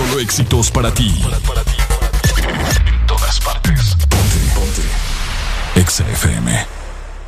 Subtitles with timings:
[0.00, 1.14] Solo éxitos para ti.
[2.86, 3.96] En todas partes.
[4.08, 4.82] Ponte, ponte.
[5.78, 6.66] Exa FM.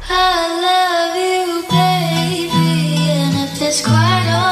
[0.09, 0.19] I
[0.65, 3.11] love you, baby.
[3.11, 4.52] And if it's quite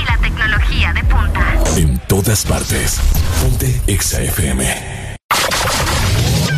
[1.77, 2.99] En todas partes.
[3.41, 5.15] Ponte Exa FM.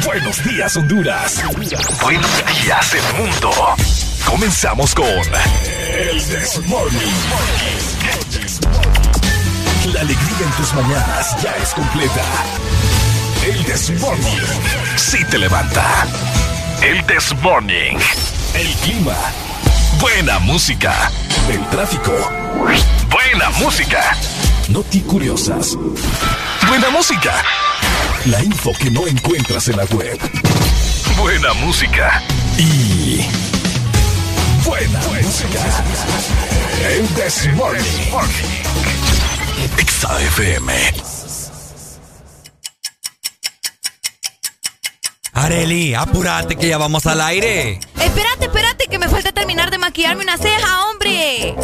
[0.05, 1.43] Buenos días, Honduras.
[2.01, 2.31] Buenos
[2.63, 3.51] días, el mundo.
[4.25, 6.99] Comenzamos con El Desmorning.
[9.93, 12.23] La alegría en tus mañanas ya es completa.
[13.45, 14.41] El Desmorning.
[14.95, 16.07] Sí te levanta.
[16.81, 17.99] El Desmorning.
[18.55, 19.15] El clima.
[19.99, 21.11] Buena música.
[21.49, 22.13] El tráfico.
[23.09, 24.15] Buena música.
[24.69, 25.77] Noti curiosas.
[26.67, 27.43] Buena música.
[28.25, 30.17] La info que no encuentras en la web.
[31.17, 32.21] Buena música.
[32.57, 33.25] Y.
[34.65, 35.59] Buena, música.
[36.89, 37.83] El This Morning.
[39.77, 40.73] Exa FM.
[45.33, 47.79] Areli, apúrate que ya vamos al aire.
[47.99, 51.55] Espérate, espérate, que me falta terminar de maquillarme una ceja, hombre.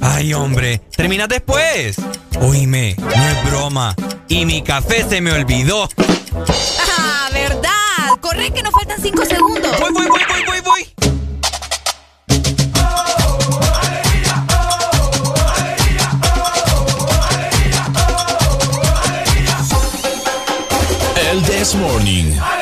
[0.00, 1.96] Ay, hombre, terminas después.
[2.40, 3.94] Oíme, no es broma.
[4.28, 5.88] Y mi café se me olvidó.
[6.36, 8.18] Ah, verdad.
[8.20, 9.78] Corre que nos faltan cinco segundos.
[9.80, 10.88] Voy, voy, voy, voy, voy, voy.
[21.30, 22.57] El This Morning.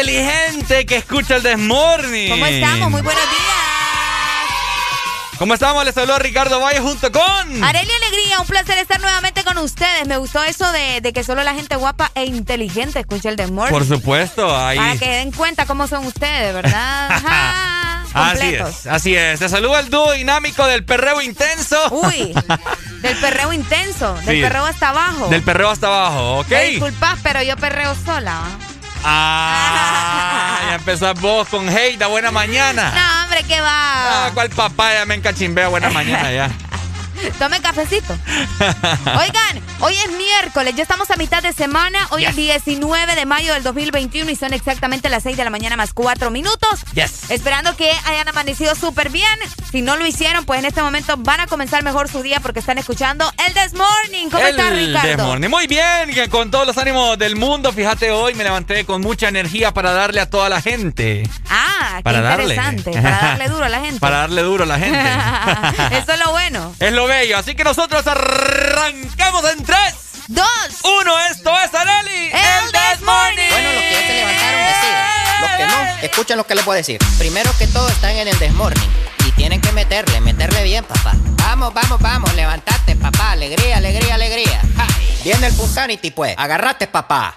[0.00, 2.30] Inteligente que escucha el Desmorning.
[2.30, 2.90] ¿Cómo estamos?
[2.90, 3.40] Muy buenos días.
[5.38, 5.84] ¿Cómo estamos?
[5.84, 7.22] Les habló Ricardo Valle junto con...
[7.64, 10.06] Arelia Alegría, un placer estar nuevamente con ustedes.
[10.06, 13.72] Me gustó eso de, de que solo la gente guapa e inteligente escucha el Desmorning.
[13.78, 14.76] Por supuesto, ahí...
[14.78, 17.10] Para que den cuenta cómo son ustedes, ¿verdad?
[17.10, 18.68] Ajá, Así completos.
[18.80, 19.38] es, así es.
[19.38, 21.76] Te saluda el dúo dinámico del perreo intenso.
[21.90, 22.34] Uy,
[23.02, 24.42] del perreo intenso, del Sí.
[24.42, 25.28] perreo hasta abajo.
[25.28, 26.50] Del perreo hasta abajo, ¿ok?
[26.50, 28.42] Me disculpas, pero yo perreo sola.
[29.04, 32.92] Ah, ya empezó vos con Heida, buena mañana.
[32.94, 34.26] No, hombre, ¿qué va?
[34.26, 34.92] Ah, ¿cuál papá?
[34.94, 36.50] Ya me encachimbea, buena mañana ya.
[37.38, 38.12] Tome cafecito.
[39.18, 41.98] Oigan, hoy es miércoles, ya estamos a mitad de semana.
[42.10, 45.76] Hoy es 19 de mayo del 2021 y son exactamente las 6 de la mañana
[45.76, 46.80] más 4 minutos.
[46.94, 47.30] Yes.
[47.30, 49.26] Esperando que hayan amanecido súper bien.
[49.70, 52.60] Si no lo hicieron, pues en este momento van a comenzar mejor su día porque
[52.60, 54.28] están escuchando el This Morning.
[54.30, 55.08] ¿Cómo El estás, Ricardo?
[55.08, 55.50] Desmorning.
[55.50, 57.72] Muy bien, que con todos los ánimos del mundo.
[57.72, 61.28] Fíjate, hoy me levanté con mucha energía para darle a toda la gente.
[61.48, 62.54] Ah, qué Para darle.
[62.54, 62.90] interesante.
[62.92, 64.00] Para darle duro a la gente.
[64.00, 64.98] Para darle duro a la gente.
[65.96, 66.74] Eso es lo bueno.
[66.80, 67.38] es lo bello.
[67.38, 69.94] Así que nosotros arrancamos en 3,
[70.26, 70.46] Dos.
[70.82, 71.18] 1.
[71.30, 72.26] Esto es Areli.
[72.26, 73.50] El This Morning.
[73.50, 75.40] Bueno, los que ya se levantaron, deciden.
[75.40, 76.98] Los que no, escuchen lo que les voy a decir.
[77.18, 78.90] Primero que todo, están en el desmorning.
[79.26, 81.12] Y tienen que meterle, meterle bien, papá.
[81.36, 83.32] Vamos, vamos, vamos, levantate, papá.
[83.32, 84.60] Alegría, alegría, alegría.
[84.76, 84.88] Ja.
[85.22, 86.34] Viene el Punsanity, pues.
[86.36, 87.36] Agarrate, papá.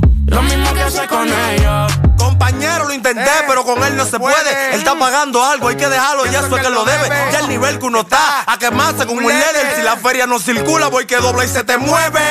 [0.31, 1.91] Lo mismo que hace con ellos.
[2.17, 4.73] Compañero, lo intenté, pero con él no se puede.
[4.73, 7.09] Él está pagando algo, hay que dejarlo, ya eso es que lo debe.
[7.31, 9.75] Ya el nivel que uno está, a quemarse con un líder.
[9.75, 12.21] Si la feria no circula, voy que dobla y se te mueve.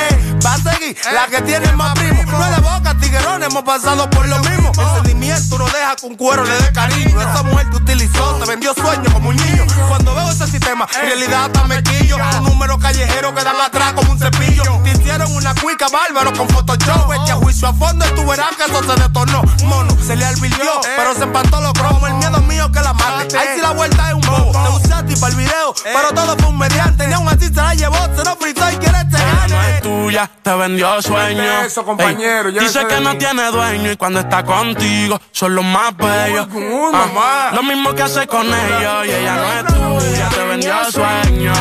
[0.43, 2.23] Va a seguir, la que tiene más primo.
[2.23, 4.71] No es de boca, tiguerón, hemos pasado por lo mismo.
[4.79, 7.21] El sentimiento no deja que un cuero le dé cariño.
[7.21, 9.65] Esa mujer te utilizó, te vendió sueños como un niño.
[9.87, 12.17] Cuando veo ese sistema, en realidad hasta me quillo.
[12.39, 14.63] Un número callejero que dan atrás como un cepillo.
[14.83, 17.11] Te hicieron una cuica bárbaro con Photoshop.
[17.23, 19.41] Echa juicio a y tú verás que eso se detonó.
[19.65, 22.09] Mono, se le alvirtió, pero se empató los cromos.
[22.09, 23.37] El miedo mío que la mate.
[23.37, 24.51] Ahí sí la vuelta es un bobo.
[24.51, 27.07] Te usaste para el video, pero todo fue un mediante.
[27.07, 29.67] Ni aún así se la llevó, se lo fritó y quiere este Ella no es
[29.67, 29.81] gane.
[29.81, 31.43] tuya, te vendió sueño.
[31.65, 35.95] eso, compañero, Ey, dice que no tiene dueño y cuando está contigo son los más
[35.95, 36.47] bellos.
[36.93, 37.51] Ah.
[37.53, 39.65] Lo mismo que hace con ellos y ella no es
[40.05, 41.53] tuya, te vendió sueño.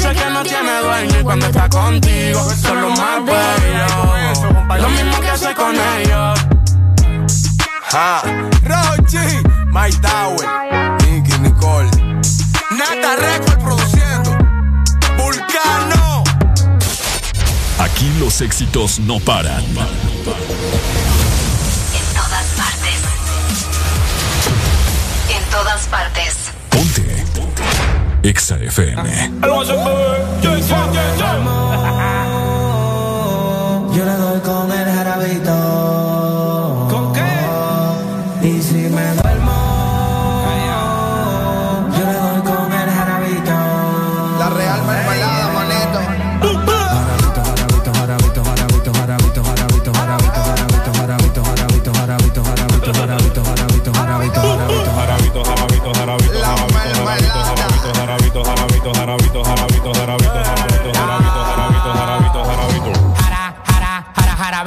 [0.00, 4.40] Dice que no tiene dueño y cuando está contigo son los más bellos.
[4.80, 6.40] Lo mismo que hace con ellos.
[7.90, 8.22] Ja.
[8.62, 9.18] Rochi,
[9.66, 10.48] Mike Tower,
[11.02, 11.90] Nicky Nicole.
[12.70, 14.38] Nata Record produciendo.
[15.18, 16.24] Vulcano.
[17.78, 19.62] Aquí los éxitos no paran.
[19.66, 19.76] En
[22.14, 23.00] todas partes.
[25.28, 26.39] En todas partes.
[28.22, 29.02] Exa FM.
[33.94, 35.89] Yo le doy con el jarabito.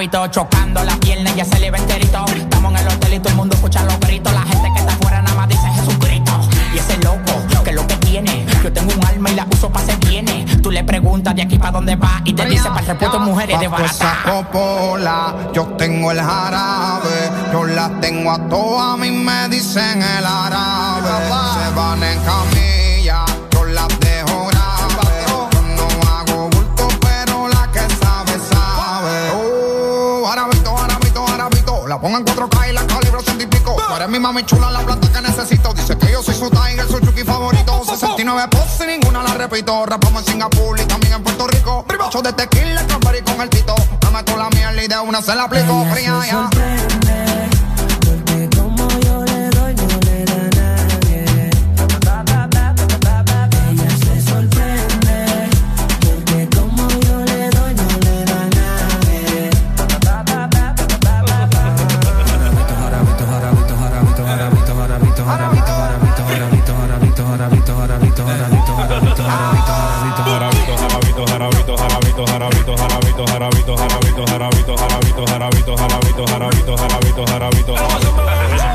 [0.04, 2.26] Jarabito, chocando la pierna y ya se le ve enterito.
[2.36, 4.34] Estamos en el hotel y todo el mundo escucha los gritos.
[4.34, 6.32] La gente que está afuera nada más dice Jesucristo.
[6.74, 8.46] Y ese loco, que es lo que tiene.
[8.64, 10.46] Yo tengo un alma y la uso para ser viene.
[10.62, 13.60] Tú le preguntas de aquí para dónde va y te dice para el repuesto mujeres
[13.60, 14.32] de Bajo esa barata.
[14.32, 20.26] copola, yo tengo el jarabe, yo las tengo a todas, a mí me dicen el
[20.26, 21.10] árabe.
[21.10, 22.63] Se van en camilla,
[31.94, 33.76] la pongo en 4K y la calibro ciento y pico.
[33.76, 35.74] Tú eres mi mami chula, la planta que necesito.
[35.76, 37.84] Dice que yo soy su tiger, su chuki favorito.
[37.86, 39.86] 69 poses y ninguna la repito.
[39.86, 41.86] Rapamos en Singapur y también en Puerto Rico.
[42.12, 43.76] Yo de tequila, cranberry con el tito.
[44.06, 45.86] Me meto la miel y de una se la aplico.
[45.94, 47.33] Fría ya.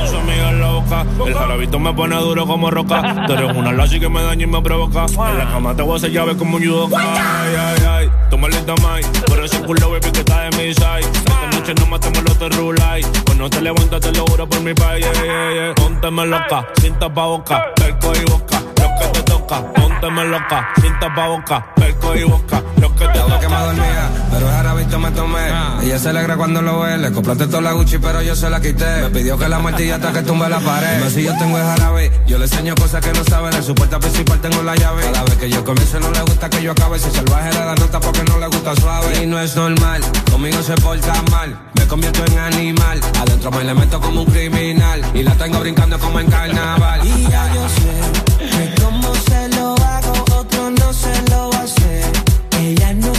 [0.00, 3.26] Tus amigas loca, el jarabito me pone duro como roca.
[3.26, 5.06] Tú eres una lazi que me daña y me provoca.
[5.06, 6.98] En la cama te voy a hacer llave como un judoka.
[6.98, 9.02] Ay, ay, ay, toma lenta mai.
[9.26, 11.00] Por ese culo, baby, está de mi side.
[11.00, 11.86] Esta noche no
[12.22, 12.38] los.
[13.24, 15.06] Cuando te levantas, te lo juro por mi país.
[16.26, 18.62] Loca, sin boca, perco y boca.
[19.48, 22.62] Lo que te toca, pónteme loca, sin boca, perco y boca.
[22.80, 23.60] Lo que te que me toca.
[23.60, 25.48] dormía, pero el jarabito me tomé.
[25.82, 28.60] Ella se alegra cuando lo ve, le compraste toda la Gucci, pero yo se la
[28.60, 29.02] quité.
[29.02, 31.00] Me pidió que la martilla hasta que tumbe la pared.
[31.00, 33.50] Más si yo tengo el jarabe, yo le enseño cosas que no sabe.
[33.50, 35.02] De su puerta principal tengo la llave.
[35.12, 36.98] Cada vez que yo comienzo no le gusta que yo acabe.
[36.98, 39.22] Si salvaje le da nota porque no le gusta suave.
[39.22, 41.58] Y no es normal, conmigo se porta mal.
[41.74, 45.00] Me convierto en animal, adentro me le meto como un criminal.
[45.14, 47.06] Y la tengo brincando como en carnaval.
[47.06, 48.77] Y ya yo sé
[50.88, 52.04] otro no se lo va a hacer.
[52.60, 53.18] Ella no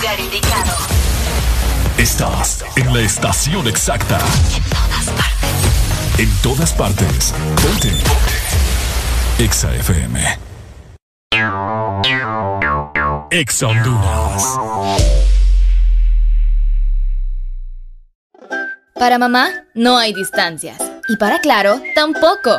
[0.00, 0.72] lugar indicado.
[1.98, 4.18] Estás en la estación exacta.
[6.16, 7.34] En todas partes.
[7.62, 7.92] Ponte.
[9.38, 10.38] Exa FM.
[13.30, 14.58] Exa Honduras.
[18.94, 20.78] Para mamá, no hay distancias.
[21.08, 22.58] Y para Claro, tampoco.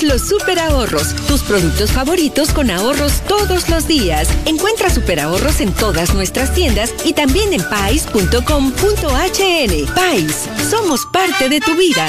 [0.00, 4.26] Los super ahorros, tus productos favoritos con ahorros todos los días.
[4.46, 8.34] Encuentra super ahorros en todas nuestras tiendas y también en pais.com.hn.
[9.94, 12.08] Pais, somos parte de tu vida.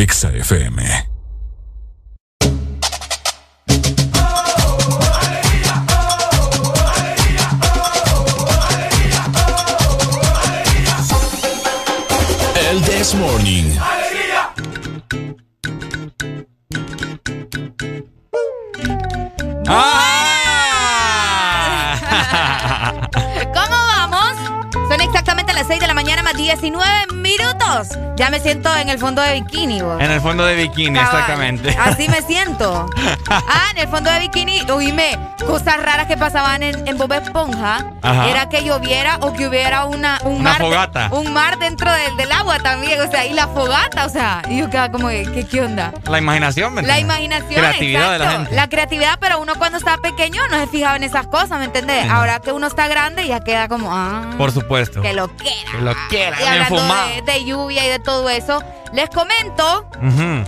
[0.00, 0.30] Exa.
[12.54, 13.99] El This Morning.
[25.70, 27.96] 6 de la mañana más 19 minutos.
[28.16, 30.00] Ya me siento en el fondo de bikini, vos.
[30.02, 31.12] En el fondo de bikini, Cabal.
[31.20, 31.68] exactamente.
[31.78, 32.86] Así me siento.
[33.30, 37.84] Ah, en el fondo de bikini, oíme, cosas raras que pasaban en, en Bob Esponja.
[38.02, 38.28] Ajá.
[38.28, 40.60] Era que lloviera o que hubiera una, un Una mar.
[40.60, 41.08] fogata.
[41.12, 43.00] un mar dentro del, del agua también.
[43.02, 44.42] O sea, y la fogata, o sea.
[44.48, 45.92] Y yo quedaba como, ¿qué, qué onda?
[46.08, 48.54] La imaginación, ¿me La imaginación, Creatividad de la gente.
[48.56, 52.02] La creatividad, pero uno cuando estaba pequeño no se fijaba en esas cosas, ¿me entendés?
[52.02, 52.08] Sí.
[52.10, 55.00] Ahora que uno está grande ya queda como, ah, Por supuesto.
[55.00, 55.59] que lo quiera.
[55.70, 59.88] Que lo quiera, Y hablando de, de lluvia y de todo eso, les comento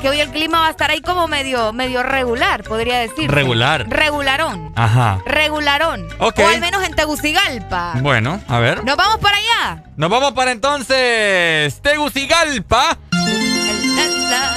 [0.01, 3.31] que hoy el clima va a estar ahí como medio, medio regular, podría decir.
[3.31, 3.89] Regular.
[3.89, 4.73] Regularón.
[4.75, 5.21] Ajá.
[5.27, 6.09] Regularón.
[6.19, 6.41] Ok.
[6.41, 7.95] O al menos en Tegucigalpa.
[8.01, 8.85] Bueno, a ver.
[8.85, 9.85] Nos vamos para allá.
[9.97, 12.99] Nos vamos para entonces Tegucigalpa.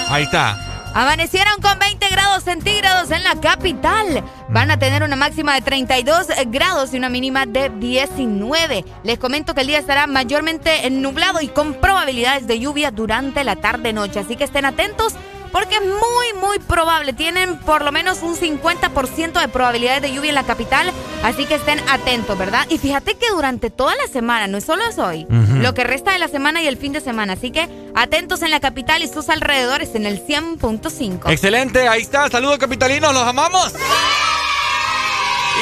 [0.10, 0.65] Ahí está.
[0.96, 4.24] Amanecieron con 20 grados centígrados en la capital.
[4.48, 8.86] Van a tener una máxima de 32 grados y una mínima de 19.
[9.04, 13.58] Les comento que el día estará mayormente nublado y con probabilidades de lluvia durante la
[13.58, 14.22] tarde-noche.
[14.22, 15.16] Así que estén atentos
[15.56, 17.14] porque es muy, muy probable.
[17.14, 20.92] Tienen por lo menos un 50% de probabilidades de lluvia en la capital.
[21.24, 22.68] Así que estén atentos, ¿verdad?
[22.70, 26.12] Y fíjate que durante toda la semana, no es solo es hoy, lo que resta
[26.12, 27.34] de la semana y el fin de semana.
[27.34, 31.32] Así que atentos en la capital y sus alrededores en el 100.5.
[31.32, 32.30] Excelente, ahí está.
[32.30, 33.72] Saludos capitalinos, los amamos.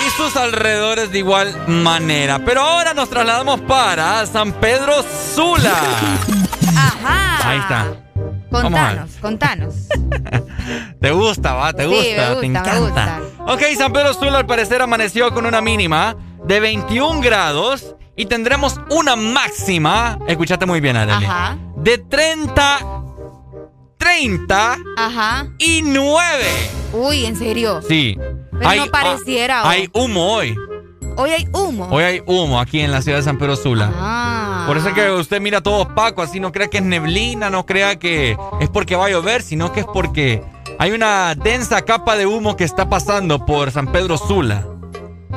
[0.08, 2.40] Y sus alrededores de igual manera.
[2.44, 5.70] Pero ahora nos trasladamos para San Pedro Sula.
[6.76, 7.48] Ajá.
[7.48, 8.03] Ahí está.
[8.50, 9.76] Contanos, contanos.
[11.02, 11.74] ¿Te gusta, va?
[11.74, 12.28] ¿Te Sí, gusta?
[12.28, 13.22] ¿Te gusta, encanta?
[13.48, 18.80] Ok, San Pedro Sula al parecer amaneció con una mínima de 21 grados y tendremos
[18.92, 21.58] una máxima, escúchate muy bien, Arely, Ajá.
[21.78, 22.80] de 30,
[23.98, 25.48] 30 Ajá.
[25.58, 26.44] y 9.
[26.94, 27.82] Uy, ¿en serio?
[27.88, 28.18] Sí.
[28.60, 30.56] Pero no pareciera, ah, hay humo hoy.
[31.16, 31.88] Hoy hay humo.
[31.92, 33.92] Hoy hay humo aquí en la ciudad de San Pedro Sula.
[33.96, 34.53] Ah.
[34.66, 37.66] Por eso es que usted mira todo opaco, así no crea que es neblina, no
[37.66, 40.42] crea que es porque va a llover, sino que es porque
[40.80, 44.66] hay una densa capa de humo que está pasando por San Pedro Sula.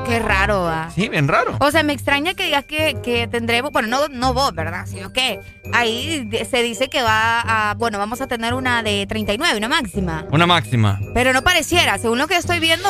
[0.07, 0.91] Qué raro, va.
[0.95, 1.57] Sí, bien raro.
[1.59, 4.87] O sea, me extraña que digas que, que tendremos, bueno, no, no vos, ¿verdad?
[4.87, 5.41] Sino que
[5.73, 10.25] ahí se dice que va a, bueno, vamos a tener una de 39, una máxima.
[10.31, 11.01] Una máxima.
[11.13, 12.89] Pero no pareciera, según lo que estoy viendo,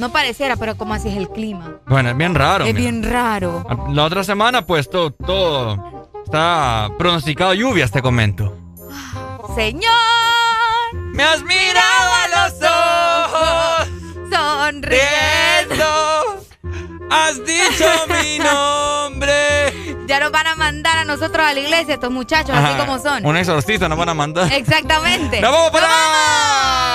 [0.00, 1.76] no pareciera, pero como así es el clima.
[1.86, 2.64] Bueno, es bien raro.
[2.64, 2.90] es mira.
[2.90, 3.64] bien raro.
[3.92, 8.56] La otra semana, pues todo, todo está pronosticado lluvias, te comento.
[9.54, 9.92] Señor,
[11.14, 13.88] me has mirado a los ojos,
[14.30, 15.84] sonriendo.
[17.10, 18.38] has dicho mi
[19.18, 20.06] nombre.
[20.06, 23.24] Ya nos van a mandar a nosotros a la iglesia estos muchachos, así como son.
[23.24, 24.52] Un exorcista nos van a mandar.
[24.52, 25.40] Exactamente.
[25.40, 26.89] ¡Nos vamos para ¡Nos vamos!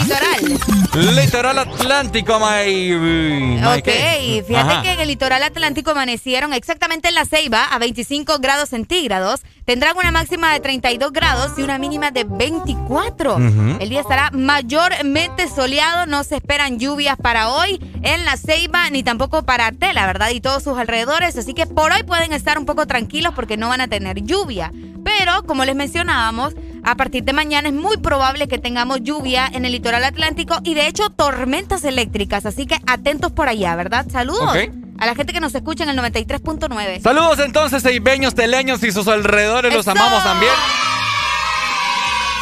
[0.00, 1.14] Litoral.
[1.14, 2.96] Litoral Atlántico, my.
[2.96, 4.44] my Ok, ¿qué?
[4.46, 4.82] fíjate Ajá.
[4.82, 9.40] que en el litoral atlántico amanecieron exactamente en la Ceiba a 25 grados centígrados.
[9.64, 13.36] Tendrán una máxima de 32 grados y una mínima de 24.
[13.36, 13.76] Ujú.
[13.80, 16.06] El día estará mayormente soleado.
[16.06, 20.30] No se esperan lluvias para hoy en la Ceiba ni tampoco para Tela, ¿verdad?
[20.30, 21.36] Y todos sus alrededores.
[21.36, 24.72] Así que por hoy pueden estar un poco tranquilos porque no van a tener lluvia.
[25.04, 29.64] Pero, como les mencionábamos, a partir de mañana es muy probable que tengamos lluvia en
[29.64, 32.44] el litoral atlántico y de hecho tormentas eléctricas.
[32.46, 34.06] Así que atentos por allá, ¿verdad?
[34.10, 34.70] Saludos Ok.
[34.98, 37.00] a la gente que nos escucha en el 93.9.
[37.02, 39.92] Saludos entonces, seibeños, teleños y sus alrededores, los ¡Eso!
[39.92, 40.52] amamos también.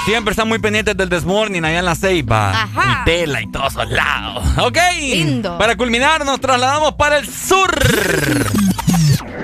[0.06, 2.50] Siempre están muy pendientes del Desmorning allá en la Ceiba.
[2.62, 3.02] Ajá.
[3.02, 4.44] Y Tela y todos esos lados.
[4.58, 4.78] Ok.
[5.00, 5.58] Lindo.
[5.58, 7.70] Para culminar, nos trasladamos para el sur.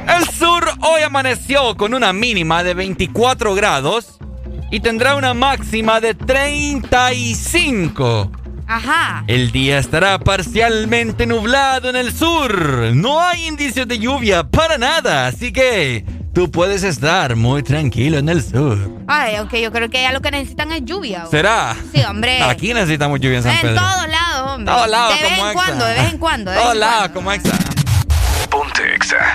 [0.09, 4.19] El sur hoy amaneció con una mínima de 24 grados
[4.71, 8.31] y tendrá una máxima de 35.
[8.69, 9.23] Ajá.
[9.29, 12.53] El día estará parcialmente nublado en el sur.
[12.95, 18.29] No hay indicios de lluvia para nada, así que tú puedes estar muy tranquilo en
[18.29, 18.77] el sur.
[19.07, 21.27] Ay, ok, yo creo que ya lo que necesitan es lluvia.
[21.31, 21.77] ¿Será?
[21.95, 22.43] Sí, hombre.
[22.43, 23.77] Aquí necesitamos lluvia en San En Pedro.
[23.81, 24.75] todos lados, hombre.
[24.75, 25.65] Todos lados, de vez como en Exa.
[25.65, 26.51] cuando, de vez en cuando.
[26.51, 27.59] de Todos en lados, como exa.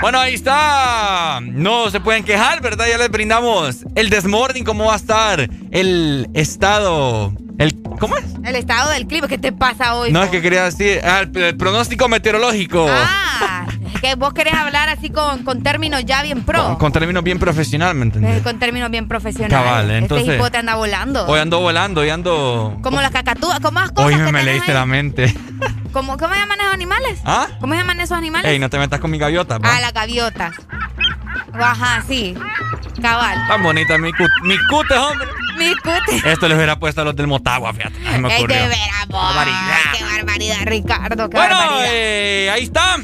[0.01, 1.39] Bueno, ahí está.
[1.41, 2.85] No se pueden quejar, ¿verdad?
[2.89, 7.33] Ya les brindamos el desmorning, cómo va a estar el estado.
[7.57, 8.25] El, ¿Cómo es?
[8.43, 10.11] El estado del clima, ¿qué te pasa hoy?
[10.11, 12.87] No, es que quería decir ah, el, el pronóstico meteorológico.
[12.89, 16.63] Ah, es que vos querés hablar así con, con términos ya bien pro.
[16.63, 18.41] Con, con términos bien profesional, ¿me Eh, entendés?
[18.43, 19.57] Con términos bien profesionales.
[19.57, 21.25] Cabal, entonces- Este hipote anda volando.
[21.27, 22.77] Hoy ando volando, hoy ando.
[22.81, 24.77] Como las cacatúas, como más cosas Hoy que me, me leíste ahí.
[24.77, 25.33] la mente.
[25.93, 27.19] ¿Cómo, ¿Cómo se llaman esos animales?
[27.25, 27.47] ¿Ah?
[27.59, 28.49] ¿Cómo se llaman esos animales?
[28.49, 29.75] Ey, no te metas con mi gaviota, pa.
[29.75, 30.53] Ah, las gaviotas.
[31.53, 32.33] Ajá, sí.
[33.01, 33.37] Cabal.
[33.47, 35.27] Tan bonita mi, cut mi cute, hombre.
[35.57, 36.31] Mi cute.
[36.31, 37.99] Esto les hubiera puesto a los del Motagua, fíjate.
[38.19, 39.07] Me Ey, de veras.
[39.97, 41.29] Qué barbaridad, Ricardo.
[41.29, 41.89] Qué Bueno, barbaridad.
[41.91, 42.97] eh, ahí está.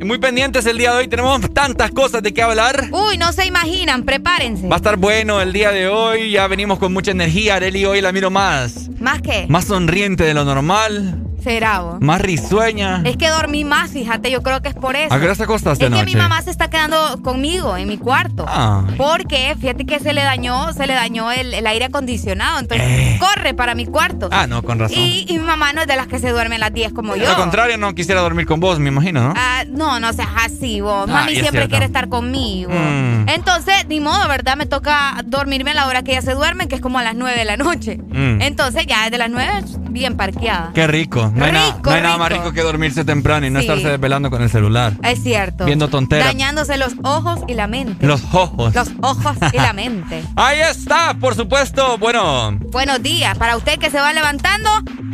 [0.00, 1.08] Muy pendientes el día de hoy.
[1.08, 2.88] Tenemos tantas cosas de qué hablar.
[2.92, 4.68] Uy, no se imaginan, prepárense.
[4.68, 6.30] Va a estar bueno el día de hoy.
[6.30, 7.56] Ya venimos con mucha energía.
[7.56, 8.90] Areli hoy la miro más.
[9.00, 9.46] ¿Más qué?
[9.48, 11.20] Más sonriente de lo normal.
[11.44, 12.00] Será vos.
[12.00, 13.02] Más risueña.
[13.04, 15.12] Es que dormí más, fíjate, yo creo que es por eso.
[15.14, 17.98] ¿A qué hora te acostaste Es que mi mamá se está quedando conmigo en mi
[17.98, 18.46] cuarto.
[18.48, 18.94] Ay.
[18.96, 22.58] Porque fíjate que se le dañó, se le dañó el, el aire acondicionado.
[22.60, 23.18] Entonces Eh.
[23.20, 24.28] corre para mi cuarto.
[24.32, 24.98] Ah, no, con razón.
[24.98, 27.14] Y, y mi mamá no es de las que se duerme a las 10 como
[27.14, 27.28] yo.
[27.28, 29.34] Al contrario, no quisiera dormir con vos, me imagino, ¿no?
[29.36, 31.04] Ah, no, no seas así, vos.
[31.08, 32.70] Ah, Mami siempre quiere estar conmigo.
[32.70, 33.28] Mm.
[33.28, 34.56] Entonces, ni modo, ¿verdad?
[34.56, 37.14] Me toca dormirme a la hora que ella se duerme, que es como a las
[37.14, 37.98] 9 de la noche.
[37.98, 38.40] Mm.
[38.40, 39.52] Entonces, ya desde las 9,
[39.90, 40.70] bien parqueada.
[40.74, 41.32] Qué rico.
[41.34, 42.52] No hay, nada- Rico, no hay nada más rico.
[42.52, 43.66] que dormirse temprano y no Sí.
[43.66, 44.92] estarse desvelando con el celular.
[45.02, 45.64] Es cierto.
[45.64, 46.26] Viendo tonteras.
[46.26, 48.06] Dañándose los ojos y la mente.
[48.06, 48.74] Los ojos.
[48.74, 50.22] Los ojos y la mente.
[50.36, 51.98] Ahí está, por supuesto.
[51.98, 53.36] Bueno, Buenos días.
[53.38, 54.70] Para usted que se va levantando,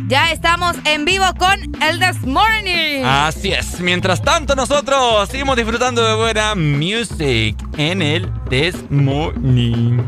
[0.07, 3.03] ya estamos en vivo con el This Morning.
[3.05, 3.79] así es.
[3.79, 9.99] Mientras tanto, nosotros seguimos disfrutando de buena music en el This Morning.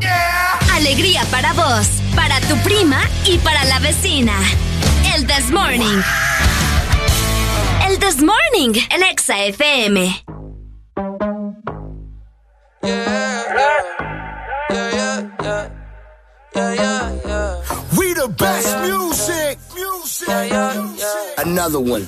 [0.74, 4.32] Alegría para vos, para tu prima y para la vecina.
[5.14, 6.02] El This Morning.
[7.86, 10.24] El This Morning en Exa FM.
[17.96, 19.58] We the best music.
[19.76, 20.28] Music.
[21.38, 22.02] Another one.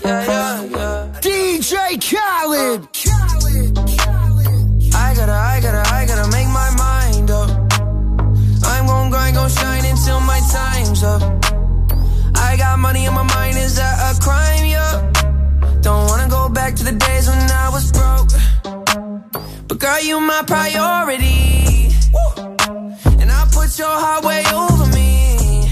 [1.23, 2.89] DJ Khaled.
[4.95, 7.51] I gotta, I gotta, I gotta make my mind up.
[8.65, 11.36] I'm gon' grind, gon' shine until my time's up.
[12.57, 14.65] I got money on my mind, is that a crime?
[14.65, 15.13] Yeah.
[15.83, 18.31] Don't wanna go back to the days when I was broke.
[19.69, 21.93] But girl, you my priority.
[23.21, 25.69] And I put your heart way over me.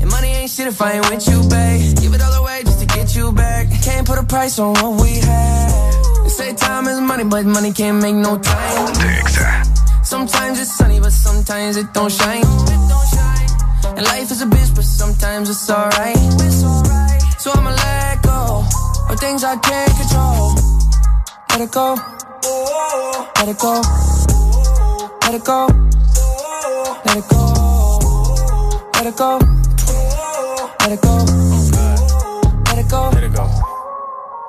[0.00, 1.98] And money ain't shit if I ain't with you, babe.
[2.00, 3.66] Give it all away just to get you back.
[3.82, 5.92] Can't put a price on what we had.
[6.22, 8.94] They say time is money, but money can't make no time.
[10.04, 12.44] Sometimes it's sunny, but sometimes it don't shine.
[13.84, 16.16] And life is a bitch, but sometimes it's alright.
[17.38, 18.64] So I'ma let go
[19.10, 20.54] of things I can't control.
[21.50, 21.96] Let it go.
[23.38, 23.82] Let it go.
[25.22, 25.66] Let it go.
[27.04, 27.42] Let it go.
[28.94, 29.38] Let it go.
[30.80, 31.18] Let it go.
[32.68, 33.10] Let it go.
[33.10, 33.44] Let it go.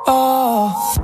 [0.08, 1.04] Oh.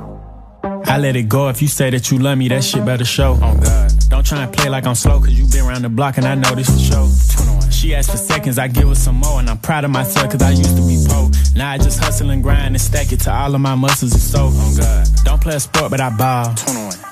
[0.90, 1.48] I let it go.
[1.48, 3.38] If you say that you love me, that shit better show.
[3.40, 3.92] Oh God.
[4.08, 6.34] Don't try and play like I'm slow, cause you been around the block and I
[6.34, 7.70] know this for sure.
[7.70, 10.42] She asked for seconds, I give her some more, and I'm proud of myself cause
[10.42, 11.30] I used to be poor.
[11.54, 14.20] Now I just hustle and grind and stack it to all of my muscles and
[14.20, 14.50] so.
[14.52, 15.06] Oh God.
[15.24, 16.56] Don't play a sport, but I ball.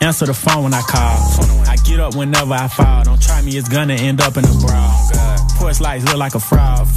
[0.01, 1.17] Answer the phone when I call.
[1.69, 3.05] I get up whenever I fall.
[3.05, 4.91] Don't try me, it's gonna end up in a brawl.
[5.15, 6.89] Oh, Porch lights look like a fraud.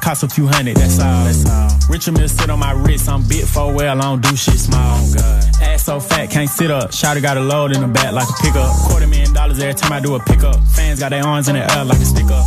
[0.00, 1.68] Cost a few hundred, that's all.
[1.90, 4.98] Richard Mill sit on my wrist, I'm bit for well, I don't do shit small.
[5.18, 6.90] Oh, Ass so fat, can't sit up.
[6.90, 8.70] Shotty got a load in the back like a pickup.
[8.86, 10.62] Quarter million dollars every time I do a pickup.
[10.76, 12.46] Fans got their arms in the air like a stick up.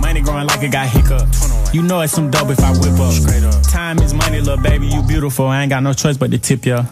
[0.00, 1.28] Money growing like it got hiccup.
[1.72, 3.14] You know it's some dope if I whip up.
[3.70, 5.46] Time is money, little baby, you beautiful.
[5.46, 6.82] I ain't got no choice but to tip ya.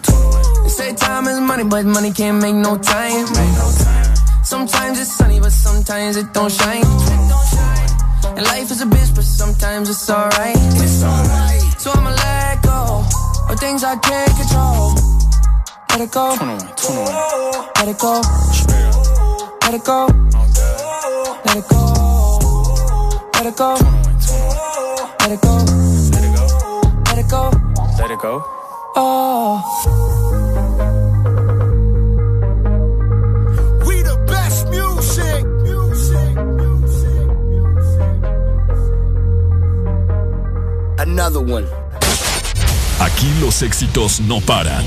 [0.63, 3.27] They say time is money, but money can't make no time.
[4.45, 6.85] Sometimes it's sunny, but sometimes it don't shine.
[8.37, 10.57] And life is a bitch, but sometimes it's alright.
[11.79, 13.05] So I'ma let go
[13.51, 15.10] of things I can't control.
[15.91, 16.29] let it go.
[16.31, 17.03] Let it go.
[17.77, 18.21] Let it go.
[19.63, 20.07] Let it go.
[21.45, 21.85] Let it go.
[23.37, 23.75] let it go.
[25.21, 25.55] Let it go.
[27.07, 27.51] Let it go.
[27.99, 28.43] Let it go.
[28.97, 30.11] Oh.
[43.01, 44.85] Aquí los éxitos no paran.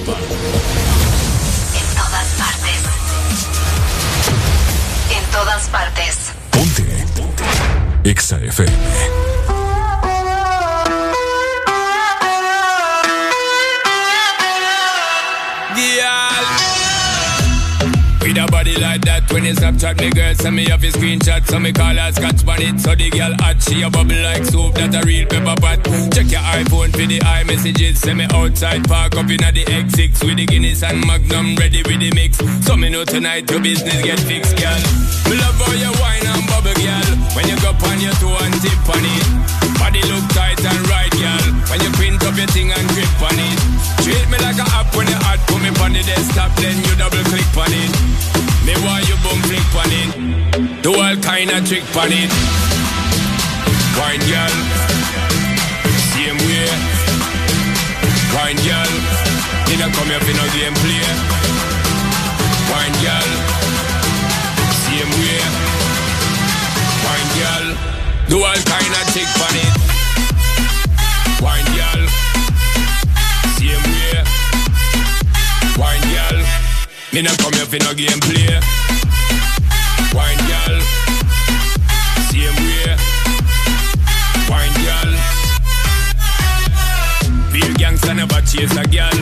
[0.00, 0.06] En
[1.94, 2.80] todas partes.
[5.10, 6.16] En todas partes.
[6.50, 7.06] Ponte.
[7.14, 7.44] Ponte.
[8.04, 9.29] Exa FM.
[18.80, 21.94] Like that, when you Snapchat me girl, send me off your screenshot, so me call
[21.94, 25.04] her scotch on it, so the girl hot, she a bubble like soup, that a
[25.04, 25.84] real pepper pot.
[26.12, 30.36] Check your iPhone for the iMessages, send me outside, park up inna the X6 with
[30.40, 32.40] the Guinness and Magnum, ready with the mix.
[32.64, 34.80] So me know tonight your business get fixed, girl.
[35.28, 37.10] Me love how you wine and bubble, girl.
[37.36, 39.26] When you go on your toe and tip on it,
[39.76, 41.46] body look tight and right, girl.
[41.68, 43.58] When you print up your thing and grip on it,
[44.02, 46.94] treat me like a app when you hot, put me on the desktop, then you
[46.96, 48.49] double click on it.
[48.66, 50.82] Me want you boom flick on it.
[50.82, 52.30] Do all kind of trick on it.
[53.98, 54.56] Wine girl.
[56.12, 56.68] Same way.
[58.34, 58.92] Wine girl.
[59.70, 61.50] You know come here for no gameplay.
[62.70, 63.30] Wine girl,
[64.82, 65.42] same way.
[67.06, 67.66] Wine girl,
[68.28, 69.74] do all kind of trick on it.
[71.42, 71.79] Wine girl,
[77.12, 78.60] me no come here for no gameplay.
[80.14, 80.80] Wine girl,
[82.30, 82.96] same way.
[84.48, 85.10] Wine girl.
[87.52, 89.18] Real gangster never chase a girl.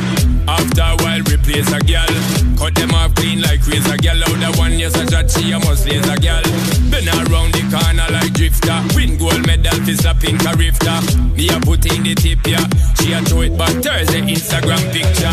[0.48, 2.37] After a while, replace a girl.
[2.58, 4.18] Cut them off clean like razor girl.
[4.26, 6.42] Out the one yes, a shot, she a must laser girl.
[6.90, 8.82] Been around the corner like drifter.
[8.98, 10.98] Win gold medal, fist a pink a rifter.
[11.38, 12.66] Me a put in the tip, yeah.
[12.98, 15.30] She a throw it back Thursday Instagram picture.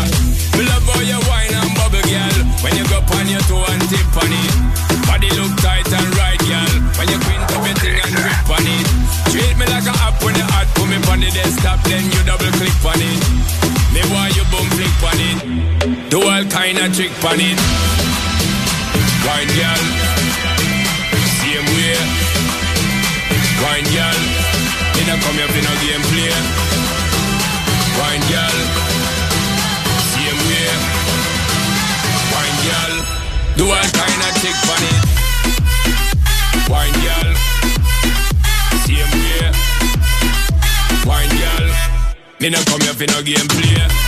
[0.54, 2.38] Me love how you wine and bubble, girl.
[2.62, 4.54] When you go on your toe and tip on it.
[5.10, 6.74] Body look tight and right, girl.
[6.94, 8.86] When you quint up your thing and grip on it.
[9.34, 10.70] Treat me like a app when you hot.
[10.78, 13.18] Put me on the desktop, then you double click on it.
[13.90, 15.65] Me want you boom flick on it.
[16.08, 17.58] Do all kind of trick on it.
[19.26, 19.82] Wine girl,
[21.34, 21.98] same way.
[23.58, 24.20] Wine girl,
[24.94, 26.30] me not come here for no gameplay.
[27.98, 28.56] Wine girl,
[30.14, 30.70] same way.
[32.30, 32.94] Wine girl,
[33.58, 35.02] do all kind of trick on it.
[36.70, 37.30] Wine girl,
[38.86, 39.50] same way.
[41.02, 41.66] Wine girl,
[42.38, 43.74] me not come here for no gameplay.
[43.82, 44.05] Wine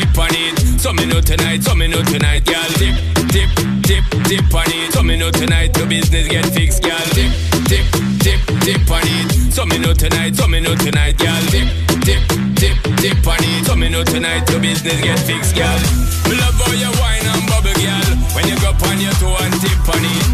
[0.00, 0.80] dip, on it.
[0.80, 2.96] So me know tonight, so me know tonight, girl dip,
[3.32, 4.92] dip, dip, dip on it.
[4.92, 7.32] So me know tonight, your business get fixed, girl dip,
[7.64, 7.86] dip,
[8.20, 9.52] dip, dip on it.
[9.52, 11.68] So me know tonight, so me know tonight, girl dip,
[12.04, 12.22] dip,
[12.60, 13.64] dip, dip on it.
[13.64, 15.80] So me know tonight, your business get fixed, girl.
[16.28, 18.10] Me love how you wine and bubble, girl.
[18.36, 20.26] When you go on your toe and tip on it.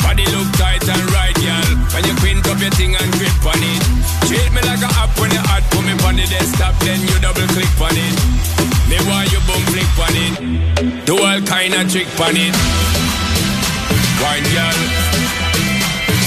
[0.00, 1.68] Body look tight and right, girl.
[1.92, 3.82] When you quint up your thing and grip on it.
[4.24, 5.60] Treat me like a app when you hot.
[5.70, 8.59] Put me on the desktop, then you double click on it.
[8.90, 11.06] Me want you boom flick on it.
[11.06, 12.54] Do all kind of trick on it.
[14.18, 14.78] Wine girl,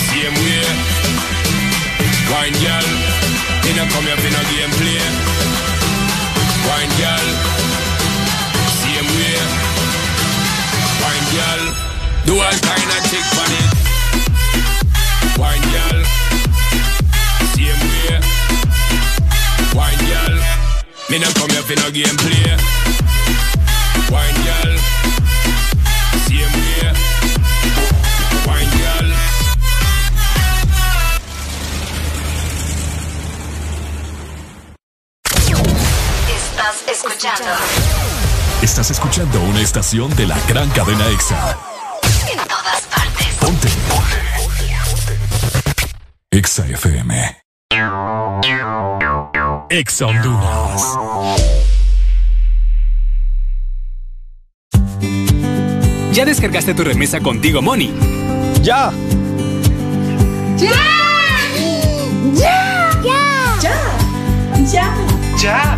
[0.07, 0.63] same way.
[2.31, 2.87] Wine girl,
[3.67, 5.03] me no come here for no gameplay.
[6.63, 7.27] Wine girl,
[8.79, 9.37] same way.
[11.03, 11.61] Wine girl,
[12.25, 12.82] do all kind
[21.09, 22.57] me no come here for no gameplay.
[24.11, 24.77] Wine girl,
[26.25, 26.93] same way.
[28.47, 29.09] Wine girl.
[36.27, 37.51] Estás escuchando
[38.61, 41.57] Estás escuchando una estación de la gran cadena EXA.
[42.31, 43.27] en todas partes.
[43.39, 43.67] Ponte.
[46.31, 47.43] EXA FM.
[49.69, 50.97] EXA Honduras.
[56.11, 57.93] ¿Ya descargaste tu remesa contigo, Money?
[58.61, 58.91] ¡Ya!
[60.57, 60.71] ¡Ya!
[62.33, 62.91] ¡Ya!
[63.61, 63.77] ¡Ya!
[64.71, 64.95] ¡Ya!
[65.41, 65.77] ¡Ya!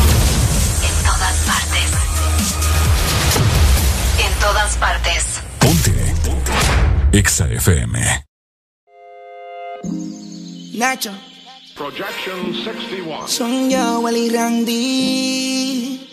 [4.71, 5.41] Todas partes.
[7.11, 8.25] EXA FM.
[10.73, 11.11] Nacho.
[11.75, 13.27] Projection 61.
[13.27, 16.07] Son yo, Wally Randy.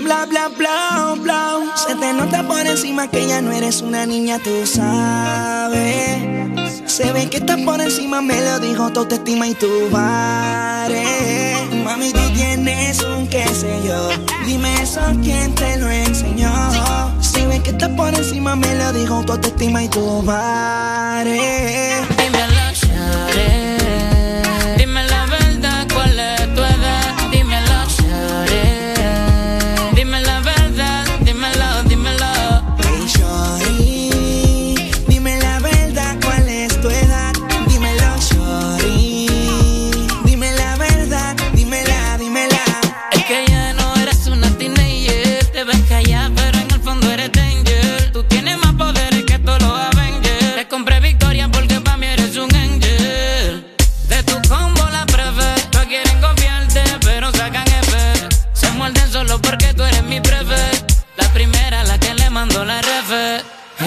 [0.00, 1.74] Bla, bla, bla, bla.
[1.76, 6.18] Se te nota por encima que ya no eres una niña, tú sabes.
[6.86, 11.63] Se ve que estás por encima, me lo dijo tu autoestima y tu bares.
[11.84, 14.08] Mami, tú tienes un qué sé yo.
[14.46, 16.50] Dime eso, ¿quién te lo enseñó?
[17.20, 22.13] Se ve que estás por encima, me lo dijo tu autoestima y tu bares.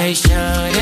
[0.08, 0.77] vibration.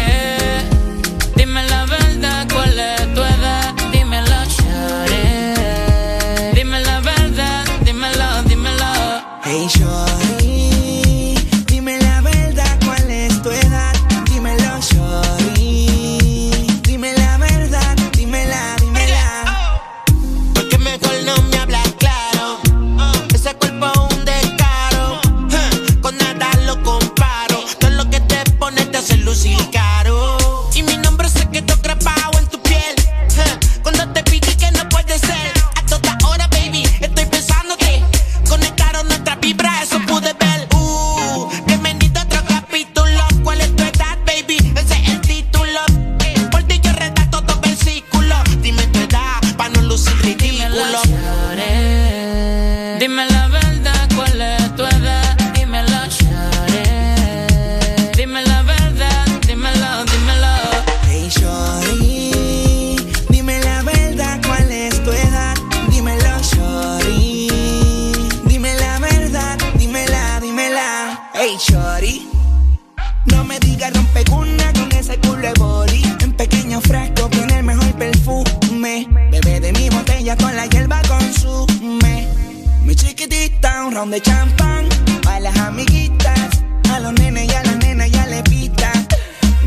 [84.16, 84.88] De champán.
[85.24, 86.50] Pa' las amiguitas,
[86.94, 88.92] a los nenes y a las nenas ya le pita.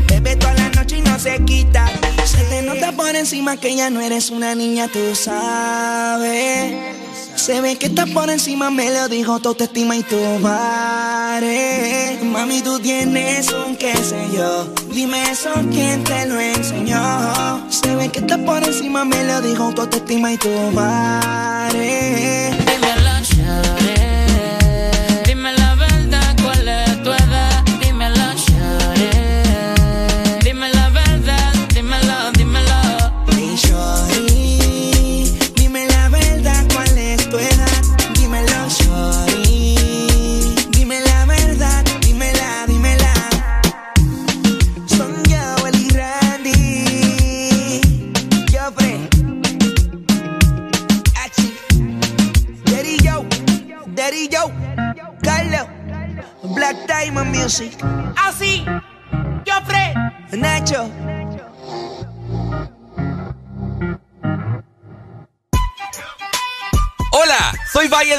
[0.07, 1.85] Bebe toda la noche y no se quita.
[2.25, 6.73] Se te nota por encima que ya no eres una niña, tú sabes.
[7.35, 12.21] Se ve que estás por encima, me lo dijo tu autoestima y tu bares.
[12.23, 14.65] Mami, tú tienes un qué sé yo.
[14.91, 16.99] Dime eso, ¿quién te lo enseñó?
[17.69, 22.58] Se ve que estás por encima, me lo dijo tu autoestima y tu bares.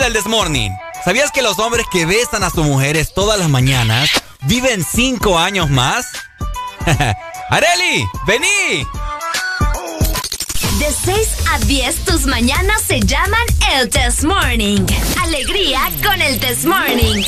[0.01, 0.73] Del Desmorning.
[1.05, 4.11] ¿Sabías que los hombres que besan a sus mujeres todas las mañanas
[4.43, 6.07] viven 5 años más?
[7.51, 8.09] ¡Areli!
[8.27, 8.87] ¡Vení!
[10.79, 13.45] De 6 a 10, tus mañanas se llaman
[13.75, 14.87] el Test Morning.
[15.23, 17.23] Alegría con el Test Morning.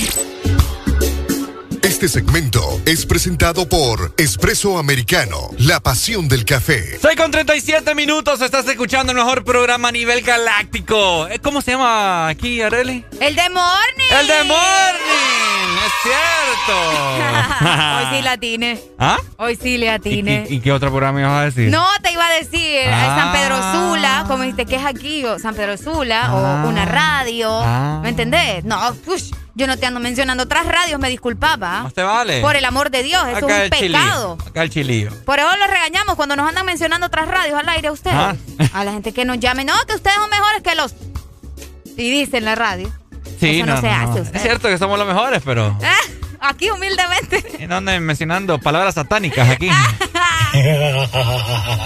[2.02, 6.98] Este segmento es presentado por Espresso Americano, la pasión del café.
[7.00, 11.28] Soy con 37 minutos, estás escuchando el mejor programa a nivel galáctico.
[11.28, 13.04] Eh, ¿Cómo se llama aquí, Areli?
[13.20, 14.18] El de Morning.
[14.20, 15.81] ¡El de Morning!
[15.84, 16.78] ¡Es cierto!
[17.98, 18.80] Hoy sí la atine.
[18.98, 19.16] ¿Ah?
[19.36, 20.46] Hoy sí le atine.
[20.48, 21.70] ¿Y, y qué otro programa ibas a decir?
[21.70, 23.16] No, te iba a decir, Ah.
[23.18, 26.62] San Pedro Sula, como dijiste que es aquí, o San Pedro Sula, Ah.
[26.64, 28.00] o una radio, Ah.
[28.02, 28.64] ¿me entendés?
[28.64, 31.80] No, ush, yo no te ando mencionando otras radios, me disculpaba.
[31.82, 32.40] No te vale.
[32.40, 34.38] Por el amor de Dios, eso Acá es un pecado.
[34.46, 35.10] Acá el chilillo.
[35.24, 38.16] Por eso lo regañamos cuando nos andan mencionando otras radios al aire a ustedes.
[38.16, 38.34] Ah.
[38.72, 40.94] A la gente que nos llame, no, que ustedes son mejores que los...
[41.96, 42.90] Y dice en la radio.
[43.48, 44.36] Sí, Eso no se hace, usted.
[44.36, 45.76] Es cierto que somos los mejores, pero...
[45.82, 47.44] Eh, aquí humildemente.
[47.58, 49.68] Y no anden mencionando palabras satánicas aquí.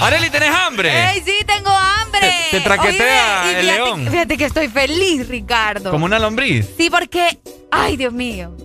[0.00, 1.11] Areli, ¿tenés hambre?
[1.12, 2.20] ¡Ey, sí, tengo hambre!
[2.20, 4.09] Te- te traquetea el fíjate- león.
[4.11, 5.90] Fíjate que estoy feliz, Ricardo.
[5.90, 6.66] Como una lombriz.
[6.76, 7.38] Sí, porque,
[7.70, 8.57] ay, Dios mío.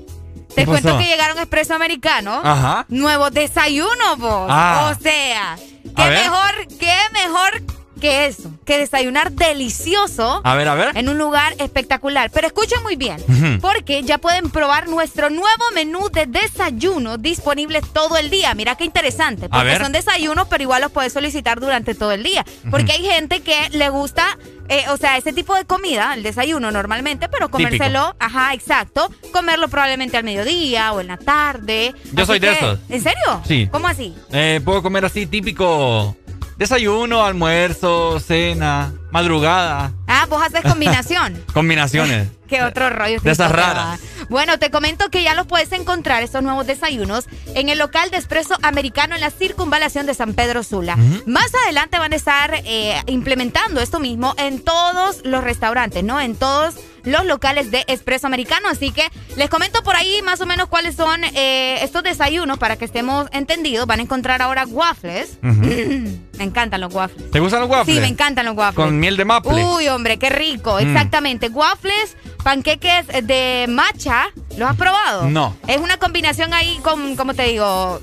[0.55, 2.41] Te ¿Qué cuento que llegaron Expreso Americano.
[2.43, 2.85] Ajá.
[2.89, 4.47] Nuevos desayunos, vos.
[4.49, 4.91] Ah.
[4.93, 5.55] O sea,
[5.95, 7.61] qué mejor, qué mejor
[8.01, 8.51] que eso.
[8.65, 10.41] Que desayunar delicioso.
[10.43, 10.97] A ver, a ver.
[10.97, 12.29] En un lugar espectacular.
[12.31, 13.17] Pero escuchen muy bien,
[13.61, 18.53] porque ya pueden probar nuestro nuevo menú de desayuno disponible todo el día.
[18.55, 22.43] Mira qué interesante, porque son desayunos, pero igual los puedes solicitar durante todo el día.
[22.69, 24.37] Porque hay gente que le gusta,
[24.67, 29.67] eh, o sea, ese tipo de comida, el desayuno normalmente, pero comérselo, ajá, exacto, comerlo
[29.67, 31.93] probablemente al mediodía o en la tarde.
[32.11, 32.79] Yo Así soy de esos.
[32.89, 33.41] ¿En serio?
[33.47, 33.69] Sí.
[33.71, 34.15] ¿Cómo así?
[34.31, 36.15] Eh, puedo comer así típico
[36.61, 41.43] desayuno, almuerzo, cena, madrugada, Ah, vos haces combinación.
[41.53, 42.27] combinaciones.
[42.47, 43.19] Qué otro rollo.
[43.19, 43.99] De esas raras.
[44.29, 48.17] Bueno, te comento que ya los puedes encontrar, estos nuevos desayunos, en el local de
[48.17, 50.97] Espresso Americano en la circunvalación de San Pedro Sula.
[51.25, 56.21] Más adelante van a estar eh, implementando esto mismo en todos los restaurantes, ¿no?
[56.21, 58.67] En todos los locales de Espresso Americano.
[58.69, 59.03] Así que
[59.35, 63.27] les comento por ahí más o menos cuáles son eh, estos desayunos para que estemos
[63.31, 63.87] entendidos.
[63.87, 65.37] Van a encontrar ahora waffles.
[65.41, 67.31] me encantan los waffles.
[67.31, 67.95] ¿Te gustan los waffles?
[67.95, 68.85] Sí, me encantan los waffles.
[68.85, 69.63] Con miel de maple.
[69.63, 70.75] Uy, hombre, qué rico.
[70.75, 70.87] Mm.
[70.87, 71.49] Exactamente.
[71.49, 74.27] Waffles, panqueques de matcha.
[74.57, 75.29] ¿Los has probado?
[75.29, 75.55] No.
[75.67, 78.01] Es una combinación ahí con, ¿cómo te digo?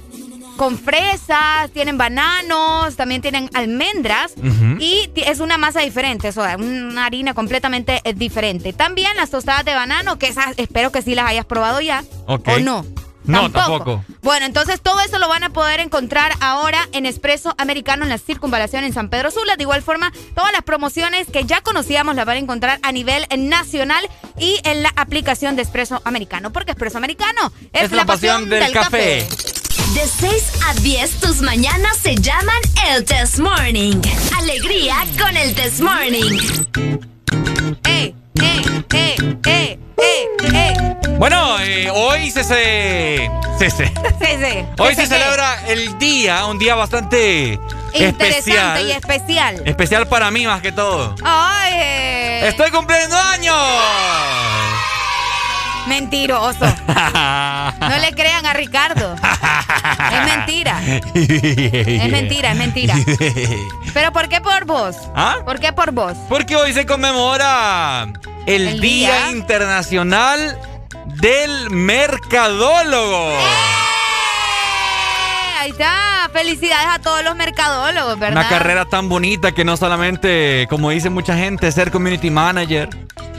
[0.59, 4.35] Con fresas, tienen bananos, también tienen almendras
[4.81, 8.73] y es una masa diferente, o sea, una harina completamente eh, diferente.
[8.73, 12.03] También las tostadas de banano, que esas espero que sí las hayas probado ya.
[12.27, 12.49] Ok.
[12.49, 12.85] ¿O no?
[13.25, 14.05] No, tampoco.
[14.23, 18.19] Bueno, entonces todo eso lo van a poder encontrar ahora en Espresso Americano en la
[18.19, 19.57] circunvalación en San Pedro Sula.
[19.57, 23.27] De igual forma, todas las promociones que ya conocíamos las van a encontrar a nivel
[23.37, 24.09] nacional
[24.41, 26.53] y en la aplicación de Espresso Americano.
[26.53, 29.29] Porque Espresso Americano es, Es la pasión del café.
[29.95, 32.57] De 6 a 10, tus mañanas se llaman
[32.89, 33.97] el Test Morning.
[34.39, 36.39] Alegría con el Test Morning.
[37.85, 40.74] ¡Ey, ey, ey, ey, ey, ey!
[41.18, 43.93] Bueno, eh, hoy se se, se, se.
[44.79, 47.59] Hoy ¿Ese se celebra el día, un día bastante
[47.95, 48.87] Interesante especial.
[48.87, 49.62] y especial.
[49.64, 51.14] Especial para mí más que todo.
[51.24, 51.72] ¡Ay!
[51.74, 53.57] eh, ¡Estoy cumpliendo años!
[55.89, 56.64] Mentiroso.
[57.80, 59.14] No le crean a Ricardo.
[59.14, 60.80] Es mentira.
[61.14, 62.95] Es mentira, es mentira.
[63.95, 64.97] ¿Pero por qué por vos?
[65.14, 65.36] ¿Ah?
[65.45, 66.14] ¿Por qué por vos?
[66.28, 68.07] Porque hoy se conmemora
[68.47, 69.30] el, El Día, día.
[69.30, 70.59] Internacional
[71.07, 73.30] del Mercadólogo.
[73.32, 73.97] ¡Eh!
[75.59, 76.31] Ahí está.
[76.33, 78.41] Felicidades a todos los mercadólogos, ¿verdad?
[78.43, 82.89] Una carrera tan bonita que no solamente, como dice mucha gente, ser community manager.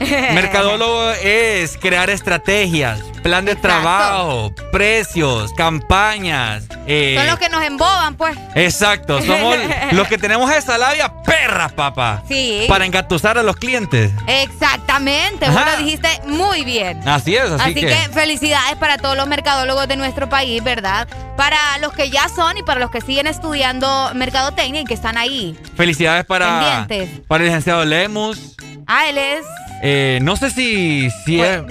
[0.00, 6.64] Mercadólogo es crear estrategias, plan de trabajo, precios, campañas.
[6.86, 8.36] eh, Son los que nos emboban, pues.
[8.54, 9.56] Exacto, somos
[9.92, 12.22] los que tenemos esa labia perras, papá.
[12.26, 12.64] Sí.
[12.68, 14.10] Para engatusar a los clientes.
[14.26, 15.48] Exactamente.
[15.50, 17.06] Vos lo dijiste muy bien.
[17.06, 17.94] Así es, así, Así, que...
[18.12, 21.06] felicidades para todos los mercadólogos de nuestro país, ¿verdad?
[21.36, 25.16] Para los que ya son y para los que siguen estudiando mercadotecnia y que están
[25.18, 25.56] ahí.
[25.76, 27.20] Felicidades para, Pendientes.
[27.26, 28.56] para el licenciado Lemus.
[28.86, 29.44] Ah, él es.
[29.82, 31.62] Eh, no sé si, si Pues, es.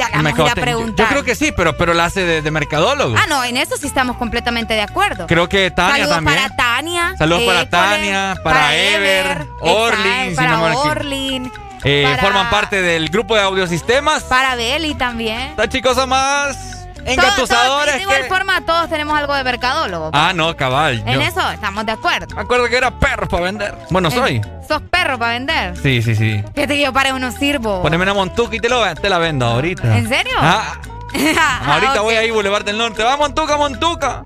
[0.96, 3.16] Yo creo que sí, pero, pero la hace de, de mercadólogo.
[3.18, 5.28] Ah, no, en eso sí estamos completamente de acuerdo.
[5.28, 6.38] Creo que Tania Saludos también.
[6.38, 7.16] para Tania.
[7.18, 10.76] Saludos para Tania, para Ever, Orlin, para.
[10.78, 11.52] Orlin.
[11.84, 14.24] Eh, para- Forman parte del grupo de audiosistemas.
[14.24, 15.40] Para Beli también.
[15.52, 18.28] Estas chicos más engatusadores de igual que...
[18.28, 20.12] forma, todos tenemos algo de mercadólogo.
[20.14, 21.04] Ah, no, cabal.
[21.06, 22.36] en yo eso estamos de acuerdo.
[22.36, 23.76] Me acuerdo que era perro para vender.
[23.90, 24.38] Bueno, soy.
[24.38, 25.78] Eh, ¿Sos perro para vender?
[25.78, 26.44] Sí, sí, sí.
[26.56, 27.82] Fíjate que yo para uno sirvo.
[27.82, 29.98] Poneme una montuca y te, lo, te la vendo ahorita.
[29.98, 30.34] ¿En serio?
[30.38, 30.78] Ah,
[31.66, 32.02] ahorita ok.
[32.02, 33.04] voy ahí, Boulevard del Norte.
[33.04, 34.24] Va, montuca, montuca.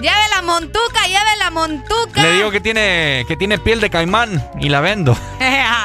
[0.00, 2.22] Lleve la montuca, lleve la montuca.
[2.22, 5.16] Le digo que tiene, que tiene piel de caimán y la vendo.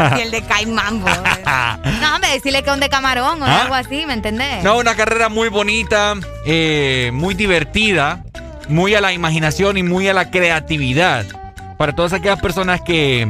[0.01, 1.07] Ah, Piel de caimán, bo.
[2.01, 3.63] No, hombre, decirle que es un de camarón o ¿Ah?
[3.63, 4.63] algo así, ¿me entendés?
[4.63, 6.13] No, una carrera muy bonita,
[6.45, 8.23] eh, muy divertida,
[8.69, 11.25] muy a la imaginación y muy a la creatividad.
[11.77, 13.29] Para todas aquellas personas que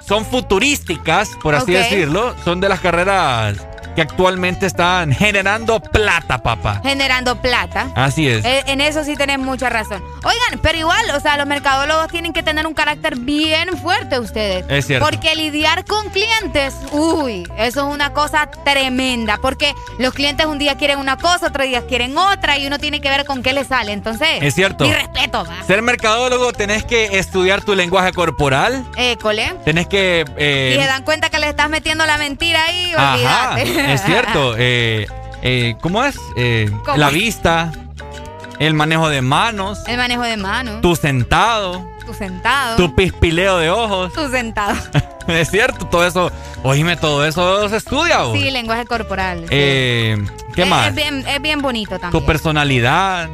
[0.00, 3.58] son futurísticas, por así decirlo, son de las carreras
[3.94, 6.80] que actualmente están generando plata, papá.
[6.82, 7.88] Generando plata.
[7.94, 8.44] Así es.
[8.44, 10.02] Eh, En eso sí tenés mucha razón.
[10.24, 14.64] Oigan, pero igual, o sea, los mercadólogos tienen que tener un carácter bien fuerte ustedes.
[14.68, 15.06] Es cierto.
[15.08, 19.38] Porque lidiar con clientes, uy, eso es una cosa tremenda.
[19.40, 23.00] Porque los clientes un día quieren una cosa, otro día quieren otra y uno tiene
[23.00, 23.92] que ver con qué le sale.
[23.92, 24.84] Entonces, Es cierto.
[24.84, 25.62] Mi respeto, va.
[25.66, 29.54] Ser mercadólogo tenés que estudiar tu lenguaje corporal, École.
[29.64, 30.24] tenés que...
[30.36, 33.83] eh, Si se dan cuenta que le estás metiendo la mentira ahí, olvídate.
[33.92, 34.54] Es cierto.
[34.58, 35.06] Eh,
[35.42, 36.16] eh, ¿Cómo es?
[36.36, 37.14] Eh, ¿Cómo la es?
[37.14, 37.72] vista,
[38.58, 40.80] el manejo de manos, El manejo de mano.
[40.80, 42.76] tu sentado, Tu sentado.
[42.76, 44.12] tu pispileo de ojos.
[44.12, 44.74] Tu sentado.
[45.28, 46.30] es cierto, todo eso.
[46.62, 48.20] Oíme, todo eso se estudia.
[48.22, 48.38] vos.
[48.38, 49.40] Sí, lenguaje corporal.
[49.40, 49.46] sí.
[49.50, 50.24] Eh,
[50.54, 50.88] ¿Qué Es- más?
[50.88, 52.12] Es bien, es bien bonito también.
[52.12, 53.28] Tu personalidad.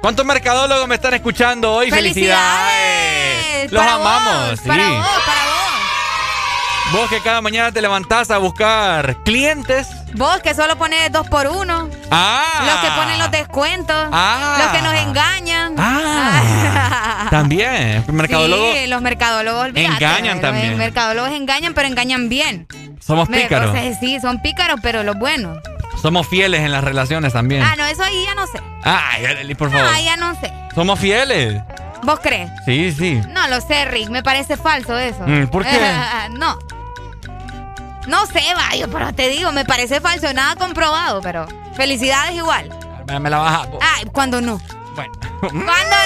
[0.00, 1.90] ¿Cuántos mercadólogos me están escuchando hoy?
[1.90, 3.72] ¡Felicidades!
[3.72, 4.50] Los Para amamos.
[4.50, 4.68] vos, sí.
[4.68, 5.87] Para vos, para vos.
[6.92, 9.88] Vos que cada mañana te levantás a buscar clientes.
[10.14, 11.90] Vos que solo pones dos por uno.
[12.10, 12.42] Ah.
[12.64, 14.08] Los que ponen los descuentos.
[14.10, 14.56] Ah.
[14.58, 15.74] Los que nos engañan.
[15.76, 17.26] Ah.
[17.30, 18.04] También.
[18.08, 18.74] Mercadólogos.
[18.74, 20.78] Sí, los mercadólogos Engañan los también.
[20.78, 22.66] mercadólogos engañan, pero engañan bien.
[23.00, 23.70] Somos Me- pícaros.
[23.70, 25.58] o sea, sí, son pícaros, pero los buenos.
[26.00, 27.62] Somos fieles en las relaciones también.
[27.62, 28.60] Ah, no, eso ahí ya no sé.
[28.84, 29.86] Arely, por favor.
[29.94, 30.50] Ah, ya no sé.
[30.74, 31.60] Somos fieles.
[32.02, 32.50] ¿Vos crees?
[32.64, 33.20] Sí, sí.
[33.30, 34.08] No lo sé, Rick.
[34.08, 35.22] Me parece falso eso.
[35.26, 35.78] Mm, ¿por qué?
[36.38, 36.56] no.
[38.08, 40.32] No sé, vaya, pero te digo, me parece falso.
[40.32, 42.70] Nada comprobado, pero felicidades igual.
[43.06, 43.70] Me, me la baja.
[43.70, 43.78] po.
[43.82, 44.60] Ay, cuando no.
[44.94, 45.12] Bueno.
[45.40, 45.96] ¿Cuándo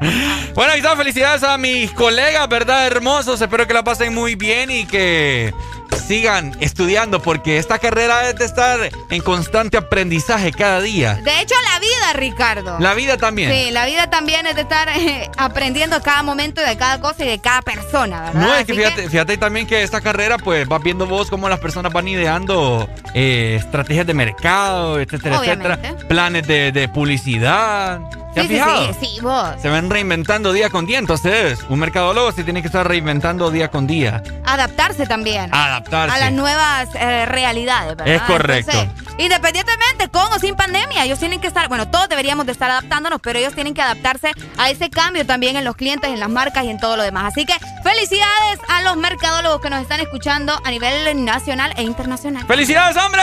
[0.54, 0.96] Bueno, ahí están.
[0.96, 2.86] Felicidades a mis colegas, ¿verdad?
[2.86, 3.40] Hermosos.
[3.40, 5.54] Espero que la pasen muy bien y que
[5.98, 8.80] sigan estudiando porque esta carrera es de estar
[9.10, 11.14] en constante aprendizaje cada día.
[11.16, 12.78] De hecho, la vida, Ricardo.
[12.78, 13.50] La vida también.
[13.52, 17.28] Sí, la vida también es de estar eh, aprendiendo cada momento de cada cosa y
[17.28, 18.40] de cada persona, ¿verdad?
[18.40, 21.60] No, es que fíjate, fíjate también que esta carrera, pues vas viendo vos cómo las
[21.60, 25.72] personas van ideando eh, estrategias de mercado, etcétera, Obviamente.
[25.72, 28.00] etcétera, planes de, de publicidad.
[28.38, 28.94] ¿Te has fijado?
[28.94, 29.48] Sí, sí, vos.
[29.60, 33.68] Se ven reinventando día con día, entonces un mercadólogo se tiene que estar reinventando día
[33.68, 34.22] con día.
[34.44, 35.52] Adaptarse también.
[35.52, 36.14] Adaptarse.
[36.14, 37.96] A las nuevas eh, realidades.
[38.04, 38.70] Es correcto.
[38.72, 42.70] Entonces, independientemente, con o sin pandemia, ellos tienen que estar, bueno, todos deberíamos de estar
[42.70, 46.28] adaptándonos, pero ellos tienen que adaptarse a ese cambio también en los clientes, en las
[46.28, 47.32] marcas y en todo lo demás.
[47.32, 52.46] Así que felicidades a los mercadólogos que nos están escuchando a nivel nacional e internacional.
[52.46, 53.22] ¡Felicidades, hombre!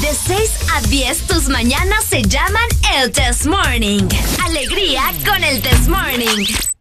[0.00, 2.64] De 6 a 10, tus mañanas se llaman
[2.96, 4.06] el Test Morning.
[4.44, 6.75] Alegría con el This Morning.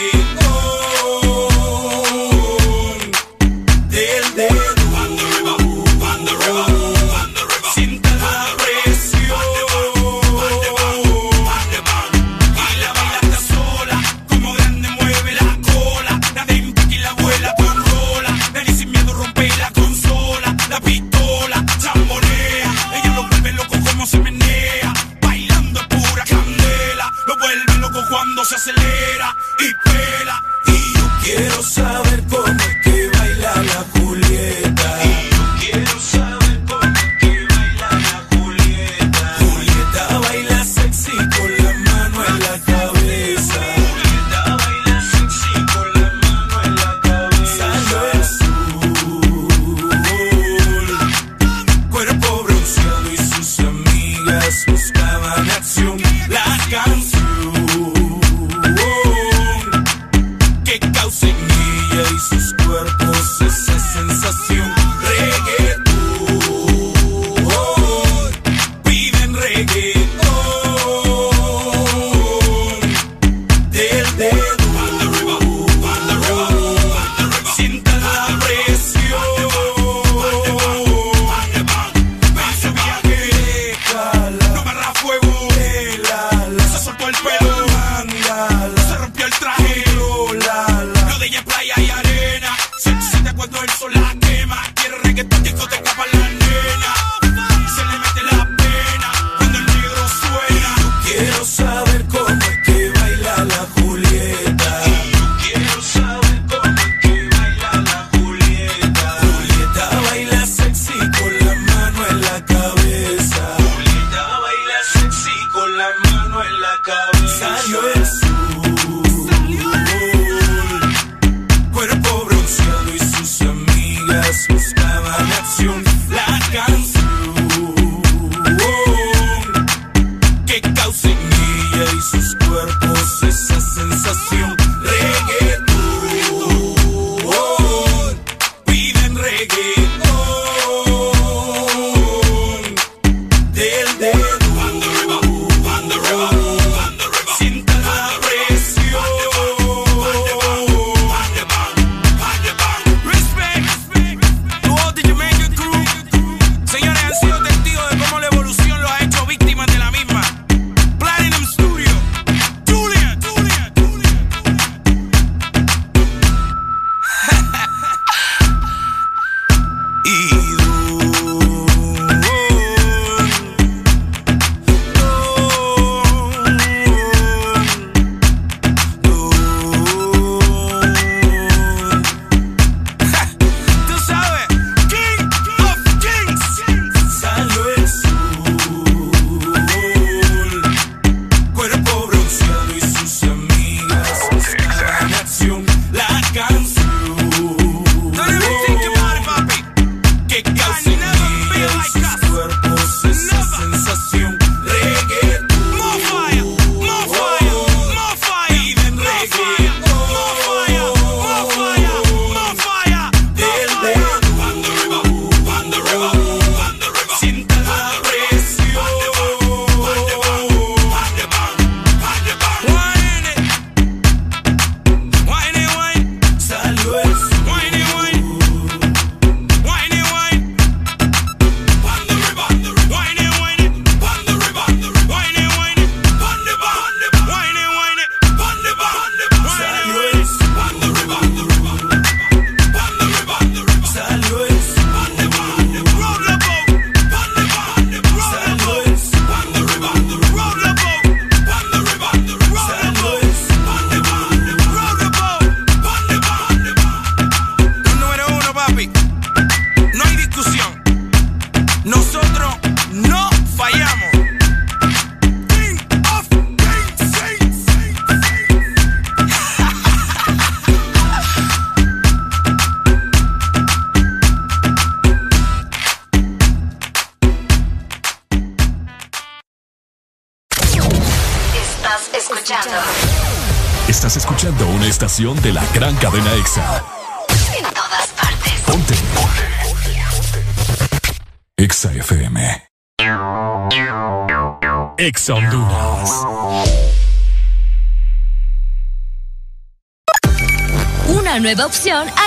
[0.00, 0.39] Yeah.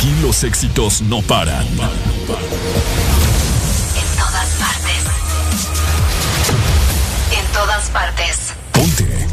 [0.00, 1.62] Aquí los éxitos no paran.
[1.62, 1.76] En
[4.16, 5.04] todas partes.
[7.38, 8.54] En todas partes.
[8.72, 9.28] Ponte.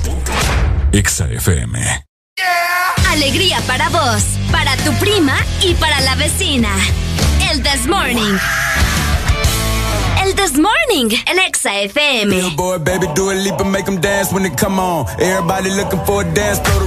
[0.92, 2.04] EXA FM.
[3.10, 6.76] Alegría para vos, para tu prima y para la vecina.
[7.50, 8.38] El This Morning.
[10.22, 12.36] El This Morning, el Exa FM.
[12.36, 15.06] Billboard, baby, do a leap and make them dance when they come on.
[15.18, 16.87] Everybody looking for a dance floor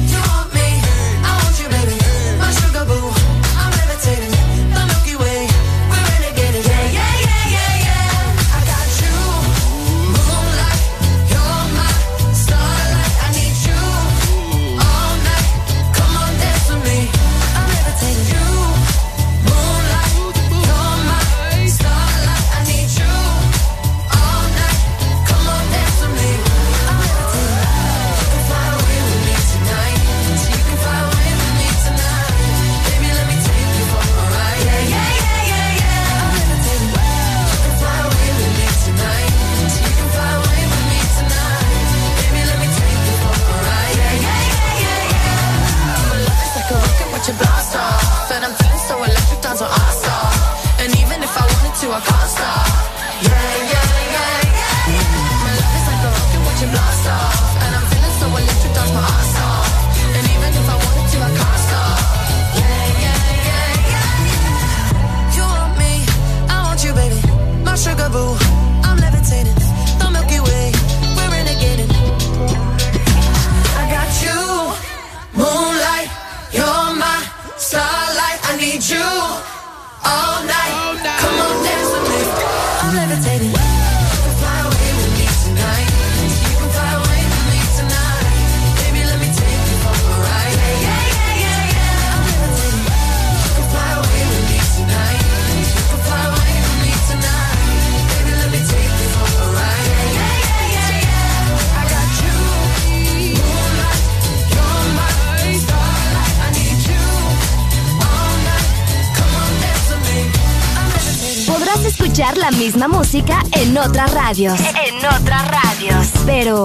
[112.61, 114.59] Misma música en otras radios.
[114.59, 116.07] En otras radios.
[116.27, 116.63] Pero,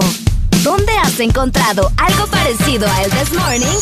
[0.62, 3.78] ¿dónde has encontrado algo parecido a El This Morning?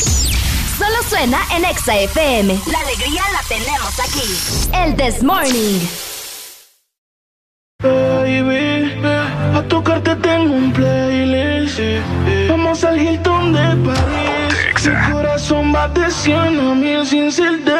[0.78, 2.56] Solo suena en Exa FM.
[2.70, 4.70] La alegría la tenemos aquí.
[4.72, 5.80] El This Morning.
[7.82, 8.92] Baby,
[9.56, 11.80] a tocarte tengo un playlist.
[12.48, 14.86] Vamos al Hilton de París.
[14.86, 17.73] Mi corazón va de 100 a mil sin ser de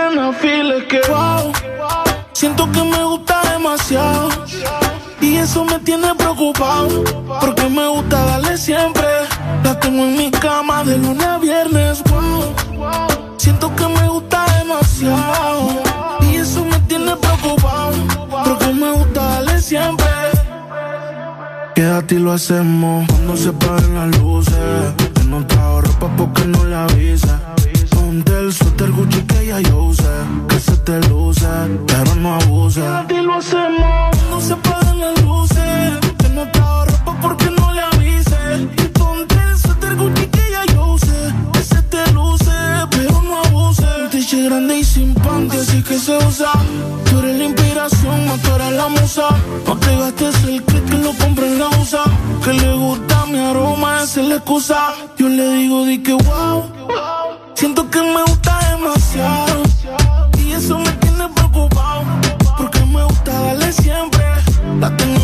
[5.55, 7.05] eso me tiene preocupado.
[7.40, 9.07] Porque me gusta darle siempre.
[9.62, 12.02] La tengo en mi cama de lunes a viernes.
[13.36, 15.68] Siento que me gusta demasiado.
[16.22, 17.92] Y eso me tiene preocupado.
[18.44, 20.07] Porque me gusta darle siempre.
[21.76, 24.55] Quédate y lo hacemos cuando se paren las luces.
[25.14, 27.38] Que no trajo ropa porque no le avisa.
[28.15, 30.05] Ponte el suéter Gucci que ya yo usé.
[30.49, 31.49] Que se te luce,
[31.85, 32.81] pero no abuse.
[33.11, 35.99] Y lo hacemos cuando se paren las luces.
[36.19, 38.69] Que no trajo ropa porque no le avise.
[38.93, 41.35] Ponte el suéter Gucci que ya yo usé.
[41.55, 42.53] Que se te luce,
[42.93, 43.85] pero no abuse.
[44.37, 44.84] Un grande y
[45.95, 46.51] que se usa.
[47.09, 49.28] Tú eres la inspiración, más tú eres la musa.
[49.66, 52.05] No te gastes el click que lo compre en la USA.
[52.45, 54.95] Que le gusta mi aroma, esa es la excusa.
[55.16, 56.64] Yo le digo, di que wow.
[57.55, 59.62] Siento que me gusta demasiado.
[60.42, 62.03] Y eso me tiene preocupado.
[62.59, 64.24] Porque me gusta darle siempre.
[64.80, 65.24] La tengo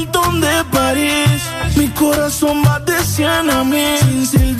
[2.11, 4.51] corazón va de 100 a mil sin.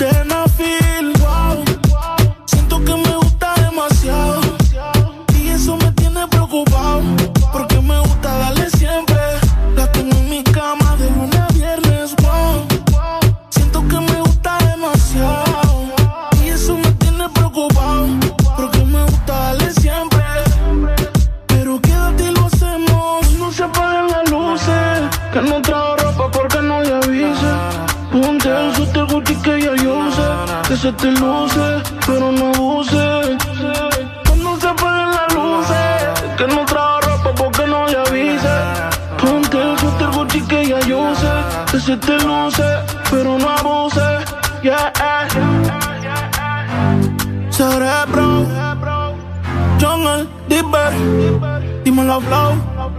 [51.92, 52.52] Dímelo, Flow.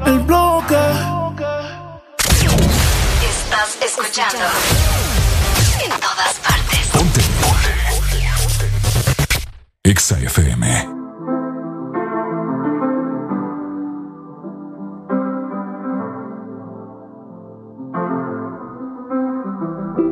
[0.06, 0.78] El bloque.
[3.28, 4.38] Estás escuchando.
[5.84, 6.92] En todas partes.
[9.84, 10.68] Exa FM.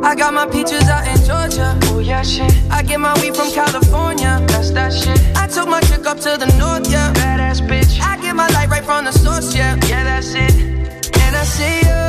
[0.03, 1.77] I got my peaches out in Georgia.
[1.83, 2.51] Oh yeah, shit.
[2.71, 4.43] I get my weed from California.
[4.47, 5.21] That's that shit.
[5.37, 7.13] I took my chick up to the north, yeah.
[7.13, 7.80] Badass bitch.
[8.31, 9.75] I my light right from the source, yeah.
[9.89, 10.55] Yeah, that's it.
[11.23, 12.03] And I see you.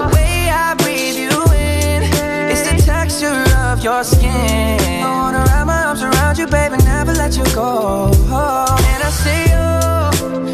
[0.00, 2.00] The way I breathe you in.
[2.50, 4.80] It's the texture of your skin.
[5.04, 8.10] I wanna wrap my arms around you, baby, never let you go.
[8.90, 9.68] And I see you.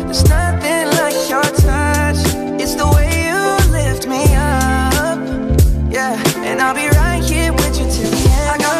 [0.07, 2.20] There's nothing like your touch.
[2.61, 5.18] It's the way you lift me up.
[5.89, 7.03] Yeah, and I'll be right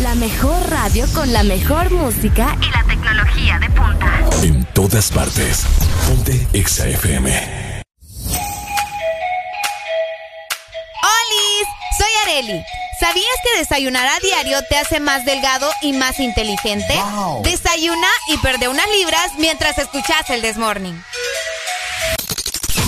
[0.00, 4.20] La mejor radio con la mejor música Y la tecnología de punta.
[4.42, 5.64] En todas partes.
[6.08, 7.30] Ponte Exa FM.
[11.00, 11.68] ¡Olis!
[11.96, 12.64] Soy Areli.
[12.98, 17.00] ¿Sabías que desayunar a diario te hace más delgado y más inteligente?
[17.44, 21.00] Desayuna y perde unas libras mientras escuchas el Desmorning.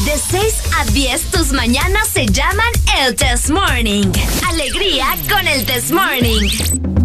[0.04, 4.12] De 6 a 10 tus mañanas se llaman el Test Morning.
[4.48, 6.95] Alegría con el Test Morning.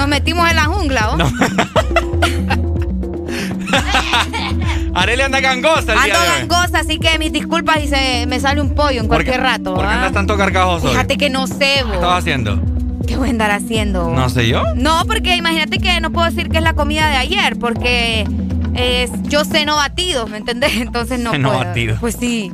[0.00, 1.18] Nos metimos en la jungla, ¿o?
[4.94, 6.38] Arely anda gangosa el día Ando de hoy.
[6.48, 9.42] gangosa, así que mis disculpas y se me sale un pollo en ¿Por qué- cualquier
[9.42, 9.74] rato.
[9.74, 9.94] ¿Por qué ¿ah?
[9.96, 10.92] andas tanto cargajoso hoy?
[10.92, 11.90] Fíjate que no sé, vos.
[11.90, 12.62] ¿Qué estabas haciendo?
[13.06, 14.08] ¿Qué voy a andar haciendo?
[14.10, 14.62] No sé yo.
[14.74, 18.26] No, porque imagínate que no puedo decir que es la comida de ayer, porque
[18.74, 20.72] es, yo ceno batido, ¿me entendés?
[20.76, 21.62] Entonces no Ceno puedo.
[21.62, 21.96] batido.
[22.00, 22.50] Pues sí.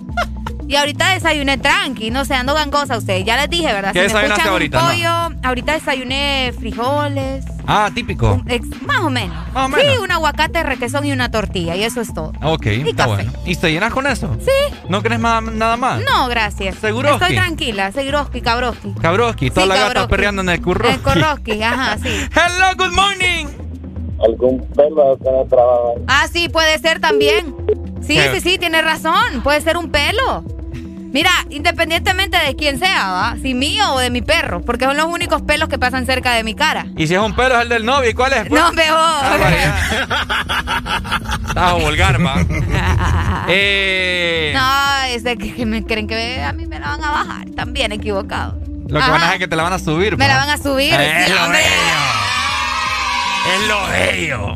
[0.69, 3.25] Y ahorita desayuné tranqui, no sé, ando gangosa a ustedes.
[3.25, 3.93] Ya les dije, ¿verdad?
[3.93, 4.81] ¿Qué me desayunaste escuchan ahorita?
[4.83, 8.43] Un pollo, ahorita desayuné frijoles, Ah, típico.
[8.85, 9.37] más o menos.
[9.55, 9.99] Más o Sí, menos.
[10.01, 12.33] un aguacate, requesón y una tortilla, y eso es todo.
[12.43, 13.25] Ok, Y está café.
[13.25, 13.33] bueno.
[13.45, 14.37] ¿Y te llenas con eso?
[14.41, 14.77] Sí.
[14.89, 15.41] ¿No crees nada
[15.77, 16.01] más?
[16.03, 16.77] No, gracias.
[16.81, 17.23] ¿Seguroski?
[17.23, 18.93] Estoy tranquila, seguroski, cabroski.
[19.01, 20.89] Cabroski, toda Sí, la gata perreando en el curro.
[20.89, 22.09] El corroski, ajá, sí.
[22.35, 23.47] Hello, good morning.
[24.25, 25.93] Algún pelo que no trabaja.
[26.09, 27.55] Ah, sí, puede ser también.
[28.07, 28.31] Sí, ¿Qué?
[28.41, 29.43] sí, sí, tienes razón.
[29.43, 30.43] Puede ser un pelo.
[31.13, 33.37] Mira, independientemente de quién sea, ¿va?
[33.41, 36.45] Si mío o de mi perro, porque son los únicos pelos que pasan cerca de
[36.45, 36.87] mi cara.
[36.97, 38.11] Y si es un pelo, es el del novio.
[38.11, 38.49] ¿Y cuál es?
[38.49, 38.61] pues?
[38.61, 38.97] No, veo.
[41.49, 42.37] Estás vulgar, va.
[43.49, 47.11] eh, No, es de que, que me creen que a mí me la van a
[47.11, 47.49] bajar.
[47.55, 48.59] También equivocado.
[48.89, 49.13] Lo que Ajá.
[49.13, 50.17] van a hacer es que te la van a subir.
[50.17, 50.93] Me la van a subir.
[50.93, 51.61] Es sí, lo hombre.
[53.55, 54.53] Es lo bello.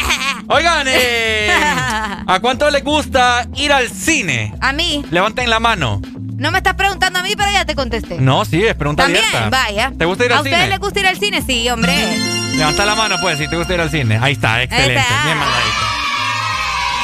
[0.48, 1.50] Oigan, eh,
[2.26, 4.54] ¿a cuánto les gusta ir al cine?
[4.60, 5.04] A mí.
[5.10, 6.00] Levanten la mano.
[6.36, 8.16] No me estás preguntando a mí, pero ya te contesté.
[8.20, 9.50] No, sí, es pregunta También, abierta.
[9.50, 9.92] vaya.
[9.98, 10.68] ¿Te gusta ir ¿A al ustedes cine?
[10.70, 11.42] les gusta ir al cine?
[11.42, 11.92] Sí, hombre.
[12.56, 14.18] Levanta la mano, pues, si te gusta ir al cine.
[14.22, 14.96] Ahí está, excelente.
[15.00, 15.24] está.
[15.24, 15.76] Bien mandadito.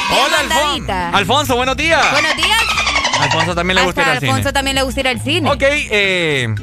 [0.09, 0.63] Bien Hola, Alfonso.
[0.63, 1.09] mandadita.
[1.09, 2.11] Alfonso, buenos días.
[2.11, 2.63] Buenos días.
[3.19, 4.53] Alfonso también le gusta ir al a Alfonso cine.
[4.53, 5.49] también le gusta ir al cine.
[5.51, 6.55] Ok, eh,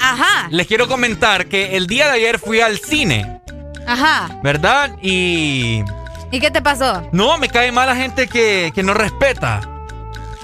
[0.00, 3.40] Ajá, les quiero comentar que el día de ayer fui al cine,
[3.88, 4.28] ajá.
[4.42, 4.90] ¿verdad?
[5.02, 5.82] Y
[6.30, 7.02] ¿Y qué te pasó?
[7.12, 9.60] no, me cae mal la gente que, que no respeta.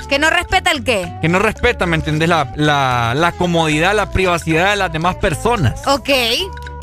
[0.09, 1.11] ¿Que no respeta el qué?
[1.23, 2.29] Que no respeta, ¿me entendés?
[2.29, 5.81] La, la, la comodidad, la privacidad de las demás personas.
[5.87, 6.11] Ok.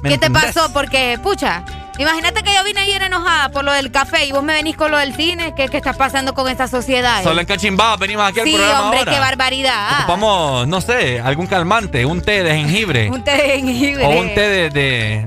[0.01, 0.73] ¿Me ¿Qué te pasó?
[0.73, 1.63] Porque, pucha,
[1.99, 4.89] imagínate que yo vine ayer enojada por lo del café y vos me venís con
[4.89, 5.53] lo del cine.
[5.55, 7.21] ¿Qué, qué está pasando con esta sociedad?
[7.23, 9.11] Solo en Cachimbá venimos aquí al sí, programa hombre, ahora.
[9.11, 9.99] qué barbaridad.
[9.99, 13.09] Ocupamos, no sé, algún calmante, un té de jengibre.
[13.11, 14.03] Un té de jengibre.
[14.03, 15.25] o un té de, de...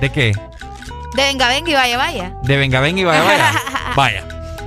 [0.00, 0.32] ¿De qué?
[1.16, 2.32] De venga, venga y vaya, vaya.
[2.42, 3.52] De venga, venga y vaya, vaya.
[3.96, 4.24] Vaya.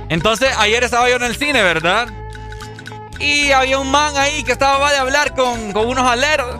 [0.08, 2.08] Entonces, ayer estaba yo en el cine, ¿verdad?
[3.20, 6.56] y había un man ahí que estaba de hablar con, con unos aleros.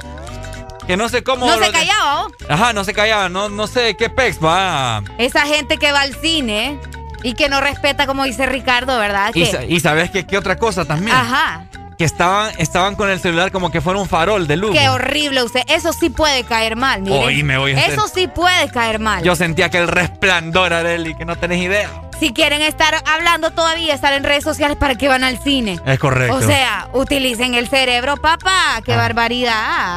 [0.86, 1.46] Que no sé cómo.
[1.46, 2.28] No se de- callaba, ¿o?
[2.48, 3.28] Ajá, no se callaba.
[3.30, 5.02] No, no sé qué pex va.
[5.18, 6.78] Esa gente que va al cine
[7.22, 9.30] y que no respeta, como dice Ricardo, ¿verdad?
[9.34, 11.16] Y, sa- y sabes que qué otra cosa también.
[11.16, 11.64] Ajá.
[12.00, 14.72] Que estaban, estaban con el celular como que fuera un farol de luz.
[14.72, 15.60] Qué horrible usted.
[15.68, 17.14] Eso sí puede caer mal, mire.
[17.14, 17.86] Oíme, oíme.
[17.88, 19.22] Eso sí puede caer mal.
[19.22, 21.90] Yo sentía que el resplandor, Areli, que no tenés idea.
[22.18, 25.78] Si quieren estar hablando todavía, estar en redes sociales, ¿para qué van al cine?
[25.84, 26.36] Es correcto.
[26.36, 28.80] O sea, utilicen el cerebro, papá.
[28.82, 29.52] ¡Qué barbaridad!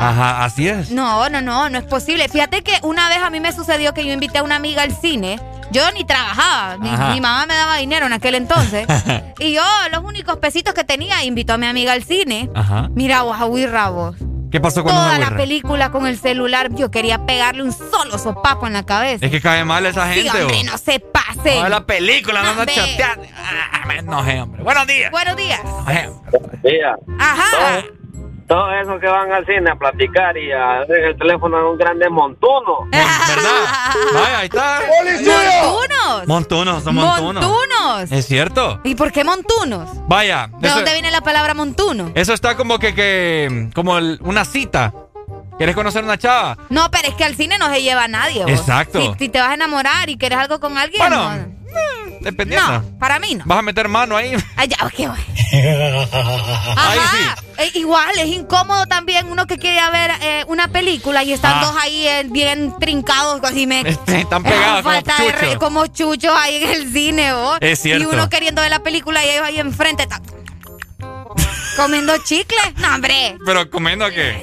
[0.10, 0.92] Ajá, así es.
[0.92, 2.28] No, no, no, no es posible.
[2.28, 4.92] Fíjate que una vez a mí me sucedió que yo invité a una amiga al
[4.94, 5.40] cine.
[5.74, 8.86] Yo ni trabajaba, mi, mi mamá me daba dinero en aquel entonces.
[9.40, 12.50] y yo, los únicos pesitos que tenía, invitó a mi amiga al cine.
[12.54, 12.90] Ajá.
[12.94, 14.16] Mira vos, Agüirra, vos.
[14.52, 18.68] ¿Qué pasó con Toda la película con el celular, yo quería pegarle un solo sopapo
[18.68, 19.26] en la cabeza.
[19.26, 20.64] Es que cae mal esa Sí, gente, hombre, ¿o?
[20.72, 21.60] no se pase.
[21.60, 22.72] No, la película, no Hombre.
[22.76, 23.26] chateando.
[23.36, 24.62] Ah, me enojé, hombre.
[24.62, 25.10] Buenos días.
[25.10, 25.60] Buenos días.
[26.64, 26.96] Día.
[27.20, 27.84] Ajá.
[28.48, 31.78] Todos esos que van al cine a platicar y a ver el teléfono es un
[31.78, 32.86] grande montuno.
[32.92, 34.14] ¿Verdad?
[34.14, 34.80] Vaya, ahí está.
[35.62, 36.28] ¡Montunos!
[36.28, 37.44] Montunos, son montunos.
[37.46, 38.12] ¡Montunos!
[38.12, 38.80] ¿Es cierto?
[38.84, 39.90] ¿Y por qué montunos?
[40.08, 40.50] Vaya.
[40.60, 42.12] ¿De eso, dónde viene la palabra montuno?
[42.16, 44.94] eso está como que, que como el- una cita.
[45.58, 46.58] ¿Quieres conocer una chava?
[46.70, 48.42] No, pero es que al cine no se lleva a nadie.
[48.44, 48.52] vos.
[48.52, 49.00] Exacto.
[49.00, 51.00] Si, si te vas a enamorar y quieres algo con alguien.
[51.00, 51.63] Bueno, no.
[52.22, 52.72] Dependiendo.
[52.80, 53.44] No, para mí no.
[53.46, 54.34] ¿Vas a meter mano ahí?
[54.56, 54.78] Ay, ya.
[56.76, 57.00] Ahí.
[57.58, 61.66] Eh, igual, es incómodo también uno que quiere ver eh, una película y están Ah.
[61.66, 63.82] dos ahí eh, bien trincados, así me.
[64.08, 65.56] Están pegados como falta chuchos.
[65.60, 67.58] como chuchos ahí en el cine, vos.
[67.62, 68.04] Es cierto.
[68.04, 70.08] Y uno queriendo ver la película y ellos ahí enfrente.
[71.78, 72.58] comiendo chicle.
[72.78, 73.38] No, hombre.
[73.46, 74.40] Pero comiendo qué?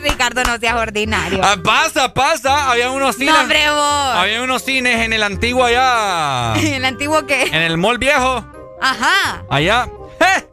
[0.00, 1.40] Ricardo, no seas ordinario.
[1.42, 2.70] Ah, pasa, pasa.
[2.70, 3.34] Había unos cines.
[3.34, 4.14] No, hombre, vos.
[4.16, 6.54] Había unos cines en el antiguo allá.
[6.60, 7.42] ¿El antiguo qué?
[7.44, 8.44] en el mall viejo.
[8.80, 9.44] Ajá.
[9.50, 9.88] Allá.
[10.20, 10.46] ¡Eh!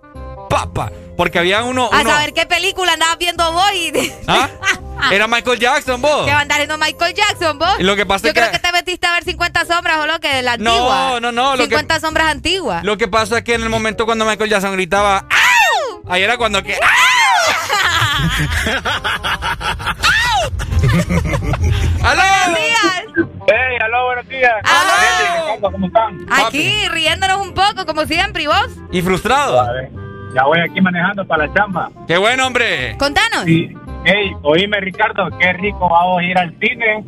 [0.50, 0.92] Papa.
[1.16, 1.90] Porque había uno.
[1.92, 4.14] A uno- saber qué película andabas viendo vos y.
[4.28, 4.50] ¿Ah?
[5.12, 6.26] Era Michael Jackson, vos.
[6.26, 7.80] Que va a andar viendo Michael Jackson, vos.
[7.80, 10.00] Y lo que pasa Yo es que- creo que te metiste a ver 50 sombras
[10.00, 12.84] o lo que de la No, no, no, lo que- 50 sombras antiguas.
[12.84, 15.26] Lo que pasa es que en el momento cuando Michael Jackson gritaba.
[16.10, 16.78] Ahí era cuando que.
[22.04, 22.22] ¡Aló!
[22.24, 23.04] Buenos días.
[23.48, 24.54] ¡Hey, aló, buenos días!
[24.64, 25.62] ¡Aló!
[25.72, 26.26] ¿Cómo están?
[26.30, 28.70] Aquí riéndonos un poco, como siempre, ¿y vos?
[28.92, 29.66] ¿Y frustrado?
[30.34, 31.90] Ya voy aquí manejando para la chamba.
[32.08, 32.96] ¡Qué bueno, hombre!
[32.98, 33.44] Contanos.
[33.46, 33.74] Sí.
[34.06, 37.04] Hey, oíme, Ricardo, qué rico vamos a ir al cine.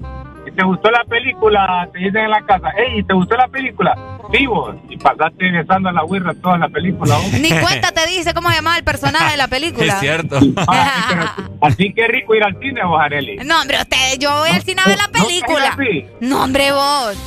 [0.55, 1.87] ¿Te gustó la película?
[1.93, 2.69] Te dicen en la casa.
[2.75, 3.95] Hey, ¿te gustó la película?
[4.31, 4.75] Sí, vos.
[4.89, 7.15] Y pasaste besando a la güirra toda la película.
[7.15, 7.33] vos.
[7.33, 9.93] Ni cuenta te dice cómo se llamaba el personaje de la película.
[9.93, 10.39] Es cierto.
[10.67, 13.37] Ah, Así que rico ir al cine, vos, Areli.
[13.37, 15.75] No, hombre, usted, yo voy al cine a ver la película.
[16.21, 17.17] ¿No hombre, vos.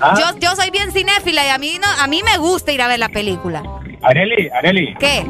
[0.00, 0.14] Ah.
[0.18, 2.88] Yo, yo soy bien cinéfila y a mí no, a mí me gusta ir a
[2.88, 3.62] ver la película.
[4.02, 4.94] Areli, Areli.
[4.98, 5.24] ¿Qué?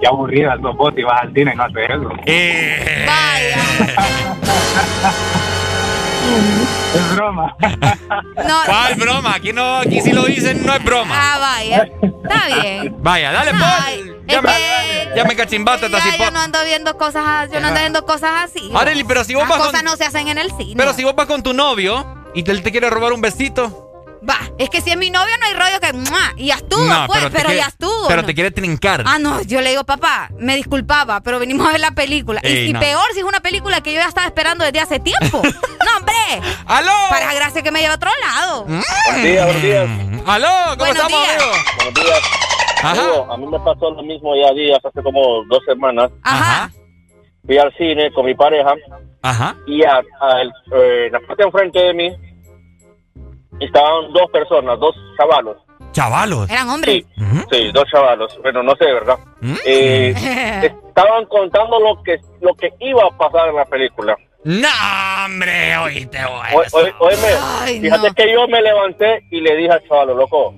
[0.00, 2.10] Ya aburrida sos vos y vas al cine y no haces eso.
[2.26, 3.06] Eh.
[6.94, 7.56] Es broma.
[8.46, 8.60] No.
[8.66, 9.34] ¿Cuál broma?
[9.34, 11.14] Aquí no, aquí sí lo dicen, no es broma.
[11.16, 11.88] Ah, vaya.
[12.02, 12.96] Está bien.
[13.00, 13.58] Vaya, dale, Ay,
[14.04, 14.24] Paul.
[14.26, 17.60] Ya es me, que- ya me cachimbate, Ya, así, yo no ando viendo cosas, yo
[17.60, 18.70] no ando viendo cosas así.
[18.74, 20.74] Areli, pero si vos Las vas cosas con- no se hacen en el cine.
[20.76, 23.87] Pero si vos vas con tu novio y él te quiere robar un besito.
[24.28, 25.92] Va, es que si es mi novio no hay rollo que...
[25.92, 26.32] ¡mua!
[26.36, 28.08] Y ya estuvo, No, pues, te pero, quiere- ya estuvo.
[28.08, 28.26] Pero ¿no?
[28.26, 29.04] te quiere trincar.
[29.06, 32.40] Ah, no, yo le digo, papá, me disculpaba, pero venimos a ver la película.
[32.42, 32.80] y Ey, no.
[32.80, 35.40] peor, si es una película que yo ya estaba esperando desde hace tiempo.
[35.42, 36.50] ¡No, hombre!
[36.66, 36.90] ¡Aló!
[37.10, 38.64] Para gracia que me lleve a otro lado.
[38.64, 39.88] Buenos días, buenos días.
[40.26, 40.48] ¡Aló!
[40.64, 41.42] ¿Cómo Buenos estamos, días.
[41.42, 41.52] amigo?
[41.76, 42.20] Buenos días.
[42.82, 42.90] Ajá.
[43.02, 46.10] Amigo, a mí me pasó lo mismo ya días, hace como dos semanas.
[46.22, 46.70] Ajá.
[47.46, 48.74] Fui al cine con mi pareja
[49.22, 49.56] Ajá.
[49.66, 52.10] y a, a el- eh, la parte de enfrente de mí
[53.60, 55.56] estaban dos personas, dos chavalos.
[55.92, 56.50] Chavalos.
[56.50, 57.04] Eran hombres.
[57.16, 58.38] Sí, sí, dos chavalos.
[58.42, 59.18] Bueno, no sé, ¿verdad?
[59.40, 59.54] ¿Mm?
[59.64, 60.14] Eh,
[60.88, 64.16] estaban contando lo que lo que iba a pasar en la película.
[64.44, 64.68] No,
[65.26, 66.18] hombre, oíste,
[67.00, 68.14] Oíme, fíjate no.
[68.14, 70.54] que yo me levanté y le dije al chaval, loco,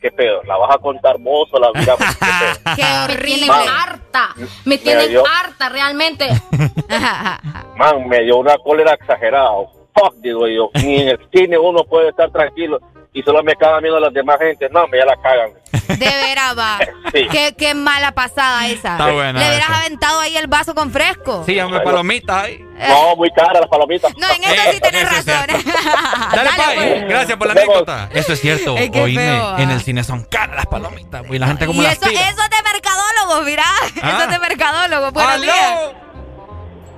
[0.00, 0.42] ¿qué pedo?
[0.44, 1.68] ¿La vas a contar vos o la?
[1.72, 1.96] ¿Qué pedo?
[2.76, 3.46] Qué Me horrible.
[3.46, 3.68] Man.
[3.68, 4.34] harta.
[4.64, 6.26] Me tienen harta realmente.
[7.76, 9.50] Man, me dio una cólera exagerada.
[9.94, 10.70] Fuck, digo yo.
[10.74, 12.78] Ni en el cine uno puede estar tranquilo
[13.12, 14.68] y solo me cagan viendo a las demás gente.
[14.70, 15.50] No, me ya la cagan.
[15.98, 16.78] De veras, va.
[17.12, 17.26] Sí.
[17.28, 18.92] Qué, qué mala pasada esa.
[18.92, 21.42] Está buena Le hubieras aventado ahí el vaso con fresco.
[21.44, 22.64] Sí, hombre, palomitas ahí.
[22.88, 24.16] No, muy cara las palomitas.
[24.16, 25.46] No, en eso sí tenés Eso es razón.
[25.48, 25.64] Dale,
[26.36, 26.76] Dale, Pai.
[26.76, 27.08] pues.
[27.08, 28.08] Gracias por la anécdota.
[28.12, 28.76] Eso es cierto.
[28.76, 29.56] Es que Oíme, feo, ah.
[29.60, 31.24] en el cine son caras las palomitas.
[31.28, 32.20] Y la gente como Y las eso, tira.
[32.28, 33.64] eso es de mercadólogo, mirá.
[34.02, 34.08] Ah.
[34.20, 35.10] Eso es de mercadólogo.
[35.10, 35.56] Buenos días.
[35.72, 35.94] ¡Aló!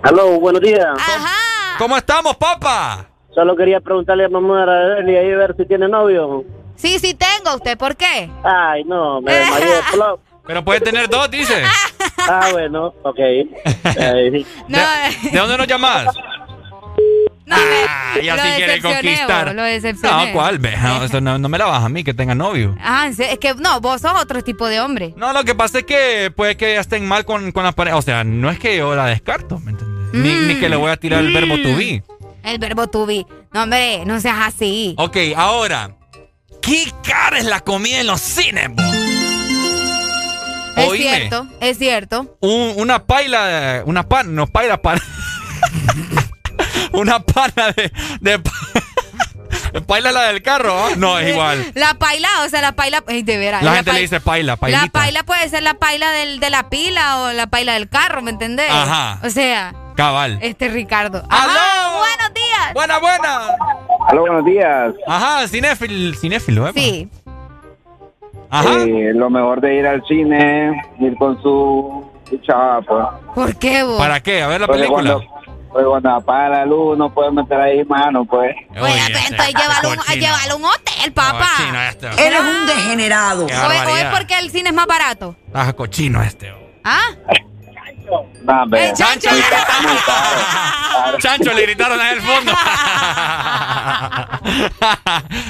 [0.02, 0.84] Aló, buenos días.
[0.98, 1.34] Ajá.
[1.78, 3.06] ¿Cómo estamos, papá?
[3.34, 6.44] Solo quería preguntarle a mamá a Eli ahí a ver si tiene novio.
[6.76, 7.54] Sí, sí tengo.
[7.56, 8.30] ¿Usted por qué?
[8.44, 9.80] Ay, no, me desmayé.
[10.46, 11.62] Pero puede tener dos, dice.
[12.18, 13.16] Ah, bueno, ok.
[13.16, 16.06] ¿De, ¿De dónde nos llamas?
[17.46, 19.46] No, ah, ya sí quiere conquistar.
[19.46, 20.26] vos, lo decepcioné.
[20.26, 20.58] No, ¿cuál?
[20.58, 22.76] Ve, No, eso no, no me la baja a mí que tenga novio.
[22.80, 25.14] Ah, es que no, vos sos otro tipo de hombre.
[25.16, 27.96] No, lo que pasa es que puede que estén mal con, con la pareja.
[27.96, 29.91] O sea, no es que yo la descarto, ¿me entiendes?
[30.12, 30.48] Ni, Mm.
[30.48, 32.02] ni que le voy a tirar el verbo to be.
[32.44, 33.24] El verbo to be.
[33.52, 34.94] No, hombre, no seas así.
[34.98, 35.90] Ok, ahora.
[36.60, 38.82] ¿Qué cara es la comida en los cines, bo?
[40.76, 42.36] Es Oíme, cierto, es cierto.
[42.40, 45.00] un- una paila, una pan, no paila para.
[46.92, 48.50] una pana de, de, pa-
[49.72, 50.90] de paila la del carro, ¿ah?
[50.96, 51.72] No, es igual.
[51.74, 53.62] La paila, o sea, la paila, ey, de veras.
[53.62, 54.88] La gente paila- le dice paila, La pailita.
[54.88, 58.30] paila puede ser la paila del, de la pila o la paila del carro, ¿me
[58.30, 58.70] entendés?
[58.70, 59.18] Ajá.
[59.22, 60.38] O sea, Cabal.
[60.42, 61.22] este Ricardo.
[61.28, 61.98] ¡Aló!
[61.98, 62.74] Buenos días.
[62.74, 63.40] Buena, buena.
[64.10, 64.94] Hola, buenos días.
[65.06, 66.72] Ajá, cinéfilo, cinéfilo, ¿eh?
[66.74, 67.08] Sí.
[68.50, 68.68] Ajá.
[68.84, 73.06] Eh, lo mejor de ir al cine, ir con su, pues.
[73.34, 73.98] ¿Por qué vos?
[73.98, 74.42] ¿Para qué?
[74.42, 75.12] A ver la Porque película.
[75.14, 75.32] Cuando,
[75.72, 78.54] pues cuando apaga la luz, no puede meter ahí mano, pues.
[78.70, 81.48] Oye, pues, entonces llévalo, a un- a llévalo a un hotel, papá.
[81.56, 82.26] Cochino este.
[82.26, 83.44] Eres un degenerado.
[83.44, 84.12] O, es- o es barbaridad.
[84.16, 85.36] porque el cine es más barato.
[85.54, 86.52] Ah, cochino este.
[86.84, 87.00] ¿Ah?
[88.12, 89.30] Eh, Chancho.
[91.18, 92.52] Chancho le gritaron en el fondo.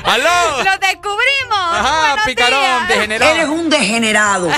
[0.05, 0.59] ¡Aló!
[0.59, 1.53] ¡Lo descubrimos!
[1.53, 2.89] Ajá, Buenos picarón, días.
[2.89, 3.35] degenerado.
[3.35, 4.49] Eres un degenerado.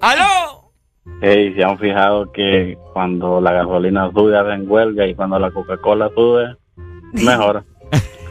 [0.00, 0.72] ¡Aló!
[1.20, 6.10] Hey, se han fijado que cuando la gasolina sube hacen huelga y cuando la Coca-Cola
[6.14, 6.56] sube,
[7.12, 7.64] mejor.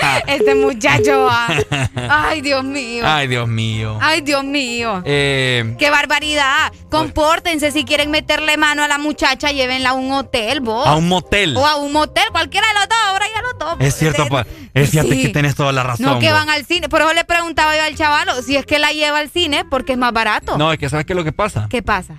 [0.26, 1.48] Este muchacho va.
[2.10, 3.04] Ay, Dios mío.
[3.06, 3.98] Ay, Dios mío.
[4.00, 5.02] Ay, Dios mío.
[5.04, 6.72] Eh, ¡Qué barbaridad!
[6.90, 10.86] Compórtense si quieren meterle mano a la muchacha, llévenla a un hotel, vos.
[10.86, 11.56] a un motel.
[11.56, 13.76] O a un motel, cualquiera de los dos, ahora ya los dos.
[13.86, 14.46] Es cierto, pa.
[14.74, 15.22] Es cierto Sí.
[15.22, 16.06] que tienes toda la razón.
[16.06, 16.34] No que vos.
[16.38, 16.88] van al cine.
[16.88, 19.92] Por eso le preguntaba yo al chavalo si es que la lleva al cine porque
[19.92, 20.58] es más barato.
[20.58, 21.66] No, es que ¿sabes qué es lo que pasa?
[21.70, 22.16] ¿Qué pasa?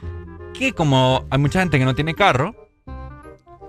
[0.54, 2.56] Que como hay mucha gente que no tiene carro,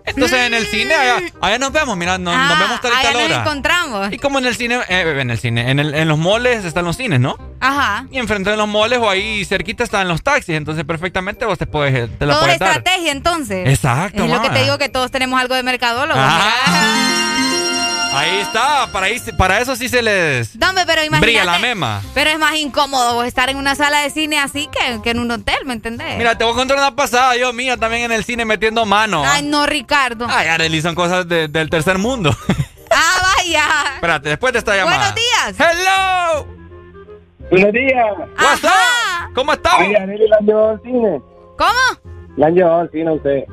[0.09, 2.94] entonces en el cine, allá, allá nos vemos, mira, nos, nos Ah, vemos tal y
[2.97, 3.40] allá tal nos hora.
[3.40, 4.12] encontramos.
[4.12, 6.85] Y como en el cine, eh, en el cine, en, el- en los moles están
[6.85, 7.36] los cines, ¿no?
[7.60, 8.06] Ajá.
[8.10, 11.66] Y enfrente de los moles o ahí cerquita están los taxis, entonces perfectamente vos te
[11.66, 12.68] puedes, te la Todo es puedes dar.
[12.78, 13.68] estrategia, entonces.
[13.68, 16.18] Exacto, Es lo que te digo que todos tenemos algo de mercadólogo.
[18.19, 18.89] Ahí está,
[19.36, 21.27] para, eso sí se les Dame, pero imagínate.
[21.27, 22.03] brilla la mema.
[22.15, 25.19] Pero es más incómodo vos estar en una sala de cine así que, que en
[25.20, 26.16] un hotel, ¿me entendés?
[26.19, 29.23] Mira, te voy a contar una pasada, yo mía también en el cine metiendo mano.
[29.24, 30.27] Ay, no, Ricardo.
[30.28, 32.35] Ay, Arely, son cosas de- del tercer mundo.
[32.90, 33.65] Ah, vaya.
[33.97, 34.97] Espérate, después de esta llamada.
[34.97, 35.55] Buenos días.
[35.61, 36.47] ¡Hello!
[37.51, 38.07] Buenos días.
[38.40, 39.35] What's up?
[39.35, 39.81] ¿Cómo estamos?
[39.89, 41.20] Ay, Arely, ¿la han llevado al cine?
[41.59, 42.12] ¿Cómo?
[42.39, 43.45] ¿La han llevado al cine a usted?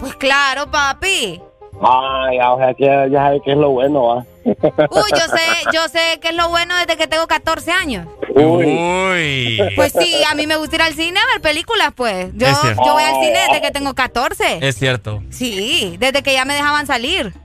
[0.00, 1.42] Pues claro, papi.
[1.82, 4.24] Ay, o sea, que ya sabe que es lo bueno, ¿va?
[4.44, 5.42] Uy, yo sé,
[5.72, 8.06] yo sé que es lo bueno desde que tengo 14 años.
[8.34, 9.60] Uy.
[9.74, 12.28] Pues sí, a mí me gusta ir al cine a ver películas, pues.
[12.34, 12.82] Yo, Es cierto.
[12.86, 14.58] yo voy al cine desde que tengo 14.
[14.66, 15.22] Es cierto.
[15.30, 17.32] Sí, desde que ya me dejaban salir.
[17.32, 17.40] ¿Te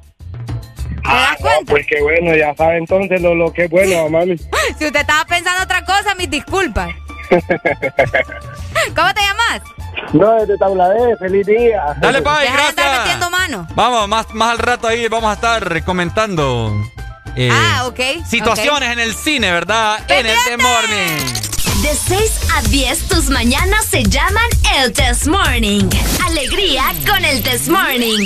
[1.06, 1.72] Ah, das cuenta?
[1.72, 4.36] pues qué bueno, ya sabe entonces lo, lo que es bueno, mami.
[4.78, 6.90] Si usted estaba pensando otra cosa, mis disculpas.
[7.30, 9.29] ¿Cómo te llamas?
[10.14, 11.82] No, desde Tabla B, feliz día.
[11.98, 13.04] Dale, pa, y Deja de estar gracias.
[13.04, 13.68] metiendo mano.
[13.76, 16.74] Vamos, más, más al rato ahí vamos a estar comentando.
[17.36, 20.00] eh, Ah, ok, Situaciones en el cine, ¿verdad?
[20.08, 21.26] En el The Morning.
[21.84, 24.44] De 6 a 10, tus mañanas se llaman
[24.78, 25.86] el Test Morning.
[26.26, 28.26] Alegría con el Test Morning.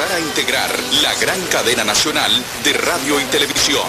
[0.00, 0.70] pasar a integrar
[1.02, 2.32] la gran cadena nacional
[2.64, 3.88] de radio y televisión.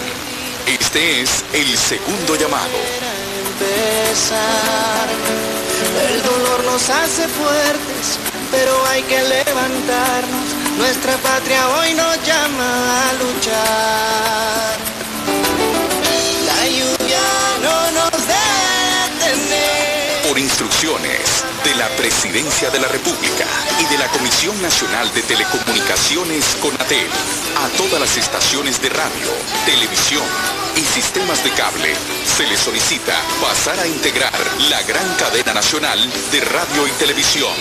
[0.66, 2.76] Este es el segundo llamado.
[6.10, 8.18] El dolor nos hace fuertes,
[8.50, 10.48] pero hay que levantarnos.
[10.76, 14.76] Nuestra patria hoy nos llama a luchar.
[16.46, 17.22] La lluvia
[17.62, 18.12] no nos
[19.30, 20.28] detiene.
[20.28, 21.31] Por instrucciones
[21.64, 23.44] de la Presidencia de la República
[23.78, 27.06] y de la Comisión Nacional de Telecomunicaciones CONATEL,
[27.56, 29.30] a todas las estaciones de radio,
[29.64, 30.24] televisión
[30.76, 31.94] y sistemas de cable,
[32.24, 34.32] se les solicita pasar a integrar
[34.70, 35.98] la gran cadena nacional
[36.32, 37.54] de radio y televisión.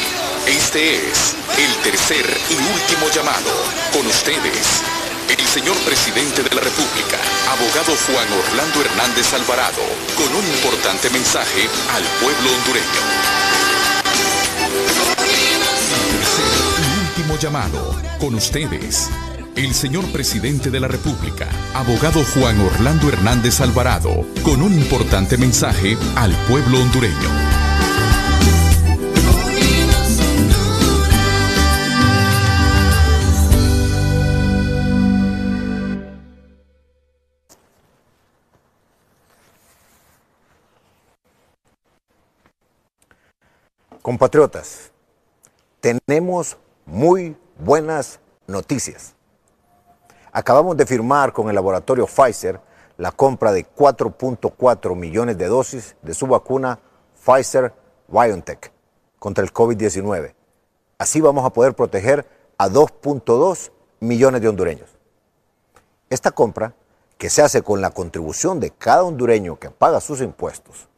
[0.47, 3.51] Este es el tercer y último llamado.
[3.93, 4.81] Con ustedes,
[5.29, 7.17] el señor presidente de la República,
[7.49, 9.83] abogado Juan Orlando Hernández Alvarado,
[10.17, 13.40] con un importante mensaje al pueblo hondureño.
[17.09, 17.95] Último llamado.
[18.19, 19.09] Con ustedes,
[19.55, 25.97] el señor presidente de la República, abogado Juan Orlando Hernández Alvarado, con un importante mensaje
[26.15, 27.70] al pueblo hondureño.
[44.01, 44.91] Compatriotas,
[45.79, 46.57] tenemos
[46.87, 49.13] muy buenas noticias.
[50.31, 52.59] Acabamos de firmar con el laboratorio Pfizer
[52.97, 56.79] la compra de 4.4 millones de dosis de su vacuna
[57.23, 57.75] Pfizer
[58.07, 58.71] BioNTech
[59.19, 60.33] contra el COVID-19.
[60.97, 64.89] Así vamos a poder proteger a 2.2 millones de hondureños.
[66.09, 66.73] Esta compra,
[67.19, 70.89] que se hace con la contribución de cada hondureño que paga sus impuestos,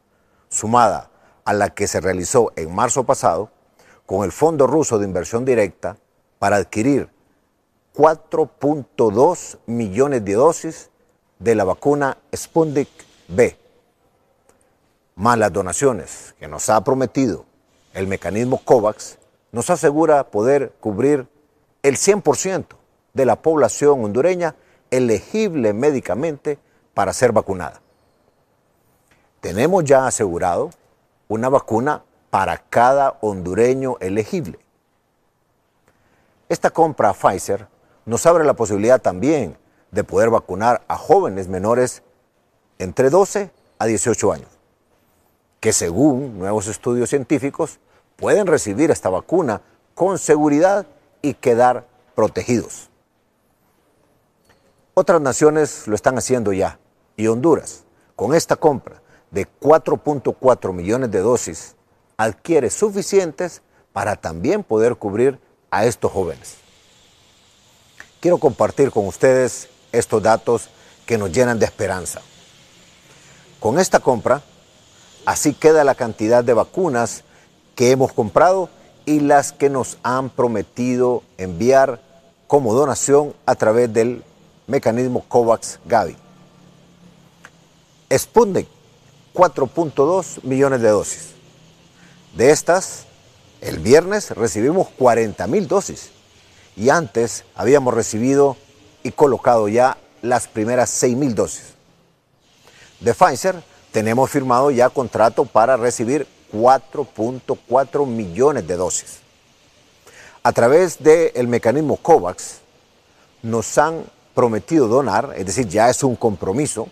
[0.48, 1.10] sumada
[1.44, 3.50] a la que se realizó en marzo pasado
[4.06, 5.96] con el Fondo Ruso de Inversión Directa
[6.38, 7.08] para adquirir
[7.94, 10.90] 4.2 millones de dosis
[11.38, 12.88] de la vacuna Sputnik
[13.28, 13.56] B,
[15.14, 17.44] más las donaciones que nos ha prometido
[17.92, 19.18] el mecanismo COVAX,
[19.52, 21.28] nos asegura poder cubrir
[21.82, 22.66] el 100%
[23.12, 24.56] de la población hondureña
[24.90, 26.58] elegible médicamente
[26.94, 27.80] para ser vacunada.
[29.40, 30.70] Tenemos ya asegurado
[31.28, 34.58] una vacuna para cada hondureño elegible.
[36.48, 37.68] Esta compra a Pfizer
[38.04, 39.56] nos abre la posibilidad también
[39.90, 42.02] de poder vacunar a jóvenes menores
[42.78, 44.48] entre 12 a 18 años,
[45.60, 47.78] que según nuevos estudios científicos
[48.16, 49.62] pueden recibir esta vacuna
[49.94, 50.86] con seguridad
[51.22, 52.90] y quedar protegidos.
[54.94, 56.78] Otras naciones lo están haciendo ya
[57.16, 57.84] y Honduras,
[58.16, 59.03] con esta compra
[59.34, 61.74] de 4.4 millones de dosis,
[62.16, 63.62] adquiere suficientes
[63.92, 65.40] para también poder cubrir
[65.70, 66.56] a estos jóvenes.
[68.20, 70.68] Quiero compartir con ustedes estos datos
[71.04, 72.22] que nos llenan de esperanza.
[73.58, 74.42] Con esta compra,
[75.26, 77.24] así queda la cantidad de vacunas
[77.74, 78.70] que hemos comprado
[79.04, 82.00] y las que nos han prometido enviar
[82.46, 84.22] como donación a través del
[84.68, 86.16] mecanismo COVAX Gavi.
[88.16, 88.68] Sputnik,
[89.34, 91.30] 4.2 millones de dosis.
[92.36, 93.04] De estas,
[93.60, 96.10] el viernes recibimos 40 mil dosis
[96.76, 98.56] y antes habíamos recibido
[99.02, 101.74] y colocado ya las primeras 6 mil dosis.
[103.00, 103.56] De Pfizer
[103.92, 109.18] tenemos firmado ya contrato para recibir 4.4 millones de dosis.
[110.42, 112.60] A través del mecanismo COVAX
[113.42, 114.04] nos han
[114.34, 116.88] prometido donar, es decir, ya es un compromiso,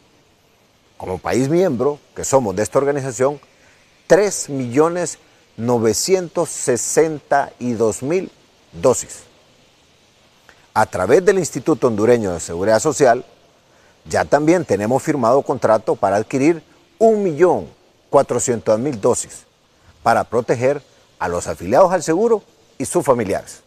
[1.02, 3.40] como país miembro que somos de esta organización,
[4.06, 5.18] 3 millones
[5.56, 8.30] 962 mil
[8.70, 9.24] dosis.
[10.72, 13.24] A través del Instituto Hondureño de Seguridad Social,
[14.04, 16.62] ya también tenemos firmado contrato para adquirir
[17.00, 19.42] 1.400.000 dosis
[20.04, 20.80] para proteger
[21.18, 22.44] a los afiliados al seguro
[22.78, 23.64] y sus familiares.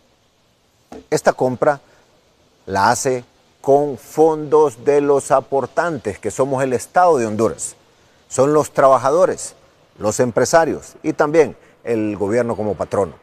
[1.10, 1.82] Esta compra
[2.66, 3.26] la hace
[3.66, 7.76] con fondos de los aportantes, que somos el Estado de Honduras.
[8.28, 9.56] Son los trabajadores,
[9.98, 13.14] los empresarios y también el gobierno como patrono.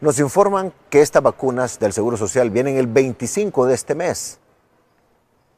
[0.00, 4.38] Nos informan que estas vacunas del Seguro Social vienen el 25 de este mes.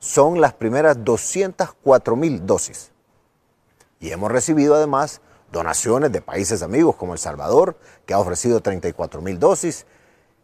[0.00, 2.90] Son las primeras 204 mil dosis.
[4.00, 5.20] Y hemos recibido además
[5.52, 7.76] donaciones de países amigos como El Salvador,
[8.06, 9.86] que ha ofrecido 34 mil dosis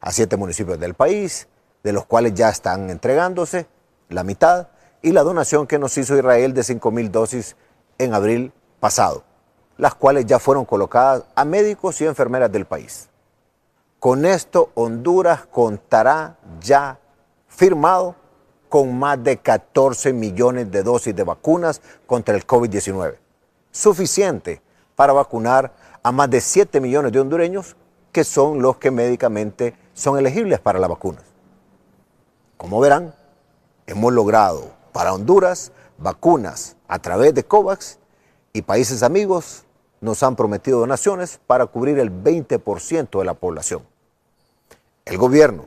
[0.01, 1.49] a siete municipios del país,
[1.83, 3.67] de los cuales ya están entregándose
[4.09, 4.69] la mitad,
[5.03, 7.57] y la donación que nos hizo Israel de 5 mil dosis
[7.99, 9.25] en abril pasado,
[9.77, 13.09] las cuales ya fueron colocadas a médicos y enfermeras del país.
[14.01, 16.99] Con esto Honduras contará ya
[17.49, 18.15] firmado
[18.69, 23.17] con más de 14 millones de dosis de vacunas contra el COVID-19.
[23.71, 24.63] Suficiente
[24.95, 25.73] para vacunar
[26.03, 27.77] a más de 7 millones de hondureños
[28.13, 31.28] que son los que médicamente son elegibles para las vacunas.
[32.59, 33.15] Como verán,
[33.87, 37.99] hemos logrado para Honduras vacunas a través de COVAX
[38.53, 39.63] y países amigos
[40.01, 43.87] nos han prometido donaciones para cubrir el 20% de la población.
[45.05, 45.67] El gobierno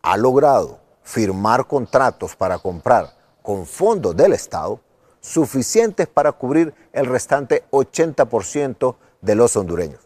[0.00, 4.80] ha logrado firmar contratos para comprar con fondos del Estado
[5.20, 10.00] suficientes para cubrir el restante 80% de los hondureños.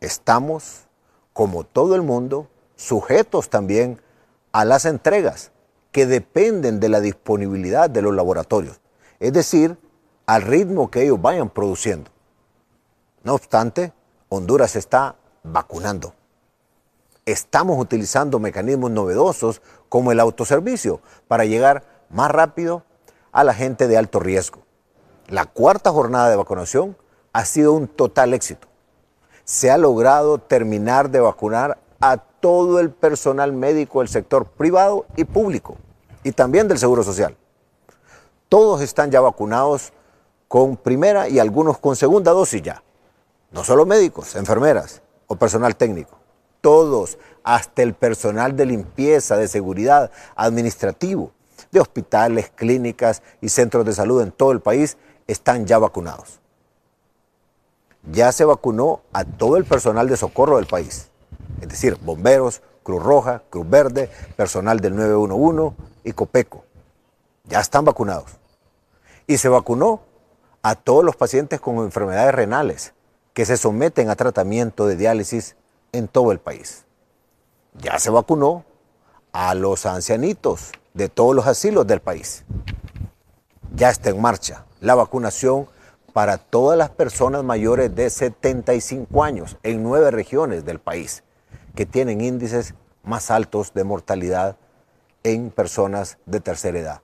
[0.00, 0.88] Estamos,
[1.32, 4.00] como todo el mundo, sujetos también
[4.54, 5.50] a las entregas
[5.90, 8.80] que dependen de la disponibilidad de los laboratorios,
[9.18, 9.76] es decir,
[10.26, 12.12] al ritmo que ellos vayan produciendo.
[13.24, 13.92] No obstante,
[14.28, 16.14] Honduras está vacunando.
[17.26, 22.84] Estamos utilizando mecanismos novedosos como el autoservicio para llegar más rápido
[23.32, 24.62] a la gente de alto riesgo.
[25.26, 26.96] La cuarta jornada de vacunación
[27.32, 28.68] ha sido un total éxito.
[29.44, 35.24] Se ha logrado terminar de vacunar a todo el personal médico del sector privado y
[35.24, 35.76] público
[36.22, 37.34] y también del Seguro Social.
[38.50, 39.94] Todos están ya vacunados
[40.46, 42.82] con primera y algunos con segunda dosis ya.
[43.52, 46.18] No solo médicos, enfermeras o personal técnico.
[46.60, 51.32] Todos, hasta el personal de limpieza, de seguridad, administrativo,
[51.72, 56.38] de hospitales, clínicas y centros de salud en todo el país, están ya vacunados.
[58.12, 61.10] Ya se vacunó a todo el personal de socorro del país,
[61.60, 65.74] es decir, bomberos, Cruz Roja, Cruz Verde, personal del 911
[66.04, 66.64] y Copeco.
[67.44, 68.30] Ya están vacunados.
[69.26, 70.02] Y se vacunó
[70.62, 72.92] a todos los pacientes con enfermedades renales
[73.32, 75.56] que se someten a tratamiento de diálisis
[75.92, 76.84] en todo el país.
[77.74, 78.64] Ya se vacunó
[79.32, 82.44] a los ancianitos de todos los asilos del país.
[83.74, 85.66] Ya está en marcha la vacunación
[86.12, 91.23] para todas las personas mayores de 75 años en nueve regiones del país
[91.74, 94.56] que tienen índices más altos de mortalidad
[95.22, 97.00] en personas de tercera edad,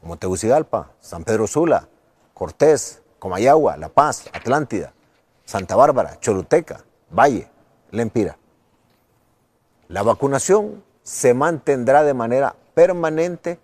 [0.00, 1.88] como Tegucigalpa, San Pedro Sula,
[2.34, 4.92] Cortés, Comayagua, La Paz, Atlántida,
[5.44, 7.48] Santa Bárbara, Choluteca, Valle,
[7.90, 8.36] Lempira.
[9.88, 13.58] La vacunación se mantendrá de manera permanente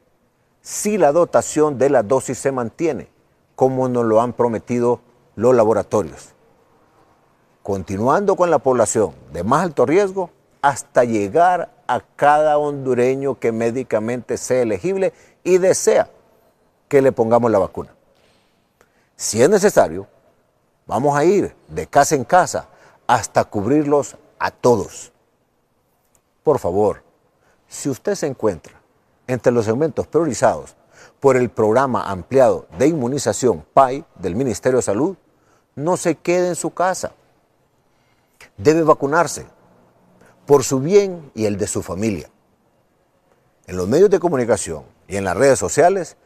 [0.61, 3.09] si la dotación de la dosis se mantiene,
[3.55, 5.01] como nos lo han prometido
[5.37, 6.36] los laboratorios.
[7.67, 10.31] Continuando con la población de más alto riesgo
[10.63, 15.13] hasta llegar a cada hondureño que médicamente sea elegible
[15.43, 16.09] y desea
[16.87, 17.93] que le pongamos la vacuna.
[19.17, 20.07] Si es necesario,
[20.87, 22.69] vamos a ir de casa en casa
[23.09, 25.11] hasta cubrirlos a todos.
[26.45, 27.03] Por favor,
[27.67, 28.81] si usted se encuentra
[29.27, 30.77] entre los segmentos priorizados
[31.19, 35.17] por el programa ampliado de inmunización PAI del Ministerio de Salud,
[35.75, 37.11] no se quede en su casa.
[38.57, 39.47] Debe vacunarse
[40.47, 42.31] por su bien y el de su familia.
[43.67, 46.17] En los medios de comunicación y en las redes sociales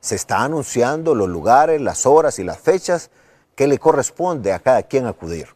[0.00, 3.10] se está anunciando los lugares, las horas y las fechas
[3.54, 5.48] que le corresponde a cada quien acudir.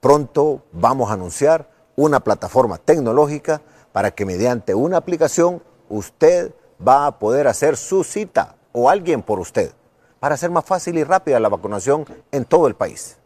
[0.00, 3.60] Pronto vamos a anunciar una plataforma tecnológica
[3.92, 6.54] para que mediante una aplicación usted
[6.86, 9.72] va a poder hacer su cita o alguien por usted
[10.20, 13.19] para hacer más fácil y rápida la vacunación en todo el país.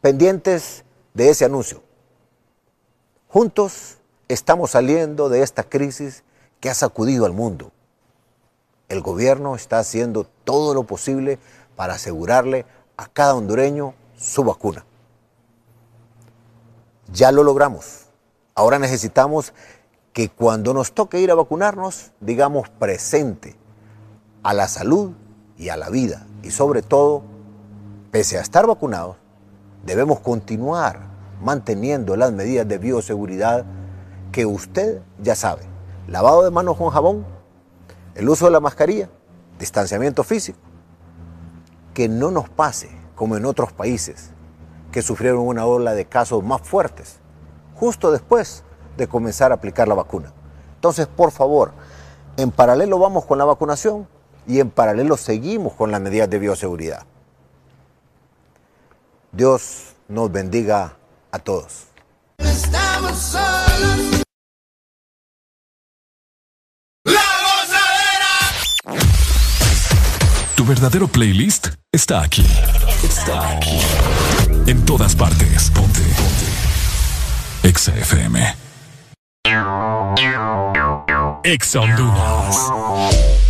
[0.00, 1.82] Pendientes de ese anuncio.
[3.28, 3.98] Juntos
[4.28, 6.24] estamos saliendo de esta crisis
[6.58, 7.70] que ha sacudido al mundo.
[8.88, 11.38] El gobierno está haciendo todo lo posible
[11.76, 12.64] para asegurarle
[12.96, 14.86] a cada hondureño su vacuna.
[17.12, 18.06] Ya lo logramos.
[18.54, 19.52] Ahora necesitamos
[20.14, 23.54] que cuando nos toque ir a vacunarnos, digamos presente
[24.42, 25.12] a la salud
[25.58, 26.26] y a la vida.
[26.42, 27.22] Y sobre todo,
[28.10, 29.19] pese a estar vacunados,
[29.84, 31.00] debemos continuar
[31.42, 33.64] manteniendo las medidas de bioseguridad
[34.32, 35.62] que usted ya sabe.
[36.06, 37.24] Lavado de manos con jabón,
[38.14, 39.08] el uso de la mascarilla,
[39.58, 40.58] distanciamiento físico.
[41.94, 44.30] Que no nos pase como en otros países
[44.92, 47.20] que sufrieron una ola de casos más fuertes
[47.80, 48.62] justo después
[48.96, 50.32] de comenzar a aplicar la vacuna.
[50.74, 51.72] Entonces, por favor,
[52.36, 54.06] en paralelo vamos con la vacunación
[54.46, 57.04] y en paralelo seguimos con las medidas de bioseguridad.
[59.32, 60.96] Dios nos bendiga
[61.30, 61.84] a todos.
[62.38, 64.22] Estamos solos.
[67.04, 68.98] La gozadera.
[70.56, 72.44] Tu verdadero playlist está aquí.
[73.04, 73.80] Está aquí.
[74.66, 75.70] En todas partes.
[75.70, 76.00] Ponte.
[76.00, 77.68] Ponte.
[77.68, 78.56] Exa FM.
[81.44, 83.49] Exa Honduras.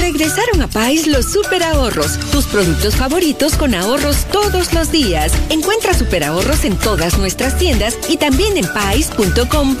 [0.00, 5.32] Regresaron a Pais los super ahorros, tus productos favoritos con ahorros todos los días.
[5.50, 9.78] Encuentra super ahorros en todas nuestras tiendas y también en pais.com.hn.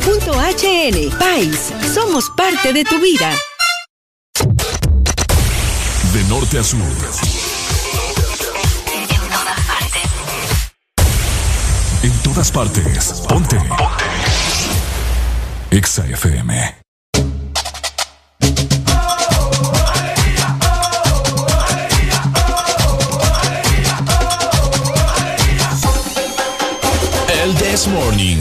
[1.18, 3.30] Pais, somos parte de tu vida.
[6.12, 6.80] De norte a sur.
[12.02, 13.22] En todas partes.
[13.28, 13.56] Ponte.
[13.56, 13.78] Ponte.
[15.70, 16.87] Exa FM.
[27.78, 28.38] This Morning.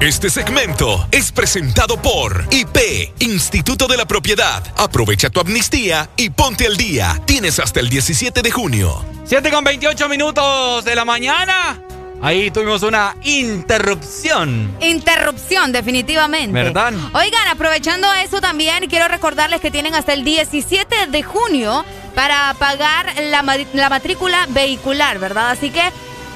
[0.00, 4.62] Este segmento es presentado por IP, Instituto de la Propiedad.
[4.76, 7.20] Aprovecha tu amnistía y ponte al día.
[7.24, 9.04] Tienes hasta el 17 de junio.
[9.24, 11.80] 7 con 28 minutos de la mañana.
[12.22, 14.76] Ahí tuvimos una interrupción.
[14.80, 16.52] Interrupción, definitivamente.
[16.52, 16.92] ¿Verdad?
[17.12, 21.84] Oigan, aprovechando eso también, quiero recordarles que tienen hasta el 17 de junio
[22.14, 25.50] para pagar la, ma- la matrícula vehicular, ¿verdad?
[25.50, 25.82] Así que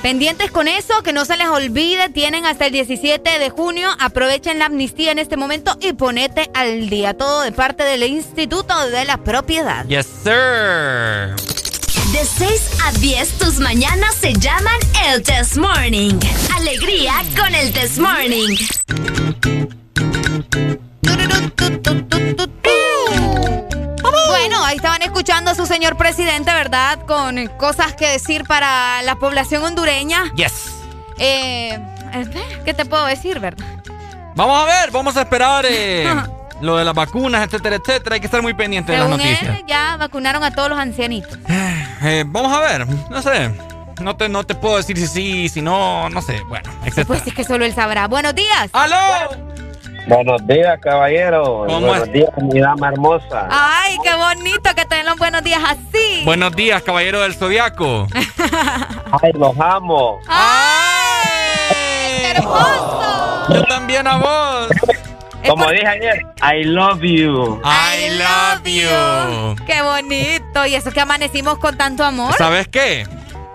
[0.03, 4.59] pendientes con eso, que no se les olvide, tienen hasta el 17 de junio, aprovechen
[4.59, 7.15] la amnistía en este momento y ponete al día.
[7.15, 9.87] Todo de parte del Instituto de la Propiedad.
[9.87, 11.35] Yes, sir.
[12.12, 16.19] De 6 a 10 tus mañanas se llaman el Test Morning.
[16.57, 18.57] Alegría con el Test Morning.
[24.29, 26.99] Bueno, ahí estaban escuchando a su señor presidente, ¿verdad?
[27.07, 30.33] Con cosas que decir para la población hondureña.
[30.35, 30.75] Yes.
[31.19, 31.79] Eh,
[32.65, 33.67] ¿Qué te puedo decir, verdad?
[34.35, 36.07] Vamos a ver, vamos a esperar eh,
[36.61, 38.15] lo de las vacunas, etcétera, etcétera.
[38.15, 39.59] Hay que estar muy pendiente de las noticias.
[39.59, 41.39] él, ya vacunaron a todos los ancianitos.
[42.03, 43.51] Eh, vamos a ver, no sé.
[44.01, 46.41] No te, no te puedo decir si sí, si no, no sé.
[46.49, 47.07] Bueno, etcétera.
[47.07, 48.07] Pues es que solo él sabrá.
[48.07, 48.71] Buenos días.
[48.73, 48.97] ¡Aló!
[50.09, 51.65] Buenos días, caballero.
[51.69, 52.13] ¿Cómo Buenos es?
[52.15, 53.47] días, mi dama hermosa.
[53.51, 56.23] Ay, qué bonito que te den los buenos días así.
[56.25, 58.07] Buenos días, caballero del Zodiaco.
[59.23, 60.19] Ay, los amo.
[60.27, 62.21] ¡Ay!
[62.21, 63.47] ¡Qué hermoso!
[63.55, 64.69] Yo también a vos.
[65.47, 67.61] Como dije ayer, I love you.
[67.65, 69.65] I love you.
[69.67, 70.67] ¡Qué bonito!
[70.67, 72.35] Y eso que amanecimos con tanto amor.
[72.35, 73.07] ¿Sabes qué?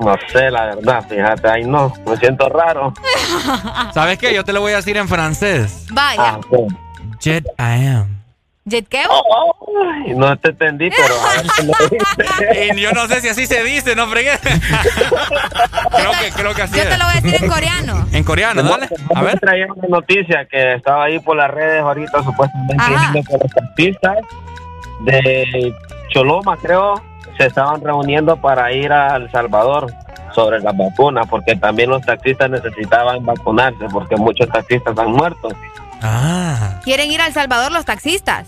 [0.04, 2.94] No sé, la verdad, fíjate, ay no, me siento raro.
[3.94, 4.34] ¿Sabes qué?
[4.34, 5.86] Yo te lo voy a decir en francés.
[5.92, 6.40] Vaya.
[7.20, 8.24] Jet I am.
[8.66, 9.00] ¿Jet qué?
[9.00, 12.76] Ay, no te entendí, pero a ver qué me dices.
[12.78, 14.38] Y yo no sé si así se dice, no fregué.
[14.40, 16.90] creo que, creo que así Yo es.
[16.90, 18.08] te lo voy a decir en coreano.
[18.12, 18.88] En coreano, dale.
[19.16, 19.40] A ver.
[19.40, 22.76] traía una noticia que estaba ahí por las redes ahorita, supuestamente
[23.28, 24.18] que los taxistas
[25.02, 25.74] de
[26.14, 26.96] Choloma, creo,
[27.38, 29.94] se estaban reuniendo para ir a El Salvador
[30.34, 35.50] sobre las vacunas, porque también los taxistas necesitaban vacunarse, porque muchos taxistas han muerto.
[36.02, 36.80] Ah.
[36.84, 38.48] ¿Quieren ir a El Salvador los taxistas?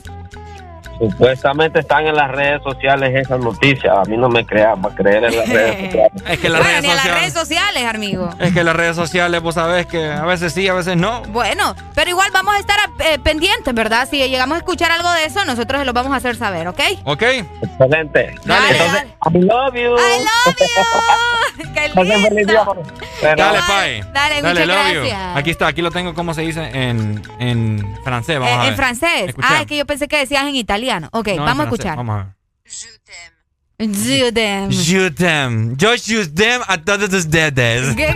[1.00, 3.96] Supuestamente están en las redes sociales esas noticias.
[3.98, 6.24] A mí no me crea para creer en las redes sociales.
[6.30, 7.22] Es que las bueno, redes ni a las sociales.
[7.22, 8.30] redes sociales, amigo.
[8.40, 11.22] Es que las redes sociales, vos sabés que a veces sí, a veces no.
[11.30, 14.08] Bueno, pero igual vamos a estar eh, pendientes, ¿verdad?
[14.10, 16.80] Si llegamos a escuchar algo de eso, nosotros se lo vamos a hacer saber, ¿ok?
[17.06, 17.22] ¿Ok?
[17.62, 18.36] Excelente.
[18.46, 19.04] Dale, Entonces,
[19.34, 19.82] I love you.
[19.82, 20.66] I love you.
[21.74, 22.64] ¡Qué Pasen feliz día.
[22.66, 22.84] lindo!
[23.22, 24.04] Dale, Pai.
[24.14, 24.94] Dale, muchas love you.
[25.02, 25.38] gracias.
[25.38, 26.62] Aquí está, aquí lo tengo, ¿cómo se dice?
[26.74, 28.70] En, en francés, vamos Eh, a ver.
[28.70, 29.24] en francés.
[29.30, 29.48] Escucha.
[29.50, 31.10] Ah, es que yo pensé que decías en italiano.
[31.12, 31.96] Ok, No, vamos a escuchar.
[31.98, 32.34] Vamos a ver.
[33.78, 34.72] Je t'aime.
[34.72, 35.76] Je t'aime.
[35.78, 37.96] Yo shoot them a todos los dedos.
[37.96, 38.14] ¿Qué,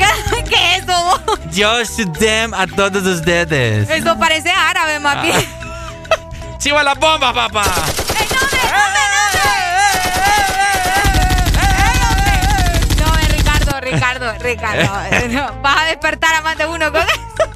[0.50, 1.22] qué- es eso?
[1.52, 3.90] Yo shoot them a todos los dedos.
[3.90, 5.36] Eso parece árabe, más bien.
[6.60, 7.64] Chiva la bomba, papá.
[7.64, 9.09] ¡Ey, no, me- no, me-
[14.50, 14.90] Ricardo.
[15.30, 17.50] No, Vas a despertar a más de uno con eso.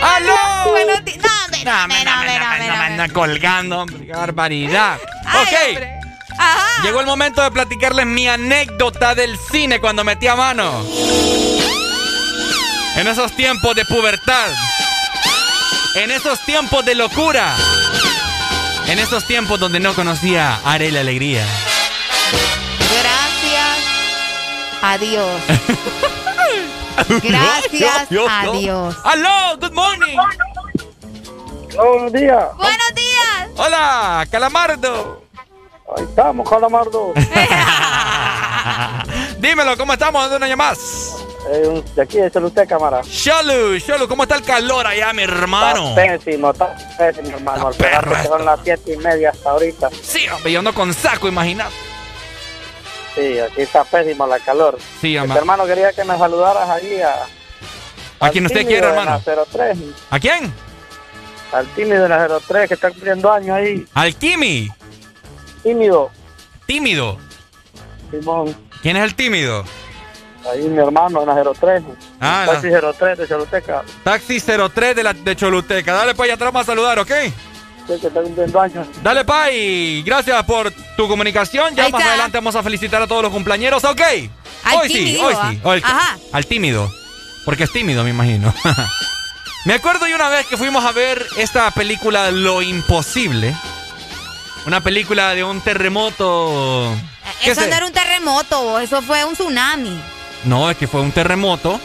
[0.02, 0.70] ¡Aló!
[0.70, 1.18] Buenos días.
[1.64, 4.98] No, me anda colgando, hombre, qué barbaridad.
[5.26, 5.58] Ay, ok.
[5.68, 6.00] hombre.
[6.38, 6.82] Ajá.
[6.82, 10.84] Llegó el momento de platicarles mi anécdota del cine cuando metí a mano.
[12.96, 14.48] En esos tiempos de pubertad.
[15.96, 17.54] En esos tiempos de locura.
[18.86, 21.44] En esos tiempos donde no conocía a Arely Alegría.
[24.82, 25.40] Adiós.
[27.22, 28.96] Gracias Yo, yo, a Dios.
[29.60, 30.16] ¡Good morning!
[31.76, 32.44] Buenos días.
[32.56, 33.48] Buenos días.
[33.56, 34.26] ¡Hola!
[34.30, 35.22] ¡Calamardo!
[35.96, 37.14] Ahí estamos, Calamardo.
[39.38, 40.22] Dímelo, ¿cómo estamos?
[40.24, 41.16] ¿Dónde nos llamás?
[41.50, 43.00] Eh, de aquí de usted, cámara.
[43.04, 45.90] Sholu, Sholu, ¿cómo está el calor allá, mi hermano?
[45.90, 47.68] Está pésimo, está pésimo, hermano.
[47.68, 49.88] Al son las siete y media hasta ahorita.
[50.02, 51.74] Sí, hombre, yo ando con saco, imagínate.
[53.18, 54.78] Sí, aquí está pésimo la calor.
[55.00, 55.36] Sí, Este, ama.
[55.36, 57.14] hermano, quería que me saludaras ahí a...
[58.20, 59.20] ¿A al quién usted de hermano?
[59.26, 59.78] la 03.
[60.10, 60.52] ¿A quién?
[61.52, 63.84] Al tímido de la 03 que está cumpliendo años ahí.
[63.94, 64.68] Al Kimi.
[65.62, 66.10] Tímido.
[66.66, 67.18] Tímido.
[68.10, 68.56] Simón.
[68.82, 69.64] ¿Quién es el tímido?
[70.50, 71.82] Ahí mi hermano en la 03.
[72.20, 72.68] Ah, Taxi
[72.98, 73.82] 03 de Choluteca.
[74.04, 75.92] Taxi 03 de, la, de Choluteca.
[75.92, 77.10] Dale, pa, ya atrás vamos a saludar, ¿ok?
[77.88, 78.86] Sí, que está cumpliendo años.
[79.02, 81.74] Dale, pa, y gracias por tu comunicación.
[81.74, 82.12] Ya Ahí más está.
[82.12, 84.00] adelante vamos a felicitar a todos los cumpleaños, ¿ok?
[84.64, 85.48] Al hoy sí, hoy ¿ah?
[85.50, 85.60] sí.
[85.64, 86.18] hoy- Ajá.
[86.32, 86.90] Al tímido.
[87.46, 88.52] Porque es tímido, me imagino.
[89.64, 93.54] me acuerdo de una vez que fuimos a ver esta película Lo Imposible.
[94.66, 96.94] Una película de un terremoto.
[97.42, 99.98] ¿Qué Eso no era un terremoto, eso fue un tsunami.
[100.44, 101.80] No, es que fue un terremoto.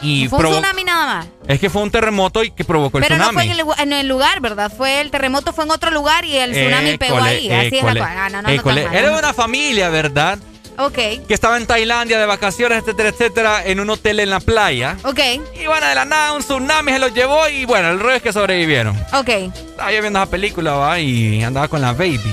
[0.00, 1.26] Y fue un tsunami nada más.
[1.48, 3.34] Es que fue un terremoto y que provocó el Pero no tsunami.
[3.34, 4.72] fue en el, lugar- en el lugar, ¿verdad?
[4.74, 7.50] Fue el terremoto fue en otro lugar y el tsunami pegó ahí.
[7.50, 8.26] Así es la.
[8.26, 8.48] Ah, no.
[8.48, 10.38] Era de una familia, ¿verdad?
[10.80, 14.96] Ok, Que estaba en Tailandia de vacaciones, etcétera, etcétera, en un hotel en la playa.
[15.02, 15.18] ok,
[15.60, 18.22] Y bueno, de la nada un tsunami se los llevó y bueno, el rollo es
[18.22, 18.96] que sobrevivieron.
[19.12, 19.28] ok.
[19.28, 22.32] Estaba yo viendo esa película, va, y andaba con la baby.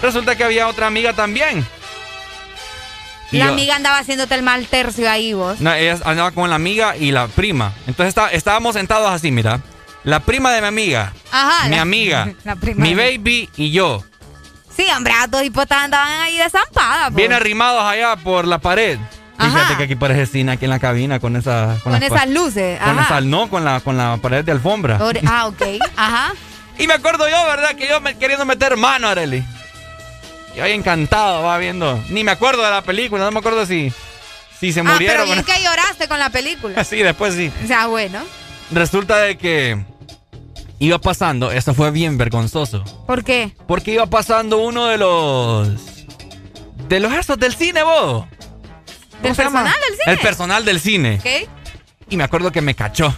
[0.00, 1.66] Resulta que había otra amiga también.
[3.32, 5.60] La yo- amiga andaba haciéndote el mal tercio ahí vos.
[5.60, 7.72] No, ella andaba con la amiga y la prima.
[7.86, 9.60] Entonces está- estábamos sentados así, mira.
[10.04, 11.68] La prima de mi amiga, Ajá.
[11.68, 12.82] mi la- amiga, La prima.
[12.84, 14.02] mi baby y yo.
[14.76, 17.10] Sí, hombre, a dos hipotas andaban ahí desampadas.
[17.10, 17.16] po.
[17.16, 18.98] Bien arrimados allá por la pared.
[19.38, 19.76] Fíjate Ajá.
[19.76, 22.78] que aquí parece cine aquí en la cabina con esa Con las esas luces.
[22.80, 23.02] con Ajá.
[23.16, 24.98] esa- no con la con la pared de alfombra.
[25.26, 25.62] Ah, ok.
[25.96, 26.32] Ajá.
[26.78, 27.74] Y me acuerdo yo, ¿verdad?
[27.74, 29.44] Que yo me, queriendo meter mano, Arely.
[30.56, 32.02] Yo encantado, va viendo.
[32.10, 33.92] Ni me acuerdo de la película, no me acuerdo si,
[34.60, 35.16] si se Ah, murieron.
[35.16, 35.46] pero bien o no.
[35.46, 36.84] que lloraste con la película.
[36.84, 37.50] Sí, después sí.
[37.64, 38.20] O sea, bueno.
[38.70, 39.78] Resulta de que
[40.78, 42.82] iba pasando, eso fue bien vergonzoso.
[43.06, 43.54] ¿Por qué?
[43.66, 45.68] Porque iba pasando uno de los.
[46.88, 48.26] De los esos del cine, vos.
[49.22, 50.12] ¿Del personal del cine?
[50.12, 51.18] El personal del cine.
[51.20, 51.48] ¿Ok?
[52.10, 53.14] Y me acuerdo que me cachó.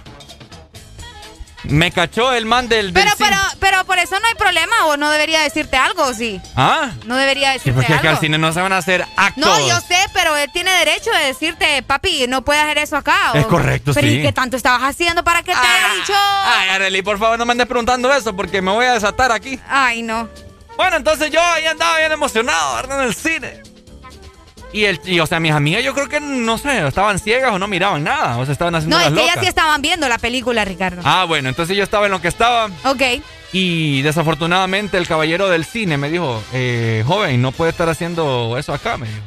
[1.64, 4.96] Me cachó el man del, del Pero, pero, pero por eso no hay problema, o
[4.96, 6.40] no debería decirte algo, ¿o sí?
[6.56, 6.90] ¿Ah?
[7.06, 8.16] No debería Sí, decirte porque aquí algo.
[8.16, 9.44] al cine no se van a hacer actos.
[9.44, 13.32] No, yo sé, pero él tiene derecho de decirte, papi, no puedes hacer eso acá.
[13.32, 14.14] o- Es correcto, pero sí.
[14.18, 16.12] ¿y qué tanto estabas haciendo para que te haya dicho?
[16.16, 19.58] Ay, Arely, por favor, no me andes preguntando eso porque me voy a desatar aquí.
[19.68, 20.28] Ay, no.
[20.76, 23.00] Bueno, entonces yo ahí andaba bien emocionado, ¿verdad?
[23.02, 23.62] En el cine.
[24.74, 27.60] Y, el, y, o sea, mis amigas yo creo que, no sé, estaban ciegas o
[27.60, 28.38] no miraban nada.
[28.38, 31.00] O sea, estaban haciendo No, es las que ellas sí estaban viendo la película, Ricardo.
[31.04, 32.66] Ah, bueno, entonces yo estaba en lo que estaba.
[32.84, 33.02] Ok.
[33.52, 38.74] Y desafortunadamente el caballero del cine me dijo, eh, joven, no puede estar haciendo eso
[38.74, 39.20] acá, me dijo.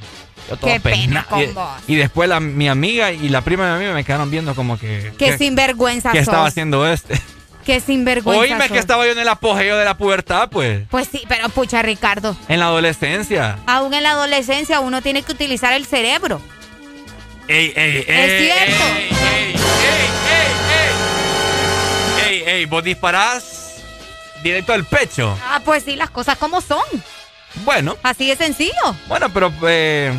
[0.50, 1.70] Yo todo Qué pena con y, vos.
[1.88, 4.78] y después la- mi amiga y la prima de mi amiga me quedaron viendo como
[4.78, 5.14] que...
[5.18, 6.28] Qué ¿qué- sinvergüenza ¿Qué sos.
[6.28, 7.20] estaba haciendo este?
[7.68, 8.72] Qué sinvergüenza Oíme sos.
[8.72, 10.88] que estaba yo en el apogeo de la pubertad, pues.
[10.90, 12.34] Pues sí, pero pucha, Ricardo.
[12.48, 13.60] En la adolescencia.
[13.68, 16.40] Aún en la adolescencia uno tiene que utilizar el cerebro.
[17.50, 18.16] Ey, ey, ey.
[18.18, 18.84] es cierto.
[22.26, 23.84] Ey, ey, ey, vos disparás
[24.42, 25.38] directo al pecho.
[25.44, 26.86] Ah, pues sí, las cosas como son.
[27.66, 28.96] Bueno, Así de sencillo.
[29.10, 30.14] bueno, pero eh,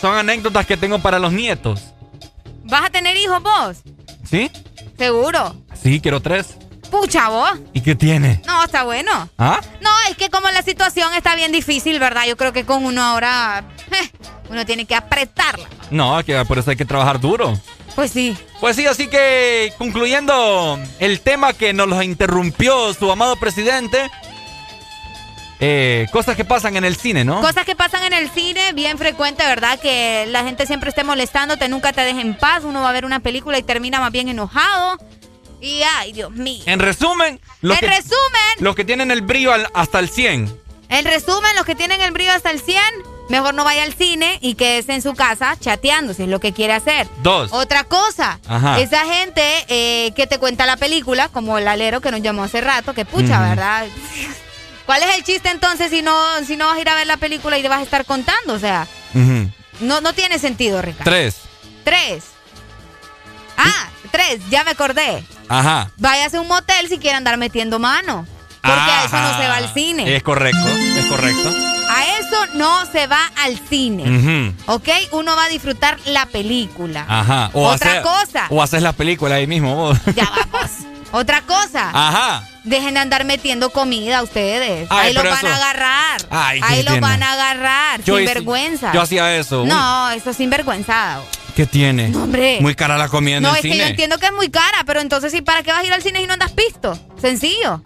[0.00, 1.92] son anécdotas que tengo para los nietos.
[2.64, 3.76] ¿Vas a tener hijos vos?
[4.24, 4.50] ¿Sí?
[4.96, 5.56] Seguro.
[5.82, 6.56] Sí, quiero tres.
[6.90, 7.50] Pucha, vos.
[7.72, 8.40] ¿Y qué tiene?
[8.46, 9.28] No, está bueno.
[9.38, 9.60] ¿Ah?
[9.80, 12.24] No, es que como la situación está bien difícil, ¿verdad?
[12.26, 14.10] Yo creo que con uno ahora, eh,
[14.50, 15.68] uno tiene que apretarla.
[15.90, 17.58] No, que por eso hay que trabajar duro.
[17.94, 18.36] Pues sí.
[18.60, 24.10] Pues sí, así que concluyendo el tema que nos lo interrumpió su amado presidente.
[25.58, 27.40] eh, cosas que pasan en el cine, ¿no?
[27.40, 29.78] Cosas que pasan en el cine, bien frecuente, ¿verdad?
[29.80, 32.64] Que la gente siempre esté molestándote, nunca te deje en paz.
[32.64, 34.98] Uno va a ver una película y termina más bien enojado.
[35.60, 36.62] Y ay, Dios mío.
[36.66, 40.54] En resumen, los En que, resumen, los que tienen el brillo al- hasta el 100.
[40.88, 42.82] en resumen, los que tienen el brillo hasta el 100,
[43.28, 46.52] mejor no vaya al cine y quédese en su casa chateando, si es lo que
[46.52, 47.08] quiere hacer.
[47.22, 47.52] Dos.
[47.52, 48.78] Otra cosa, Ajá.
[48.80, 52.60] esa gente eh, que te cuenta la película, como el alero que nos llamó hace
[52.60, 53.40] rato, que pucha.
[53.40, 53.86] ¿verdad?
[54.84, 56.14] ¿Cuál es el chiste entonces si no,
[56.46, 58.52] si no vas a ir a ver la película y te vas a estar contando?
[58.54, 58.86] O sea,
[59.80, 61.10] no, no tiene sentido, Ricardo.
[61.10, 61.36] Tres.
[61.82, 62.24] Tres.
[63.56, 65.24] Ah, tres, ya me acordé.
[65.48, 65.90] Ajá.
[65.98, 68.26] Váyase a un motel si quiere andar metiendo mano.
[68.62, 70.16] Porque a eso no se va al cine.
[70.16, 70.66] Es correcto,
[70.98, 71.48] es correcto.
[71.88, 74.02] A eso no se va al cine.
[74.64, 74.72] Ujú.
[74.74, 74.88] ¿Ok?
[75.12, 77.04] Uno va a disfrutar la película.
[77.08, 77.50] Ajá.
[77.52, 78.46] Otra hacer- cosa.
[78.50, 79.98] O haces la película ahí mismo vos.
[80.16, 80.70] Ya vamos.
[81.12, 81.90] Otra cosa.
[81.92, 82.42] Ajá.
[82.64, 84.88] Dejen de andar metiendo comida ustedes.
[84.90, 86.20] Ay, Ahí lo van eso- a agarrar.
[86.30, 88.02] Ay, Ahí ¿qué lo van a agarrar.
[88.02, 88.92] Yo sin hice- vergüenza.
[88.92, 89.64] Yo hacía eso.
[89.64, 91.22] No, eso es sinvergüenzado.
[91.56, 92.10] ¿Qué tiene?
[92.10, 92.58] No, hombre.
[92.60, 93.78] Muy cara la comida en No, el es que cine.
[93.82, 96.02] yo entiendo que es muy cara, pero entonces sí, ¿para qué vas a ir al
[96.02, 96.98] cine si no andas pisto?
[97.20, 97.80] Sencillo.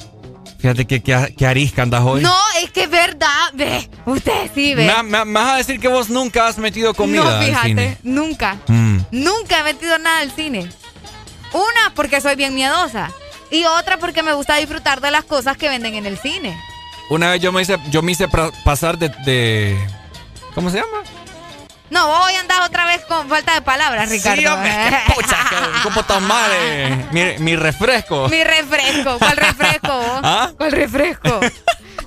[0.59, 2.20] Fíjate que, que, que arisca andas hoy.
[2.20, 3.28] No, es que es verdad.
[3.55, 4.86] Ve, usted sí ve.
[4.86, 7.68] Me, me- me vas a decir que vos nunca has metido comida no, al fíjate,
[7.68, 7.97] cine.
[8.02, 8.56] nunca.
[8.66, 8.98] Mm.
[9.12, 10.68] Nunca he metido nada al cine.
[11.52, 13.10] Una, porque soy bien miedosa.
[13.52, 16.60] Y otra, porque me gusta disfrutar de las cosas que venden en el cine.
[17.09, 18.26] Una vez yo me hice, yo me hice
[18.64, 19.78] pasar de, de-
[20.55, 21.02] ¿Cómo se llama?
[21.91, 24.41] No, voy a andar otra vez con falta de palabras, Ricardo.
[24.41, 24.73] Sí, hombre,
[25.07, 25.37] qué pucha,
[25.83, 26.51] ¿cómo tan mal?
[26.55, 27.07] eh?
[27.12, 28.29] Mi, mi refresco.
[28.29, 29.19] Mi refresco.
[29.19, 29.89] ¿Cuál refresco?
[29.97, 30.21] vos?
[30.23, 30.51] ¿Ah?
[30.57, 31.41] ¿Cuál refresco?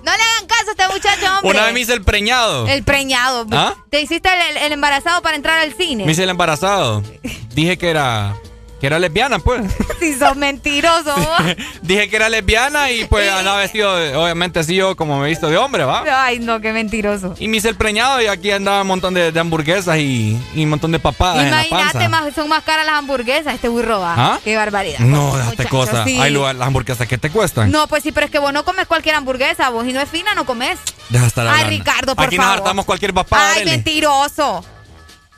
[0.04, 1.50] No le hagan caso a este muchacho, hombre.
[1.52, 2.68] Una vez me hice el preñado.
[2.68, 3.46] El preñado.
[3.54, 3.74] ¿Ah?
[3.90, 6.04] ¿Te hiciste el, el embarazado para entrar al cine?
[6.06, 7.02] Me hice el embarazado.
[7.54, 8.36] Dije que era
[8.84, 9.62] que era lesbiana, pues.
[10.02, 11.16] Si sos mentiroso.
[11.82, 15.30] Dije que era lesbiana y pues andaba vestido, de- obviamente así yo como me he
[15.30, 16.04] visto de hombre, ¿va?
[16.26, 17.34] Ay, no, qué mentiroso.
[17.40, 20.64] Y me hice el preñado y aquí andaba un montón de, de hamburguesas y, y
[20.66, 22.10] un montón de papadas en la Imagínate, panza.
[22.10, 23.54] más, son más caras las hamburguesas.
[23.56, 24.16] Este burro va.
[24.18, 24.40] ¿Ah?
[24.44, 25.00] Qué barbaridad.
[25.00, 26.04] No, déjate Muchacho, cosas.
[26.06, 26.20] sí.
[26.20, 27.72] Hay lugar, las hamburguesas que te cuestan.
[27.72, 30.10] No, pues sí, pero es que vos no comes cualquier hamburguesa, vos y no es
[30.10, 30.78] fina, no comes.
[31.08, 31.70] Deja de estar Ay.
[31.70, 32.52] Ricardo, por Aquí favor.
[32.52, 34.66] nos hartamos cualquier papada, Ay, mentiroso.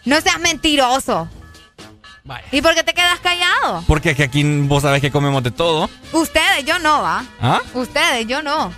[0.05, 1.29] No seas mentiroso.
[2.51, 3.83] ¿Y por qué te quedas callado?
[3.87, 5.89] Porque es que aquí vos sabés que comemos de todo.
[6.11, 7.23] Ustedes, yo no, ¿va?
[7.39, 7.61] ¿Ah?
[7.73, 8.73] Ustedes, yo no.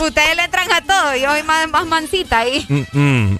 [0.00, 2.64] Ustedes le entran a todo y yo soy más, más mansita ahí.
[2.68, 3.38] Mm, mm,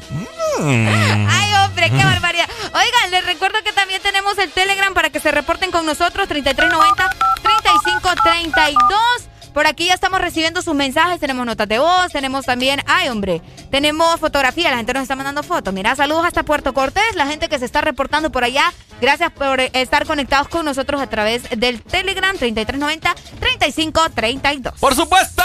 [0.58, 1.28] mm.
[1.30, 2.48] Ay, hombre, qué barbaridad.
[2.66, 9.28] Oigan, les recuerdo que también tenemos el Telegram para que se reporten con nosotros, 3390-3532.
[9.58, 13.42] Por aquí ya estamos recibiendo sus mensajes, tenemos notas de voz, tenemos también, ay hombre,
[13.72, 15.74] tenemos fotografía, la gente nos está mandando fotos.
[15.74, 18.72] Mira, saludos hasta Puerto Cortés, la gente que se está reportando por allá.
[19.00, 24.74] Gracias por estar conectados con nosotros a través del Telegram 3390-3532.
[24.78, 25.42] ¡Por supuesto!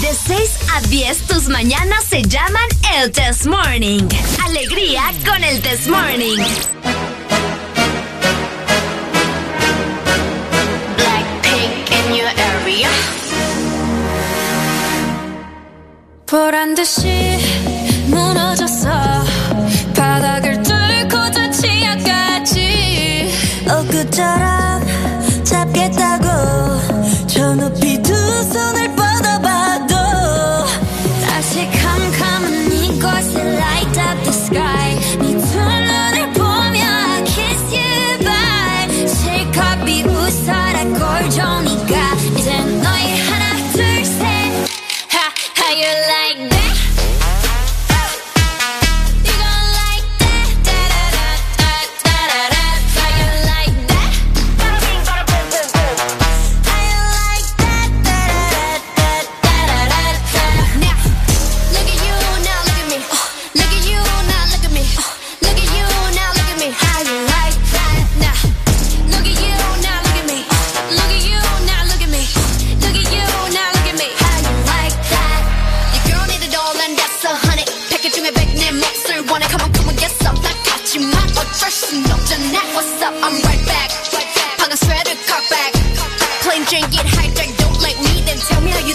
[0.00, 2.66] De 6 a 10, tus mañanas se llaman
[2.96, 4.08] el Test Morning.
[4.44, 6.38] Alegría con el Test Morning.
[10.96, 13.15] Blackpink in your area.
[16.26, 17.38] 보란 듯이
[18.08, 18.88] 무너졌어.
[19.94, 23.30] 바닥을 뚫고 저 치아까지.
[23.68, 24.82] 엊그처럼
[25.44, 26.05] 잡겠다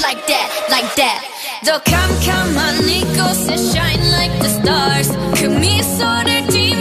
[0.02, 1.20] like that, like that.
[1.64, 5.10] They'll come, come My Nikos, and shine like the stars.
[5.40, 6.81] Come, me, so the demon.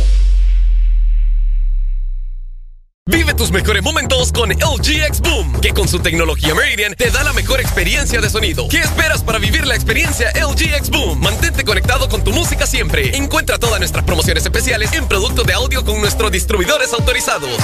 [3.07, 7.23] Vive tus mejores momentos con LG X Boom, que con su tecnología Meridian te da
[7.23, 8.67] la mejor experiencia de sonido.
[8.69, 11.19] ¿Qué esperas para vivir la experiencia LG X Boom?
[11.19, 13.17] Mantente conectado con tu música siempre.
[13.17, 17.57] Encuentra todas nuestras promociones especiales en productos de audio con nuestros distribuidores autorizados.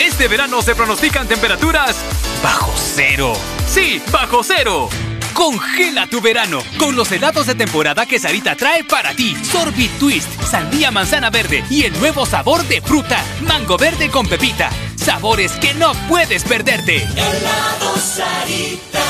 [0.00, 1.96] Este verano se pronostican temperaturas
[2.42, 3.32] bajo cero.
[3.66, 4.90] Sí, bajo cero.
[5.36, 9.36] Congela tu verano con los helados de temporada que Sarita trae para ti.
[9.44, 14.70] Sorbit Twist, sandía manzana verde y el nuevo sabor de fruta, mango verde con pepita.
[14.96, 17.02] Sabores que no puedes perderte.
[17.02, 19.04] Helado Sarita.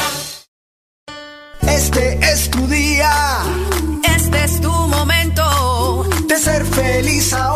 [1.63, 3.13] Este es tu día.
[4.17, 7.56] Este es tu momento de ser feliz ahora.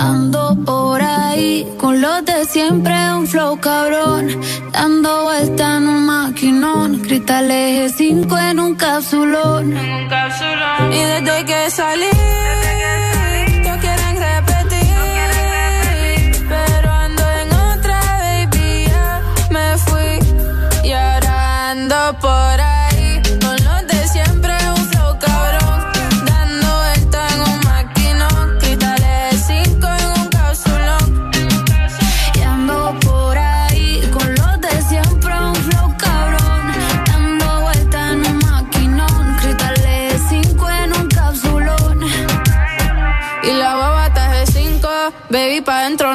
[0.00, 4.40] Ando por ahí con los de siempre, un flow cabrón.
[4.72, 6.98] Dando vuelta en un maquinón.
[6.98, 9.72] Cristal eje 5 en un capsulón.
[10.90, 12.10] Y desde que salí,
[13.80, 14.88] quieren repetir.
[16.48, 20.18] Pero ando en otra, baby, ya me fui.
[20.82, 22.67] Y ahora ando por ahí
[45.28, 46.07] baby, pa' dentro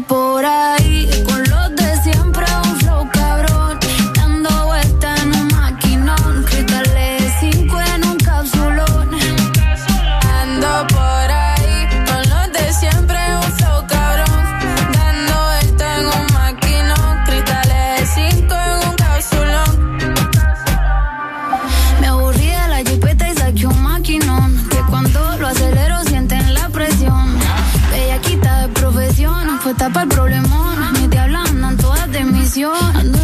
[0.00, 0.83] por ahí
[29.84, 30.92] tapa el problemón.
[30.94, 33.23] Mis diablas andan todas de misión Ando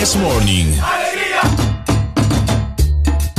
[0.00, 0.66] This Morning.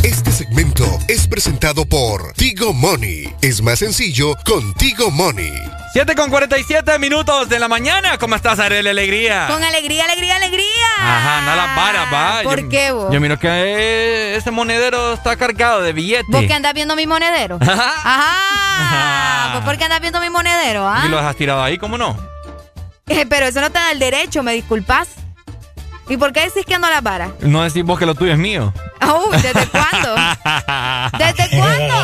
[0.03, 3.33] Este segmento es presentado por Tigo Money.
[3.41, 5.51] Es más sencillo con Tigo Money.
[5.93, 8.19] 7 con 47 minutos de la mañana.
[8.19, 9.47] ¿Cómo estás, Arely Alegría?
[9.49, 10.87] Con alegría, alegría, alegría.
[10.99, 12.41] Ajá, anda las varas, va.
[12.43, 13.11] ¿Por Yo- qué, vos?
[13.11, 16.27] Yo miro que eh, ese monedero está cargado de billetes.
[16.29, 17.57] ¿Vos que andas viendo mi monedero?
[17.61, 19.49] Ajá.
[19.53, 21.01] ¿Pues por qué andas viendo mi monedero, ah?
[21.05, 21.79] ¿Y lo has tirado ahí?
[21.79, 22.15] ¿Cómo no?
[23.07, 25.07] Eh, pero eso no te da el derecho, ¿me disculpas?
[26.11, 27.29] ¿Y por qué decís que ando a las varas?
[27.39, 28.73] No decís vos que lo tuyo es mío.
[29.01, 30.15] Oh, ¿Desde cuándo?
[31.17, 31.95] ¿Desde cuándo?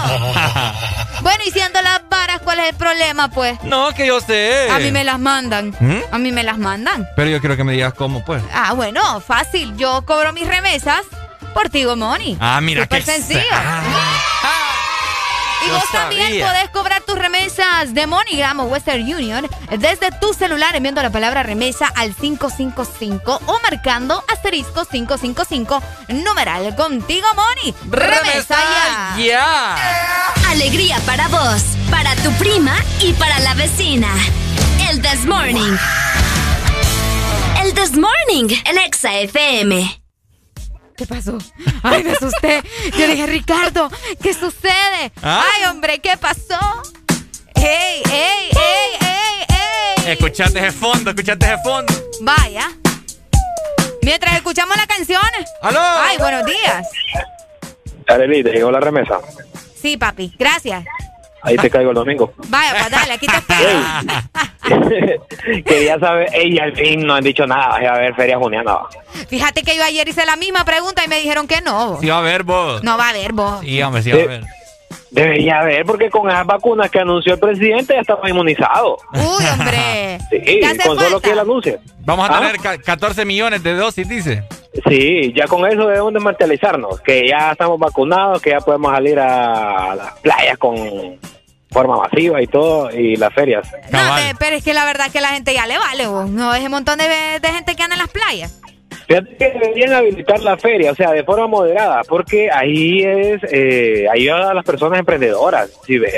[1.22, 3.62] Bueno, y si ando a las varas, ¿cuál es el problema, pues?
[3.64, 4.70] No, que yo sé.
[4.72, 5.76] A mí me las mandan.
[5.78, 6.00] ¿Mm?
[6.10, 7.06] A mí me las mandan.
[7.18, 8.42] Pero yo quiero que me digas cómo, pues.
[8.54, 9.76] Ah, bueno, fácil.
[9.76, 11.02] Yo cobro mis remesas
[11.54, 12.38] por Tigo Money.
[12.40, 13.42] Ah, mira Súper qué sencillo.
[15.68, 20.76] Y vos también podés cobrar tus remesas de MoneyGram o Western Union desde tu celular
[20.76, 27.74] enviando la palabra remesa al 555 o marcando asterisco 555 numeral contigo Money.
[27.90, 28.58] Remesa
[29.18, 29.24] ya.
[29.24, 30.26] ya.
[30.50, 34.10] Alegría para vos, para tu prima y para la vecina.
[34.90, 35.76] El This Morning.
[37.62, 40.07] El This Morning, el Exa FM.
[40.98, 41.38] ¿Qué pasó?
[41.84, 42.64] Ay, me asusté.
[42.98, 43.90] Yo dije, Ricardo,
[44.22, 45.12] ¿qué sucede?
[45.22, 45.44] ¿Ah?
[45.54, 46.60] Ay, hombre, ¿qué pasó?
[47.54, 49.46] ¡Ey, ey, ey, ey,
[50.08, 50.12] ey!
[50.14, 51.94] Escuchate ese fondo, escuchate ese fondo.
[52.22, 52.72] Vaya.
[54.02, 55.22] Mientras escuchamos la canción.
[55.62, 55.80] ¡Aló!
[55.80, 56.88] Ay, buenos días.
[58.08, 59.20] Arely, te llegó la remesa.
[59.80, 60.84] Sí, papi, gracias.
[61.44, 62.34] Ahí te caigo el domingo.
[62.48, 63.80] Vaya, pues dale, aquí te espero.
[65.66, 67.80] Quería saber, ey, al fin no han dicho nada.
[67.80, 68.74] Vas a ver Feria Juniana.
[68.74, 68.90] va.
[69.30, 72.00] Fíjate que yo ayer hice la misma pregunta y me dijeron que no.
[72.02, 72.84] Sí va a ver vos.
[72.84, 73.62] No va a haber vos.
[73.62, 74.44] Sí, hombre, sí va a ver.
[75.12, 79.00] Debería haber, porque con esas vacunas que anunció el presidente ya estamos inmunizados.
[79.14, 80.18] Uy, hombre.
[80.30, 81.80] Sí, ¿Qué hace con solo que él anuncie.
[82.00, 82.42] Vamos a ¿Ah?
[82.42, 84.44] tener ca- 14 millones de dosis, dice.
[84.90, 89.18] Sí, ya con eso debemos de materializarnos, que ya estamos vacunados, que ya podemos salir
[89.20, 90.76] a las playas con
[91.72, 93.70] forma masiva y todo, y las ferias.
[93.92, 96.30] No, pe- pero es que la verdad que la gente ya le vale, vos.
[96.30, 97.06] No, es un montón de,
[97.42, 98.60] de gente que anda en las playas.
[99.08, 104.06] Fíjate que deberían habilitar la feria, o sea, de forma moderada, porque ahí es, eh,
[104.12, 105.70] ayuda a las personas emprendedoras.
[105.86, 106.12] Si ves,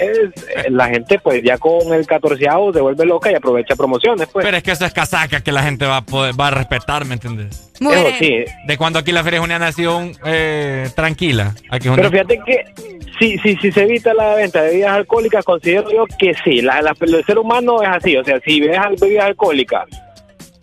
[0.56, 4.44] eh, la gente pues ya con el catorceavo se vuelve loca y aprovecha promociones, pues.
[4.44, 7.06] Pero es que eso es casaca que la gente va a, poder- va a respetar,
[7.06, 7.70] ¿me entiendes?
[7.80, 8.45] Muy Eso bien.
[8.48, 8.53] sí.
[8.68, 11.53] De cuando aquí la Feria Juniana ha sido un, eh, tranquila.
[11.70, 12.66] Aquí es una- Pero fíjate que
[13.20, 16.82] si, si, si se evita la venta de bebidas alcohólicas, considero yo que sí, la,
[16.82, 19.86] la- el ser humano es así, o sea, si ves bebidas alcohólicas,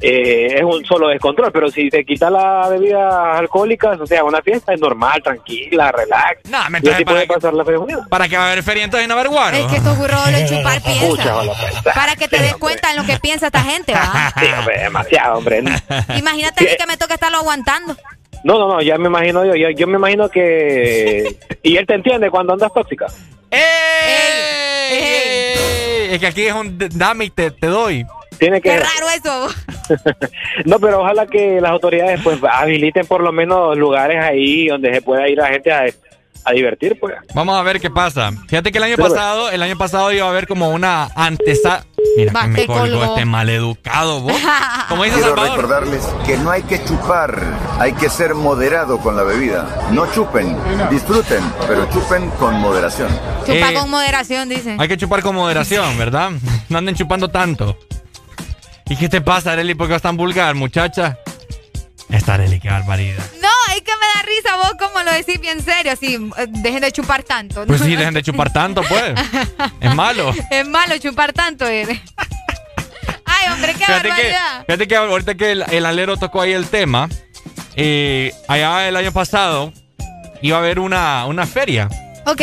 [0.00, 4.42] eh, es un solo descontrol, pero si te quita las bebidas alcohólicas, o sea, una
[4.42, 6.48] fiesta es normal, tranquila, relax.
[6.50, 7.80] No, me trae para puede pasar la feria.
[8.10, 9.56] ¿Para que va a haber feria entonces y no haber guaro?
[9.56, 11.36] Es que estos burros de chupar piensa.
[11.38, 11.52] hola.
[11.94, 12.60] Para que te Sí, des hombre.
[12.60, 14.32] cuenta en lo que piensa esta gente, ¿va?
[14.40, 15.58] Sí, hombre, demasiado, hombre.
[16.16, 17.96] Imagínate a mí que me toca estarlo aguantando.
[18.44, 21.36] No, no, no, ya me imagino yo, yo, yo me imagino que...
[21.62, 23.06] Y él te entiende cuando andas tóxica.
[24.86, 26.12] ¡Ey!
[26.12, 28.06] Es que aquí es un dame y te, te doy.
[28.38, 28.70] Tiene que...
[28.70, 29.48] Qué raro eso.
[30.64, 35.00] No, pero ojalá que las autoridades pues habiliten por lo menos lugares ahí donde se
[35.02, 35.84] pueda ir la gente a,
[36.44, 37.14] a divertir, pues.
[37.34, 38.32] Vamos a ver qué pasa.
[38.48, 41.84] Fíjate que el año Sí, pasado, el año pasado iba a haber como una antesala.
[42.16, 43.04] Mira Va, que me colgó colgó.
[43.04, 44.32] este maleducado, vos.
[44.88, 45.56] Como dice Quiero Salvador.
[45.56, 47.40] recordarles que no hay que chupar,
[47.78, 49.66] hay que ser moderado con la bebida.
[49.92, 50.56] No chupen,
[50.90, 53.08] disfruten, pero chupen con moderación.
[53.46, 54.80] Chupa Eh, con moderación, dicen.
[54.80, 56.30] Hay que chupar con moderación, ¿verdad?
[56.70, 57.76] No anden chupando tanto.
[58.88, 59.74] ¿Y qué te pasa, Arely?
[59.74, 61.18] ¿Por qué vas tan vulgar, muchacha?
[62.08, 63.24] Esta Arely, qué barbaridad.
[63.42, 66.80] No, es que me da risa vos como lo decís bien serio, así, eh, dejen
[66.82, 67.60] de chupar tanto.
[67.60, 67.66] ¿no?
[67.66, 69.14] Pues sí, dejen de chupar tanto, pues.
[69.80, 70.32] Es malo.
[70.50, 72.00] Es malo chupar tanto, eh.
[73.24, 74.64] Ay, hombre, qué Fíjate que, barbaridad.
[74.66, 77.08] fíjate que ahorita que el, el alero tocó ahí el tema,
[77.74, 79.72] eh, allá el año pasado
[80.42, 81.88] iba a haber una, una feria,
[82.24, 82.42] Ok.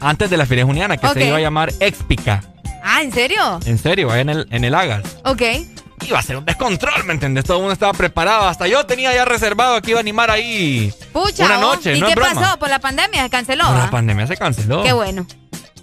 [0.00, 2.42] antes de la feria juniana, que se iba a llamar Expica.
[2.82, 3.60] Ah, ¿en serio?
[3.66, 5.02] En serio, ahí en el, en el Agas.
[5.24, 5.42] Ok.
[6.06, 7.44] Iba a ser un descontrol, ¿me entiendes?
[7.44, 8.46] Todo el mundo estaba preparado.
[8.46, 11.96] Hasta yo tenía ya reservado que iba a animar ahí Pucha, una noche.
[11.96, 12.34] ¿y no qué es broma.
[12.40, 12.58] pasó?
[12.58, 13.64] Por la pandemia se canceló.
[13.66, 13.84] Por ¿ah?
[13.86, 14.82] la pandemia se canceló.
[14.82, 15.26] Qué bueno.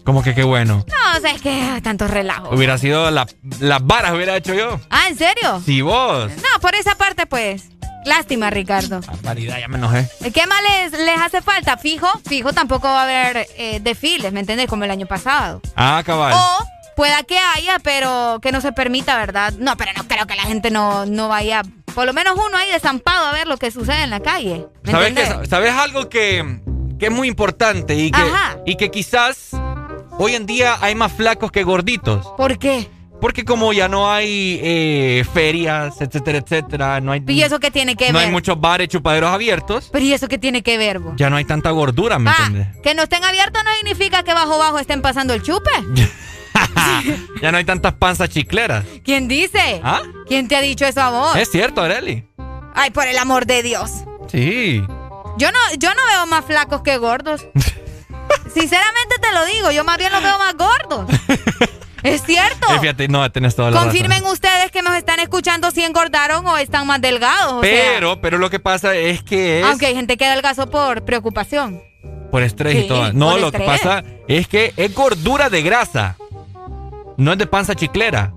[0.05, 0.85] Como que qué bueno.
[0.87, 2.49] No, o sea, es que ah, tanto relajo.
[2.53, 3.25] Hubiera sido la-
[3.59, 4.79] las varas, hubiera hecho yo.
[4.89, 5.61] Ah, ¿en serio?
[5.65, 6.29] Si vos.
[6.29, 7.69] No, por esa parte, pues.
[8.05, 8.99] Lástima, Ricardo.
[8.99, 10.05] Barbaridad, ya me enojé.
[10.33, 11.77] ¿Qué más les, les hace falta?
[11.77, 14.67] Fijo, fijo, tampoco va a haber eh, desfiles, ¿me entiendes?
[14.67, 15.61] Como el año pasado.
[15.77, 16.33] Ah, cabal.
[16.33, 19.53] O pueda que haya, pero que no se permita, ¿verdad?
[19.59, 21.61] No, pero no creo que la gente no, no vaya,
[21.93, 24.67] por lo menos uno ahí desampado a ver lo que sucede en la calle.
[24.83, 24.91] ¿me
[25.47, 26.59] ¿Sabes, algo que,
[26.99, 28.57] que es muy importante y que, Ajá.
[28.65, 29.49] y que quizás
[30.17, 32.27] hoy en día hay más flacos que gorditos?
[32.37, 32.89] ¿Por qué?
[33.21, 37.95] Porque como ya no hay eh, ferias, etcétera, etcétera, no hay, ¿Y eso qué tiene
[37.95, 38.25] que no ver?
[38.27, 41.45] hay muchos bares, chupaderos abiertos, Pero ¿y eso qué tiene que ver, ya no hay
[41.45, 42.81] tanta gordura, ¿me Ah, entiendes?
[42.81, 45.69] que no estén abiertos no significa que bajo bajo estén pasando el chupe.
[47.41, 48.85] Ya no hay tantas panzas chicleras.
[49.03, 49.81] ¿Quién dice?
[49.83, 50.01] ¿Ah?
[50.27, 51.35] ¿Quién te ha dicho eso a vos?
[51.35, 52.25] Es cierto, Areli.
[52.73, 53.91] Ay, por el amor de Dios.
[54.31, 54.81] Sí.
[55.37, 57.45] Yo no, yo no veo más flacos que gordos.
[58.53, 61.09] Sinceramente te lo digo, yo más bien los veo más gordos.
[62.03, 62.67] es cierto.
[62.73, 63.89] Eh, fíjate, no, tenés toda la razón.
[63.89, 67.53] Confirmen ustedes que nos están escuchando si engordaron o están más delgados.
[67.53, 70.69] o sea, Pero, pero lo que pasa es que es aunque hay gente que adelgazó
[70.69, 71.81] por preocupación.
[72.31, 73.11] por estrés y todo.
[73.13, 76.15] No, lo que pasa es que es gordura de grasa.
[77.23, 78.33] No es de panza chiclera.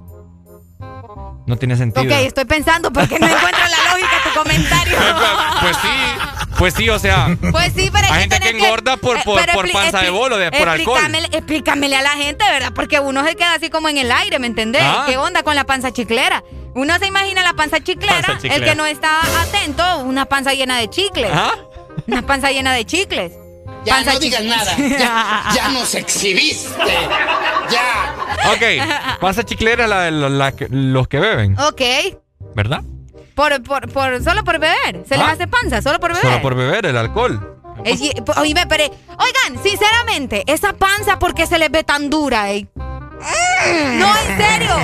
[1.47, 2.05] No tiene sentido.
[2.05, 4.97] Ok, estoy pensando porque no encuentro la lógica de tu comentario.
[5.61, 5.89] Pues sí,
[6.59, 7.35] pues sí, o sea.
[7.51, 10.53] Pues sí, pero hay, Hay gente que engorda por- eh, por- panza de bolo, de-
[10.53, 11.01] por alcohol.
[11.33, 12.73] explícamele- a la gente, ¿verdad?
[12.75, 14.83] Porque uno se queda así como en el aire, ¿me entendés?
[14.85, 15.05] Ah.
[15.09, 16.45] ¿Qué onda con la panza chiclera?
[16.75, 20.77] Uno se imagina la panza chiclera, Panza el que no está atento, una panza llena
[20.79, 21.31] de chicles.
[21.33, 21.53] ¿Ah?
[22.07, 23.33] Una panza llena de chicles.
[23.87, 24.77] Ya Panza no digas nada.
[24.77, 26.69] Ya, ya nos exhibiste.
[27.71, 28.15] Ya.
[28.53, 31.81] Ok, panza chiclera la los que beben, ok.
[32.55, 32.83] ¿verdad?
[33.35, 35.05] Por, por, por, solo por beber.
[35.09, 35.33] Se les Ah.
[35.33, 36.25] hace panza, solo por beber.
[36.25, 37.61] Solo por beber el alcohol.
[37.85, 42.09] Es- y- po- oíme, pero, oigan, sinceramente, esa panza, ¿por qué se les ve tan
[42.11, 42.51] dura?
[42.53, 42.67] eh?
[43.95, 44.77] No, en serio.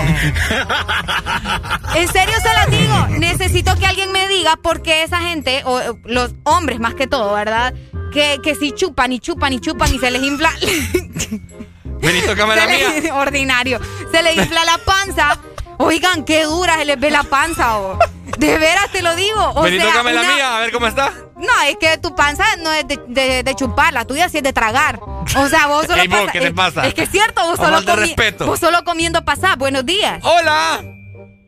[1.95, 3.07] En serio se los digo.
[3.19, 7.33] Necesito que alguien me diga por qué esa gente, o los hombres más que todo,
[7.35, 7.75] ¿verdad?
[8.13, 10.51] Que, que si chupan y chupan y chupan y se les infla.
[10.53, 10.61] La
[12.69, 13.15] se mía.
[13.15, 13.81] ordinario.
[14.11, 15.39] Se les infla la panza.
[15.79, 17.79] Oigan, qué dura se les ve la panza.
[17.79, 17.99] oh.
[18.39, 19.53] De veras te lo digo.
[19.55, 21.13] O Vení, sea, la una- mía, a ver cómo está.
[21.37, 24.43] no, es que tu panza no es de, de, de chupar, la tuya sí es
[24.43, 25.01] de tragar.
[25.37, 26.87] O sea, vos solo Ey, vos, pasa- ¿qué te es- pasa?
[26.87, 28.47] Es, que es cierto, vos A solo, comi- respeto.
[28.47, 29.59] vos solo comiendo pasar.
[29.59, 30.21] Buenos días.
[30.23, 30.83] ¡Hola!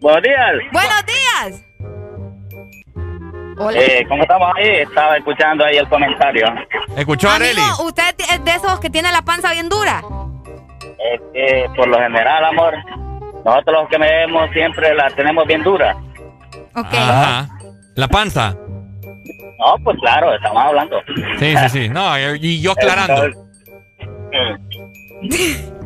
[0.00, 0.72] Buenos días.
[0.72, 1.62] Buenos días.
[3.56, 3.78] Hola.
[3.80, 4.68] Eh, ¿Cómo estamos ahí?
[4.68, 6.46] Estaba escuchando ahí el comentario.
[6.96, 7.60] ¿Escuchó Areli?
[7.60, 10.02] Amigo, ¿usted es de esos que tiene la panza bien dura?
[11.12, 12.74] Es que por lo general, amor,
[13.44, 15.96] nosotros los que me vemos siempre la tenemos bien dura.
[16.74, 16.92] Ok.
[16.94, 17.48] Ajá.
[17.94, 18.56] La panza.
[19.58, 21.00] No, pues claro, estamos hablando.
[21.38, 21.88] Sí, sí, sí.
[21.88, 23.22] No, y yo aclarando.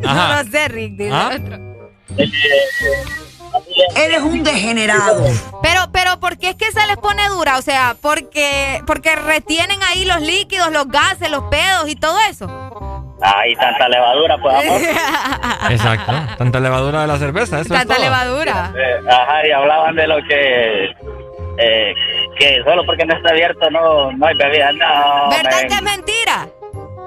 [0.05, 0.29] Ajá.
[0.29, 1.01] No lo sé, Rick.
[1.13, 1.37] ¿Ah?
[3.97, 5.25] Eres un degenerado.
[5.63, 7.59] Pero, pero, ¿por qué es que se les pone dura?
[7.59, 12.47] O sea, porque, porque retienen ahí los líquidos, los gases, los pedos y todo eso.
[13.21, 14.81] Ay, tanta levadura, pues, amor.
[15.73, 16.13] Exacto.
[16.39, 18.05] Tanta levadura de la cerveza, eso es Tanta todo.
[18.05, 18.73] levadura.
[18.77, 20.85] Eh, ajá, y hablaban de lo que...
[21.59, 21.95] eh,
[22.39, 24.71] que solo porque no está abierto no, no hay bebida.
[24.73, 25.69] No, ¿Verdad men.
[25.69, 26.49] que es mentira?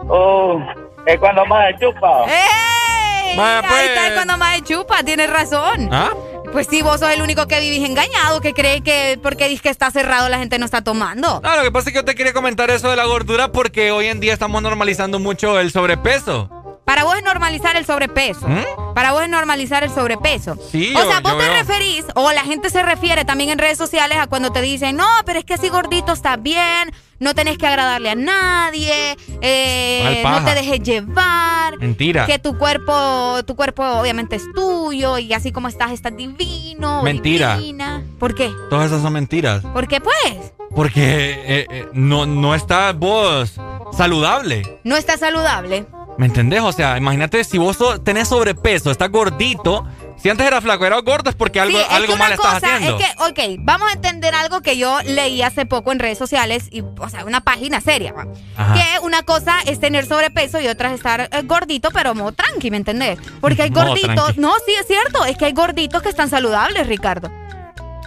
[0.09, 0.59] Uh,
[1.05, 2.25] es cuando más chupa.
[2.25, 3.37] ¡Ey!
[3.37, 3.71] Vaya, pues.
[3.79, 5.87] Ahí está es cuando más chupa, tienes razón.
[5.93, 6.09] ¿Ah?
[6.51, 9.69] Pues sí, vos sos el único que vivís engañado, que cree que porque dices que
[9.69, 11.39] está cerrado la gente no está tomando.
[11.41, 13.91] No, lo que pasa es que yo te quería comentar eso de la gordura porque
[13.91, 16.60] hoy en día estamos normalizando mucho el sobrepeso.
[16.85, 18.47] Para vos es normalizar el sobrepeso.
[18.47, 18.93] ¿Mm?
[18.95, 20.55] Para vos es normalizar el sobrepeso.
[20.71, 21.53] Sí, o yo- sea, vos yo te veo.
[21.53, 25.07] referís, o la gente se refiere también en redes sociales a cuando te dicen, no,
[25.25, 30.43] pero es que así gordito está bien, no tenés que agradarle a nadie, eh, ¿Cuál
[30.43, 31.77] no te dejes llevar.
[31.79, 32.25] Mentira.
[32.25, 37.03] Que tu cuerpo, tu cuerpo obviamente es tuyo y así como estás, estás divino.
[37.03, 37.57] Mentira.
[37.57, 38.03] divina.
[38.19, 38.51] ¿Por qué?
[38.69, 39.63] Todas esas son mentiras.
[39.73, 40.51] ¿Por qué pues?
[40.75, 41.01] Porque
[41.45, 43.53] eh, eh, no, no estás vos
[43.95, 44.79] saludable.
[44.83, 45.85] No está saludable.
[46.21, 46.61] ¿Me entendés?
[46.61, 49.87] O sea, imagínate si vos so- tenés sobrepeso, estás gordito.
[50.21, 52.75] Si antes era flaco, era gordo, es porque algo, Sí, es algo mal estás cosa
[52.75, 52.99] haciendo.
[52.99, 53.23] Es que,
[53.55, 57.09] ok, vamos a entender algo que yo leí hace poco en redes sociales, y, o
[57.09, 58.13] sea, una página seria.
[58.55, 58.73] Ajá.
[58.75, 62.69] Que una cosa es tener sobrepeso y otra es estar eh, gordito, pero modo tranqui,
[62.69, 63.17] ¿me entendés?
[63.39, 67.31] Porque hay gorditos, no, sí es cierto, es que hay gorditos que están saludables, Ricardo.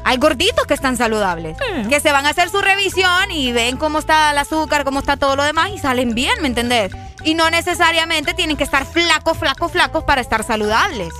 [0.07, 1.57] Hay gorditos que están saludables,
[1.89, 5.17] que se van a hacer su revisión y ven cómo está el azúcar, cómo está
[5.17, 6.93] todo lo demás y salen bien, ¿me entendés?
[7.25, 11.13] Y no necesariamente tienen que estar flacos, flacos, flacos para estar saludables.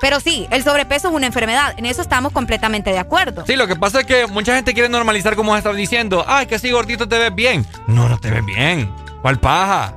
[0.00, 3.44] Pero sí, el sobrepeso es una enfermedad, en eso estamos completamente de acuerdo.
[3.46, 6.24] Sí, lo que pasa es que mucha gente quiere normalizar como estás diciendo.
[6.28, 7.64] Ay, que así gordito te ves bien.
[7.86, 8.92] No, no te ves bien.
[9.22, 9.94] ¿Cuál paja?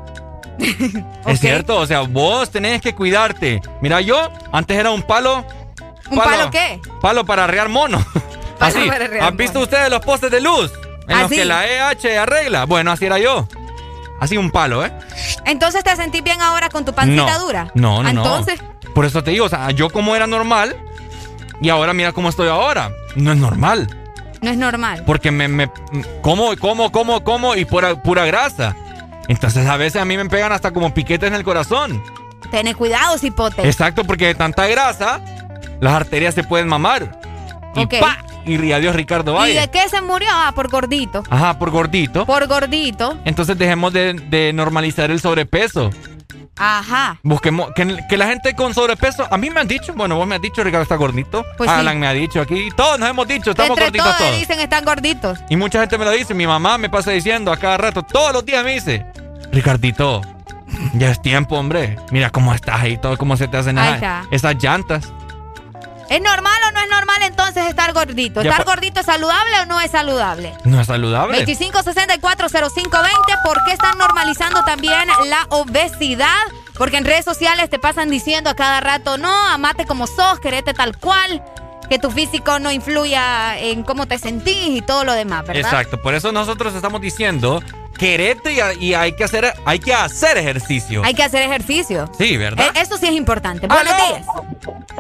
[1.28, 3.62] Es cierto, o sea, vos tenés que cuidarte.
[3.82, 5.46] Mira, yo antes era un palo.
[6.10, 6.80] ¿Un palo qué?
[7.02, 8.04] Palo para arrear mono.
[8.58, 8.88] Palo Así.
[8.90, 10.72] para arrear ¿Han visto ustedes los postes de luz?
[11.08, 11.36] En Ah, los sí.
[11.36, 12.66] que la EH arregla.
[12.66, 13.48] Bueno, así era yo.
[14.20, 14.92] Así un palo, ¿eh?
[15.46, 17.46] Entonces te sentís bien ahora con tu pancita no.
[17.46, 17.72] dura.
[17.76, 18.24] No, no, Ah, no.
[18.24, 18.60] Entonces,
[18.96, 20.76] Por eso te digo, o sea, yo como era normal
[21.62, 22.92] y ahora mira cómo estoy ahora.
[23.16, 23.88] No es normal.
[24.42, 25.04] no es normal.
[25.06, 25.70] Porque me, me
[26.22, 28.76] como, como, como, como y pura, pura grasa.
[29.28, 32.02] Entonces a veces a mí me pegan hasta como piquetes en el corazón.
[32.50, 33.68] Tené cuidado, cipote.
[33.68, 35.20] Exacto, porque de tanta grasa,
[35.82, 37.20] las arterias se pueden mamar.
[37.76, 37.96] Y Ok.
[38.00, 38.18] ¡pa!
[38.48, 39.60] Y adiós Ricardo ¿Y Valle.
[39.62, 40.30] de qué se murió?
[40.32, 41.24] Ah, por gordito.
[41.30, 42.26] Ajá, por gordito.
[42.26, 43.18] Por gordito.
[43.26, 45.90] Entonces dejemos de, de normalizar el sobrepeso.
[46.60, 47.20] Ajá.
[47.22, 50.36] Busquemos que, que la gente con sobrepeso, a mí me han dicho, bueno, vos me
[50.36, 51.46] has dicho, Ricardo está gordito.
[51.56, 51.76] Pues sí.
[51.76, 54.40] Alan me ha dicho aquí, todos nos hemos dicho, estamos Entre gorditos todos todos.
[54.40, 55.40] dicen están gorditos.
[55.50, 58.34] Y mucha gente me lo dice, mi mamá me pasa diciendo a cada rato, todos
[58.34, 59.06] los días me dice,
[59.52, 60.22] Ricardito,
[60.94, 61.98] ya es tiempo, hombre.
[62.12, 63.78] Mira cómo estás ahí, todo cómo se te hacen
[64.32, 65.14] esas llantas.
[66.10, 68.42] ¿Es normal o no es normal entonces estar gordito?
[68.42, 70.54] ¿Estar gordito es saludable o no es saludable?
[70.64, 71.46] No es saludable.
[71.46, 73.10] 25640520,
[73.44, 76.28] ¿por qué están normalizando también la obesidad?
[76.78, 80.74] Porque en redes sociales te pasan diciendo a cada rato, no, amate como sos, querete
[80.74, 81.44] tal cual,
[81.90, 85.62] que tu físico no influya en cómo te sentís y todo lo demás, ¿verdad?
[85.64, 87.62] Exacto, por eso nosotros estamos diciendo,
[87.98, 91.02] querete y, y hay que hacer hay que hacer ejercicio.
[91.04, 92.10] Hay que hacer ejercicio.
[92.18, 92.68] Sí, ¿verdad?
[92.76, 93.68] Eh, Eso sí es importante.
[93.68, 94.26] Buenos días.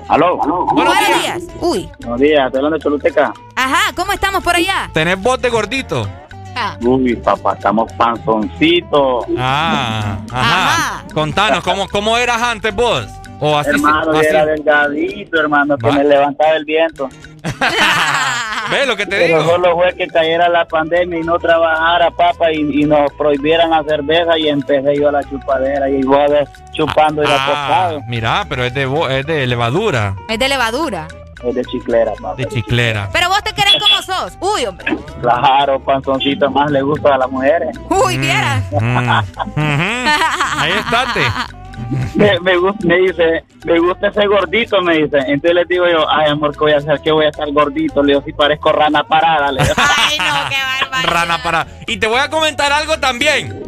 [0.07, 0.37] Aló.
[0.37, 1.43] Buenos días.
[1.59, 1.89] Uy.
[1.99, 3.33] Buenos días, te hablando de Choluteca.
[3.55, 4.89] Ajá, ¿cómo estamos por allá?
[4.93, 6.07] Tenés bote gordito.
[6.55, 6.75] Ah.
[6.81, 9.25] Uy, papá, estamos panzoncitos.
[9.37, 11.03] Ah, ajá.
[11.13, 13.05] Contanos, ¿cómo, ¿cómo eras antes vos?
[13.39, 15.93] O así, hermano, así- era delgadito, hermano, que Va.
[15.93, 17.09] me levantaba el viento.
[18.71, 19.41] ¿Ves lo que te digo?
[19.45, 23.83] solo fue que cayera la pandemia y no trabajara, papá, y, y nos prohibieran la
[23.83, 26.19] cerveza y empecé yo a la chupadera y vos
[26.73, 28.01] chupando y Ah, acostado.
[28.07, 28.83] mira, pero es de,
[29.19, 31.07] es de levadura, Es de levadura.
[31.43, 32.33] Es de chiclera, papá.
[32.35, 33.09] de chiclera.
[33.13, 34.35] Pero vos te querés como sos.
[34.41, 34.97] Uy, hombre.
[35.21, 37.77] Claro, panzoncito más le gusta a las mujeres.
[37.89, 38.63] Uy, vieras.
[38.71, 39.09] Mm.
[39.55, 41.21] Ahí estate.
[42.15, 45.17] Me, me, gus- me dice, me gusta ese gordito, me dice.
[45.19, 46.99] Entonces le digo yo, ay, amor, ¿qué voy a hacer?
[47.03, 48.01] ¿Qué voy a estar gordito?
[48.03, 49.51] Le digo, si parezco rana parada.
[49.51, 49.73] Le digo.
[49.77, 50.55] Ay, no, qué
[50.85, 51.09] bárbaro.
[51.09, 51.67] Rana para.
[51.87, 53.63] Y te voy a comentar algo también.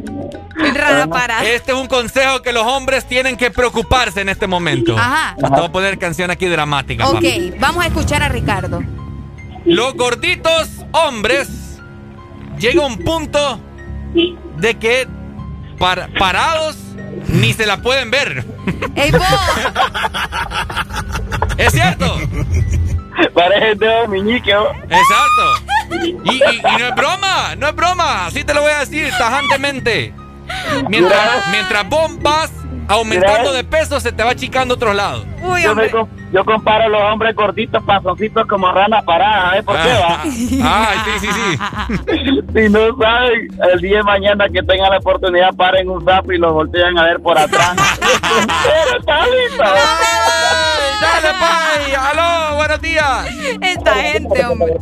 [0.73, 1.45] Rana para.
[1.45, 4.97] Este es un consejo que los hombres tienen que preocuparse en este momento.
[4.97, 5.35] Ajá.
[5.37, 7.07] Te voy a poner canción aquí dramática.
[7.09, 7.23] Ok,
[7.59, 8.81] vamos a escuchar a Ricardo.
[9.65, 11.79] Los gorditos hombres
[12.57, 13.59] llega un punto
[14.57, 15.07] de que
[15.79, 16.75] par- parados
[17.27, 18.45] ni se la pueden ver.
[18.95, 19.21] ¡Ey, vos!
[21.57, 22.17] ¿Es cierto?
[23.33, 24.71] Parece el dedo meñique, ¿o?
[24.71, 25.95] Exacto.
[26.03, 28.25] Y, y- y no es broma, no es broma.
[28.27, 30.13] Así te lo voy a decir tajantemente.
[30.87, 32.51] Mientras, mientras vos vas
[32.89, 35.25] aumentando de peso, se te va achicando a otros lados.
[35.43, 35.89] Uy, Yo, me
[36.31, 39.63] yo comparo a los hombres gorditos, panzoncitos como rana parada, ¿eh?
[39.63, 40.23] ¿Por qué va?
[40.63, 42.41] Ah, sí, sí, sí.
[42.53, 46.37] Si no saben, el día de mañana que tengan la oportunidad, paren un sapo y
[46.39, 47.75] los voltean a ver por atrás.
[47.99, 49.63] Pero está listo.
[51.01, 51.93] Dale, pay.
[51.93, 53.27] Aló, buenos días.
[53.61, 54.77] Esta gente, hombre.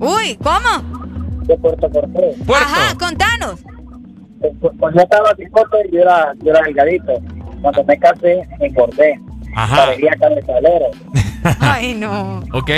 [0.00, 0.82] Uy, ¿cómo?
[1.44, 2.36] De Puerto Cortés.
[2.46, 2.66] Puerto.
[2.66, 3.60] Ajá, contanos.
[4.78, 7.12] Cuando yo estaba cipote, yo era, yo era delgadito.
[7.64, 9.18] Cuando me casé, engordé.
[9.56, 9.86] Ajá.
[9.86, 10.86] Parecía cabezalero.
[11.60, 12.40] Ay, no.
[12.52, 12.70] Ok.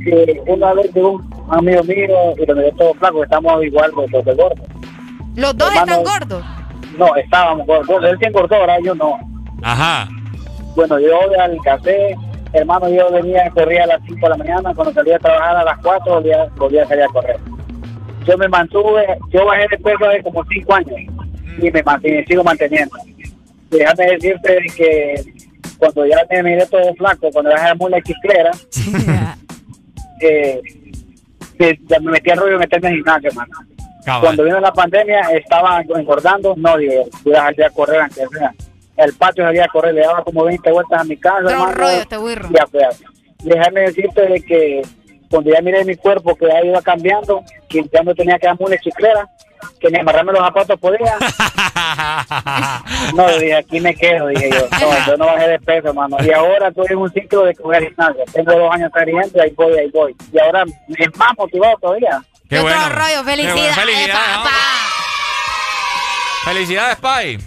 [0.00, 4.10] Y una vez de un amigo mío y lo miré todo flaco, estamos igual los
[4.10, 4.66] dos de gordos.
[5.36, 6.44] ¿Los dos están gordos?
[6.98, 8.04] No, estábamos gordos.
[8.10, 9.18] Él se engordó, ahora yo no.
[9.62, 10.08] Ajá.
[10.74, 12.16] Bueno, yo al café,
[12.52, 15.64] hermano, yo venía, corría a las 5 de la mañana, cuando salía a trabajar a
[15.64, 17.36] las 4, volvía, volvía a salir a correr.
[18.26, 20.96] Yo me mantuve, yo bajé de peso hace como 5 años
[21.58, 22.96] y me, mant- y me sigo manteniendo.
[23.78, 25.24] Déjame decirte que
[25.78, 28.50] cuando ya me miré todo flaco, cuando dejé la mula chiclera,
[30.20, 30.60] eh,
[31.88, 33.52] ya me metí al rollo de meterme en gimnasio, hermano.
[34.04, 34.20] Cabal.
[34.22, 38.52] Cuando vino la pandemia, estaba engordando, no, digo, voy a salir a correr aunque sea.
[38.96, 41.72] El patio salía a correr, le daba como 20 vueltas a mi casa, Otro hermano,
[41.72, 42.48] rollo este burro.
[42.52, 42.90] y afuera.
[43.42, 44.82] Déjame decirte de que
[45.30, 48.60] cuando ya miré mi cuerpo que ya iba cambiando, que ya no tenía que dar
[48.60, 49.28] mula chiclera,
[49.80, 51.16] que ni amarrarme los zapatos podía.
[53.14, 54.66] No, dije, aquí me quedo, dije yo.
[54.80, 56.16] No, yo no bajé de peso, hermano.
[56.24, 58.24] Y ahora estoy en un ciclo de coger gimnasio.
[58.32, 60.16] Tengo dos años saliendo y ahí voy, ahí voy.
[60.32, 62.22] Y ahora es más motivado todavía.
[62.48, 62.88] Qué Otro bueno.
[62.88, 63.30] rollo, Qué bueno.
[63.30, 64.50] felicidades, Felicidades, papá.
[66.44, 67.38] Felicidades, Pai.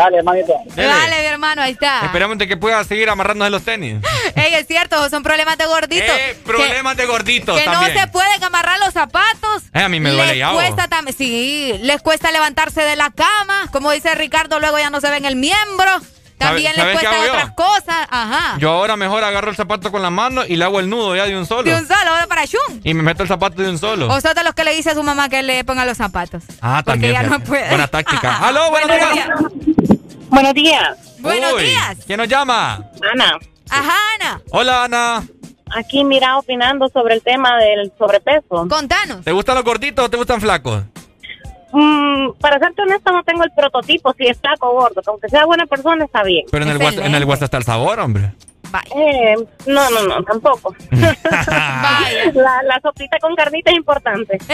[0.00, 0.54] Dale, hermanito.
[0.74, 2.06] Dale, mi hermano, ahí está.
[2.06, 4.02] Esperamos de que pueda seguir amarrándose los tenis.
[4.34, 6.12] Ey, es cierto, son problemas de gordito.
[6.12, 7.94] Eh, problemas de gordito que también.
[7.94, 9.64] no se pueden amarrar los zapatos.
[9.74, 10.52] Eh, a mí me duele les ya.
[10.52, 15.02] cuesta también, sí, les cuesta levantarse de la cama, como dice Ricardo, luego ya no
[15.02, 16.00] se ven el miembro.
[16.40, 18.56] También ¿Sabe- les sabe qué cuesta otras cosas, ajá.
[18.58, 21.26] Yo ahora mejor agarro el zapato con la mano y le hago el nudo ya
[21.26, 21.62] de un solo.
[21.64, 22.80] De un solo, para shun.
[22.82, 24.08] Y me meto el zapato de un solo.
[24.08, 26.42] O sos de los que le dice a su mamá que le ponga los zapatos.
[26.62, 27.12] ah, porque también.
[27.12, 27.68] ya no puede.
[27.68, 28.38] Buena táctica.
[28.38, 29.28] ¡Aló, buenos Buenos días!
[30.30, 30.96] Buenos días.
[31.18, 31.96] Buenos días.
[32.06, 32.84] ¿Quién nos llama?
[33.12, 33.32] Ana,
[33.68, 34.40] Ajá, Ana.
[34.50, 35.22] Hola, Ana.
[35.76, 38.66] aquí mira opinando sobre el tema del sobrepeso.
[38.68, 39.22] Contanos.
[39.24, 40.84] ¿Te gustan los gorditos o te gustan flacos?
[41.72, 45.02] Mm, para serte honesta, no tengo el prototipo si es flaco o gordo.
[45.02, 46.46] que Aunque sea buena persona, está bien.
[46.50, 48.32] Pero en el, WhatsApp, en el WhatsApp está el sabor, hombre.
[48.94, 49.34] Eh,
[49.66, 50.74] no, no, no, tampoco.
[50.90, 54.38] la, la sopita con carnita es importante.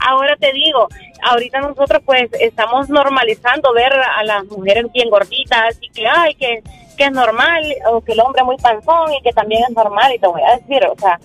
[0.00, 0.88] Ahora te digo,
[1.22, 6.62] ahorita nosotros pues estamos normalizando ver a las mujeres bien gorditas y que, ay, que,
[6.96, 10.12] que es normal, o que el hombre es muy panzón y que también es normal.
[10.14, 11.18] Y te voy a decir, o sea,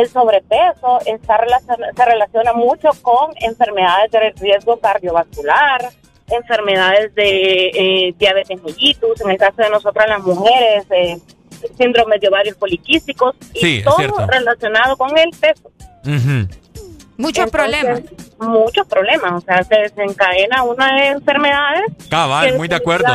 [0.00, 5.90] el sobrepeso está relaciona- se relaciona mucho con enfermedades de riesgo cardiovascular,
[6.28, 11.18] enfermedades de eh, diabetes mellitus, en el caso de nosotras las mujeres, eh,
[11.78, 13.96] síndromes de ovarios poliquísticos, y Sí, todo
[14.26, 15.70] relacionado con el peso.
[17.16, 18.02] Muchos problemas.
[18.38, 21.86] Muchos problemas, o sea, se desencadena una de enfermedades.
[22.10, 23.06] Cabal, muy de acuerdo.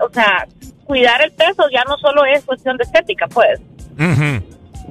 [0.00, 0.46] O sea,
[0.84, 3.60] cuidar el peso ya no solo es cuestión de estética, pues.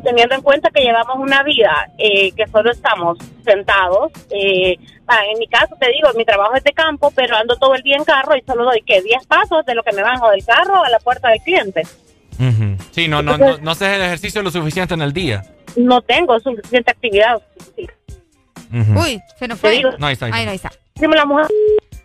[0.03, 4.11] Teniendo en cuenta que llevamos una vida eh, que solo estamos sentados.
[4.29, 4.77] Eh,
[5.31, 7.95] en mi caso, te digo, mi trabajo es de campo, pero ando todo el día
[7.95, 10.83] en carro y solo doy que 10 pasos de lo que me bajo del carro
[10.83, 11.83] a la puerta del cliente.
[12.39, 12.77] Ujú.
[12.91, 15.43] Sí, no, no, no, no haces el ejercicio lo suficiente en el día.
[15.75, 17.41] No tengo suficiente actividad.
[18.73, 18.99] Ujú.
[18.99, 19.81] Uy, se nos fue.
[19.97, 20.37] No, ahí está, ahí está.
[20.37, 20.71] Ahí no, ahí está.
[20.95, 21.47] Dime la mujer.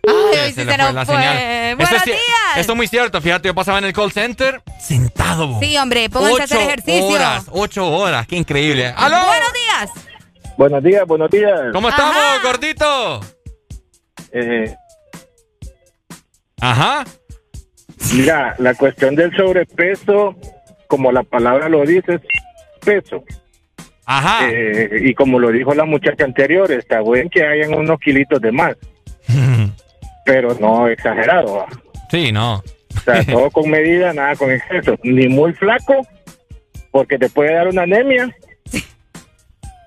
[0.05, 1.15] Ay, Se hoy sí le se fue nos la fue.
[1.15, 1.37] señal.
[1.37, 2.57] Esto Buenos es, días.
[2.57, 3.21] esto es muy cierto.
[3.21, 5.47] Fíjate, yo pasaba en el call center sentado.
[5.47, 5.59] bo.
[5.59, 7.05] Sí, hombre, pónganse a hacer Ocho ejercicio.
[7.07, 8.27] horas, ocho horas.
[8.27, 8.87] Qué increíble.
[8.95, 9.17] ¡Aló!
[9.25, 9.91] Buenos días.
[10.57, 11.59] Buenos días, buenos días.
[11.71, 13.21] ¿Cómo estamos, gordito?
[14.31, 14.75] Eh,
[16.61, 17.03] Ajá.
[18.13, 20.35] mira, la cuestión del sobrepeso,
[20.87, 22.21] como la palabra lo dice, es
[22.81, 23.23] peso.
[24.05, 24.47] Ajá.
[24.49, 28.51] Eh, y como lo dijo la muchacha anterior, está bien que hayan unos kilitos de
[28.51, 28.75] más,
[30.25, 31.55] pero no exagerado.
[31.55, 31.65] ¿va?
[32.09, 32.55] Sí, no.
[32.55, 34.97] O sea, todo con medida, nada con exceso.
[35.03, 36.05] Ni muy flaco,
[36.91, 38.35] porque te puede dar una anemia.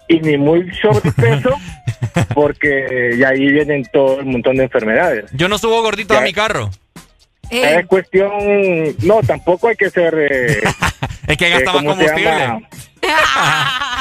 [0.08, 1.50] Y ni muy sobrepeso,
[2.34, 5.24] porque ya ahí vienen todo el montón de enfermedades.
[5.32, 6.20] Yo no subo gordito Ya.
[6.20, 6.70] a mi carro.
[7.50, 7.78] Eh.
[7.80, 8.30] Es cuestión,
[9.02, 10.14] no, tampoco hay que ser...
[10.30, 10.60] eh,
[11.26, 12.68] Es que eh, gasta más ¿cómo se combustible.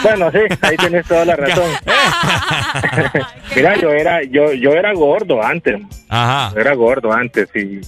[0.04, 1.72] Bueno, sí, ahí tienes toda la razón.
[3.56, 5.82] Mira, yo era, yo, yo era gordo antes.
[6.10, 6.52] Ajá.
[6.54, 7.82] Yo era gordo antes y,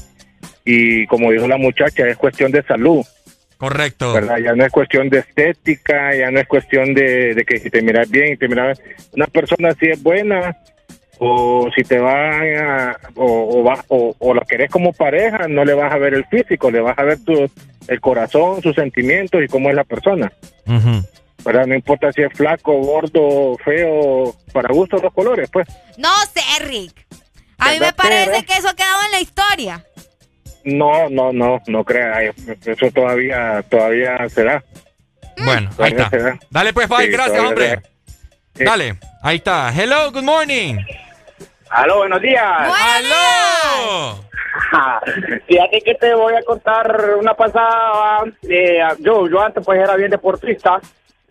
[0.65, 3.05] y como dijo la muchacha, es cuestión de salud.
[3.57, 4.13] Correcto.
[4.13, 4.37] ¿verdad?
[4.37, 7.81] Ya no es cuestión de estética, ya no es cuestión de, de que si te
[7.81, 8.79] miras bien y te miras...
[9.13, 10.55] Una persona si es buena
[11.19, 12.37] o si te va
[12.91, 16.13] a- o, o, va- o, o la querés como pareja, no le vas a ver
[16.13, 17.49] el físico, le vas a ver tu,
[17.87, 20.31] el corazón, sus sentimientos y cómo es la persona.
[21.43, 21.65] ¿verdad?
[21.65, 25.67] No importa si es flaco, gordo, feo, para gusto los colores, pues.
[25.97, 27.05] No sé, Rick.
[27.57, 29.85] A mí me ¿Verdad, parece que eso ha quedado en la historia.
[30.63, 34.63] No, no, no, no crea, eso todavía, todavía se da.
[35.43, 36.39] Bueno, ahí está.
[36.49, 37.81] Dale pues, bye, Sí, gracias, hombre.
[38.55, 38.63] Sí.
[38.63, 39.71] Dale, ahí está.
[39.73, 40.75] Hello, good morning.
[41.69, 42.43] Aló, buenos días.
[42.45, 44.26] ¡Aló!
[45.47, 48.23] Fíjate que te voy a contar una pasada.
[48.49, 50.79] eh, yo, yo antes pues era bien deportista.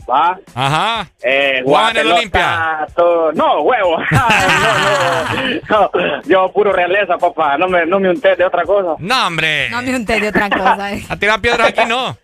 [0.09, 0.39] ¿Va?
[0.55, 1.09] Ajá.
[1.20, 2.86] Eh, en el Olimpia.
[2.94, 3.98] todo- No, huevo.
[4.11, 4.28] no,
[5.69, 6.23] no, no.
[6.27, 7.59] Yo puro realeza, papá.
[7.59, 8.94] No me, no me unté de otra cosa.
[9.01, 9.69] No, hombre.
[9.70, 10.93] No me unté de otra cosa.
[10.93, 11.05] eh.
[11.09, 12.16] A tirar piedras aquí no.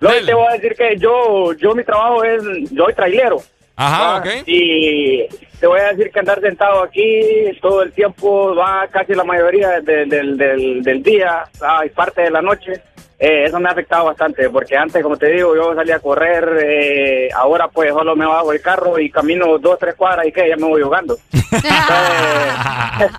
[0.00, 3.38] No, te voy a decir que yo, yo mi trabajo es, yo soy trailero.
[3.76, 4.16] Ajá, ¿va?
[4.18, 4.26] ok.
[4.46, 5.26] Y
[5.60, 7.20] te voy a decir que andar sentado aquí
[7.60, 11.44] todo el tiempo, va casi la mayoría del, del, del, del día
[11.84, 12.72] y parte de la noche.
[13.18, 16.48] eh, eso me ha afectado bastante, porque antes, como te digo, yo salía a correr,
[16.62, 20.48] eh, ahora pues solo me bajo el carro y camino dos, tres cuadras y que
[20.48, 21.16] ya me voy jugando.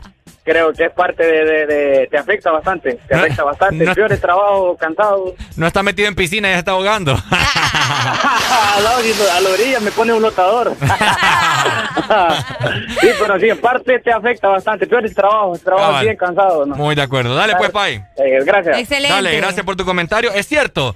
[0.49, 3.83] creo que es parte de, de- de- te afecta bastante, te afecta bastante.
[3.85, 5.35] no- Peor el trabajo, cansado.
[5.55, 7.11] No está metido en piscina y ya está ahogando.
[8.75, 10.73] Al lado, y a la orilla me pone un flotador.
[13.01, 14.87] sí, pero sí, en parte te afecta bastante.
[14.87, 16.03] Peor el trabajo, el trabajo Cabal.
[16.05, 16.75] bien cansado, ¿no?
[16.75, 17.35] Muy de acuerdo.
[17.35, 18.03] Dale pues, Pai.
[18.17, 18.77] Eh, gracias.
[18.79, 19.13] Excelente.
[19.15, 20.31] Dale, gracias por tu comentario.
[20.33, 20.95] Es cierto.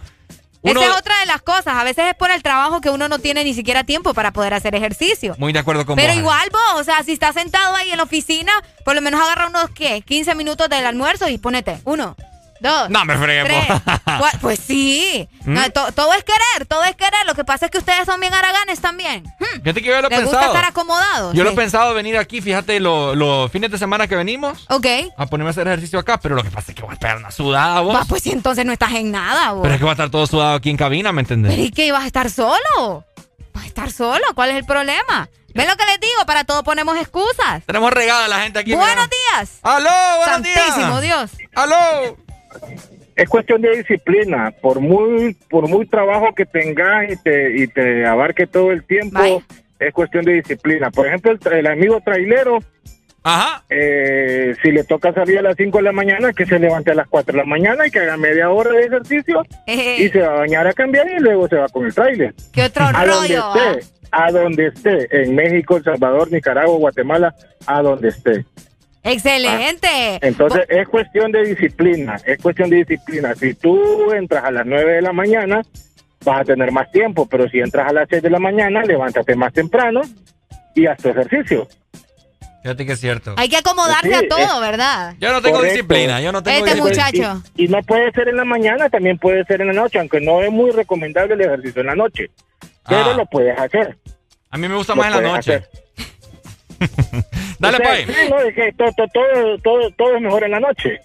[0.63, 1.67] Uno- Esa es otra de las cosas.
[1.75, 4.53] A veces es por el trabajo que uno no tiene ni siquiera tiempo para poder
[4.53, 5.35] hacer ejercicio.
[5.37, 6.17] Muy de acuerdo con Pero vos.
[6.19, 8.51] igual vos, o sea, si estás sentado ahí en la oficina,
[8.85, 10.01] por lo menos agarra unos, ¿qué?
[10.01, 12.15] 15 minutos del almuerzo y ponete uno,
[12.63, 15.29] dos, No me cua- Pues sí.
[15.45, 15.53] ¿Mm?
[15.53, 17.25] No, to- todo es querer, todo es querer.
[17.27, 19.23] Lo que pasa es que ustedes son bien haraganes también.
[19.39, 19.61] Hmm.
[19.61, 20.53] Fíjate que yo lo he Les gusta pensado.
[20.55, 21.35] estar acomodados.
[21.35, 21.57] Yo lo he sí.
[21.57, 24.87] pensado venir aquí, fíjate, lo- los fines de semana que venimos Ok.
[25.17, 27.17] a ponerme a hacer ejercicio acá, pero lo que pasa es que voy a pegar
[27.17, 27.95] una sudada, vos.
[27.95, 29.61] Va, pues si entonces no estás en nada, vos.
[29.61, 31.51] Pero es que va a estar todo sudado aquí en cabina, ¿me entendés?
[31.51, 31.91] Pero ¿y qué?
[31.91, 33.05] ¿Vas a estar solo?
[33.53, 34.23] ¿Vas a estar solo?
[34.33, 35.29] ¿Cuál es el problema?
[35.55, 36.25] ¿Ven lo que les digo?
[36.25, 37.63] Para todo ponemos excusas.
[37.67, 38.73] Tenemos regada la gente aquí.
[38.73, 39.09] Buenos mira.
[39.37, 39.59] días.
[39.61, 39.89] ¡Aló!
[40.17, 40.65] ¡Buenos días!
[40.65, 41.29] Santísimo Dios.
[41.53, 42.17] ¡Aló!
[43.15, 44.51] Es cuestión de disciplina.
[44.61, 49.19] Por muy por muy trabajo que tengas y te, y te abarque todo el tiempo,
[49.79, 50.89] es cuestión de disciplina.
[50.91, 52.59] Por ejemplo, el, tra- el amigo trailero,
[53.23, 53.63] Ajá.
[53.69, 56.95] eh, si le toca salir a las 5 de la mañana, que se levante a
[56.95, 60.33] las 4 de la mañana y que haga media hora de ejercicio y se va
[60.33, 62.33] a bañar a cambiar y luego se va con el trailer.
[62.51, 63.43] ¿Qué otro a donde rollo?
[63.45, 63.75] ah?
[63.79, 67.33] esté, a donde esté, en México, El Salvador, Nicaragua, Guatemala,
[67.67, 68.45] a donde esté.
[69.03, 70.19] Excelente.
[70.21, 73.35] Entonces es cuestión de disciplina, es cuestión de disciplina.
[73.35, 75.61] Si tú entras a las 9 de la mañana,
[76.23, 79.35] vas a tener más tiempo, pero si entras a las 6 de la mañana, levántate
[79.35, 80.01] más temprano
[80.73, 81.67] y haz tu ejercicio.
[82.61, 83.35] Fíjate que es cierto.
[83.37, 85.15] Hay que acomodarse Sí, a todo, es- ¿verdad?
[85.19, 85.73] Yo no tengo Correcto.
[85.75, 87.33] disciplina, yo no tengo Este disciplina.
[87.33, 87.43] muchacho.
[87.57, 90.21] Y, y no puede ser en la mañana, también puede ser en la noche, aunque
[90.21, 92.29] no es muy recomendable el ejercicio en la noche,
[92.87, 93.15] pero Ah.
[93.17, 93.97] lo puedes hacer.
[94.49, 95.63] A mí me gusta Lo más en la noche.
[97.63, 98.05] Dale, pues.
[98.05, 100.99] sí, no, es que todo, todo, todo, todo, es mejor en la noche.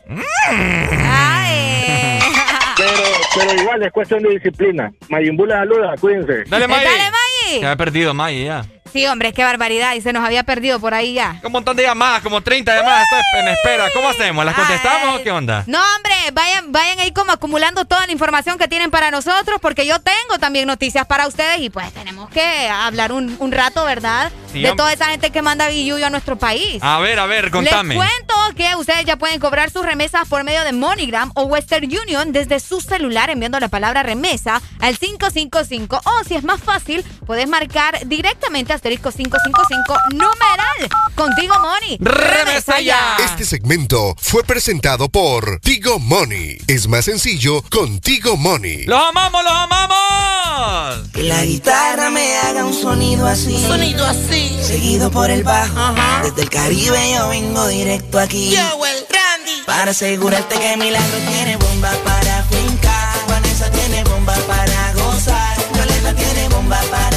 [2.76, 2.92] Pero,
[3.34, 4.92] pero igual es cuestión de disciplina.
[5.08, 6.44] Mayumbula, saluda, cuídense.
[6.48, 6.84] Dale, May.
[6.84, 7.60] Dale, May.
[7.60, 8.64] Se ha perdido, May, ya.
[8.92, 9.94] Sí, hombre, qué barbaridad.
[9.94, 11.40] Y se nos había perdido por ahí ya.
[11.42, 13.02] Un montón de llamadas, como 30 llamadas.
[13.02, 13.90] Estoy en espera.
[13.92, 14.44] ¿Cómo hacemos?
[14.44, 15.64] ¿Las contestamos o qué onda?
[15.66, 19.86] No, hombre, vayan, vayan ahí como acumulando toda la información que tienen para nosotros, porque
[19.86, 24.30] yo tengo también noticias para ustedes y pues tenemos que hablar un, un rato, ¿verdad?
[24.52, 24.76] Sí, de hombre.
[24.76, 26.78] toda esa gente que manda billuyo a nuestro país.
[26.82, 27.94] A ver, a ver, contame.
[27.94, 31.84] Les cuento que ustedes ya pueden cobrar sus remesas por medio de MoneyGram o Western
[31.84, 37.04] Union desde su celular enviando la palabra remesa al 555 o si es más fácil,
[37.26, 40.88] puedes marcar directamente asterisco 555 numeral.
[41.14, 41.98] Contigo, Money.
[42.00, 43.16] Remesa ya.
[43.24, 46.58] Este segmento fue presentado por Tigo Money.
[46.68, 48.84] Es más sencillo con Tigo Money.
[48.84, 51.08] ¡Los amamos, los amamos!
[51.12, 53.60] Que la guitarra me haga un sonido así.
[53.66, 54.56] Sonido así.
[54.62, 55.94] Seguido por el bajo.
[56.22, 58.50] Desde el Caribe yo vengo directo aquí.
[58.50, 59.64] Yo, el Randy.
[59.66, 63.14] Para asegurarte que Milagro tiene bomba para fincar.
[63.28, 65.56] Vanessa tiene bomba para gozar.
[65.72, 67.07] Violeta tiene bomba para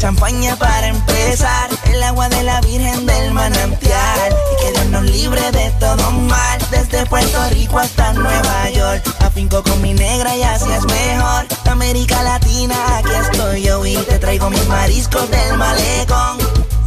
[0.00, 1.68] champaña para empezar.
[1.92, 4.34] El agua de la Virgen del manantial.
[4.52, 6.58] Y que Dios nos libre de todo mal.
[6.70, 9.02] Desde Puerto Rico hasta Nueva York.
[9.20, 11.46] Afinco con mi negra y así es mejor.
[11.70, 13.84] América Latina, aquí estoy yo.
[13.84, 16.38] Y te traigo mis mariscos del malecón.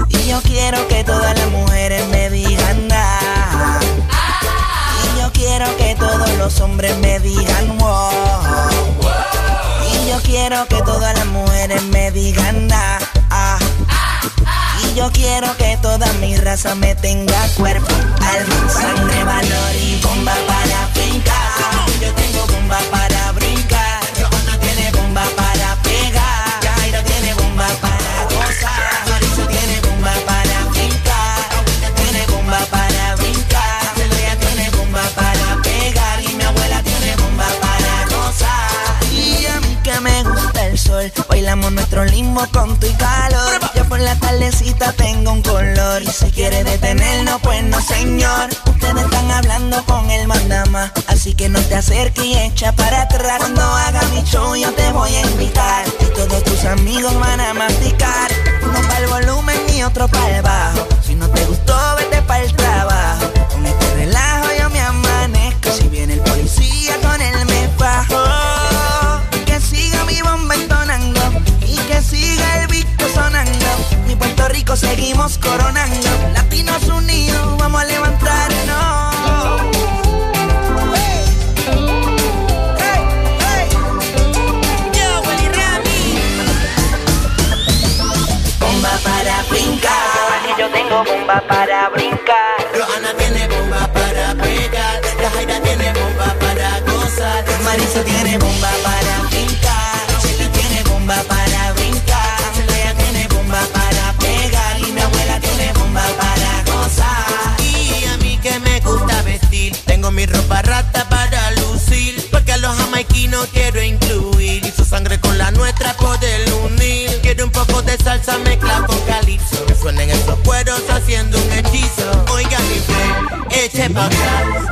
[0.10, 3.80] Y yo quiero que todas las mujeres me digan nada.
[5.04, 8.73] Y yo quiero que todos los hombres me digan wow.
[10.04, 13.00] Y yo quiero que todas las mujeres me digan na,
[13.30, 13.58] ah.
[14.84, 20.34] Y yo quiero que toda mi raza me tenga cuerpo, alma, sangre, valor y bomba
[20.46, 21.90] para brincar.
[22.02, 23.23] Yo tengo bomba para
[41.74, 43.60] nuestro limbo con tu calor.
[43.76, 46.02] Yo por la tardecita tengo un color.
[46.02, 48.50] Y si quiere detenernos, pues no, señor.
[48.68, 50.92] Ustedes están hablando con el mandama.
[51.08, 53.38] Así que no te acerques y echa para atrás.
[53.40, 55.86] Cuando haga mi show, yo te voy a invitar.
[56.00, 58.32] Y todos tus amigos van a masticar.
[58.64, 60.88] Uno para el volumen y otro para el bajo.
[61.06, 63.33] Si no te gustó, vete para el trabajo.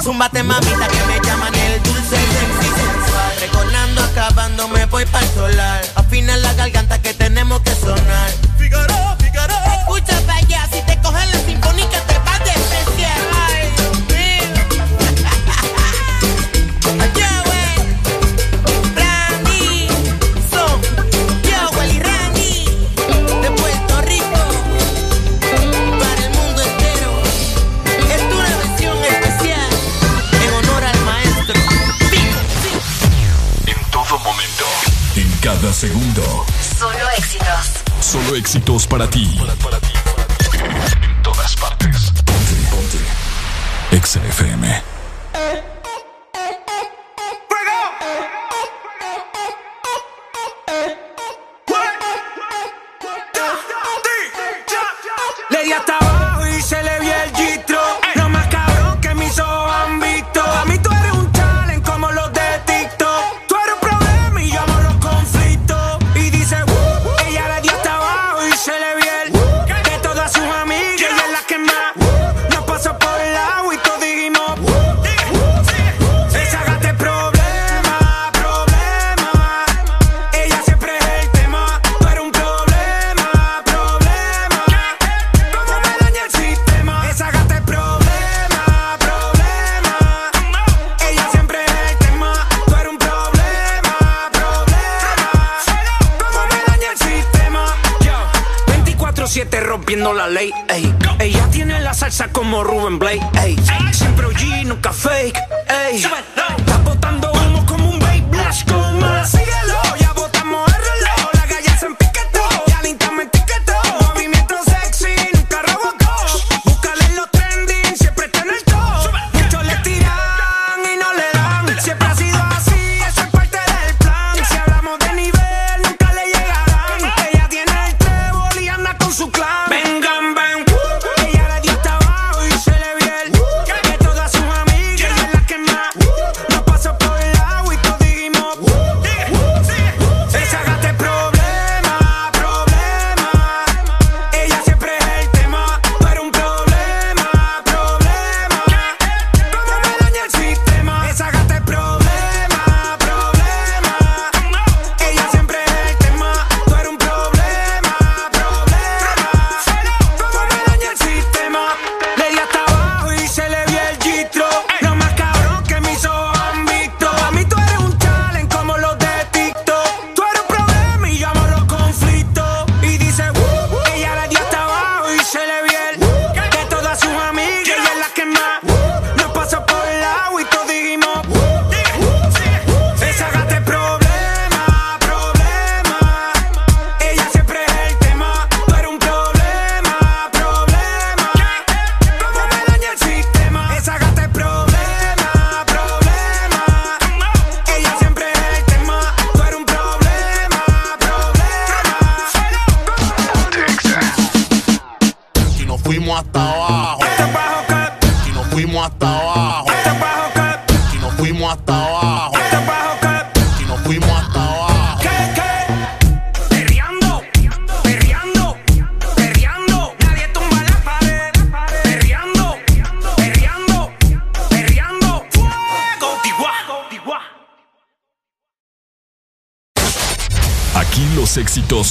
[0.02, 3.40] Zúmbate mamita que me llaman el dulce sexy sensual.
[3.40, 5.91] Reconando, acabando, me voy para solar.
[38.92, 39.26] para ti.
[39.40, 39.61] Para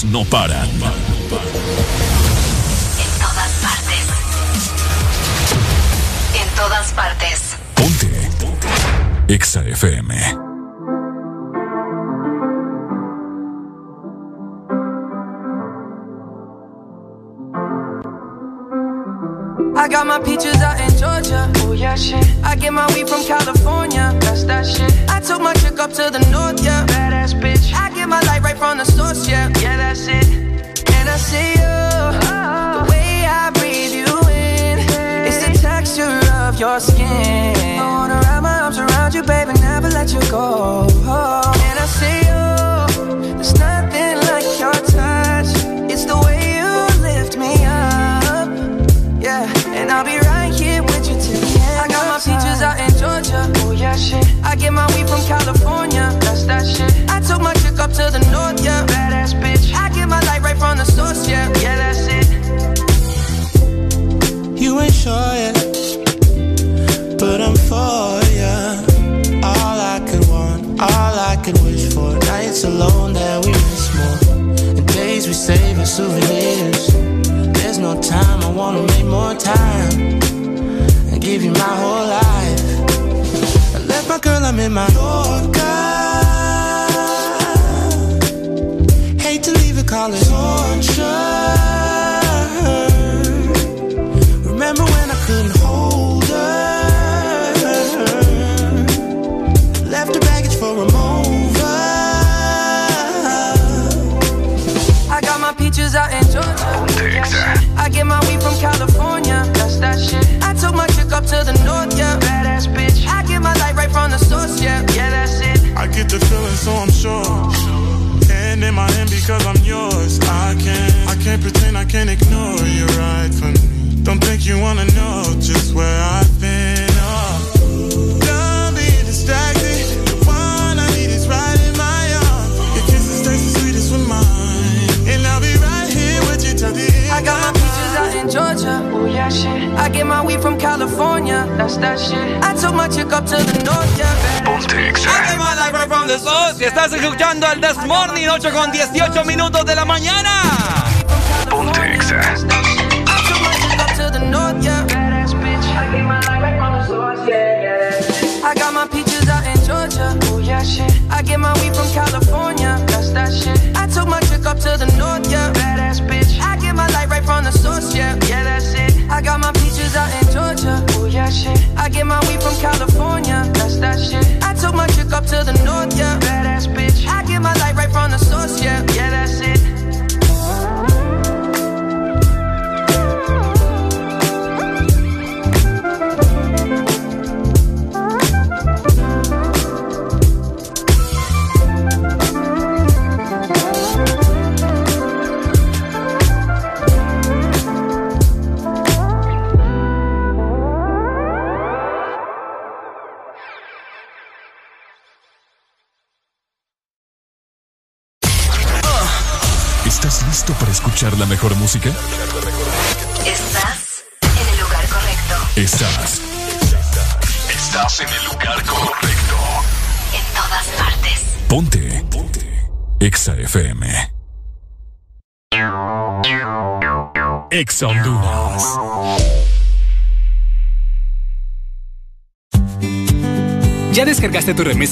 [0.05, 0.60] no para.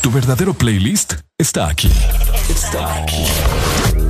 [0.00, 1.90] Tu verdadero playlist está aquí.
[2.48, 3.24] Está aquí.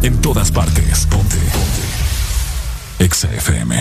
[0.03, 1.07] En todas partes.
[1.07, 1.37] Ponte.
[1.37, 3.05] Ponte.
[3.05, 3.75] Exa FM.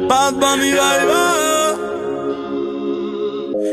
[0.07, 0.71] Bad Bunny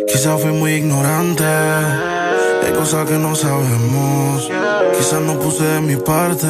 [0.09, 1.45] Quizás fui muy ignorante.
[1.45, 4.51] Hay cosas que no sabemos.
[4.97, 6.47] Quizás no puse de mi parte.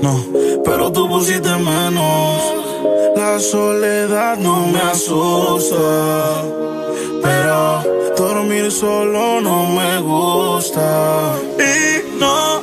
[0.00, 0.24] No.
[0.64, 2.59] Pero tú pusiste menos.
[3.20, 6.42] La soledad no me asusta,
[7.22, 7.82] pero
[8.16, 11.34] dormir solo no me gusta.
[11.58, 12.62] Y no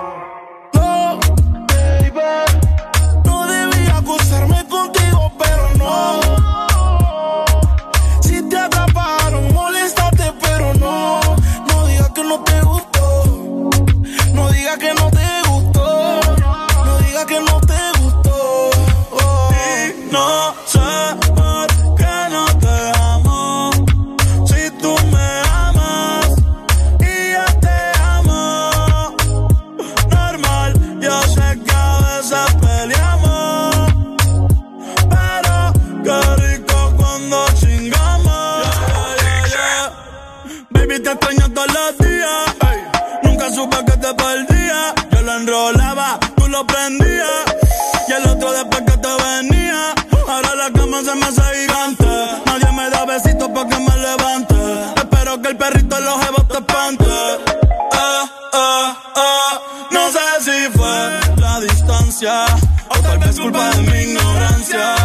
[62.21, 62.45] Distancia
[62.89, 64.95] o tal vez culpa de mi ignorancia.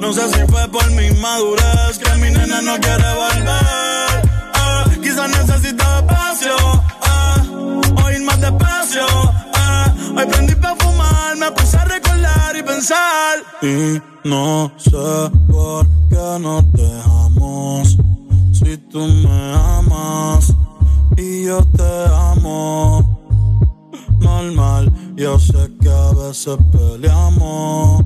[0.00, 4.30] No sé si fue por mi madurez que mi nena no quiere volver.
[4.54, 6.56] Ah, quizás necesita espacio,
[7.02, 7.36] ah,
[8.04, 9.06] o ir más despacio.
[9.54, 9.94] ah.
[10.16, 13.38] Hoy prendí para fumar, me puse a recordar y pensar.
[13.62, 17.96] Y no sé por qué no te dejamos.
[18.52, 20.52] Si tú me amas
[21.16, 23.08] y yo te amo.
[24.20, 28.04] Normal, yo sé que a veces peleamos.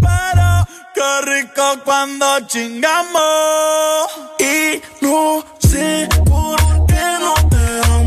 [0.00, 4.06] Pero qué rico cuando chingamos.
[4.38, 7.99] Y no sé por qué no te amo.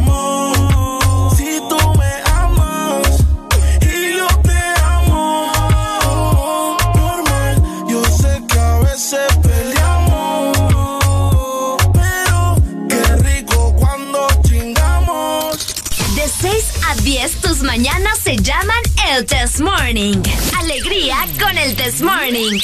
[17.75, 20.21] Mañanas se llaman el Test Morning.
[20.59, 22.59] Alegría con el Test Morning.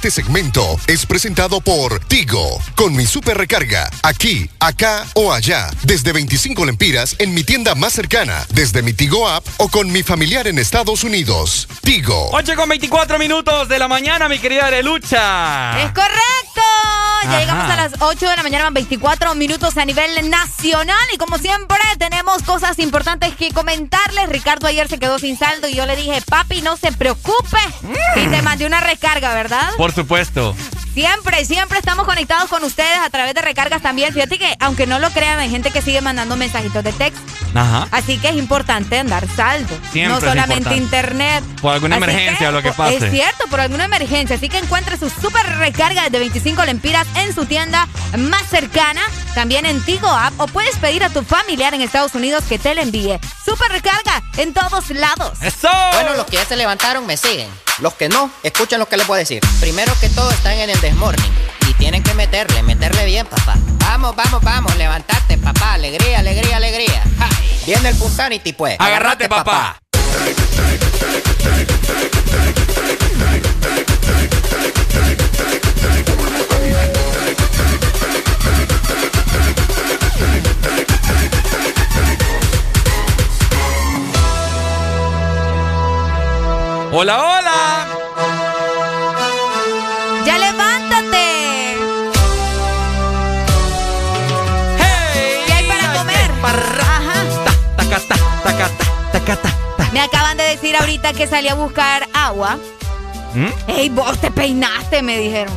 [0.00, 6.14] Este segmento es presentado por Tigo, con mi super recarga, aquí, acá o allá, desde
[6.14, 10.48] 25 lempiras en mi tienda más cercana, desde mi Tigo app o con mi familiar
[10.48, 11.68] en Estados Unidos.
[11.82, 12.30] Tigo.
[12.32, 15.82] 8 con 24 minutos de la mañana, mi querida Arelucha.
[15.82, 17.09] ¡Es correcto!
[17.22, 17.40] Ya Ajá.
[17.40, 20.96] llegamos a las 8 de la mañana, van 24 minutos a nivel nacional.
[21.14, 24.28] Y como siempre, tenemos cosas importantes que comentarles.
[24.28, 27.58] Ricardo ayer se quedó sin saldo y yo le dije, papi, no se preocupe.
[28.16, 29.70] Y te mandé una recarga, ¿verdad?
[29.76, 30.54] Por supuesto.
[30.94, 34.12] Siempre, siempre estamos conectados con ustedes a través de recargas también.
[34.12, 37.20] Fíjate que, aunque no lo crean, hay gente que sigue mandando mensajitos de texto.
[37.54, 37.86] Ajá.
[37.92, 39.78] Así que es importante andar saldo.
[39.92, 41.44] Siempre no solamente internet.
[41.62, 42.96] Por alguna Así emergencia o lo que pase.
[42.96, 44.34] Es cierto, por alguna emergencia.
[44.34, 49.02] Así que encuentre su super recarga de 25 lempiras en su tienda más cercana,
[49.34, 52.74] también en Tigo App, o puedes pedir a tu familiar en Estados Unidos que te
[52.74, 53.18] la envíe.
[53.44, 55.38] Super recarga en todos lados.
[55.42, 55.68] ¡Eso!
[55.92, 57.48] Bueno, los que ya se levantaron me siguen.
[57.80, 59.40] Los que no, escuchen lo que les voy a decir.
[59.60, 61.32] Primero que todo están en el desmorning.
[61.68, 63.54] Y tienen que meterle, meterle bien, papá.
[63.78, 65.74] Vamos, vamos, vamos, levantate, papá.
[65.74, 67.02] Alegría, alegría, alegría.
[67.18, 67.28] Ja.
[67.64, 68.76] Viene el Punsanity, pues.
[68.78, 69.80] Agárrate, papá.
[86.92, 87.86] Hola, hola.
[90.26, 91.76] ¡Ya levántate!
[95.46, 96.30] ¿Qué hay para comer?
[96.80, 97.24] Ajá.
[99.92, 102.58] Me acaban de decir ahorita que salí a buscar agua.
[103.34, 103.46] ¿Mm?
[103.68, 105.02] ¡Ey, vos te peinaste!
[105.02, 105.54] Me dijeron.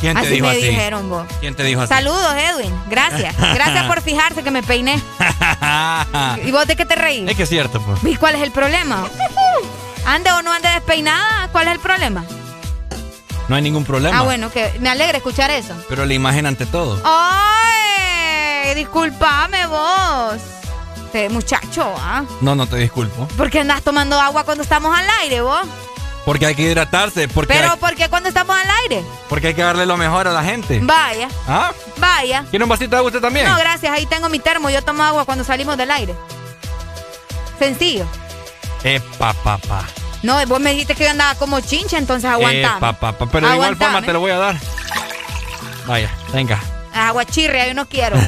[0.00, 0.62] ¿Quién te así dijo me así?
[0.66, 1.26] dijeron vos.
[1.40, 1.88] ¿Quién te dijo así?
[1.94, 2.74] Saludos, Edwin.
[2.88, 3.36] Gracias.
[3.54, 5.00] Gracias por fijarse que me peiné.
[6.44, 7.28] ¿Y vos de qué te reís?
[7.30, 8.02] es que es cierto, pues.
[8.04, 9.04] ¿Y cuál es el problema?
[10.06, 11.48] ¿Ande o no ande despeinada?
[11.52, 12.24] ¿Cuál es el problema?
[13.48, 14.18] No hay ningún problema.
[14.18, 15.74] Ah, bueno, que me alegra escuchar eso.
[15.88, 17.00] Pero la imagen ante todo.
[17.04, 18.74] ¡Ay!
[18.74, 20.40] Disculpame vos.
[21.30, 22.24] Muchacho, ¿ah?
[22.40, 23.28] No, no te disculpo.
[23.36, 25.60] ¿Por qué andas tomando agua cuando estamos al aire, vos?
[26.24, 29.04] Porque hay que hidratarse, porque, Pero hay, ¿por qué cuando estamos al aire?
[29.28, 30.80] porque hay que darle lo mejor a la gente.
[30.82, 31.72] Vaya, ¿Ah?
[31.98, 32.46] vaya.
[32.48, 33.46] ¿Quiere un vasito de agua usted también?
[33.46, 36.14] No, gracias, ahí tengo mi termo, yo tomo agua cuando salimos del aire.
[37.58, 38.06] Sencillo.
[38.84, 39.84] Epa, papá.
[40.22, 42.76] No, vos me dijiste que yo andaba como chincha, entonces aguantame.
[42.76, 43.28] Epa, papá.
[43.30, 44.56] Pero de igual forma te lo voy a dar.
[45.86, 46.60] Vaya, venga.
[46.94, 48.16] Agua chirria, yo no quiero.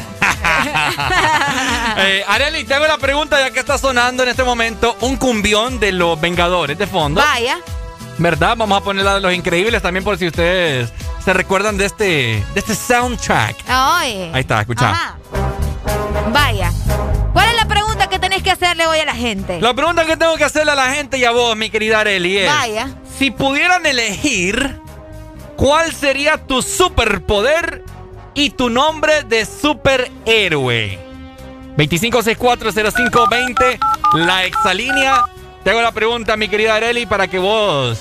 [1.96, 5.78] Eh, Areli, te hago la pregunta ya que está sonando en este momento un cumbión
[5.78, 7.20] de los Vengadores de fondo.
[7.20, 7.58] Vaya.
[8.18, 8.56] ¿Verdad?
[8.56, 10.92] Vamos a poner la de los increíbles también por si ustedes
[11.24, 13.56] se recuerdan de este, de este soundtrack.
[13.68, 14.30] Oye.
[14.32, 14.90] Ahí está, escucha.
[14.90, 15.16] Ajá.
[16.32, 16.72] Vaya.
[17.32, 17.43] ¿Cuál es la pregunta
[18.44, 19.60] que hacerle hoy a la gente?
[19.60, 22.38] La pregunta que tengo que hacerle a la gente y a vos, mi querida Areli,
[22.38, 22.46] es...
[22.46, 22.88] Vaya.
[23.18, 24.78] Si pudieran elegir,
[25.56, 27.82] ¿cuál sería tu superpoder
[28.34, 30.98] y tu nombre de superhéroe?
[31.76, 33.78] 25640520,
[34.14, 35.24] la exalínea.
[35.64, 37.98] Te hago la pregunta, mi querida Areli, para que vos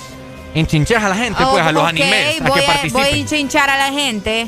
[0.53, 3.01] enchinches a la gente, pues, a los Oh, Ok, animes, a voy que a, participen.
[3.03, 4.47] voy a hinchinchar a la gente.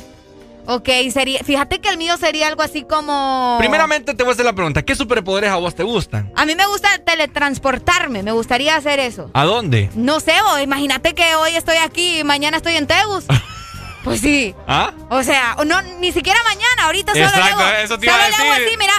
[0.68, 3.56] Ok, sería, fíjate que el mío sería algo así como...
[3.60, 6.32] Primeramente te voy a hacer la pregunta, ¿qué superpoderes a vos te gustan?
[6.35, 9.30] A mí me gusta teletransportarme, me gustaría hacer eso.
[9.34, 9.90] ¿A dónde?
[9.94, 13.26] No sé, vos, imagínate que hoy estoy aquí y mañana estoy en Tegus.
[14.03, 14.56] pues sí.
[14.68, 14.92] ¿Ah?
[15.10, 18.26] O sea, no, ni siquiera mañana, ahorita solo Exacto, le hago, eso te iba solo
[18.26, 18.68] a le hago decir.
[18.68, 18.94] así, mira.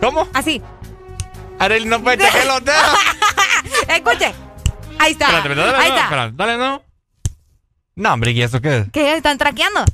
[0.00, 0.28] ¿Cómo?
[0.34, 0.60] Así.
[1.58, 2.98] Areli no puede chequear los dedos.
[3.88, 4.34] Escuche.
[4.98, 5.26] Ahí está.
[5.26, 6.04] Espérate, espérate, dale, Ahí no, está.
[6.04, 6.82] espérate, dale, no.
[7.96, 8.86] No, hombre, ¿y eso qué es?
[8.92, 9.84] ¿Qué están traqueando?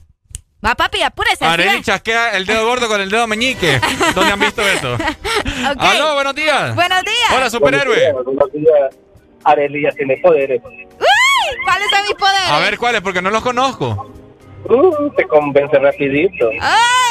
[0.64, 1.44] Va, papi, apúrese.
[1.44, 1.86] Areli es.
[1.86, 3.80] chasquea el dedo gordo con el dedo meñique.
[4.14, 4.94] ¿Dónde han visto eso?
[5.70, 5.76] Ok.
[5.78, 6.74] Aló, buenos días.
[6.74, 7.32] Buenos días.
[7.34, 8.12] Hola, superhéroe.
[8.12, 8.97] Buenos días.
[9.44, 10.60] Areli ya tiene poderes.
[10.64, 10.86] Uy,
[11.64, 12.50] ¿Cuáles son mis poderes?
[12.50, 13.00] A ver, ¿cuáles?
[13.00, 14.12] Porque no los conozco.
[14.64, 16.50] Uh, te convence rapidito.
[16.60, 16.60] Ay,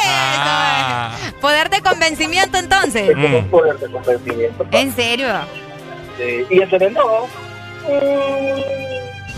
[0.05, 1.15] Ah.
[1.41, 3.09] Poder de convencimiento entonces.
[3.09, 4.65] Es como un poder de convencimiento.
[4.71, 5.27] ¿En serio?
[6.17, 6.45] Sí.
[6.49, 7.27] Y el de no.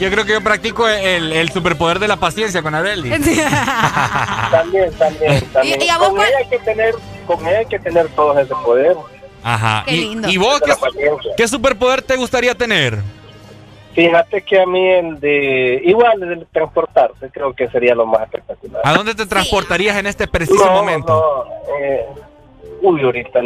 [0.01, 3.11] Yo creo que yo practico el, el superpoder de la paciencia con Areli.
[4.51, 5.79] También, también, también.
[5.79, 6.27] ¿Y- y a vos con cuál?
[6.27, 6.95] ella hay que tener,
[7.27, 8.97] con ella hay que tener todos ese poder.
[9.43, 9.83] Ajá.
[9.85, 10.27] Qué y, lindo.
[10.27, 10.59] ¿Y vos
[11.37, 12.97] qué, superpoder te gustaría tener?
[13.93, 18.23] Fíjate que a mí el de igual el de transportarse creo que sería lo más
[18.23, 18.81] espectacular.
[18.83, 21.13] ¿A dónde te transportarías en este preciso no, momento?
[21.13, 22.05] no, eh,
[22.81, 23.39] uy, ahorita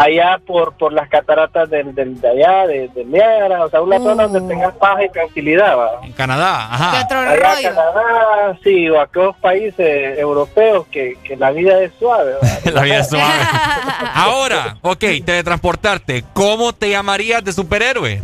[0.00, 3.98] allá por por las cataratas del, del de allá de, de Niágara, o sea, una
[3.98, 5.76] zona donde tengas paz y tranquilidad.
[5.76, 6.00] ¿va?
[6.02, 7.00] En Canadá, ¿Qué ajá.
[7.00, 7.68] Allá rollo?
[7.68, 12.34] Canadá, sí, o aquellos países europeos que, que la vida es suave.
[12.72, 13.24] La vida es suave.
[14.14, 16.24] Ahora, ok, teletransportarte.
[16.32, 18.22] ¿Cómo te llamarías de superhéroe?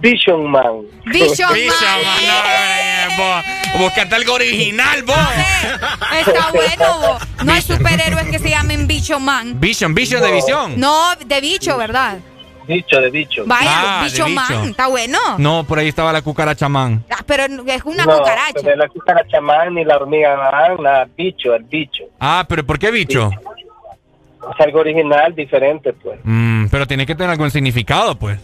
[0.00, 0.82] Vision Man.
[1.06, 2.04] Vision Bicho, Man.
[2.04, 5.16] man, no, eh, vos, Buscate algo original, vos.
[6.18, 7.22] Está bueno, vos.
[7.44, 9.58] No hay superhéroes que se llamen Bicho Man.
[9.60, 10.78] Vision, Vision de visión.
[10.78, 12.18] No, de bicho, ¿verdad?
[12.66, 13.44] Bicho de bicho.
[13.46, 14.34] Vaya, Ah, de Bicho bicho.
[14.34, 14.68] Man.
[14.70, 15.18] Está bueno.
[15.38, 17.04] No, por ahí estaba la cucaracha man.
[17.10, 18.60] Ah, pero es una no, cucaracha.
[18.62, 22.04] pero la cucaracha man ni la hormiga man, nada, bicho, el bicho.
[22.18, 23.30] Ah, pero ¿por qué bicho?
[24.52, 26.18] Es algo original, diferente, pues.
[26.24, 28.38] Mm, pero tiene que tener algún significado, pues.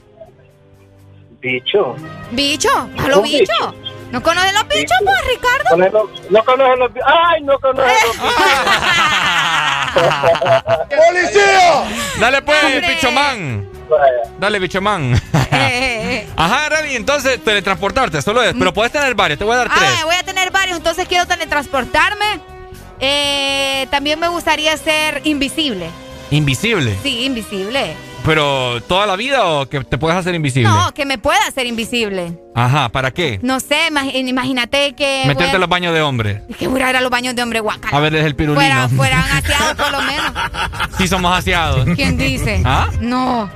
[1.42, 1.96] Bicho.
[2.30, 2.70] ¿Bicho?
[2.98, 3.40] ¿A los bichos?
[3.40, 3.74] bicho.
[4.12, 5.04] ¿No conoces los bichos, Bicho.
[5.04, 5.76] pues, Ricardo?
[6.30, 7.08] No conocen los bichos.
[7.30, 8.16] ¡Ay, no conocen los
[11.08, 11.84] ¡Policía!
[12.20, 12.88] Dale pues, Hombre.
[12.94, 13.60] bicho man.
[13.68, 13.88] bichos!
[13.90, 14.12] Vaya.
[14.38, 15.20] Dale, bicho man.
[15.50, 16.28] Eh.
[16.36, 18.54] Ajá, Rani, entonces teletransportarte, solo es.
[18.56, 19.90] Pero puedes tener varios, te voy a dar tres.
[20.00, 22.40] Ah, voy a tener varios, entonces quiero teletransportarme.
[23.00, 25.90] Eh, también me gustaría ser invisible.
[26.30, 26.96] Invisible.
[27.02, 27.96] Sí, invisible.
[28.24, 30.68] Pero toda la vida o que te puedes hacer invisible.
[30.68, 32.38] No, que me pueda hacer invisible.
[32.54, 33.40] Ajá, ¿para qué?
[33.42, 35.24] No sé, imag- imagínate que.
[35.26, 36.40] Meterte voy en los baños de hombres.
[36.48, 37.96] a- Que voy a ir a los baños de hombre guacala.
[37.96, 38.60] A ver, desde el pirulino.
[38.64, 40.32] Fuera, fueran aseados por lo menos.
[40.98, 41.84] Sí somos aseados.
[41.96, 42.62] ¿Quién dice?
[42.64, 42.88] ¿Ah?
[43.00, 43.50] No.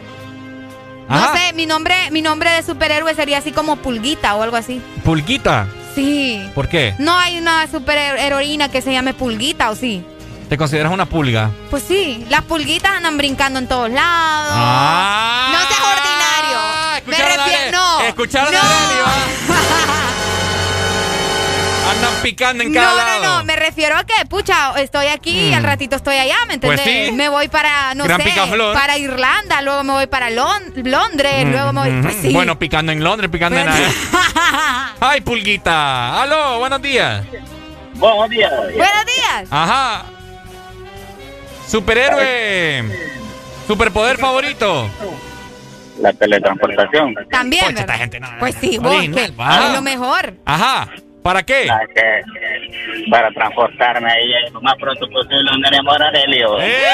[1.09, 1.33] Ajá.
[1.33, 4.81] No sé, mi nombre, mi nombre de superhéroe sería así como Pulguita o algo así.
[5.05, 5.69] Pulguita.
[5.95, 6.43] Sí.
[6.57, 6.95] ¿Por qué?
[6.99, 10.05] No hay una superheroína que se llame Pulguita, ¿o sí?
[10.49, 11.50] ¿Te consideras una pulga?
[11.70, 14.52] Pues sí, las pulguitas andan brincando en todos lados.
[14.55, 15.49] Ah.
[15.52, 16.58] No seas ordinario.
[17.07, 18.00] Me a refiero, no.
[18.02, 18.65] escucharon a no.
[18.68, 19.00] Areli,
[21.91, 23.23] Andan picando en cada no, lado.
[23.23, 26.58] no, no, me refiero a que, pucha, estoy aquí y al ratito estoy allá, ¿me
[26.58, 27.07] Pues entendés?
[27.08, 27.12] sí.
[27.12, 28.73] Me voy para, no Gran sé, picaflor.
[28.75, 32.33] para Irlanda, luego me voy para Lon- Londres, Mm, luego me voy, mm, pues sí.
[32.33, 33.68] Bueno, picando en Londres, picando en...
[35.00, 36.23] ¡Ay, pulguita!
[36.23, 36.58] ¡Aló!
[36.58, 37.25] Buenos días.
[37.94, 38.50] Buenos días.
[38.52, 39.49] Buenos días.
[39.50, 40.05] Ajá.
[41.67, 42.85] Superhéroe.
[43.67, 44.89] Superpoder favorito.
[46.01, 47.15] La teletransportación.
[47.31, 47.99] También, Pocha, esta ¿verdad?
[47.99, 49.33] gente no- Pues sí, vos, que es
[49.73, 50.35] lo mejor.
[50.45, 50.89] Ajá.
[51.23, 51.69] ¿Para qué?
[51.95, 52.23] Que-
[53.11, 56.61] para transportarme ahí eh, lo más pronto posible donde mi amor Aurelio.
[56.61, 56.85] ¡Eh!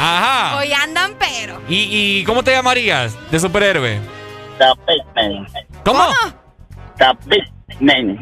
[0.00, 0.58] Ajá.
[0.58, 1.60] Hoy andan, pero.
[1.68, 3.98] ¿Y, y cómo te llamarías de superhéroe?
[4.58, 5.46] Capitman.
[5.84, 6.04] ¿Cómo?
[6.96, 8.18] Capitman.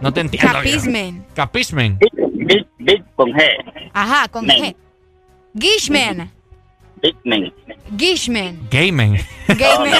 [0.00, 0.52] No te entiendo.
[0.52, 1.24] Capismen.
[1.34, 1.98] Capismen.
[1.98, 3.42] Big, big con G.
[3.92, 4.64] Ajá, con Men.
[4.64, 4.76] G.
[5.58, 6.30] Gishman.
[7.02, 7.52] Big man.
[7.96, 8.68] Gishman.
[8.70, 9.18] Gayman.
[9.48, 9.92] Gayman.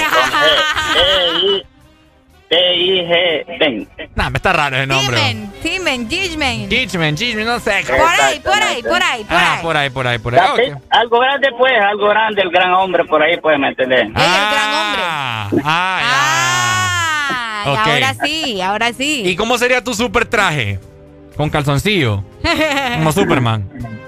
[2.49, 3.57] T-I-G.
[3.59, 3.87] Ben.
[4.15, 5.17] Nah, me está raro ese nombre.
[5.17, 5.51] Timen.
[5.61, 6.09] Timen.
[6.09, 6.69] Gishman.
[6.69, 7.83] Gishman, Gishman, no sé.
[7.85, 9.61] Por ahí, por ahí, por ahí, por Ah, ahí.
[9.63, 10.39] por ahí, por ahí, por ahí.
[10.39, 10.83] Capi- Ok.
[10.89, 14.07] Algo grande, pues, algo grande, el gran hombre por ahí, pues, ¿me entendés?
[14.15, 16.86] Ah, ah, Ah, y
[17.75, 19.23] Ahora sí, ahora sí.
[19.25, 20.79] ¿Y cómo sería tu super traje?
[21.35, 22.23] Con calzoncillo.
[22.97, 23.69] Como Superman.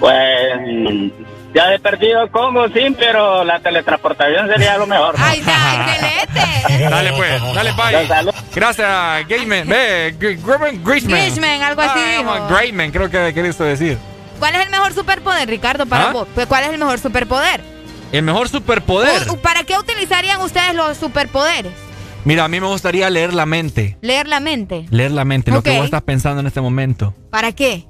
[0.00, 1.12] Pues,
[1.54, 5.14] ya he perdido Congo, sí, pero la teletransportación sería lo mejor.
[5.16, 6.90] Ay, está, excelente.
[6.90, 8.32] Dale pues, dale bye.
[8.54, 9.68] Gracias, Gayman.
[9.68, 10.82] Ve, Grishman.
[10.84, 12.48] Grishman, algo así Ah, dijo.
[12.48, 13.96] Grayman, creo que querés decir.
[14.38, 16.12] ¿Cuál es el mejor superpoder, Ricardo, para ¿Ah?
[16.12, 16.28] vos?
[16.34, 17.60] Pues, ¿Cuál es el mejor superpoder?
[18.12, 19.22] El mejor superpoder.
[19.40, 21.72] ¿Para qué utilizarían ustedes los superpoderes?
[22.24, 23.98] Mira, a mí me gustaría leer la mente.
[24.00, 24.86] Leer la mente.
[24.90, 27.14] Leer la mente, lo que vos estás pensando en este momento.
[27.30, 27.86] ¿Para qué?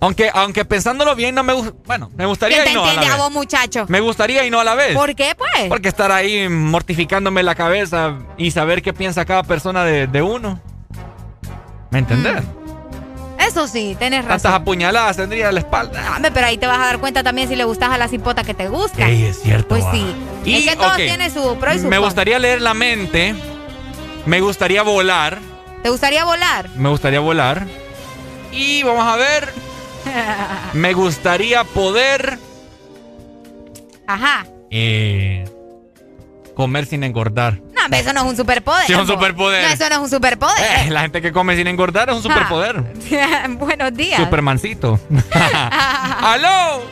[0.00, 1.72] Aunque, aunque pensándolo bien, no me gusta.
[1.86, 3.24] Bueno, me gustaría ¿Quién te y no a la entiende a vez.
[3.24, 3.84] vos, muchacho?
[3.88, 4.94] Me gustaría y no a la vez.
[4.96, 5.68] ¿Por qué, pues?
[5.68, 10.60] Porque estar ahí mortificándome la cabeza y saber qué piensa cada persona de, de uno.
[11.90, 12.42] ¿Me entendés?
[13.38, 14.62] Eso sí, tenés Tantas razón.
[14.62, 16.14] apuñaladas tendría en la espalda.
[16.16, 18.44] Hombre, pero ahí te vas a dar cuenta también si le gustas a la cipota
[18.44, 19.08] que te gusta.
[19.08, 19.68] Ey, es cierto.
[19.68, 19.92] Pues va.
[19.92, 20.04] sí.
[20.44, 23.34] Y, es que todo ok, tiene su pro y su Me gustaría leer la mente.
[24.26, 25.38] Me gustaría volar.
[25.82, 26.68] ¿Te gustaría volar?
[26.76, 27.66] Me gustaría volar.
[28.52, 29.48] Y vamos a ver.
[30.74, 32.38] Me gustaría poder
[34.06, 34.46] Ajá.
[34.70, 35.44] eh,
[36.54, 37.60] comer sin engordar.
[37.72, 38.86] No, eso no es un superpoder.
[38.86, 39.12] Sí, es un po.
[39.14, 39.64] superpoder.
[39.66, 40.86] No, eso no es un superpoder.
[40.86, 42.80] Eh, la gente que come sin engordar es un superpoder.
[43.58, 44.20] Buenos días.
[44.20, 45.00] Supermancito.
[46.20, 46.82] ¡Aló!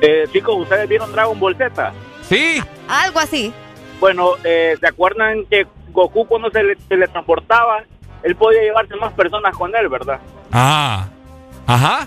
[0.00, 1.92] Eh, chicos, ¿ustedes vieron Dragon Ball Z?
[2.28, 2.62] Sí.
[2.88, 3.52] Algo así.
[4.00, 7.82] Bueno, eh, ¿se acuerdan que Goku cuando se le teletransportaba,
[8.22, 10.18] él podía llevarse más personas con él, verdad?
[10.52, 11.06] Ah.
[11.66, 12.06] Ajá.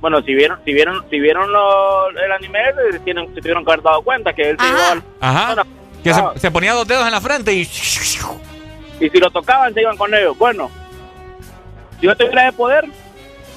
[0.00, 2.60] Bueno, si vieron, si vieron, si vieron lo- el anime,
[2.92, 5.64] se, tienen, se tuvieron que haber dado cuenta que él se al- Ajá.
[6.02, 6.32] Que ah.
[6.34, 7.60] se, se ponía dos dedos en la frente y.
[7.62, 7.64] y
[9.10, 10.36] si lo tocaban se iban con ellos.
[10.38, 10.70] Bueno,
[12.00, 12.84] si yo tuviera ese poder,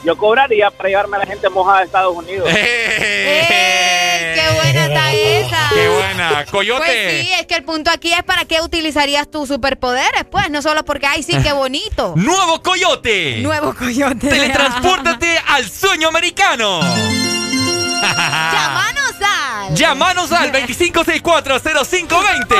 [0.04, 2.50] yo cobraría para llevarme a la gente mojada de Estados Unidos.
[4.36, 5.12] ¡Qué buena está
[5.48, 5.70] esa!
[5.74, 6.46] ¡Qué buena!
[6.46, 6.86] ¡Coyote!
[6.86, 10.62] Pues sí, es que el punto aquí es para qué utilizarías tus superpoderes, pues, no
[10.62, 12.14] solo porque, ay, sí, qué bonito.
[12.16, 13.40] ¡Nuevo coyote!
[13.42, 14.30] Nuevo coyote.
[14.30, 16.80] ¡Teletranspórtate al sueño americano!
[18.02, 19.76] Llámanos al.
[19.76, 22.56] Llámanos al 25640520.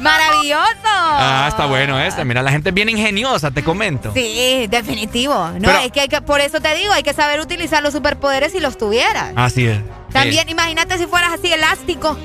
[0.00, 0.64] Maravilloso.
[0.84, 2.24] Ah, está bueno este.
[2.24, 4.12] Mira, la gente es bien ingeniosa, te comento.
[4.14, 5.34] Sí, definitivo.
[5.34, 7.92] No, Pero- es que, hay que por eso te digo, hay que saber utilizar los
[7.92, 9.32] superpoderes si los tuvieras.
[9.36, 9.80] Así es.
[10.12, 12.16] También, imagínate si fueras así elástico.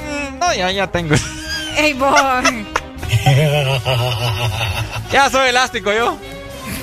[0.00, 1.14] Eh, no, ya, ya tengo.
[1.76, 2.66] Ey, boy.
[5.12, 6.16] ya soy elástico yo.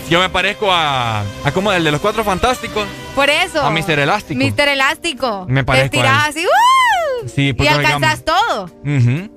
[0.10, 1.22] Yo me parezco a.
[1.22, 2.88] a como el de los cuatro fantásticos.
[3.16, 3.62] Por eso.
[3.64, 4.00] A Mr.
[4.00, 4.40] Elástico.
[4.44, 4.68] Mr.
[4.70, 5.46] Elástico.
[5.48, 6.44] Me parezco Te a tirás él.
[6.44, 7.30] así, ¡uh!
[7.30, 8.70] Sí, Y porque alcanzas todo.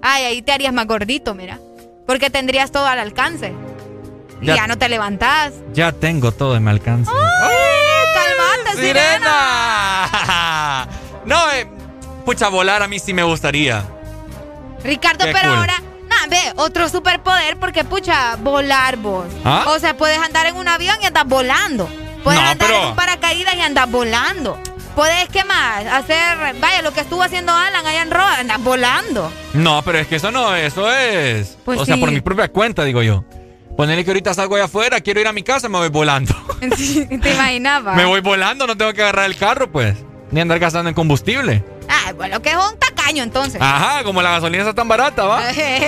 [0.02, 1.58] Ay, ahí te harías más gordito, mira.
[2.06, 3.52] Porque tendrías todo al alcance.
[4.40, 5.54] Y Ya- ya no te levantás.
[5.72, 7.10] Ya tengo todo en mi alcance.
[7.10, 7.54] ¡Ay,
[8.14, 10.08] calmate, sirena!
[10.10, 10.88] ¡Sirena!
[11.24, 11.66] no, eh,
[12.24, 13.82] pucha, volar a mí sí me gustaría.
[14.84, 15.58] Ricardo, Qué pero cool.
[15.58, 15.82] ahora,
[16.22, 19.26] nah, ve, otro superpoder porque, pucha, volar vos.
[19.44, 19.64] ¿Ah?
[19.68, 21.88] O sea, puedes andar en un avión y andas volando.
[22.24, 24.58] Puedes No, andar pero- en un paracaídas y andas volando.
[24.94, 25.84] Puedes, ¿qué más?
[25.86, 29.30] Hacer, vaya, lo que estuvo haciendo Alan allá en Roa, andas volando.
[29.52, 31.58] No, pero es que eso no, eso es.
[31.66, 33.22] Pues o sea, por mi propia cuenta, digo yo.
[33.76, 36.34] Ponerle que ahorita salgo allá afuera, quiero ir a mi casa, me voy volando.
[36.60, 37.94] ¿Te imaginabas?
[37.94, 39.96] Me voy volando, no tengo que agarrar el carro, pues.
[40.30, 41.62] Ni andar gastando en combustible.
[41.88, 43.60] Ah, bueno, que es un tacaño entonces.
[43.62, 45.40] Ajá, como la gasolina está tan barata, ¿va?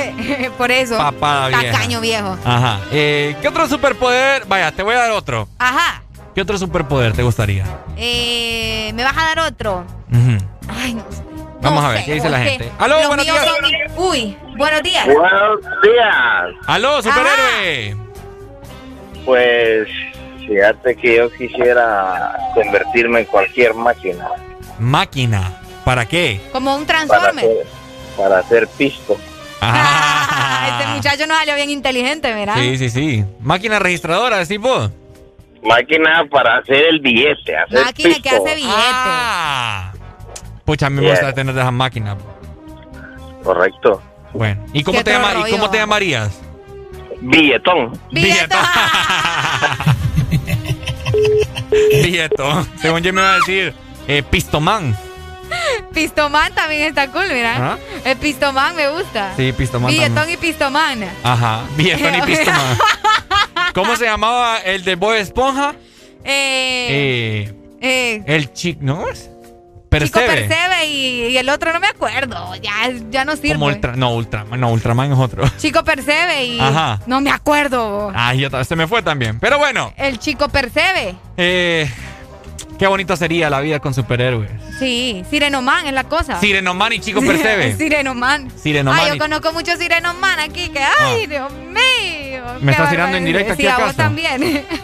[0.58, 0.96] Por eso.
[0.96, 1.72] Papada vieja.
[1.72, 2.36] Tacaño viejo.
[2.44, 2.80] Ajá.
[2.92, 4.44] Eh, ¿Qué otro superpoder?
[4.46, 5.48] Vaya, te voy a dar otro.
[5.58, 6.02] Ajá.
[6.34, 7.64] ¿Qué otro superpoder te gustaría?
[7.96, 9.84] Eh, ¿Me vas a dar otro?
[10.12, 10.38] Ujú.
[10.68, 11.22] Ay, no sé.
[11.60, 12.70] Vamos No a ver, sé, ¿qué dice la gente?
[12.78, 13.44] ¡Aló, los buenos días!
[13.44, 15.06] son- Uy, buenos días.
[15.06, 16.64] Buenos días.
[16.68, 17.96] ¡Aló, superhéroe!
[19.24, 19.88] Pues
[20.46, 24.28] fíjate que yo quisiera convertirme en cualquier máquina
[24.78, 25.52] Máquina.
[25.88, 26.38] ¿Para qué?
[26.52, 27.44] Como un para transformer.
[27.46, 27.66] hacer,
[28.14, 29.16] para hacer pisto.
[29.62, 32.56] Ah, este muchacho no salió bien inteligente, ¿verdad?
[32.58, 33.24] Sí, sí, sí.
[33.40, 34.90] Máquina registradora, vos.
[35.62, 38.44] Máquina para hacer el billete, hacer Máquina que pisto.
[38.44, 38.74] hace billetes.
[38.74, 39.92] Ah.
[40.66, 41.12] Pucha, a mí me Yeah.
[41.12, 42.18] gusta tener esas máquinas.
[43.42, 44.02] Correcto.
[44.34, 45.70] Bueno, ¿y cómo, te, llama- otro ¿y cómo rollo.
[45.70, 46.38] te llamarías?
[47.22, 47.98] Billetón.
[48.12, 48.58] Billetón.
[52.02, 52.68] Billetón.
[52.76, 53.72] Según yo me iba a decir,
[54.06, 54.94] eh, Pistoman.
[55.92, 57.72] Pistoman también está cool, mira.
[57.74, 57.78] ¿Ah?
[58.04, 59.32] El Pistoman me gusta.
[59.36, 60.38] Sí, Pistoman Billetón también.
[60.38, 61.04] y Pistoman.
[61.22, 62.78] Ajá, Billetón y Pistoman.
[63.74, 65.74] ¿Cómo se llamaba el de Bob Esponja?
[66.24, 69.30] Eh, Eh, eh, el chico, ¿no es?
[69.90, 70.26] Chico Percebe.
[70.48, 72.54] Percebe y, y el otro no me acuerdo.
[72.56, 73.54] Ya, ya no sirve.
[73.54, 75.44] Como Ultra, no, Ultraman, no, Ultraman es otro.
[75.56, 76.60] Chico Percebe y.
[76.60, 77.00] Ajá.
[77.06, 78.12] No me acuerdo.
[78.14, 79.40] Ay, ya se me fue también.
[79.40, 81.14] Pero bueno, El chico Percebe.
[81.38, 81.90] eh,
[82.78, 84.50] qué bonito sería la vida con superhéroes.
[84.78, 86.38] Sí, Sirenoman es la cosa.
[86.40, 87.76] Sirenoman y Chico Percebe.
[87.76, 88.50] Sirenoman.
[88.56, 90.80] Sirenoman Ay, yo conozco muchos Sirenoman aquí que.
[91.00, 92.42] ¡Ay, Dios mío!
[92.60, 94.64] ¿Me estás tirando en directo aquí Sí, a vos también.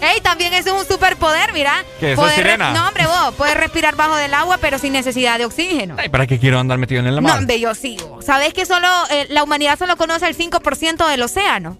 [0.00, 1.82] Ey, también es un superpoder, mira.
[1.98, 2.72] ¿Qué, re- sirena?
[2.72, 5.96] No, hombre, vos puedes respirar bajo del agua, pero sin necesidad de oxígeno.
[5.98, 7.38] Ay, ¿para qué quiero andar metido en el No, mar?
[7.38, 8.20] hombre, yo sigo.
[8.20, 11.78] ¿Sabés que solo eh, la humanidad solo conoce el 5% del océano?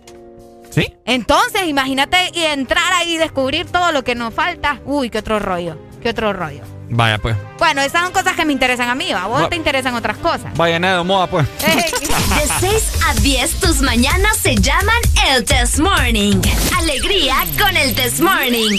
[0.75, 0.93] ¿Sí?
[1.05, 4.81] Entonces, imagínate y entrar ahí y descubrir todo lo que nos falta.
[4.85, 5.79] Uy, qué otro rollo.
[6.03, 6.63] Qué otro rollo.
[6.91, 7.37] Vaya, pues.
[7.59, 9.23] Bueno, esas son cosas que me interesan a mí, ¿va?
[9.23, 10.53] A vos Va- te interesan otras cosas.
[10.57, 11.47] Vaya, nada moda, pues.
[11.61, 14.97] De 6 a 10, tus mañanas se llaman
[15.29, 16.41] el Test Morning.
[16.77, 18.79] Alegría con el Test Morning.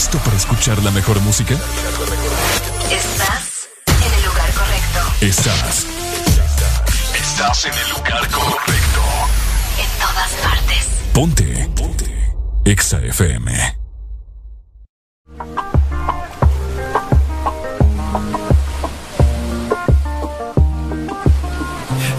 [0.00, 1.54] Listo para escuchar la mejor música?
[2.90, 5.00] Estás en el lugar correcto.
[5.20, 5.86] Estás.
[7.14, 9.02] Estás en el lugar correcto.
[9.76, 10.88] En todas partes.
[11.12, 11.70] Ponte.
[11.76, 12.34] Ponte.
[12.64, 13.76] Exa FM.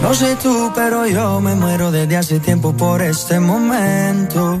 [0.02, 4.60] No sé tú, pero yo me muero desde hace tiempo por este momento.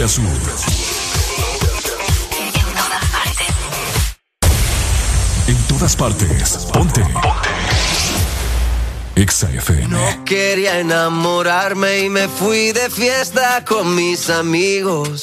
[0.00, 0.24] norte a sur.
[5.46, 6.68] En todas partes.
[6.72, 7.02] Ponte.
[9.16, 9.48] Exa
[10.24, 15.22] quería enamorarme y me fui de fiesta con mis amigos.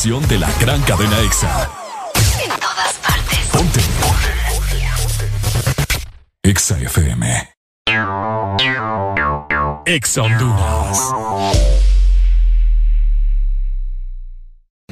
[0.00, 1.70] estación de la gran cadena EXA.
[2.42, 3.38] en todas partes.
[3.52, 3.80] Ponte.
[6.42, 7.50] EXA FM.
[9.84, 10.98] EXA Honduras.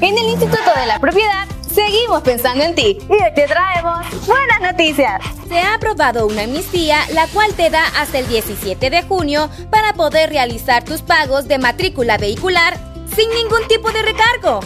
[0.02, 4.60] En el Instituto de la Propiedad seguimos pensando en ti y hoy te traemos buenas
[4.60, 5.22] noticias.
[5.48, 9.94] Se ha aprobado una amnistía la cual te da hasta el 17 de junio para
[9.94, 12.76] poder realizar tus pagos de matrícula vehicular
[13.16, 14.60] sin ningún tipo de recargo.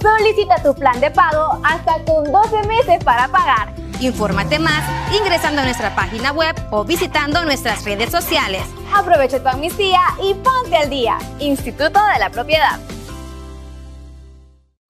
[0.00, 3.74] Solicita tu plan de pago hasta con 12 meses para pagar.
[4.00, 4.82] Infórmate más
[5.14, 8.62] ingresando a nuestra página web o visitando nuestras redes sociales.
[8.94, 11.18] Aprovecha tu amnistía y ponte al día.
[11.38, 12.80] Instituto de la Propiedad.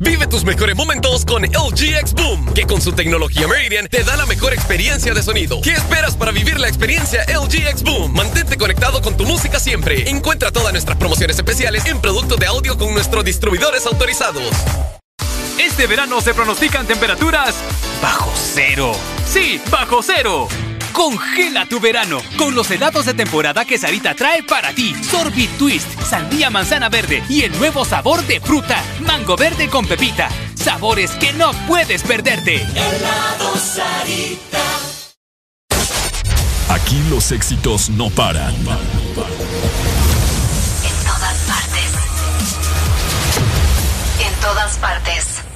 [0.03, 4.17] Vive tus mejores momentos con LG X Boom, que con su tecnología Meridian te da
[4.17, 5.61] la mejor experiencia de sonido.
[5.61, 8.15] ¿Qué esperas para vivir la experiencia LG X Boom?
[8.15, 10.09] Mantente conectado con tu música siempre.
[10.09, 14.51] Encuentra todas nuestras promociones especiales en productos de audio con nuestros distribuidores autorizados.
[15.61, 17.55] Este verano se pronostican temperaturas
[18.01, 18.93] bajo cero.
[19.27, 20.49] Sí, bajo cero.
[20.95, 24.95] Congela tu verano con los helados de temporada que Sarita trae para ti.
[25.05, 30.31] Sorbit Twist, sandía manzana verde y el nuevo sabor de fruta, mango verde con pepita.
[30.55, 32.63] Sabores que no puedes perderte.
[32.63, 34.65] Helado Sarita.
[36.71, 38.55] Aquí los éxitos no paran.
[38.55, 38.65] En
[41.05, 41.93] todas partes.
[44.27, 45.50] En todas partes.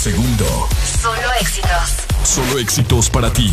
[0.00, 0.46] segundo.
[1.02, 2.08] Solo éxitos.
[2.24, 3.52] Solo éxitos para ti.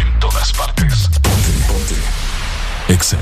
[0.00, 1.08] En todas partes.
[1.22, 2.92] Ponte, ponte.
[2.92, 3.16] Exa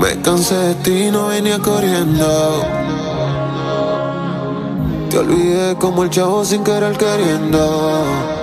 [0.00, 2.64] Me cansé de ti, no venía corriendo.
[5.10, 8.37] Te olvidé como el chavo sin querer queriendo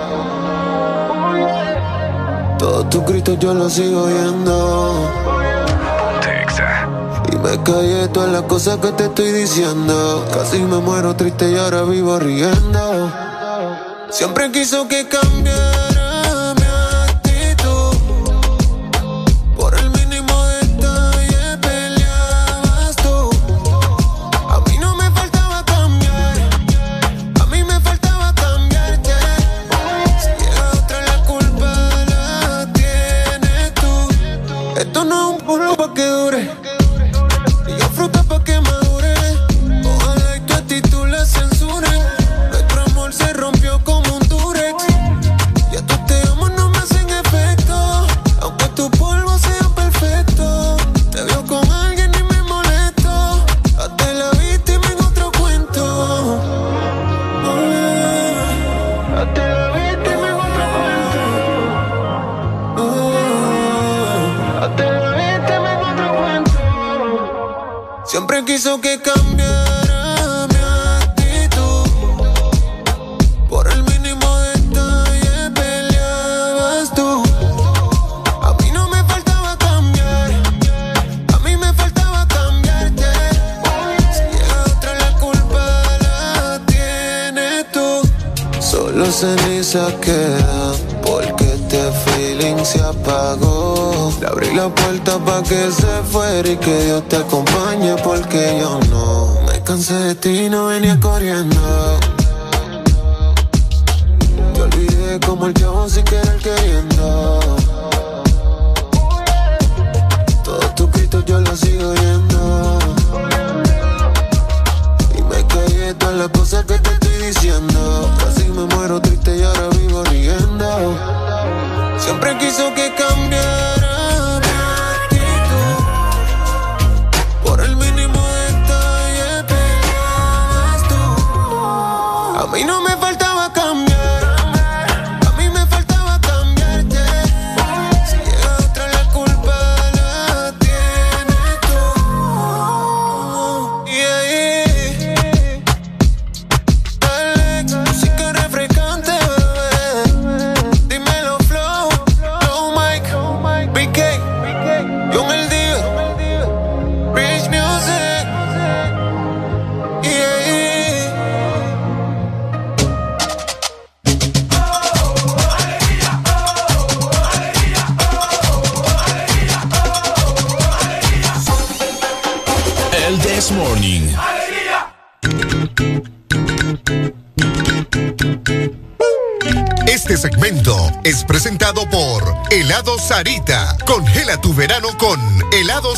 [2.96, 5.10] tus gritos yo los sigo oyendo.
[7.30, 10.24] Y me callé todas las cosas que te estoy diciendo.
[10.32, 13.12] Casi me muero triste y ahora vivo riendo.
[14.08, 15.75] Siempre quiso que cambie.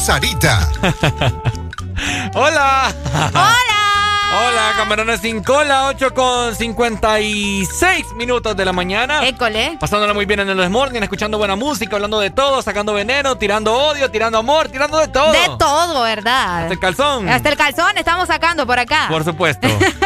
[0.09, 0.67] Sarita.
[2.35, 2.95] Hola.
[3.13, 3.79] Hola.
[4.31, 9.27] Hola, camarones sin cola, 8 con 56 minutos de la mañana.
[9.27, 9.77] École.
[9.79, 13.75] Pasándola muy bien en el desmorning, escuchando buena música, hablando de todo, sacando veneno, tirando
[13.75, 15.33] odio, tirando amor, tirando de todo.
[15.33, 16.63] De todo, ¿verdad?
[16.63, 17.29] Hasta el calzón.
[17.29, 19.09] Hasta el calzón estamos sacando por acá.
[19.11, 19.69] Por supuesto.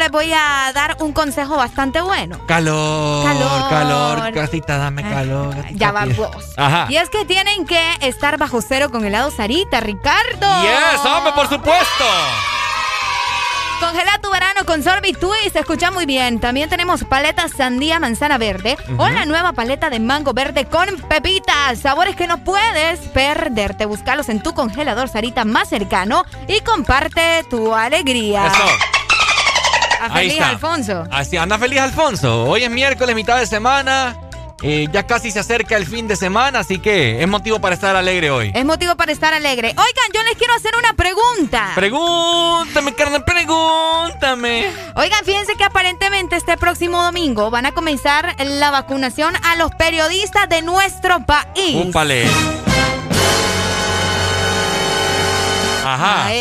[0.00, 2.38] les voy a dar un consejo bastante bueno.
[2.46, 3.68] Calor, Calor.
[3.70, 5.54] calor, casita, dame calor.
[5.54, 6.34] gatita, Ya va vos.
[6.56, 6.86] Ajá.
[6.88, 10.62] Y es que tienen que estar bajo cero con helado Sarita, Ricardo.
[10.62, 12.04] Yes, hombre, por supuesto.
[13.80, 16.38] Congela tu verano con Sorbit Twist, escucha muy bien.
[16.38, 19.12] También tenemos paleta sandía manzana verde o Ujú.
[19.12, 21.78] la nueva paleta de mango verde con pepitas.
[21.80, 23.86] Sabores que no puedes perderte.
[23.86, 28.48] Búscalos en tu congelador Sarita más cercano y comparte tu alegría.
[28.48, 28.62] Eso.
[30.00, 30.48] A Ahí feliz está.
[30.50, 31.04] Alfonso.
[31.10, 32.44] Así anda feliz Alfonso.
[32.44, 34.16] Hoy es miércoles, mitad de semana.
[34.62, 37.96] Eh, ya casi se acerca el fin de semana, así que es motivo para estar
[37.96, 38.52] alegre hoy.
[38.54, 39.68] Es motivo para estar alegre.
[39.68, 41.72] Oigan, yo les quiero hacer una pregunta.
[41.74, 44.66] Pregúntame, carnal, pregúntame.
[44.96, 50.46] Oigan, fíjense que aparentemente este próximo domingo van a comenzar la vacunación a los periodistas
[50.48, 51.86] de nuestro país.
[51.86, 52.26] Úpale.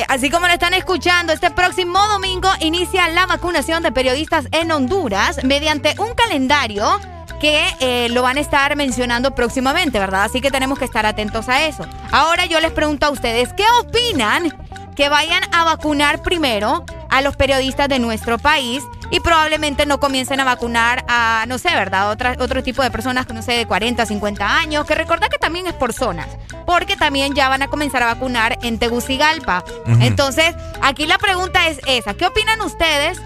[0.07, 5.43] Así como lo están escuchando, este próximo domingo inicia la vacunación de periodistas en Honduras
[5.43, 6.99] mediante un calendario
[7.39, 10.23] que eh, lo van a estar mencionando próximamente, ¿verdad?
[10.25, 11.85] Así que tenemos que estar atentos a eso.
[12.11, 14.53] Ahora yo les pregunto a ustedes, ¿qué opinan
[14.95, 20.39] que vayan a vacunar primero a los periodistas de nuestro país y probablemente no comiencen
[20.39, 22.11] a vacunar a, no sé, ¿verdad?
[22.11, 25.37] Otra, otro tipo de personas, que no sé, de 40, 50 años, que recordad que
[25.37, 26.27] también es por zonas,
[26.65, 29.63] porque también ya van a comenzar a vacunar en Tegucigalpa.
[29.99, 33.19] Entonces, aquí la pregunta es esa, ¿qué opinan ustedes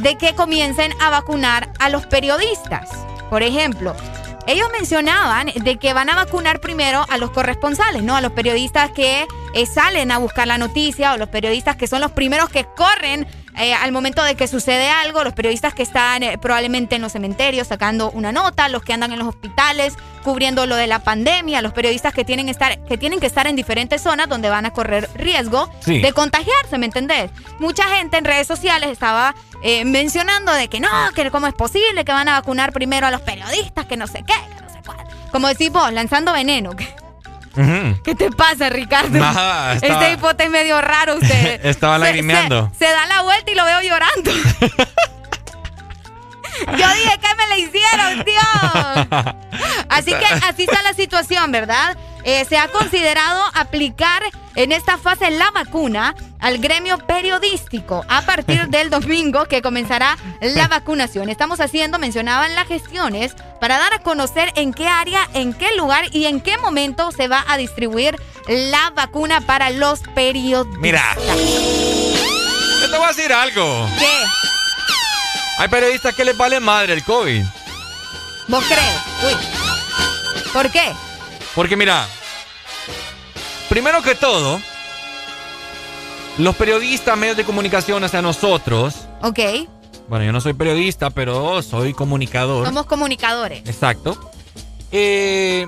[0.00, 2.88] de que comiencen a vacunar a los periodistas?
[3.30, 3.94] Por ejemplo,
[4.48, 8.16] ellos mencionaban de que van a vacunar primero a los corresponsales, ¿no?
[8.16, 12.00] A los periodistas que eh, salen a buscar la noticia o los periodistas que son
[12.00, 13.26] los primeros que corren
[13.58, 17.12] eh, al momento de que sucede algo, los periodistas que están eh, probablemente en los
[17.12, 21.62] cementerios sacando una nota, los que andan en los hospitales cubriendo lo de la pandemia,
[21.62, 24.70] los periodistas que tienen, estar, que tienen que estar en diferentes zonas donde van a
[24.72, 26.00] correr riesgo Sí.
[26.00, 27.30] de contagiarse, ¿me entendés?
[27.58, 32.04] Mucha gente en redes sociales estaba eh, mencionando de que no, que cómo es posible
[32.04, 34.78] que van a vacunar primero a los periodistas, que no sé qué, que no sé
[34.84, 34.98] cuál.
[35.32, 36.70] Como decís vos, lanzando veneno.
[38.04, 39.18] ¿Qué te pasa, Ricardo?
[39.18, 41.60] Nada, estaba- Este hipote es medio raro usted.
[41.66, 42.70] Estaba lagrimeando.
[42.78, 44.30] Se, se da la vuelta y lo veo llorando.
[46.76, 49.34] Yo dije que me le hicieron, Dios.
[49.88, 51.96] Así que así está la situación, ¿verdad?
[52.30, 54.22] Eh, se ha considerado aplicar
[54.54, 60.68] en esta fase la vacuna al gremio periodístico a partir del domingo que comenzará la
[60.68, 61.30] vacunación.
[61.30, 66.14] Estamos haciendo, mencionaban las gestiones para dar a conocer en qué área, en qué lugar
[66.14, 68.14] y en qué momento se va a distribuir
[68.46, 70.80] la vacuna para los periodistas.
[70.80, 71.16] Mira.
[71.16, 73.88] Yo te voy a decir algo.
[73.98, 74.24] ¿Qué?
[75.56, 77.42] Hay periodistas que les vale madre el COVID.
[78.48, 79.00] ¿Vos crees?
[79.24, 80.52] Uy.
[80.52, 80.92] ¿Por qué?
[81.54, 82.06] Porque mira,
[83.68, 84.60] primero que todo,
[86.38, 89.38] los periodistas, medios de comunicación, o sea, nosotros, Ok.
[90.08, 92.66] bueno, yo no soy periodista, pero soy comunicador.
[92.66, 93.62] Somos comunicadores.
[93.68, 94.18] Exacto.
[94.92, 95.66] Eh,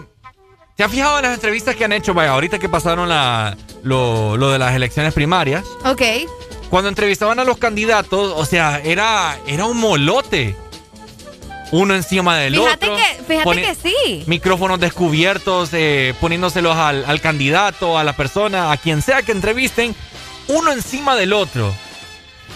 [0.77, 2.15] ¿Te has fijado en las entrevistas que han hecho?
[2.15, 5.65] Vaya, ahorita que pasaron la, lo, lo de las elecciones primarias.
[5.85, 6.03] Ok.
[6.71, 10.57] Cuando entrevistaban a los candidatos, o sea, era, era un molote.
[11.73, 12.97] Uno encima del Fíjate otro.
[12.97, 14.25] que, fíjate que sí.
[14.27, 19.95] Micrófonos descubiertos, eh, poniéndoselos al, al candidato, a la persona, a quien sea que entrevisten,
[20.49, 21.73] uno encima del otro.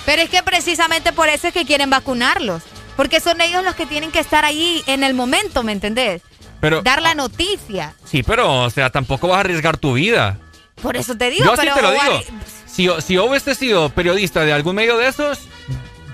[0.05, 2.63] Pero es que precisamente por eso es que quieren vacunarlos.
[2.97, 6.23] Porque son ellos los que tienen que estar ahí en el momento, ¿me entendés?
[6.61, 7.95] Pero, Dar la noticia.
[8.05, 10.39] sí, pero, o sea, tampoco vas a arriesgar tu vida.
[10.81, 12.23] Por eso te digo, yo sí pero te lo digo.
[12.67, 15.41] Si, si yo hubiese sido periodista de algún medio de esos,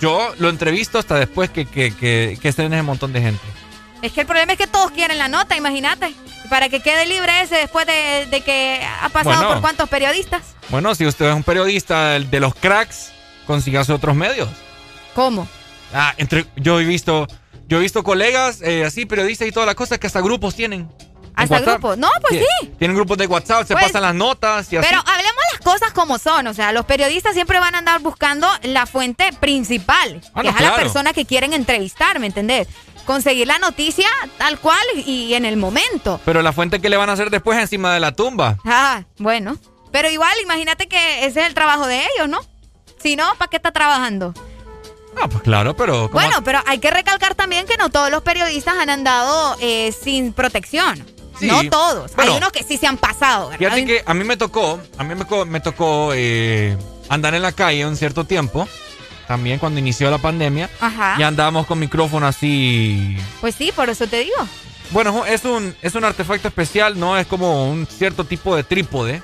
[0.01, 3.43] yo lo entrevisto hasta después que, que, que, que estén ese montón de gente.
[4.03, 6.15] Es que el problema es que todos quieren la nota, imagínate.
[6.49, 9.53] Para que quede libre ese después de, de que ha pasado Bueno.
[9.53, 10.43] por cuántos periodistas.
[10.71, 13.13] Bueno, si usted es un periodista de, de los cracks,
[13.47, 14.49] consígase otros medios.
[15.15, 15.47] ¿Cómo?
[15.93, 17.27] Ah, entre, yo he visto,
[17.69, 20.89] yo he visto colegas eh, así, periodistas y todas las cosas que hasta grupos tienen.
[21.35, 21.69] ¿Hasta WhatsApp.
[21.81, 21.99] grupos?
[21.99, 22.69] No, pues sí.
[22.79, 24.87] Tienen grupos de WhatsApp, se Pues, pasan las notas y así.
[24.89, 26.47] Pero hablemos las cosas como son.
[26.47, 30.55] O sea, los periodistas siempre van a andar buscando la fuente principal, Ah, que no,
[30.59, 32.69] es a la persona que quieren entrevistar, ¿me entendés?
[33.07, 34.07] Conseguir la noticia
[34.39, 36.21] tal cual y en el momento.
[36.25, 38.59] Pero la fuente que le van a hacer después encima de la tumba.
[38.65, 39.57] Ah, bueno.
[39.91, 42.39] Pero igual, imagínate que ese es el trabajo de ellos, ¿no?
[43.03, 44.35] Si no, ¿para qué está trabajando?
[45.21, 46.09] Ah, pues claro, pero.
[46.09, 49.91] ¿cómo- Bueno, pero hay que recalcar también que no todos los periodistas han andado eh,
[49.93, 51.05] sin protección.
[51.41, 51.47] Sí.
[51.47, 52.15] No todos.
[52.15, 52.33] Bueno.
[52.33, 53.59] hay unos que sí se han pasado, ¿verdad?
[53.59, 56.77] Fíjate que a mí me tocó, a mí me, tocó eh,
[57.09, 58.69] andar en la calle un cierto tiempo,
[59.27, 61.17] también cuando inició la pandemia, Ajá.
[61.19, 63.17] y andábamos con micrófono así.
[63.41, 64.37] Pues sí, por eso te digo.
[64.91, 67.17] Bueno, es un, es un artefacto especial, ¿no?
[67.17, 69.23] Es como un cierto tipo de trípode.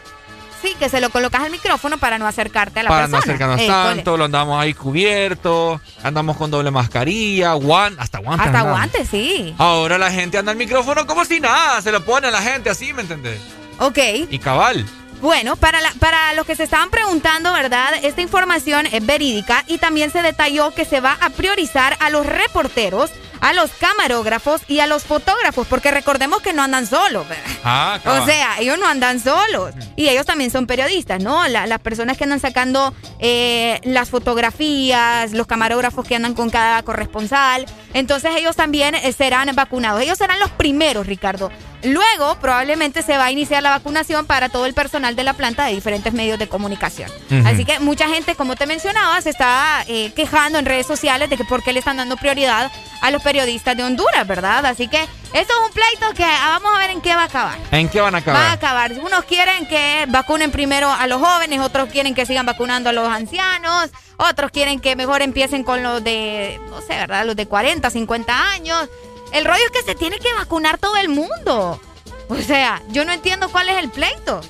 [0.67, 3.35] Así, que se lo colocas al micrófono para no acercarte a la para no persona.
[3.35, 8.47] acercarnos Eh, tanto, lo andamos ahí cubierto, andamos con doble mascarilla, guan, hasta guantes.
[8.47, 9.55] Hasta guantes, sí.
[9.59, 12.71] Ahora la gente anda al micrófono como si nada, se lo pone a la gente
[12.71, 13.41] así, ¿me entendés?
[13.79, 13.99] Ok.
[14.31, 14.85] Y cabal.
[15.21, 17.89] Bueno, para, la- para los que se estaban preguntando, ¿verdad?
[18.03, 22.27] Esta información es verídica y también se detalló que se va a priorizar a los
[22.27, 27.27] reporteros, a los camarógrafos y a los fotógrafos, porque recordemos que no andan solos.
[27.65, 28.23] Ah, cabal.
[28.23, 29.73] O sea, ellos no andan solos.
[29.97, 31.47] Y ellos también son periodistas, ¿no?
[31.49, 36.83] La- las personas que andan sacando eh, las fotografías, los camarógrafos que andan con cada
[36.83, 37.67] corresponsal.
[37.95, 40.01] Entonces ellos también eh, serán vacunados.
[40.03, 41.51] Ellos serán los primeros, Ricardo.
[41.83, 45.67] Luego probablemente se va a iniciar la vacunación para todo el personal de la planta
[45.67, 47.11] de diferentes medios de comunicación.
[47.45, 51.37] Así que mucha gente, como te mencionaba, se está eh, quejando en redes sociales de
[51.37, 54.65] que por qué le están dando prioridad a los periodistas de Honduras, ¿verdad?
[54.67, 57.25] Así que esto es un pleito que ah, vamos a ver en qué va a
[57.25, 57.59] acabar.
[57.73, 58.53] ¿En qué van a Va a acabar?
[58.53, 58.93] acabar.
[59.05, 63.09] Unos quieren que vacunen primero a los jóvenes, otros quieren que sigan vacunando a los
[63.09, 67.27] ancianos, otros quieren que mejor empiecen con los de, no sé, ¿verdad?
[67.27, 68.89] Los de 40, 50 años.
[69.33, 71.81] El rollo es que se tiene que vacunar todo el mundo.
[72.29, 74.41] O sea, yo no entiendo cuál es el pleito.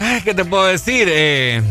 [0.00, 1.06] Ay, ¿Qué te puedo decir?
[1.08, 1.62] Eh,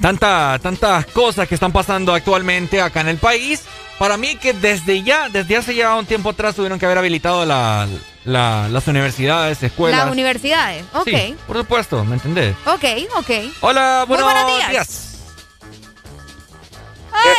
[0.00, 3.64] tanta, tantas cosas que están pasando actualmente acá en el país.
[4.00, 7.44] Para mí que desde ya, desde hace ya un tiempo atrás tuvieron que haber habilitado
[7.44, 7.86] la-
[8.24, 10.00] la- las universidades, escuelas.
[10.04, 10.84] Las universidades.
[10.94, 12.56] Ok, Sí, por supuesto, ¿me entendés?
[12.64, 12.84] ok,
[13.16, 13.30] ok.
[13.60, 15.18] Hola, Muy buenos, buenos días.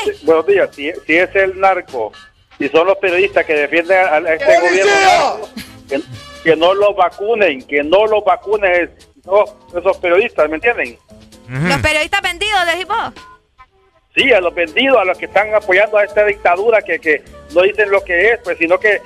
[0.06, 0.70] Este- buenos días.
[0.76, 2.12] Si, si es el narco
[2.60, 5.50] y son los periodistas que defienden a, a este gobierno, narco,
[5.90, 6.02] que,
[6.44, 8.92] que no los vacunen, que no los vacunen
[9.26, 10.96] no, esos periodistas, ¿me entienden?
[11.50, 13.14] los periodistas vendidos, decís vos.
[14.16, 17.24] Sí, a los vendidos, a los que están apoyando a esta dictadura que, que
[17.54, 19.02] no dicen lo que es, pues, sino que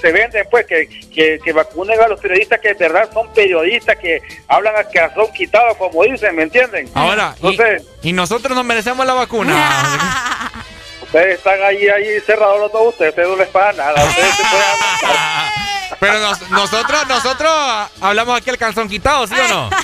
[0.00, 3.96] se, venden, pues, que, que, que vacunen a los periodistas que de verdad son periodistas,
[3.96, 6.88] que hablan a que son quitados, como dicen, ¿me entienden?
[6.94, 10.50] Ahora, y- Entonces, y, nosotros nos merecemos la vacuna.
[11.02, 14.42] ustedes están ahí, ahí cerrados los dos, ustedes, ustedes no les pagan nada, ustedes se
[14.42, 15.63] pueden
[16.06, 17.52] Pero nos- nosotros, nosotros
[18.00, 19.70] hablamos aquí el calzón quitado, ¿sí o no?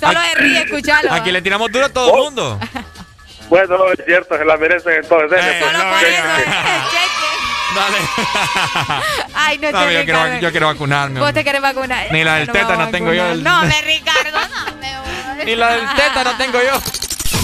[0.00, 1.12] Solo se ríe, escuchalo.
[1.12, 2.58] Aquí le tiramos duro a todo el mundo.
[3.48, 5.30] Bueno, no es cierto, se la merecen entonces.
[5.30, 5.72] denle, pues.
[7.74, 7.98] Dale.
[9.34, 11.20] Ay, no, No, te yo, quiero, yo quiero vacunarme.
[11.20, 12.10] Vos te querés vacunar.
[12.10, 13.26] Ni la del me teta voy no tengo yo.
[13.26, 14.76] el- No, me Ricardo, no.
[15.36, 16.80] me- Ni la del teta no tengo yo.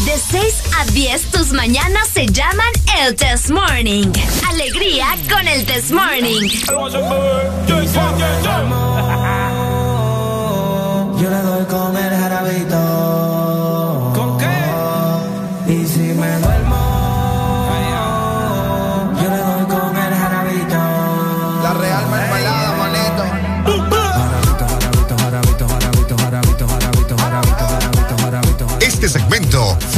[0.04, 4.08] De 6 a 10, tus mañanas se llaman el Test Morning.
[4.50, 6.48] Alegría con el Test Morning.
[11.20, 13.41] Yo le doy con el jarabito.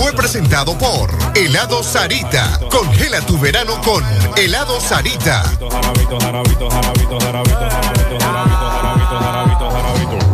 [0.05, 2.61] Fue presentado por Helado Sarita.
[2.71, 4.05] Congela tu verano con
[4.37, 5.43] Helado Sarita.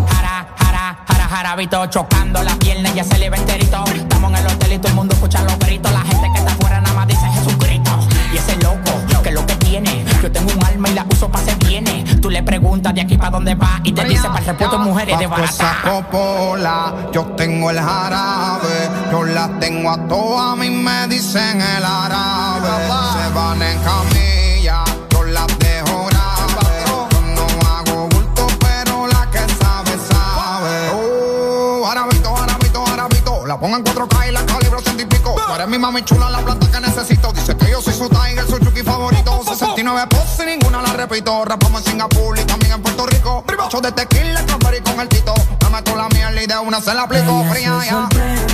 [0.08, 3.84] Jara, jara, jara, jarabito, chocando la pierna, ya se le ve enterito.
[3.94, 5.92] Estamos en el hotel y todo el mundo escucha los gritos.
[5.92, 7.92] La gente que está afuera nada más dice Jesucristo.
[8.32, 10.04] Y ese loco, que lo que tiene.
[10.20, 12.04] Yo tengo un alma y la uso para hacer viene.
[12.20, 15.24] Tú le preguntas de aquí para dónde va y te dice para repuesto mujeres de
[15.24, 15.82] esa barata.
[16.10, 21.84] copola, yo tengo el jarabe, yo las tengo a todas, a mí me dicen el
[21.84, 22.68] árabe.
[23.12, 26.84] Se van en camilla, yo las dejo grave.
[26.86, 30.90] Yo no hago bulto, pero la que sabe, sabe.
[30.94, 35.34] Oh, jarabito, jarabito, jarabito, la pongo en 4K y la calibro ciento y pico.
[35.46, 37.32] Tú eres mi mami chula, la plata que necesito.
[37.32, 39.19] Dice que yo soy su tiger, su chuki favorito.
[39.60, 41.44] 69 poses y ninguna la repito.
[41.44, 43.44] Rapamos en Singapur y también en Puerto Rico.
[43.62, 45.34] Ocho de tequila, cranberry con el tito.
[45.64, 47.44] Me meto la miel y de una se la aplico.
[47.50, 48.49] Fría ya.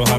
[0.00, 0.10] Tus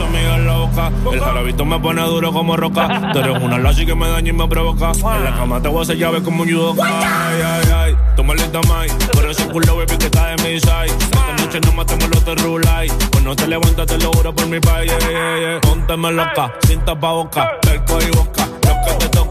[0.00, 3.10] amigas loca, el jarabito me pone duro como roca.
[3.12, 4.92] Tú eres una lazi que me daña y me provoca.
[4.92, 6.84] En la cama te voy a hacer llave como un judoka.
[6.84, 8.88] Ay, ay, ay, toma lenta mai.
[9.12, 10.86] Por ese culo, baby, que está de mi side.
[10.86, 12.88] Esta noche no matemos los de rulay.
[13.10, 14.90] Pues no te levantas, te lo juro por mi país.
[14.90, 15.60] Yeah, yeah, yeah.
[15.60, 18.48] Pónteme loca, cinta pa' boca, perco y boca.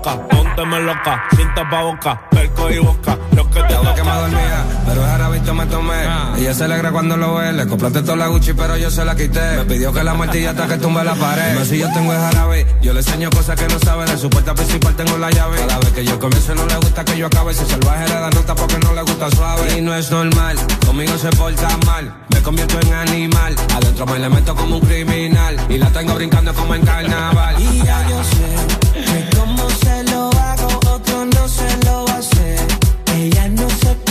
[0.02, 5.06] Loca, pónteme loca, sin boca, perco y boca, lo que te que me dormía, pero
[5.06, 6.02] ese rabito me tomé.
[6.38, 9.16] Ella se alegra cuando lo ve, le compraste toda la Gucci, pero yo se la
[9.16, 9.58] quité.
[9.58, 11.54] Me pidió que la martilla hasta que tumbe la pared.
[11.54, 14.06] No, si yo tengo el jarabe, yo le enseño cosas que no sabe.
[14.06, 15.58] De su puerta principal tengo la llave.
[15.60, 17.54] Cada vez que yo comienzo no le gusta que yo acabe.
[17.54, 19.78] Si salvaje le da nota porque no le gusta suave.
[19.78, 22.12] Y no es normal, conmigo se porta mal.
[22.30, 25.58] Me convierto en animal, adentro me le meto como un criminal.
[25.70, 27.56] Y la tengo brincando como en carnaval.
[27.60, 28.81] Y ya yo sé
[33.22, 34.11] Ella no se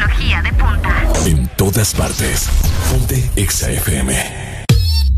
[0.00, 1.02] tecnología de punta.
[1.26, 2.48] En todas partes.
[2.90, 4.64] Ponte Exa FM.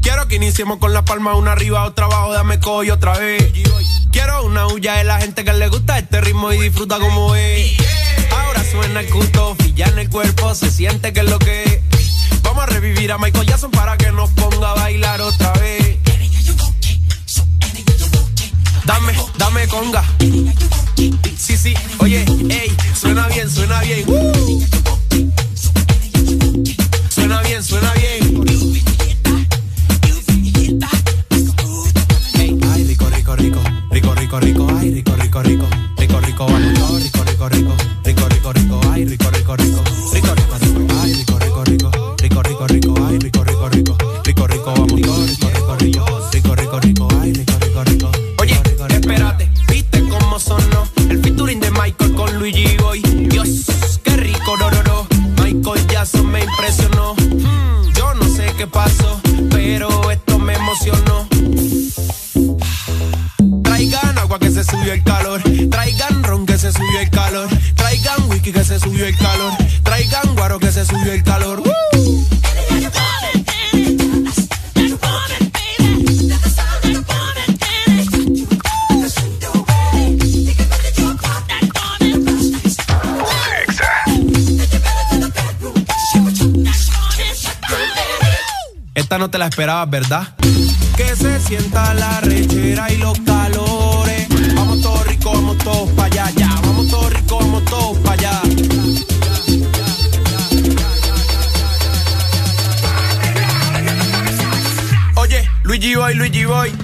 [0.01, 3.53] Quiero que iniciemos con la palma una arriba, otra abajo, dame coy otra vez.
[4.11, 7.77] Quiero una huya de la gente que le gusta este ritmo y disfruta como es.
[8.33, 12.43] Ahora suena el culto, ya en el cuerpo se siente que es lo que es.
[12.43, 15.99] Vamos a revivir a Michael Jackson para que nos ponga a bailar otra vez.
[18.85, 20.05] Dame, dame conga.
[20.97, 24.05] Sí, sí, oye, ey, suena bien, suena bien.
[24.09, 24.63] Uh.
[27.09, 28.45] Suena bien, suena bien.
[32.73, 35.12] Ay, rico, rico, rico, rico, rico, rico, ay, rico,
[89.53, 90.29] esperabas, ¿verdad?
[90.97, 94.27] Que se sienta la rechera y los calores.
[94.55, 96.49] Vamos todos ricos, vamos todos para allá, ya.
[96.63, 98.43] Vamos todos ricos, vamos todos para allá.
[105.17, 106.82] Oye, Luigi Boy, Luigi Boy.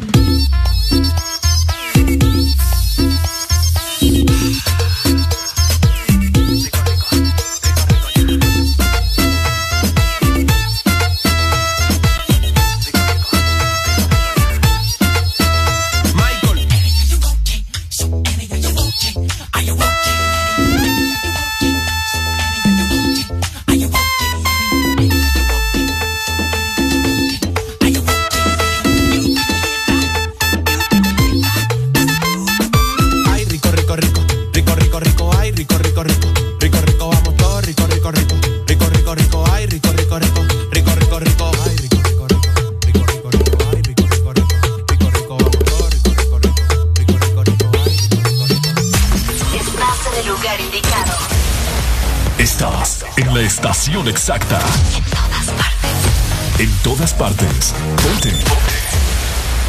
[54.29, 54.59] exacta.
[54.59, 56.61] En todas partes.
[56.61, 57.75] En todas partes.
[58.03, 58.33] Ponte.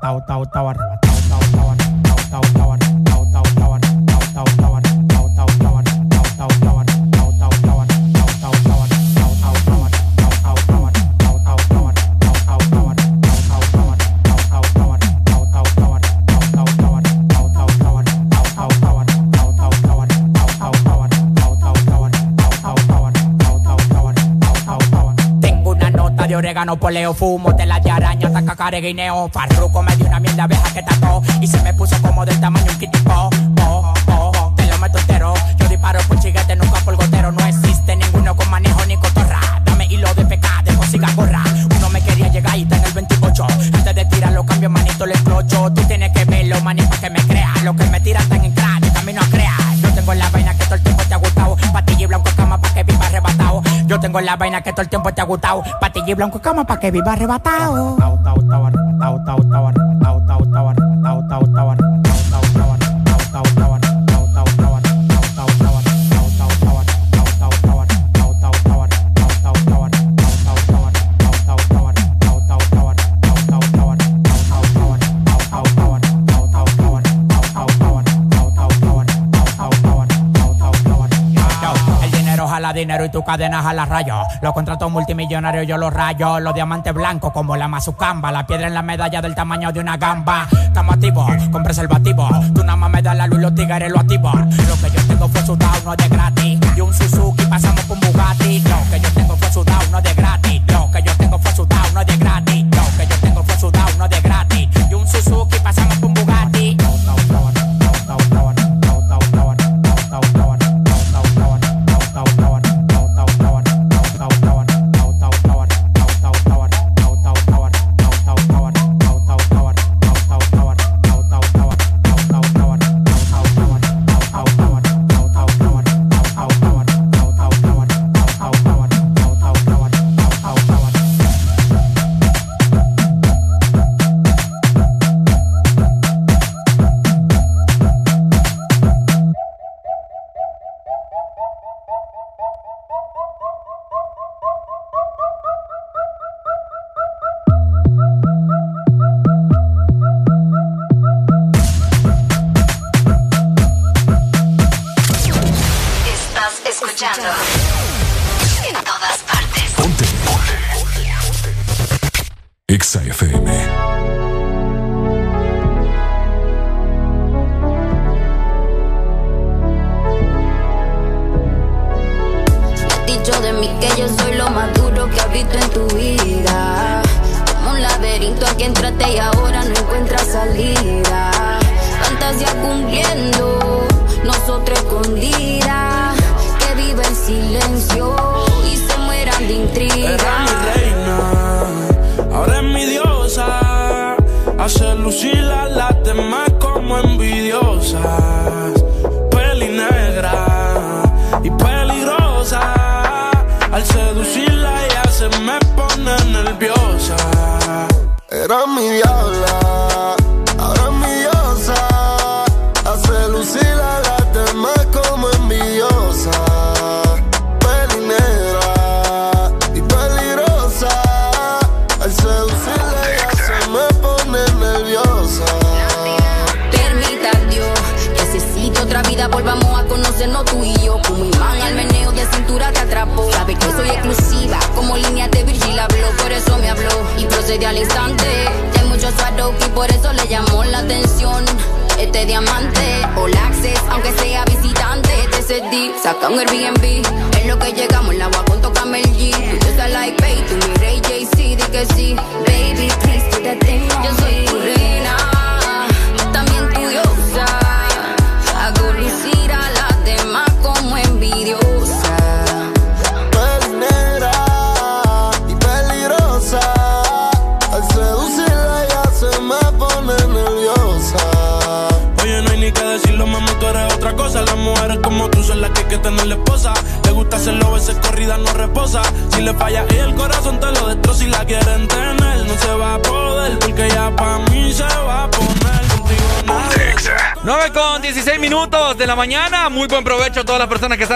[0.00, 1.03] tao, tao, tao.
[26.64, 29.28] no poleo, fumo de la de araña, taca guineo.
[29.28, 32.70] Farruco me dio una mierda abeja que tacó y se me puso como del tamaño
[32.70, 33.30] un kitipo.
[54.14, 55.64] Con la vaina que todo el tiempo te ha gustado.
[55.80, 57.96] Patilla y blanco como para que viva arrebatado.
[83.04, 84.16] y tus cadenas a la rayo.
[84.42, 86.40] Los contratos multimillonarios yo los rayo.
[86.40, 88.32] Los diamantes blancos como la mazucamba.
[88.32, 90.46] La piedra en la medalla del tamaño de una gamba.
[90.50, 92.30] Estamos activos con preservativos.
[92.54, 94.34] Tú nada más me das la luz, los tigres lo activos.
[94.34, 96.58] Lo que yo tengo fue su down, no es de gratis.
[96.76, 98.33] Y un Suzuki pasamos con Bugatti.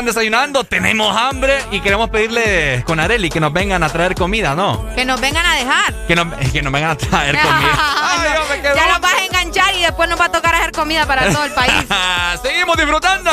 [0.08, 0.64] Desayunando.
[0.64, 4.88] Tenemos hambre y queremos pedirle con Areli que nos vengan a traer comida, ¿no?
[4.94, 5.94] Que nos vengan a dejar.
[6.06, 8.74] Que nos, que nos vengan a traer comida.
[8.74, 11.44] ya nos vas a enganchar y después nos va a tocar hacer comida para todo
[11.44, 11.84] el país.
[12.42, 13.30] Seguimos disfrutando.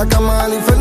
[0.00, 0.79] La cama del infierno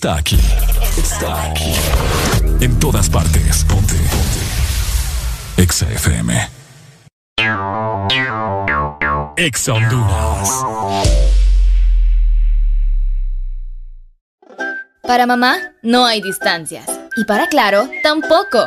[0.00, 0.38] está aquí.
[0.96, 1.74] Está aquí.
[2.60, 3.64] En todas partes.
[3.64, 3.96] Ponte.
[3.96, 5.62] Ponte.
[5.62, 6.48] Exa FM.
[9.36, 10.48] Exa Honduras.
[15.02, 16.86] Para mamá no hay distancias.
[17.18, 18.66] Y para Claro, tampoco.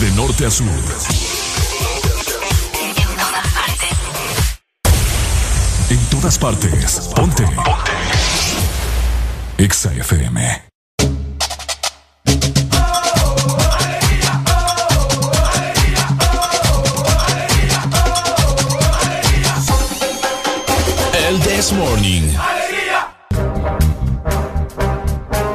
[0.00, 0.66] De norte a sur.
[5.90, 7.10] En todas partes.
[7.14, 7.44] Ponte.
[7.44, 7.92] Ponte.
[9.58, 10.64] Exa FM.
[21.12, 22.32] El This Morning.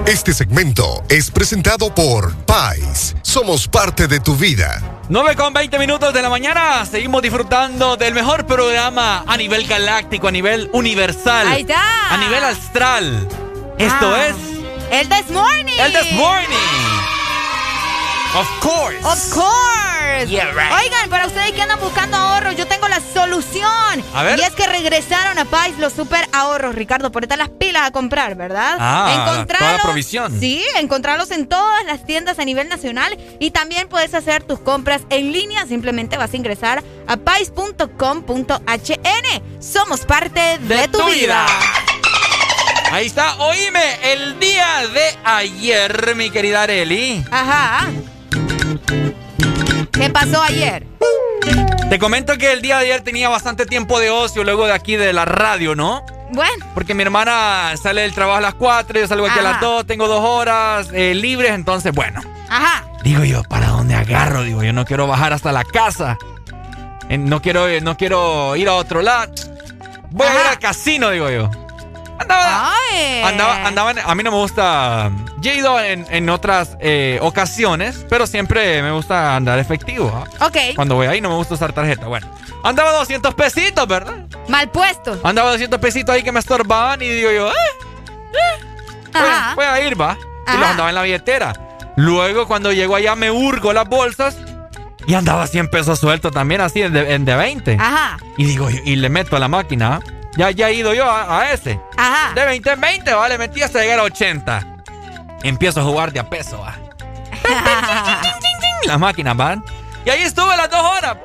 [0.06, 3.16] Este segmento es presentado por Pais.
[3.30, 4.82] Somos parte de tu vida.
[5.08, 6.84] 9 con 20 minutos de la mañana.
[6.90, 11.48] Seguimos disfrutando del mejor programa a nivel galáctico, a nivel universal.
[11.48, 12.12] Ahí está.
[12.12, 13.28] A nivel astral.
[13.78, 14.28] Esto Ah.
[14.30, 14.36] es.
[14.90, 15.74] El This Morning.
[15.80, 16.99] El This Morning.
[18.36, 18.98] Of course.
[19.04, 20.28] Of course.
[20.28, 20.72] Yeah, right.
[20.72, 24.04] Oigan, para ustedes que andan buscando ahorros, yo tengo la solución.
[24.14, 24.38] A ver.
[24.38, 27.12] Y es que regresaron a Pais los super ahorros, Ricardo.
[27.12, 28.78] Por las pilas a comprar, ¿verdad?
[28.80, 30.40] Ah, toda la provisión.
[30.40, 33.18] Sí, encontrarlos en todas las tiendas a nivel nacional.
[33.40, 35.66] Y también puedes hacer tus compras en línea.
[35.66, 37.90] Simplemente vas a ingresar a pais.com.hn.
[39.60, 41.48] Somos parte de, tu, vida.
[42.92, 43.36] Ahí está.
[43.38, 47.24] Oíme, el día de ayer, mi querida Areli.
[47.32, 47.88] Ajá.
[49.92, 50.86] ¿Qué pasó ayer?
[51.90, 54.96] Te comento que el día de ayer tenía bastante tiempo de ocio luego de aquí
[54.96, 56.06] de la radio, ¿no?
[56.32, 56.66] Bueno.
[56.76, 59.66] Porque mi hermana sale del trabajo a las 4, yo salgo aquí a las Ajá.
[59.66, 62.22] 2, tengo dos horas eh, libres, entonces, bueno.
[62.50, 62.84] Ajá.
[63.04, 64.44] Digo yo, ¿para dónde agarro?
[64.44, 66.18] Digo, yo no quiero bajar hasta la casa.
[67.10, 69.32] Eh, No quiero, eh, no quiero ir a otro lado.
[70.12, 71.50] Voy a ir al casino, digo yo.
[72.20, 72.74] Andaba,
[73.24, 75.10] andaba, andaba a mí no me gusta.
[75.42, 80.12] Ido en, en otras eh, ocasiones, pero siempre me gusta andar efectivo.
[80.14, 80.46] ¿ah?
[80.46, 80.58] Ok.
[80.76, 82.08] Cuando voy ahí no me gusta usar tarjeta.
[82.08, 82.28] Bueno,
[82.64, 84.26] andaba 200 pesitos, ¿verdad?
[84.48, 85.20] Mal puesto.
[85.24, 88.64] Andaba 200 pesitos ahí que me estorbaban y digo yo, eh,
[89.14, 89.56] Ajá.
[89.56, 90.18] voy a ir, va.
[90.54, 91.54] Y los andaba en la billetera.
[91.96, 94.38] Luego, cuando llego allá, me hurgo las bolsas
[95.08, 97.78] y andaba 100 pesos sueltos también, así, en de, en de 20.
[97.80, 98.18] Ajá.
[98.38, 99.96] Y digo, y le meto a la máquina.
[99.96, 100.19] ¿ah?
[100.38, 101.80] Ya, ya he ido yo a, a ese.
[101.98, 102.34] Ajá.
[102.34, 104.66] De 20 en 20, vale, metí hasta llegar a 80.
[105.44, 106.76] Empiezo a jugar de a peso, va.
[108.86, 109.64] Las máquinas van.
[110.06, 111.18] Y ahí estuve las dos horas.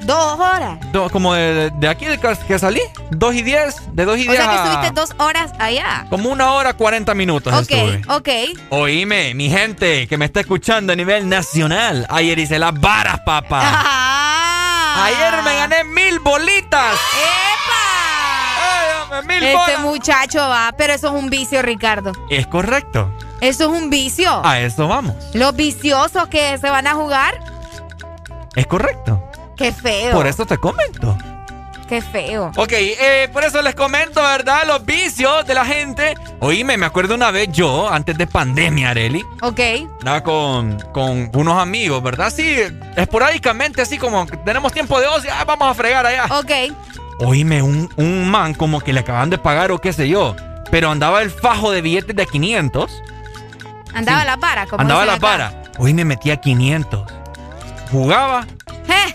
[0.00, 0.78] Dos horas.
[0.92, 4.30] Do- como de, de aquí de que salí, 2 y 10, de 2 y O
[4.32, 6.06] 10 sea que estuviste dos horas allá.
[6.08, 8.02] Como una hora 40 minutos Ok, estuve.
[8.08, 8.28] ok.
[8.70, 12.06] Oíme, mi gente que me está escuchando a nivel nacional.
[12.08, 13.62] Ayer hice las varas, papá.
[14.90, 15.04] Ah.
[15.04, 16.94] Ayer me gané mil bolitas.
[16.94, 17.47] ¡Epa!
[19.24, 19.80] Mil Este bolas!
[19.80, 22.12] muchacho va, pero eso es un vicio, Ricardo.
[22.30, 23.12] Es correcto.
[23.40, 24.44] Eso es un vicio.
[24.44, 25.14] A eso vamos.
[25.34, 27.38] Los viciosos que se van a jugar,
[28.56, 29.22] Es correcto.
[29.56, 30.12] qué feo.
[30.12, 31.16] Por eso te comento.
[31.88, 32.52] Qué feo.
[32.56, 34.64] Ok, eh, por eso les comento, ¿verdad?
[34.66, 36.14] Los vicios de la gente.
[36.40, 39.24] Oíme, me acuerdo una vez yo, antes de pandemia, Areli.
[39.40, 39.60] Ok.
[40.00, 42.30] Andaba con, con unos amigos, ¿verdad?
[42.30, 42.56] Sí,
[42.94, 46.26] esporádicamente, así como tenemos tiempo de ocio, ah, vamos a fregar allá.
[46.38, 46.50] Ok.
[47.20, 50.36] Oíme, un, un man como que le acaban de pagar o qué sé yo.
[50.70, 53.02] Pero andaba el fajo de billetes de 500.
[53.94, 55.62] Andaba a las varas, como andaba la para.
[55.78, 57.10] Hoy me metía 500.
[57.90, 58.46] Jugaba,
[58.88, 59.14] Eh,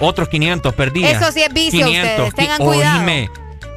[0.00, 1.10] otros 500 perdía.
[1.10, 2.98] Eso sí es vicio, ustedes, tengan cuidado.
[2.98, 3.30] Oíme,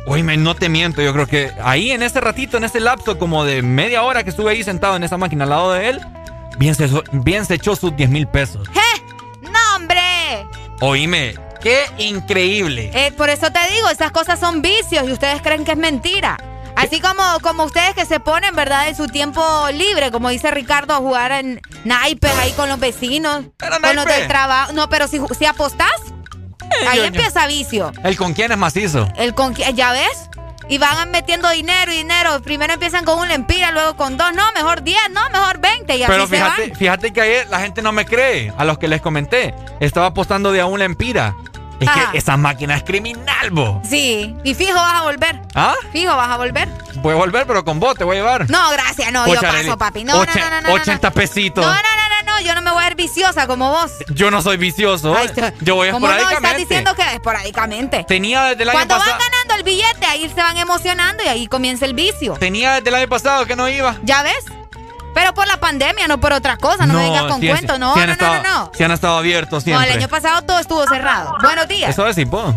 [0.06, 1.02] oíme, no te miento.
[1.02, 4.32] Yo creo que ahí en ese ratito, en ese lapso como de media hora que
[4.32, 6.02] estuve ahí sentado en esa máquina al lado de él,
[6.58, 8.68] bien se, bien se echó sus 10 mil pesos.
[9.42, 10.02] ¡No, hombre!
[10.82, 12.92] Oíme, qué increíble.
[12.94, 16.38] Eh, por eso te digo, esas cosas son vicios y ustedes creen que es mentira.
[16.76, 18.88] Así como, como ustedes que se ponen, ¿verdad?
[18.88, 19.42] En su tiempo
[19.74, 24.28] libre, como dice Ricardo, a jugar en naipes ahí con los vecinos, con los del
[24.28, 24.74] trabajo.
[24.74, 25.90] No, pero si, si apostás,
[26.88, 27.92] ahí yo- yo- empieza vicio.
[28.04, 29.08] ¿El con quién es macizo?
[29.18, 30.30] El con, ¿Ya ves?
[30.70, 32.42] Y van metiendo dinero y dinero.
[32.42, 34.34] Primero empiezan con un lempira, luego con dos.
[34.34, 35.96] No, mejor 10, no, mejor 20.
[35.96, 36.76] Y así Pero se fíjate, van.
[36.76, 38.52] fíjate que ayer la gente no me cree.
[38.58, 41.36] A los que les comenté, estaba apostando de a un empira.
[41.80, 42.10] Es Ah.
[42.12, 43.82] que esa máquina es criminal, bo.
[43.88, 45.42] Sí, y fijo vas a volver.
[45.54, 45.76] ¿Ah?
[45.92, 46.68] Fijo vas a volver.
[46.96, 48.50] Voy a volver, pero con vos te voy a llevar.
[48.50, 50.04] No, gracias, no, yo Ocha, paso, papi.
[50.04, 50.74] No, no, oche- no, no, no, no.
[50.74, 51.64] 80 pesitos.
[51.64, 53.92] No, no, no, no, no, yo no me voy a ver viciosa como vos.
[54.10, 55.16] Yo no soy vicioso.
[55.16, 56.14] Ay, te- Yo voy ¿Cómo no?
[56.14, 56.48] esporádicamente.
[56.48, 58.04] Estás diciendo que esporádicamente.
[58.08, 59.24] Tenía desde el año Cuando van pasado.
[59.32, 62.34] ganando el billete, ahí se van emocionando y ahí comienza el vicio.
[62.34, 63.96] Tenía desde el año pasado que no iba.
[64.04, 64.46] ¿Ya ves?
[65.20, 66.86] Pero por la pandemia, no por otra cosa.
[66.86, 67.76] No, me vengas con sí, cuentos.
[67.76, 68.72] sí, No, sí no, han no, estado, no, no.
[68.72, 69.88] sí han estado abiertos No, siempre.
[69.90, 71.36] el año pasado todo estuvo cerrado.
[71.42, 71.90] Buenos días.
[71.90, 72.54] Eso es sí, po.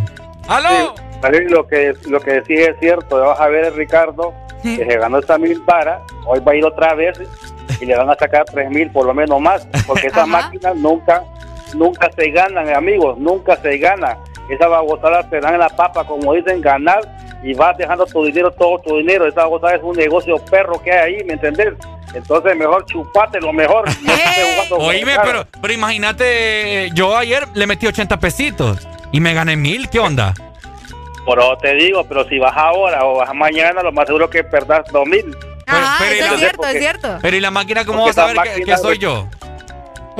[0.46, 0.94] ¡Aló!
[1.22, 3.18] Sí, lo que lo que decís es cierto.
[3.18, 6.02] Ya vas a ver, Ricardo, que se ganó esta mil para.
[6.26, 7.18] Hoy va a ir otra vez
[7.80, 9.66] y le van a sacar tres mil por lo menos más.
[9.86, 11.24] Porque esas máquinas nunca
[11.72, 13.16] nunca se ganan, amigos.
[13.16, 14.18] Nunca se ganan.
[14.50, 17.00] Esas babosadas te dan la papa, como dicen, ganar
[17.42, 19.26] y vas dejando tu dinero, todo tu dinero.
[19.26, 21.74] Esa babosada es un negocio perro que hay ahí, ¿me entendés?
[22.14, 23.88] Entonces, mejor chupate lo mejor.
[24.70, 29.88] No Oíme, pero, pero imagínate, yo ayer le metí 80 pesitos y me gané mil.
[29.90, 30.32] ¿Qué onda?
[31.26, 34.84] Pero te digo, pero si vas ahora o vas mañana, lo más seguro que perdás
[34.92, 35.36] dos mil.
[35.66, 37.18] Ajá, pero- eso pero- es cierto, es cierto.
[37.20, 39.28] Pero ¿y la máquina cómo vas a esa ver que, que soy yo?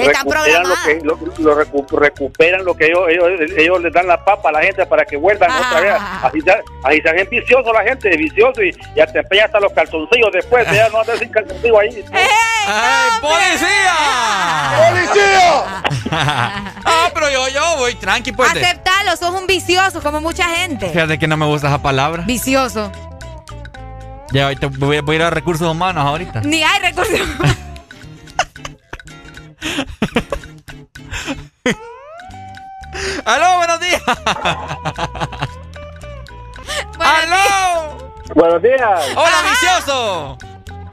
[0.02, 4.06] Están recuperan lo que lo, lo recu- recuperan lo que ellos, ellos ellos les dan
[4.06, 6.50] la papa a la gente para que vuelvan otra vez así se,
[6.84, 10.66] así se hacen vicioso la gente vicioso y ya te empeñan hasta los calzoncillos después
[10.72, 12.04] ya no andas sin calzoncillo ahí
[12.72, 13.94] ¡Ay, policía!
[14.90, 15.82] ¡Policía!
[16.84, 18.50] ah, pero yo, yo voy tranqui, pues.
[18.50, 20.88] Aceptalo, sos un vicioso como mucha gente.
[20.88, 22.22] Fíjate que no me gusta esa palabra.
[22.26, 22.92] Vicioso.
[24.32, 26.42] Ya ahorita voy, voy a ir a recursos humanos ahorita.
[26.42, 27.18] Ni hay recursos.
[33.24, 34.02] ¡Aló, buenos días!
[36.98, 38.12] ¡Aló!
[38.34, 39.02] Buenos días.
[39.16, 40.38] ¡Hola, vicioso!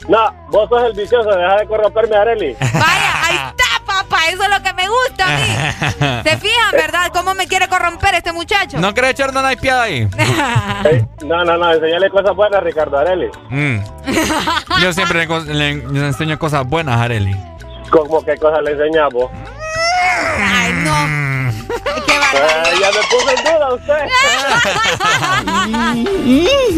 [0.07, 2.55] No, vos sos el vicioso, deja de corromperme, Areli.
[2.59, 4.17] Vaya, ahí está, papá.
[4.29, 5.47] Eso es lo que me gusta a mí.
[6.23, 7.09] ¿Se fijan, verdad?
[7.13, 8.77] ¿Cómo me quiere corromper este muchacho?
[8.79, 10.07] ¿No querés echar una naipeada ahí?
[10.85, 13.29] Ey, No, no, no, enseñale cosas buenas, Ricardo Areli.
[13.49, 13.79] Mm.
[14.81, 17.35] Yo siempre le, le- le enseño cosas buenas Areli.
[17.89, 19.31] ¿Cómo qué cosas le enseñamos?
[20.39, 21.07] Ay, no.
[22.05, 24.03] Qué Eh, ya me puso en duda usted.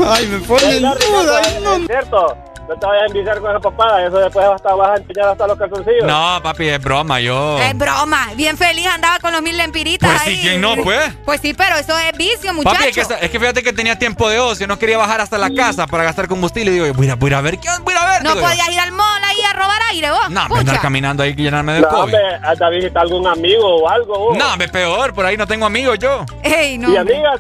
[0.08, 1.42] Ay, me pone en duda.
[1.44, 1.74] ay, no.
[1.76, 2.38] Es cierto.
[2.70, 4.06] No te vayas a enviciar con esa papada.
[4.06, 6.04] Eso después hasta vas a empeñar hasta los calzoncillos.
[6.06, 7.58] No, papi, es broma, yo.
[7.60, 8.28] Es broma.
[8.36, 10.36] Bien feliz andaba con los mil lempiritas Pues ahí.
[10.36, 11.12] sí, ¿quién no, pues?
[11.26, 12.76] Pues sí, pero eso es vicio, muchacho.
[12.78, 15.40] Papi, es que, es que fíjate que tenía tiempo de ocio, no quería bajar hasta
[15.40, 16.70] la casa para gastar combustible.
[16.70, 17.70] Y digo, voy a, ir a- voy a ver, ¿qué?
[17.84, 18.24] Voy a ver.
[18.24, 20.30] no digo podías ir al mall ahí a robar aire, vos.
[20.30, 22.02] No, me andar caminando ahí que llenarme de No, COVID.
[22.04, 24.20] hombre, anda a visitar algún amigo o algo.
[24.20, 24.38] vos.
[24.38, 26.24] No, me peor, por ahí no tengo amigos yo.
[26.44, 26.92] Ey, no.
[26.92, 27.40] ¿Y amigas?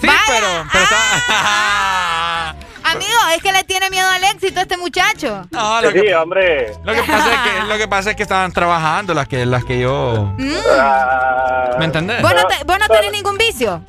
[0.00, 5.46] Sí, pero, pero está- Amigo, es que le tiene miedo al éxito a este muchacho.
[5.50, 6.72] No, lo Sí, que, hombre.
[6.84, 9.64] lo que pasa es que lo que pasa es que estaban trabajando las que las
[9.64, 10.54] que yo Mm.
[10.78, 12.20] Ah, ¿Me entendés?
[12.22, 13.82] ¿Vos no, te- vos no tenés ningún vicio?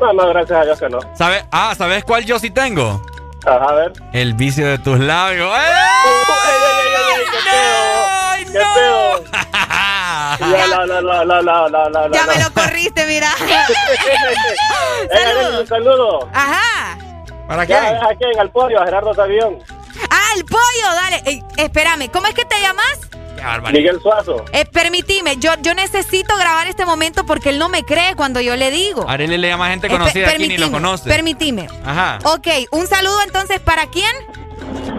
[0.00, 1.00] No, no, gracias a Dios que no.
[1.14, 1.44] ¿Sabes?
[1.50, 3.02] Ah, ¿sabes cuál yo sí tengo?
[3.44, 3.92] Ajá, a ver.
[4.12, 5.52] El vicio de tus labios.
[5.56, 5.72] ¡Eh!
[7.50, 9.24] ¡Ay, qué pedo!
[10.38, 13.28] Ya, la, la, la, la, la, la, la, Ya me lo corriste, mira.
[15.10, 16.28] Eh, Arely, un saludo.
[16.32, 16.96] Ajá.
[17.48, 17.74] ¿Para qué?
[17.74, 18.38] ¿A quién?
[18.38, 19.58] Al podio, a Gerardo Tabión.
[20.10, 21.22] Ah, el pollo, dale.
[21.26, 23.00] Ey, espérame, ¿cómo es que te llamas?
[23.72, 24.44] Miguel Suazo.
[24.52, 28.56] Eh, permitime, yo, yo necesito grabar este momento porque él no me cree cuando yo
[28.56, 29.08] le digo.
[29.08, 31.08] Arely le llama gente Eh, conocida aquí ni lo conoce.
[31.08, 31.68] Permitime.
[31.84, 32.18] Ajá.
[32.24, 34.10] Ok, un saludo entonces para quién?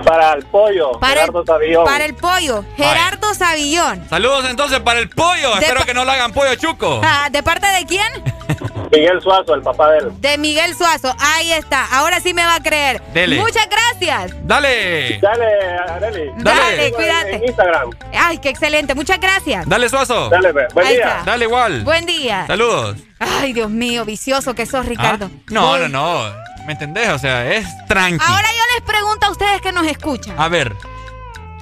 [0.03, 1.85] Para el pollo, Para Gerardo el, Tabión.
[1.85, 4.03] para el pollo, Gerardo Savillón.
[4.09, 5.55] Saludos entonces para el pollo.
[5.55, 7.01] De Espero que no lo hagan pollo chuco.
[7.11, 8.07] Ah, ¿De parte de quién?
[8.91, 10.11] Miguel Suazo, el papá de él.
[10.19, 11.13] De Miguel Suazo.
[11.19, 11.85] Ahí está.
[11.91, 13.01] Ahora sí me va a creer.
[13.13, 13.39] Dele.
[13.39, 14.33] Muchas gracias.
[14.47, 15.19] Dale.
[15.21, 15.45] Dale,
[15.89, 16.31] Arely.
[16.37, 17.35] Dale, En- cuídate.
[17.35, 17.89] En Instagram.
[18.17, 18.95] Ay, qué excelente.
[18.95, 19.67] Muchas gracias.
[19.69, 20.29] Dale, Suazo.
[20.29, 20.73] Dale, pues.
[20.73, 21.07] Buen Ahí día.
[21.07, 21.23] está.
[21.31, 21.83] Dale igual.
[21.83, 22.45] Buen día.
[22.47, 22.97] Saludos.
[23.19, 25.29] Ay, Dios mío, vicioso que sos, Ricardo.
[25.31, 25.79] Ah, No, Voy.
[25.81, 26.33] no, no.
[26.69, 27.09] ¿Me entendés?
[27.09, 28.23] O sea, es tranqui.
[28.23, 30.39] Ahora yo les pregunto a ustedes que nos escuchan.
[30.39, 30.75] A ver.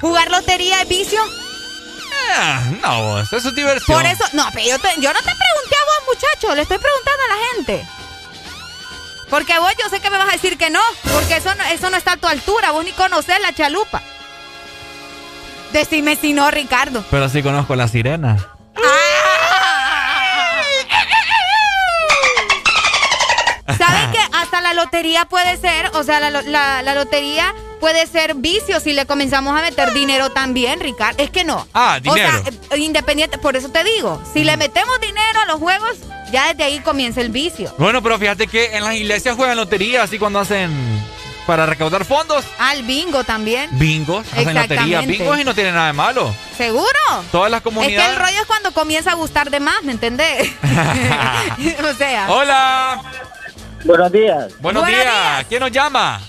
[0.01, 1.21] ¿Jugar lotería es vicio?
[2.35, 3.97] Ah, no, vos, eso es diversión.
[3.97, 6.77] Por eso, no, pero yo, te- yo no te pregunté a vos, muchacho, le estoy
[6.77, 7.87] preguntando a la gente.
[9.29, 10.81] Porque vos yo sé que me vas a decir que no,
[11.13, 14.01] porque eso no, eso no está a tu altura, vos ni conocés la chalupa.
[15.71, 17.05] Decime si no, Ricardo.
[17.09, 18.35] Pero sí conozco la sirena.
[18.75, 18.91] ¿Saben
[24.77, 29.57] lotería puede ser, o sea, la, la- la lotería puede ser vicio si le comenzamos
[29.59, 31.21] a meter dinero también, Ricardo?
[31.21, 31.67] Es que no.
[31.73, 32.39] Ah, dinero.
[32.39, 35.97] O sea, eh, independiente, por eso te digo, si le metemos dinero a los juegos,
[36.31, 37.73] ya desde ahí comienza el vicio.
[37.77, 40.71] Bueno, pero fíjate que en las iglesias juegan lotería, así cuando hacen
[41.45, 42.43] para recaudar fondos.
[42.59, 43.69] Al bingo también.
[43.73, 46.33] Bingos, hacen lotería, bingos y no tiene nada de malo.
[46.57, 46.87] ¿Seguro?
[47.31, 48.17] Todas las Es que el comunidades.
[48.17, 50.49] rollo es cuando comienza a gustar de más, ¿me entendés?
[51.89, 52.25] o sea.
[52.29, 53.01] Hola.
[53.85, 54.37] Buenos días.
[54.59, 55.03] Buenos, Buenos días.
[55.03, 55.45] días.
[55.47, 56.19] ¿Quién nos llama?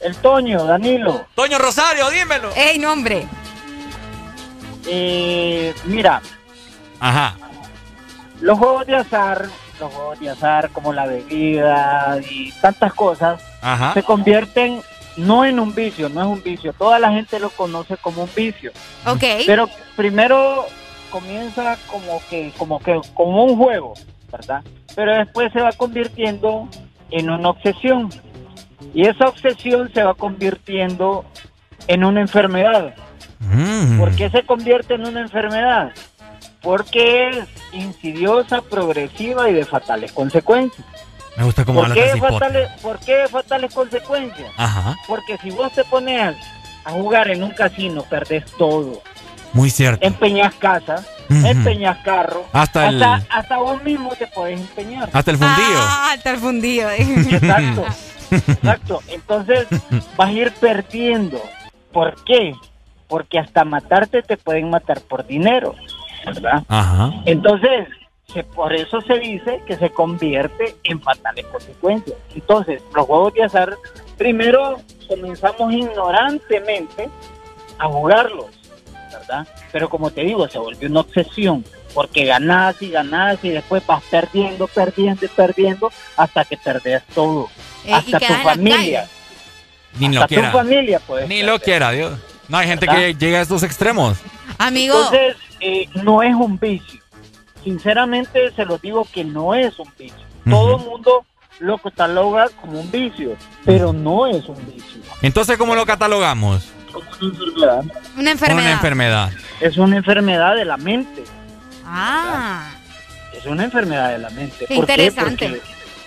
[0.00, 1.26] El Toño, Danilo.
[1.34, 2.50] Toño Rosario, dímelo.
[2.54, 3.26] ¡Ey, nombre!
[4.86, 6.20] Eh, mira,
[7.00, 7.36] Ajá.
[8.40, 9.46] los juegos de azar,
[9.80, 13.94] los juegos de azar como la bebida y tantas cosas, Ajá.
[13.94, 14.80] se convierten
[15.16, 16.72] no en un vicio, no es un vicio.
[16.74, 18.70] Toda la gente lo conoce como un vicio.
[19.06, 19.24] Ok.
[19.46, 20.66] Pero primero
[21.10, 23.94] comienza como que, como que, como un juego,
[24.30, 24.62] ¿verdad?
[24.94, 26.68] Pero después se va convirtiendo
[27.10, 28.10] en una obsesión.
[28.94, 31.24] Y esa obsesión se va convirtiendo
[31.88, 32.94] en una enfermedad.
[33.40, 33.98] Mm.
[33.98, 35.92] ¿Por qué se convierte en una enfermedad?
[36.62, 37.38] Porque es
[37.72, 40.86] insidiosa, progresiva y de fatales consecuencias.
[41.36, 44.50] Me gusta cómo ¿Por qué, fatales, ¿Por qué de fatales consecuencias?
[44.56, 44.96] Ajá.
[45.06, 46.34] Porque si vos te pones
[46.84, 49.02] a jugar en un casino, perdés todo.
[49.52, 50.04] Muy cierto.
[50.04, 51.46] Empeñas casa, Ujú.
[51.46, 55.08] empeñas carro, Hasta el- hasta, hasta vos mismo te podés empeñar.
[55.12, 55.78] Hasta el fundillo.
[55.78, 56.90] Ah, hasta el fundido.
[56.90, 57.84] Exacto,
[58.30, 59.02] exacto.
[59.08, 59.66] Entonces
[60.16, 61.40] vas a ir perdiendo.
[61.92, 62.54] ¿Por qué?
[63.08, 65.74] Porque hasta matarte te pueden matar por dinero,
[66.24, 66.62] ¿verdad?
[66.68, 67.12] Ajá.
[67.24, 67.88] Entonces,
[68.32, 72.16] se- por eso se dice que se convierte en fatales consecuencias.
[72.34, 73.74] Entonces, los juegos de azar,
[74.18, 77.08] primero comenzamos ignorantemente
[77.78, 78.46] a jugarlos,
[79.28, 79.46] ¿verdad?
[79.72, 81.64] Pero como te digo, se volvió una obsesión,
[81.94, 87.48] porque ganás y ganás y después vas perdiendo, perdiendo y perdiendo hasta que perdés todo.
[87.84, 89.08] Eh, hasta tu familia.
[89.98, 90.52] Ni lo Hasta tu quiera.
[90.52, 91.28] familia, pues.
[91.28, 92.18] Ni lo quiera, Dios.
[92.48, 93.00] No, hay gente ¿Verdad?
[93.00, 94.18] que llega a estos extremos.
[94.58, 94.94] Amigo.
[94.94, 97.00] Entonces, eh, no es un vicio.
[97.64, 100.18] Sinceramente, se lo digo que no es un vicio.
[100.48, 101.24] Todo el mundo
[101.58, 105.00] lo cataloga como un vicio, pero no es un vicio.
[105.22, 106.68] Entonces, ¿cómo lo catalogamos?
[106.96, 107.84] Una enfermedad.
[108.16, 108.62] Una enfermedad.
[108.62, 109.32] Una enfermedad.
[109.60, 111.24] Es una enfermedad de la mente.
[111.84, 112.70] Ah.
[113.36, 114.66] Es una enfermedad de la mente.
[114.66, 114.92] Qué ¿Por qué?
[114.92, 115.48] interesante.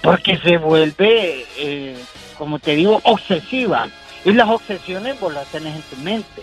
[0.02, 1.98] Porque, porque se vuelve, eh,
[2.38, 3.88] como te digo, obsesiva.
[4.26, 6.42] Y las obsesiones vos las tenés en tu mente,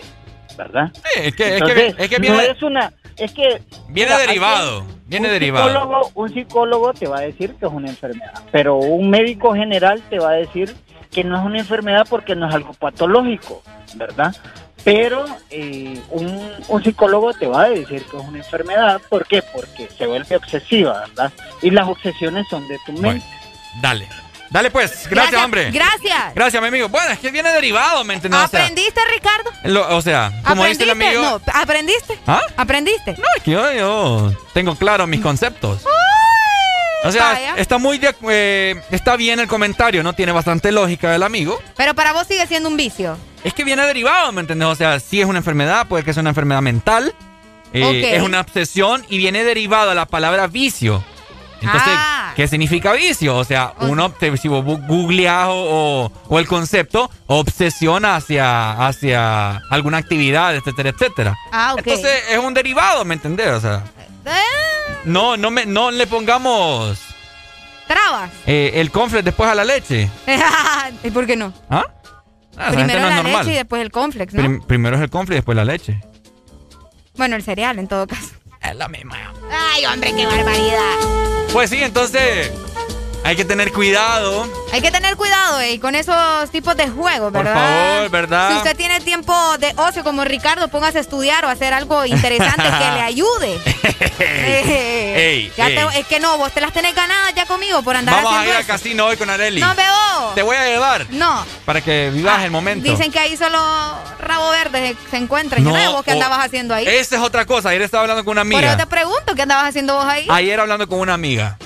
[0.57, 0.91] ¿verdad?
[0.93, 2.45] Sí, es que, es que, es que no viene.
[2.45, 3.61] es una es que...
[3.89, 5.67] Viene mira, derivado, viene un derivado.
[5.67, 10.01] Psicólogo, un psicólogo te va a decir que es una enfermedad, pero un médico general
[10.09, 10.75] te va a decir
[11.11, 13.61] que no es una enfermedad porque no es algo patológico,
[13.95, 14.35] ¿verdad?
[14.83, 19.41] Pero eh, un, un psicólogo te va a decir que es una enfermedad, ¿por qué?
[19.41, 21.31] Porque se vuelve obsesiva, ¿verdad?
[21.61, 23.25] Y las obsesiones son de tu mente.
[23.81, 24.07] Dale.
[24.49, 25.71] Dale pues, gracias, hombre.
[25.71, 26.33] Gracias.
[26.33, 26.87] Gracias, mi amigo.
[26.87, 28.13] Bueno, es que viene derivado, ¿me
[28.47, 29.51] sea, ¿Aprendiste, Ricardo?
[29.65, 31.17] lo- o sea, como dice el ¿Aprendiste?
[31.17, 31.41] amigo.
[31.45, 32.19] No, ¿aprendiste?
[32.25, 32.41] ¿Ah?
[32.55, 33.11] ¿Aprendiste?
[33.17, 35.83] No, es que yo, yo tengo claro mis conceptos.
[37.03, 37.53] O sea, Vaya.
[37.57, 40.13] está muy de- eh, está bien el comentario, ¿no?
[40.13, 41.59] Tiene bastante lógica el amigo.
[41.75, 43.17] Pero para vos sigue siendo un vicio.
[43.43, 44.67] Es que viene derivado, ¿me entiendes?
[44.67, 47.13] O sea, sí es una enfermedad, puede que sea una enfermedad mental.
[47.73, 48.15] eh, Ok.
[48.17, 51.03] Es una obsesión y viene derivado a la palabra vicio.
[51.61, 52.33] Entonces, Ah.
[52.35, 53.35] ¿qué significa vicio?
[53.35, 59.59] O sea, uno, te- si vos googleás o, o- o el concepto, obsesiona hacia, hacia
[59.69, 61.35] alguna actividad, etcétera, etcétera.
[61.51, 61.79] Ah, ok.
[61.85, 63.49] Entonces, es un derivado, ¿me entendés?
[63.49, 63.83] O sea,
[64.25, 64.29] Eh,
[65.07, 66.99] no, no, me, no le pongamos
[67.87, 68.29] Trabas.
[68.45, 70.09] eh, el confle después a la leche.
[71.03, 71.53] ¿Y por qué no?
[71.69, 71.85] ¿Ah?
[72.57, 73.39] Ah, Primero no la normal.
[73.45, 74.41] leche y después el complex, ¿no?
[74.41, 76.01] Prim- primero es el confle y después la leche.
[77.15, 78.29] Bueno, el cereal en todo caso.
[78.61, 79.15] Es la misma.
[79.73, 80.95] Ay, hombre, qué barbaridad.
[81.53, 82.51] Pues sí, entonces
[83.27, 84.47] hay que tener cuidado.
[84.71, 87.95] Hay que tener cuidado eh, con esos tipos de juegos, Por ¿verdad?
[87.95, 88.51] favor, ¿verdad?
[88.51, 92.05] Si usted tiene tiempo de ocio como Ricardo, póngase a estudiar o a hacer algo
[92.05, 93.59] interesante que le ayude.
[94.19, 95.75] Eh, Ey, ya ey.
[95.75, 98.35] te- es que no, vos te las tenés ganadas ya conmigo por andar Vamos a
[98.35, 98.73] ir haciendo al eso.
[98.73, 99.61] casino hoy con Areli.
[99.61, 100.31] No veo.
[100.35, 101.45] Te voy a llevar No.
[101.65, 102.89] para que vivas el momento.
[102.89, 103.59] Dicen que ahí solo
[104.19, 105.63] rabo verde se, encuentran.
[105.63, 106.87] Yo no sé vos qué andabas haciendo ahí.
[106.87, 107.69] Esa es otra cosa.
[107.69, 108.77] Ayer estaba hablando con una Por eso amiga.
[108.77, 110.27] te pregunto, ¿qué andabas haciendo vos ahí?
[110.29, 111.57] Ayer hablando con una amiga.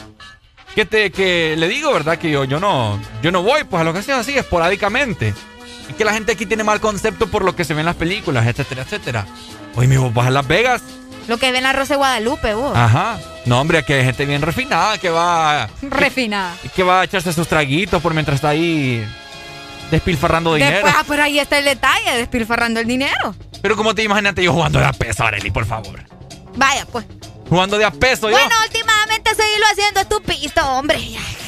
[0.76, 2.18] Que te que le digo, ¿verdad?
[2.18, 5.34] Que yo, yo no yo no voy pues a lo que hacen así esporádicamente.
[5.90, 7.96] Y que la gente aquí tiene mal concepto por lo que se ve en las
[7.96, 9.26] películas, etcétera, etcétera.
[9.76, 10.82] Oye, mi vos vas a Las Vegas.
[11.28, 12.76] Lo que ven la Rosa de Guadalupe, vos.
[12.76, 13.20] Ajá.
[13.46, 16.56] No, hombre, aquí hay gente bien refinada que va Refinada.
[16.76, 19.06] que va a echarse sus traguitos por mientras está ahí
[19.90, 20.74] despilfarrando dinero.
[20.74, 23.36] Después, ah, pero ahí está el detalle, despilfarrando el dinero.
[23.62, 26.00] Pero como te imaginaste yo jugando a peso, Arely, por favor.
[26.56, 27.06] Vaya, pues.
[27.52, 28.38] Jugando de a peso yo.
[28.38, 30.98] Bueno, últimamente seguirlo haciendo tu pisto, hombre.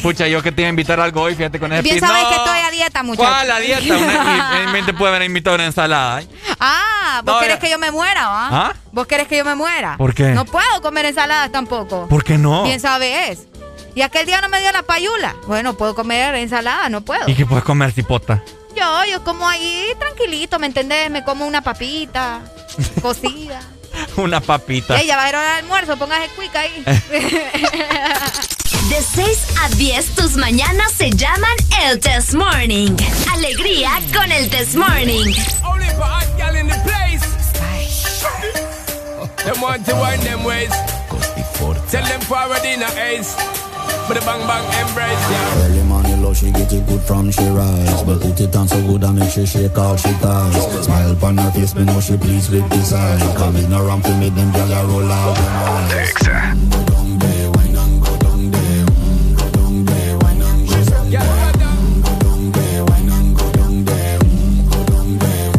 [0.02, 2.24] Pucha, yo que te iba a invitar algo hoy, fíjate con ese Bien pis- sabes
[2.24, 2.30] No.
[2.30, 3.30] que estoy a dieta, muchacho.
[3.30, 3.96] ¿Cuál la dieta?
[3.96, 6.22] Una, en mente puede haber invitado una ensalada.
[6.22, 6.28] ¿eh?
[6.60, 8.48] Ah, vos No, querés ya- que yo me muera, ¿va?
[8.52, 8.74] ¿Ah?
[8.92, 9.96] ¿Vos querés que yo me muera?
[9.98, 10.32] ¿Por qué?
[10.32, 12.08] No puedo comer ensaladas tampoco.
[12.10, 12.64] ¿Por qué no?
[12.66, 13.48] Bien sabes.
[13.96, 15.36] Y aquel día no me dio la payula.
[15.48, 17.30] Bueno, puedo comer ensalada, no puedo.
[17.30, 18.44] ¿Y qué puedes comer, cipota?
[18.76, 21.10] Yo, yo como ahí tranquilito, ¿me entendés?
[21.12, 22.42] Me como una papita
[23.02, 23.62] cocida.
[24.18, 25.00] Una papita.
[25.00, 26.84] Ey, ya va a ir de almuerzo, póngase cuica ahí.
[28.90, 32.92] De 6 a 10, tus mañanas se llaman el Test Morning.
[33.32, 35.34] Alegría con el Test Morning.
[35.64, 37.24] Only for hot gal in the place.
[39.46, 40.72] Them want to wind them ways.
[41.90, 43.36] Tell them forward in a ace.
[44.08, 45.74] But the bang bang embrace, yeah.
[46.34, 48.04] Early she get it good from she rise.
[48.04, 51.38] But put it on so good I make she shake all she ties Smile upon
[51.38, 53.36] her face, me know she pleased with this eye.
[53.38, 57.76] Come ignorant to me, them gyal a roll out them eyes Go down there, wine
[57.76, 58.52] and go down
[59.38, 63.86] Go down there, wine and go down there Go down there, wine and go down
[63.86, 64.20] there
[64.74, 65.52] Go down there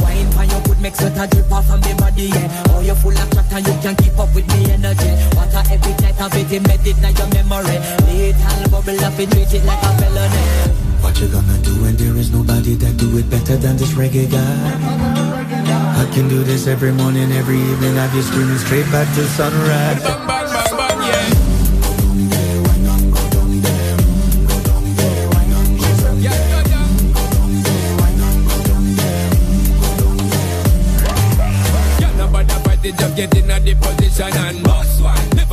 [0.00, 2.64] Wine for your good make sweat a drip off of me body, yeah.
[2.70, 5.10] Oh, you're full of chat and you can keep up with me energy.
[5.36, 7.78] Water every night of it, embed it in your memory.
[8.06, 10.44] Little bubble up and treat it like a felony.
[11.02, 14.30] What you gonna do when there is nobody that do it better than this reggae
[14.30, 14.44] guy?
[16.00, 17.98] I can do this every morning, every evening.
[17.98, 20.02] I've you screaming straight back to sunrise.
[20.02, 21.30] Bang bang bang bang, yeah.
[32.00, 34.63] Yeah, nobody fight it, just get in a the position and boss one.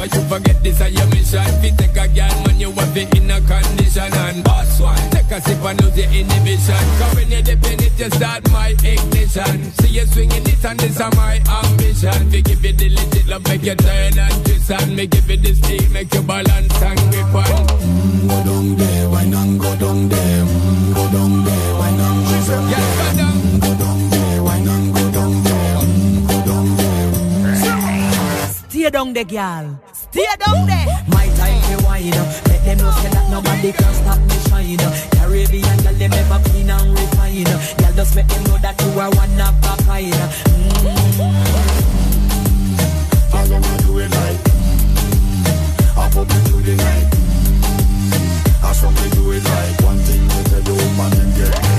[0.02, 1.46] Never you forget this is your mission.
[1.62, 4.98] Fi take a girl, man, you want be in a condition and boss one.
[5.12, 6.84] Take a sip and lose your inhibition.
[6.98, 9.72] Cause when you dip in it, you start my ignition.
[9.74, 12.32] See you swinging it and this is my ambition.
[12.32, 15.38] We give you the legit love, make you turn and twist and me give you
[15.38, 17.68] the speed, make you balance and grip on.
[17.78, 20.46] Mm, go down there, wine and go down there.
[20.46, 22.81] Mm, go down there, wine and go down there.
[28.92, 29.80] Down there, girl.
[29.94, 30.86] Stay down there.
[31.08, 32.12] My time to wine.
[32.12, 34.78] Let them know that nobody can stop me shine.
[35.16, 37.44] Caribbean girl, them ever clean and refine.
[37.44, 40.14] Girl, just make them know that you are one of a kind.
[43.34, 49.10] I wanna do it like mm, I pop it to the night mm, I strongly
[49.12, 51.71] do it like One thing to tell you woman and get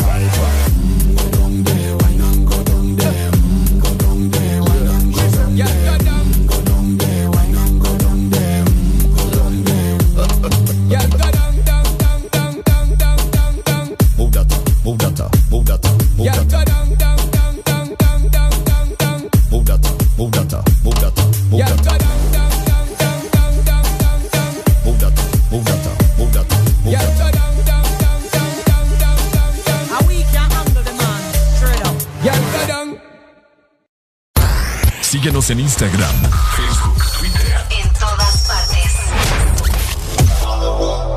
[35.43, 36.15] Síguenos en Instagram,
[36.57, 37.57] Facebook, Twitter.
[37.83, 38.93] En todas partes.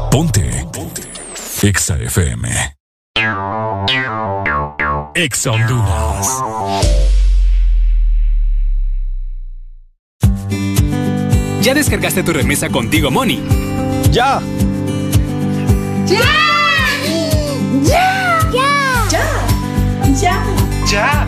[0.10, 0.68] Ponte.
[0.74, 1.04] Ponte.
[1.62, 2.50] Exa FM.
[5.14, 6.44] Exa Honduras.
[11.62, 13.44] ¿Ya descargaste tu remesa contigo, Money?
[14.12, 14.42] ¡Ya!
[16.08, 16.22] ¡Ya!
[17.84, 18.40] ¡Ya!
[18.52, 19.22] ¡Ya!
[20.20, 20.44] ¡Ya!
[20.88, 21.28] ¡Ya!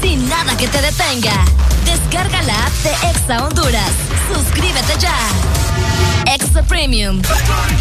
[0.00, 1.44] sin nada que te detenga.
[1.84, 3.92] Descarga la app de Exa Honduras.
[4.32, 5.16] Suscríbete ya.
[6.26, 7.22] Extra Premium.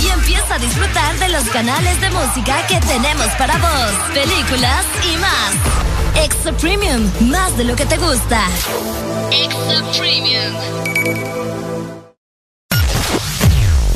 [0.01, 5.17] Y empieza a disfrutar de los canales de música que tenemos para vos, películas y
[5.17, 6.23] más.
[6.23, 8.41] Extra Premium, más de lo que te gusta.
[9.31, 10.55] Extra Premium.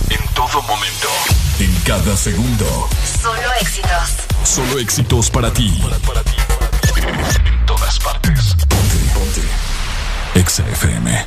[0.10, 1.08] En todo momento.
[1.60, 2.90] En cada segundo.
[3.22, 4.10] Solo éxitos.
[4.44, 5.80] Solo éxitos para ti.
[7.08, 8.56] En todas partes.
[8.68, 9.42] Ponte, ponte.
[10.36, 11.26] Exa FM.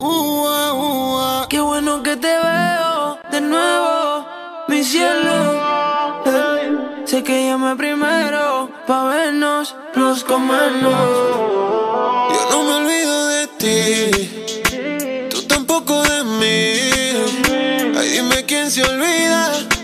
[0.00, 4.26] Ua, ua, Qué bueno que te veo de nuevo,
[4.68, 5.36] mi cielo.
[7.04, 10.92] Sé que llamé primero pa' vernos, nos comernos.
[12.34, 17.96] Yo no me olvido de ti, tú tampoco de mí.
[17.98, 19.77] Ay, dime quién se olvida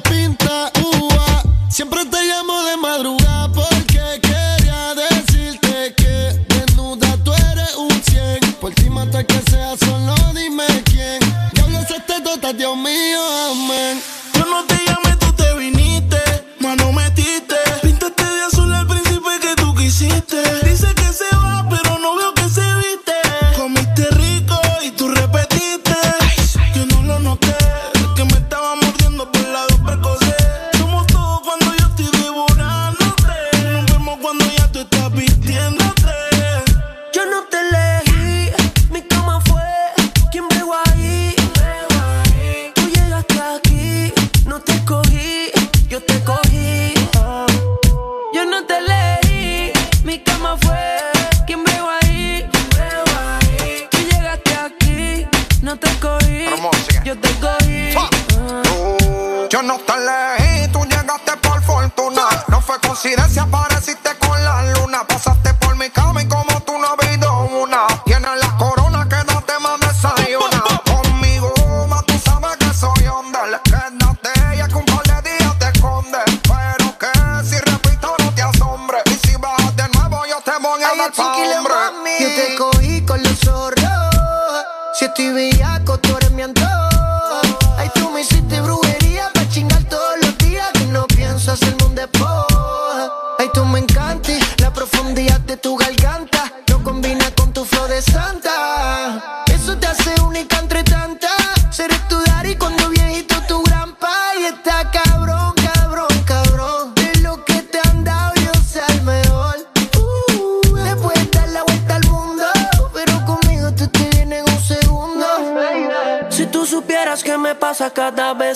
[0.00, 0.70] pinta.
[0.82, 8.52] Ua, Siempre te llamo de madrugada porque quería decirte que desnuda tú eres un 100.
[8.60, 10.14] Por ti mata que sea solo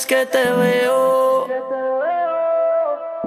[0.06, 1.46] que te veo.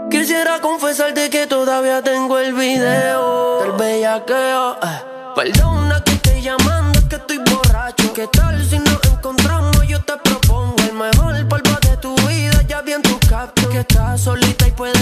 [0.09, 4.73] Quisiera confesarte que todavía tengo el video del bellaqueo.
[4.81, 5.01] eh.
[5.35, 8.13] Perdona que estoy llamando, es que estoy borracho.
[8.13, 9.87] ¿Qué tal si nos encontramos?
[9.87, 12.61] Yo te propongo el mejor polvo de tu vida.
[12.67, 14.92] Ya vi en tu caption que estás solita y puede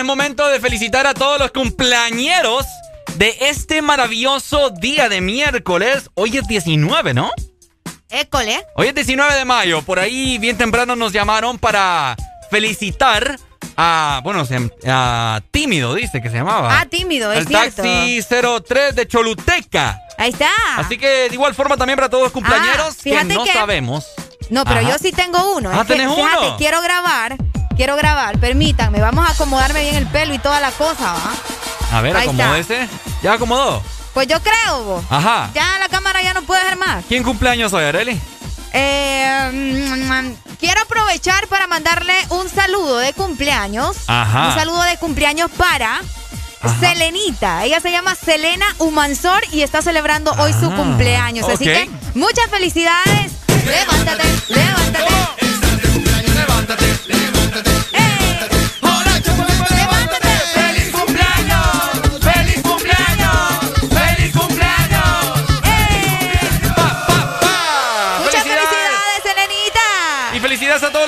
[0.00, 2.64] es momento de felicitar a todos los cumpleañeros
[3.16, 6.10] de este maravilloso día de miércoles.
[6.14, 7.30] Hoy es 19, ¿no?
[8.08, 8.64] École.
[8.76, 9.82] Hoy es 19 de mayo.
[9.82, 12.16] Por ahí bien temprano nos llamaron para
[12.50, 13.38] felicitar
[13.76, 14.44] a, bueno,
[14.86, 16.80] a Tímido, dice que se llamaba.
[16.80, 17.82] Ah, tímido, es El cierto.
[17.82, 18.20] taxi
[18.66, 20.00] 03 de Choluteca.
[20.18, 20.50] Ahí está.
[20.76, 24.06] Así que de igual forma también para todos los cumpleañeros Ah, que no que- sabemos.
[24.50, 24.90] No, pero Ajá.
[24.90, 25.70] yo sí tengo uno.
[25.72, 26.56] Ah, Es que, ¿tenés fíjate, uno?
[26.56, 27.36] quiero grabar,
[27.80, 31.96] quiero grabar, permítanme, vamos a acomodarme bien el pelo y toda la cosa, ¿va?
[31.96, 32.86] A ver, acomódese.
[33.22, 33.82] ¿Ya acomodó?
[34.12, 35.04] Pues yo creo, vos.
[35.08, 35.48] Ajá.
[35.54, 37.02] Ya la cámara ya no puede hacer más.
[37.08, 38.20] ¿Quién cumpleaños hoy, Areli?
[38.74, 43.96] Eh, mm, quiero aprovechar para mandarle un saludo de cumpleaños.
[44.08, 44.48] Ajá.
[44.48, 46.02] Un saludo de cumpleaños para
[46.80, 47.64] Selenita.
[47.64, 51.48] Ella se llama Selena Humansor y está celebrando hoy su Ah, cumpleaños.
[51.48, 53.32] Así que muchas felicidades.
[53.64, 55.30] Levántate, levántate.
[55.38, 55.59] ¡Feliz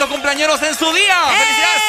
[0.03, 1.17] los cumpleañeros en su día.
[1.29, 1.83] ¡Felicidades!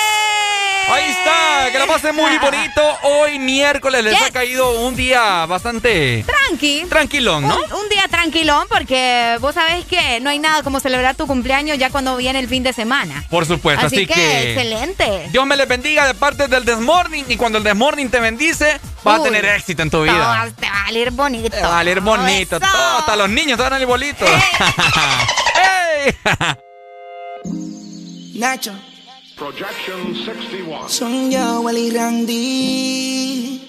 [0.92, 2.82] Ahí está, que la pasen muy bonito.
[3.04, 6.86] Hoy miércoles les ha caído un día bastante Tranqui.
[6.90, 7.56] tranquilón, ¿no?
[7.56, 11.78] Un, un día tranquilón porque vos sabés que no hay nada como celebrar tu cumpleaños
[11.80, 13.24] ya cuando viene el fin de semana.
[13.32, 15.30] Por supuesto, así, Así, que, excelente.
[15.32, 19.18] Dios me les bendiga de parte del Desmorning y cuando el Desmorning te bendice, vas
[19.18, 19.30] a Uy.
[19.30, 20.52] tener éxito en tu Todo vida.
[20.60, 21.50] te va a salir bonito.
[21.50, 24.30] Te va a salir bonito, todo, hasta los niños te van a salir bolitos.
[26.06, 26.14] ¡Ey!
[28.34, 28.72] Nacho.
[30.88, 33.62] Son yo, Willy Randy.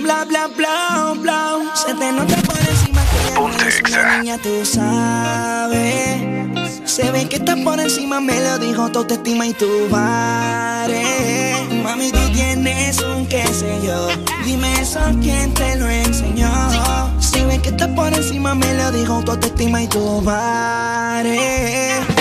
[0.00, 1.72] Bla, bla, bla, bla.
[1.74, 6.20] Se te nota por encima que ya una niña, tú sabes.
[6.84, 11.56] Se ve que estás por encima, me lo dijo tu autoestima y tu bares.
[11.82, 14.08] Mami, tú tienes un qué sé yo.
[14.44, 16.50] Dime eso, ¿quién te lo enseñó?
[17.20, 22.13] Si ves que estás por encima, me lo dijo tu autoestima y tu bares.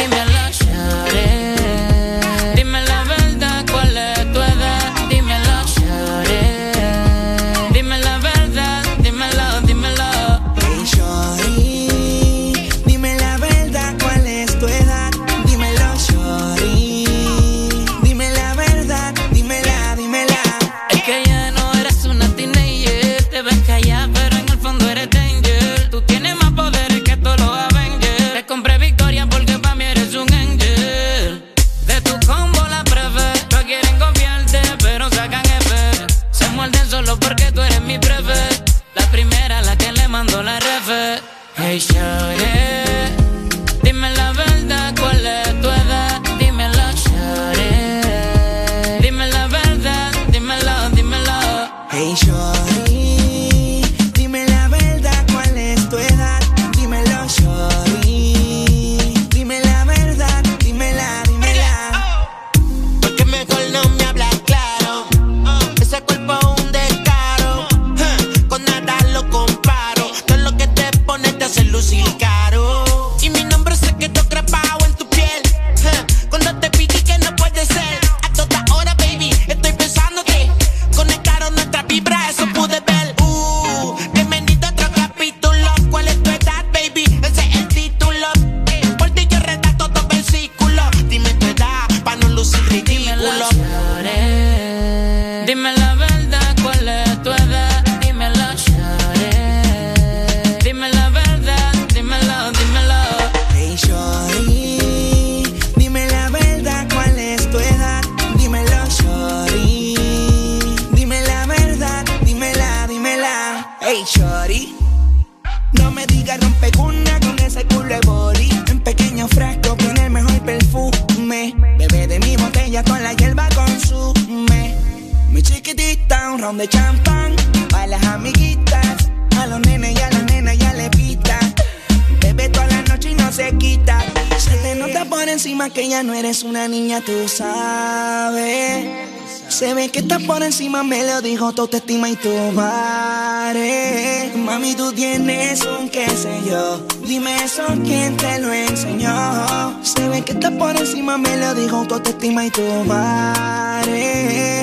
[140.81, 144.35] Me lo dijo tu autoestima y tu bares.
[144.35, 146.79] Mami, tú tienes un qué sé yo.
[147.05, 149.83] Dime eso, ¿quién te lo enseñó?
[149.83, 154.62] Se ve que estás por encima, me lo dijo tu autoestima y tu bares.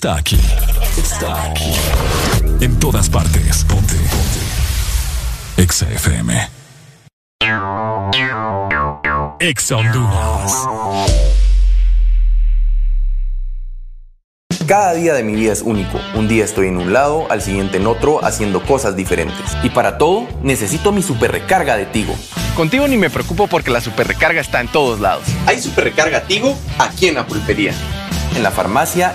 [0.00, 0.40] Está aquí.
[0.96, 1.74] Está aquí.
[2.62, 3.64] En todas partes.
[3.64, 3.96] Ponte.
[3.96, 5.62] Ponte.
[5.62, 6.48] Exa FM.
[9.40, 10.66] Exa Honduras.
[14.66, 16.00] Cada día de mi vida es único.
[16.14, 19.54] Un día estoy en un lado, al siguiente en otro, haciendo cosas diferentes.
[19.62, 22.14] Y para todo, necesito mi super recarga de Tigo.
[22.56, 25.24] Contigo ni me preocupo porque la super recarga está en todos lados.
[25.44, 27.74] Hay super recarga Tigo aquí en la pulpería,
[28.34, 29.14] en la farmacia,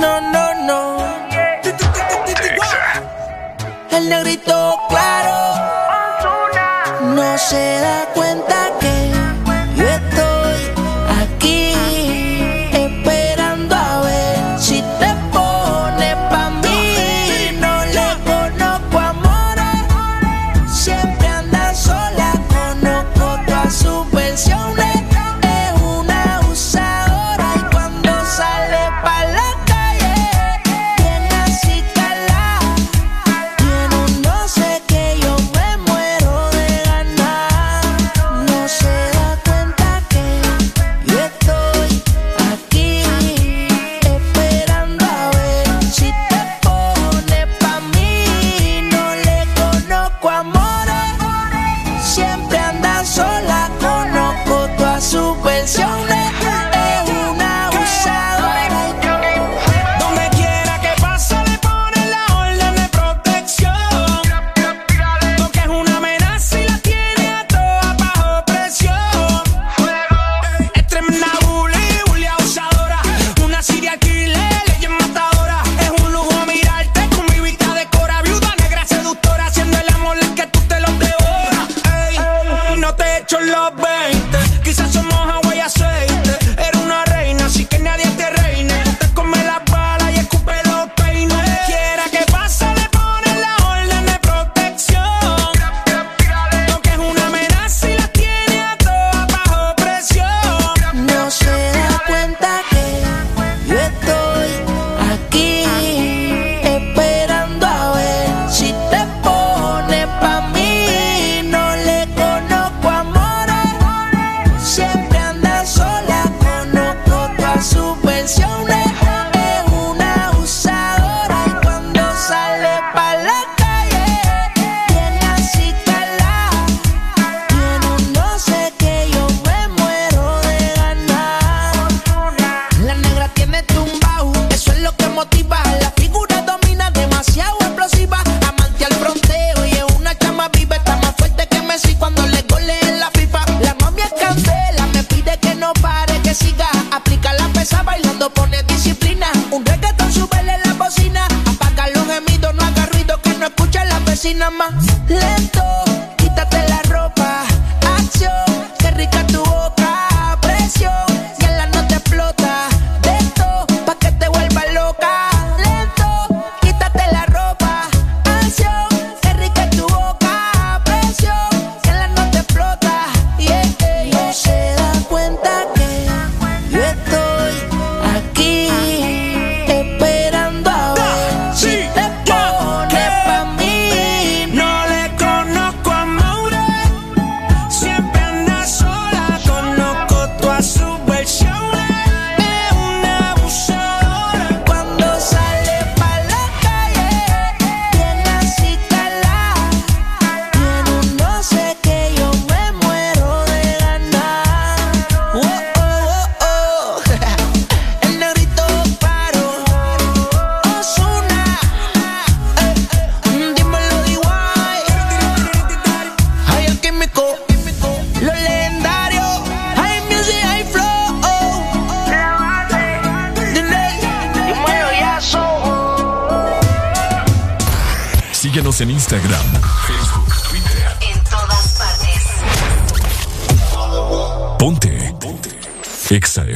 [0.00, 0.96] No, no, no.
[3.90, 5.36] El negrito claro.
[7.14, 8.55] No se da cuenta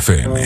[0.00, 0.40] FM.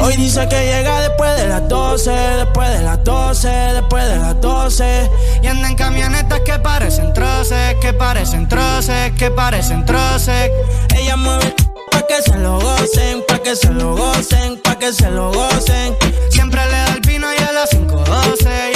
[0.00, 4.40] Hoy dice que llega después de las 12, después de las 12, después de las
[4.40, 5.10] 12.
[5.42, 10.48] Y anda en camionetas que parecen troces, que parecen troces, que parecen troces.
[10.94, 11.56] Ella mueve
[11.90, 15.96] pa' que se lo gocen, pa' que se lo gocen, pa' que se lo gocen.
[16.30, 18.75] Siempre le da el vino y a las 5.12, y a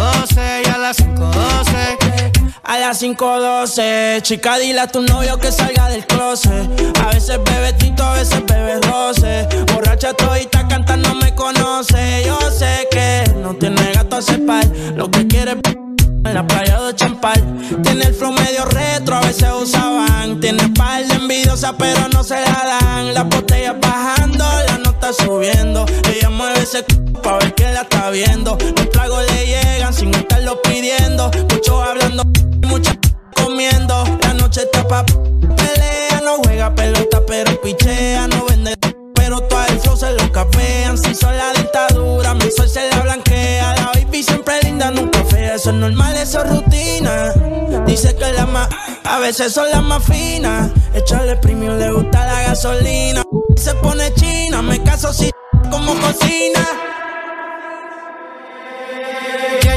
[0.00, 2.50] 5.12, y a las 5.12.
[2.64, 6.96] A las 5.12, chica, dile a tu novio que salga del closet.
[7.04, 9.46] A veces bebe tito, a veces bebe roce.
[9.74, 12.22] Borracha todita cantando me conoce.
[12.24, 14.66] Yo sé que no tiene gato a cepar.
[14.94, 17.42] Lo que quiere en la playa de Champal.
[17.82, 20.40] Tiene el flow medio retro, a veces usaban.
[20.40, 23.12] Tiene par de envidiosa, pero no se la dan.
[23.12, 24.78] Las botellas bajando, la
[25.12, 25.86] subiendo.
[26.12, 26.84] Ella mueve ese c
[27.22, 28.56] pa' ver que la está viendo.
[28.76, 31.30] Los tragos le llegan sin estarlo pidiendo.
[31.50, 32.24] Muchos hablando,
[32.66, 32.96] mucha
[33.34, 34.04] comiendo.
[34.22, 38.74] La noche está pa' pelea, no juega pelota, pero pichea, no vende.
[39.14, 40.96] Pero todo el flow se lo capean.
[40.98, 43.29] Si son la dictadura, mi sol se la blanquea.
[45.70, 47.32] Eso es normal, eso es rutina.
[47.86, 48.68] Dice que la más,
[49.04, 50.68] a veces son las más finas.
[50.92, 53.22] Echarle premium, le gusta la gasolina.
[53.54, 55.30] Se pone china, me caso si
[55.70, 56.66] como cocina.
[59.60, 59.68] Que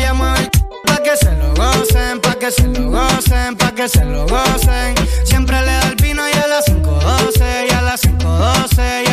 [0.87, 4.95] pa' que se lo gocen, pa' que se lo gocen, pa' que se lo gocen.
[5.25, 9.12] Siempre le da el vino y a las 5.12, y a las 5.12, y a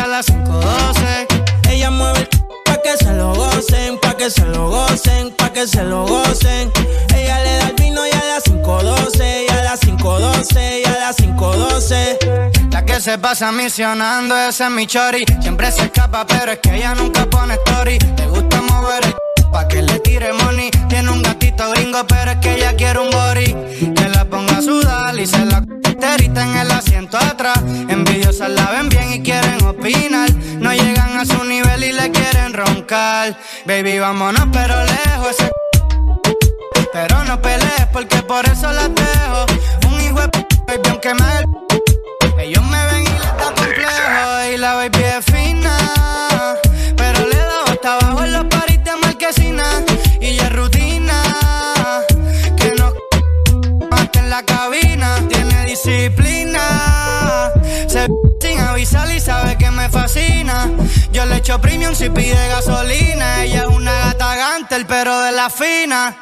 [2.91, 6.71] que se lo gocen, pa' que se lo gocen, pa' que se lo gocen.
[7.15, 10.99] Ella le da el vino y a las 5.12, y a las 5.12, y a
[10.99, 12.71] las 5.12.
[12.71, 15.23] La que se pasa misionando, ese es mi chori.
[15.41, 17.97] Siempre se escapa, pero es que ella nunca pone story.
[18.17, 19.15] Le gusta mover el
[19.51, 20.71] pa' que le tire money.
[20.89, 23.93] Tiene un gatito gringo, pero es que ella quiere un body.
[23.95, 25.61] Que la ponga a sudar y se la
[25.99, 27.59] terita en el asiento atrás.
[27.89, 30.31] Envidiosas la ven bien y quieren opinar.
[30.59, 33.37] No llegan a su nivel y le quieren roncar.
[33.65, 35.31] Baby, vámonos, pero lejos.
[35.31, 35.51] Ese
[36.93, 39.45] pero no pelees porque por eso las dejo.
[39.87, 41.51] Un hijo de p, baby, aunque me
[42.41, 45.30] ellos me ven y les da complejo Y la baby es
[58.71, 60.69] avisar y sabe que me fascina.
[61.11, 63.43] Yo le echo premium si pide gasolina.
[63.43, 66.15] Ella es una gata gantel pero de la fina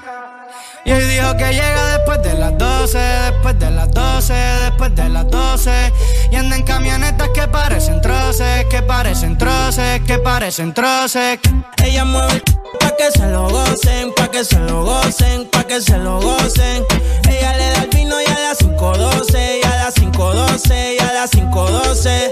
[0.86, 5.10] y hoy dijo que llega después de las 12, después de las 12, después de
[5.10, 5.94] las 12.
[6.32, 11.40] Y anda en camionetas que parecen troces, que parecen troces, que parecen troces.
[11.84, 12.44] Ella mueve el
[12.80, 16.86] pa' que se lo gocen, pa' que se lo gocen, pa' que se lo gocen.
[17.30, 21.14] Ella le da el vino y a las 5.12, y a las 5.12, y a
[21.14, 22.32] las 5.12.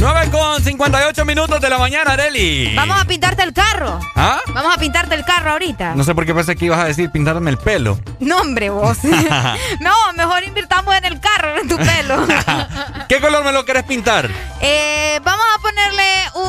[0.00, 2.74] 9 con 58 minutos de la mañana, Areli.
[2.74, 4.00] Vamos a pintarte el carro.
[4.16, 4.40] ¿Ah?
[4.54, 5.94] Vamos a pintarte el carro ahorita.
[5.94, 8.00] No sé por qué pensé que ibas a decir pintarme el pelo.
[8.18, 8.96] No, hombre, vos.
[9.80, 12.26] no, mejor invirtamos en el carro, en tu pelo.
[13.10, 14.30] ¿Qué color me lo querés pintar?
[14.62, 16.04] Eh, vamos a ponerle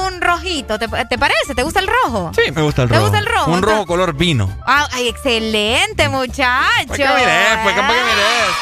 [0.06, 0.80] un rojito.
[0.80, 1.54] ¿Te, te parece?
[1.54, 2.32] ¿Te gusta el rojo?
[2.34, 3.04] Sí, me gusta el ¿Te rojo.
[3.08, 3.52] gusta el rojo?
[3.52, 4.50] Un rojo color vino.
[4.66, 6.88] Ah, ay, excelente, muchacho.
[6.88, 8.56] Pues que mires, pues que mires.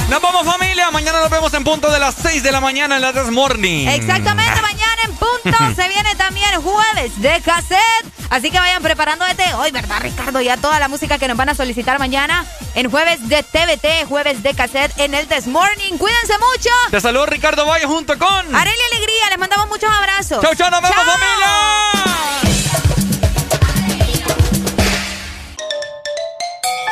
[0.09, 3.03] Nos vamos familia, mañana nos vemos en punto de las 6 de la mañana en
[3.03, 3.89] la This Morning.
[3.89, 4.68] Exactamente, mañana
[5.05, 8.07] en punto se viene también jueves de cassette.
[8.31, 10.41] Así que vayan preparando desde hoy, ¿verdad, Ricardo?
[10.41, 12.45] Ya toda la música que nos van a solicitar mañana
[12.75, 15.97] en jueves de TVT, jueves de cassette en el This Morning.
[15.99, 16.71] Cuídense mucho.
[16.91, 20.43] Te saludo Ricardo Valle junto con Arelia Alegría, les mandamos muchos abrazos.
[20.43, 21.05] Chau, chau, nos vemos, Chao.
[21.07, 22.48] familia.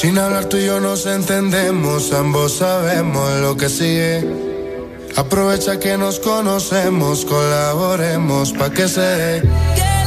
[0.00, 4.24] Sin hablar tú y yo nos entendemos, ambos sabemos lo que sigue.
[5.16, 9.97] Aprovecha que nos conocemos, colaboremos pa' que se dé.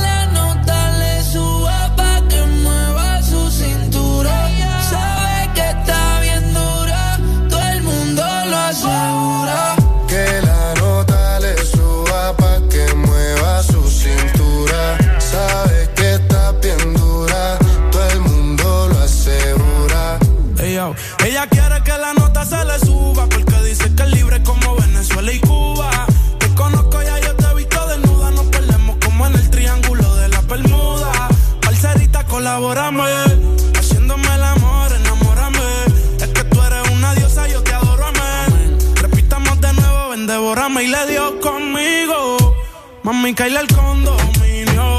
[32.73, 35.59] Haciéndome el amor, enamórame.
[36.21, 38.77] Es que tú eres una diosa, yo te adoro, amén.
[38.95, 42.55] Repitamos de nuevo, ven, devórame y le dio conmigo.
[43.03, 44.97] Mami, caíle al condominio.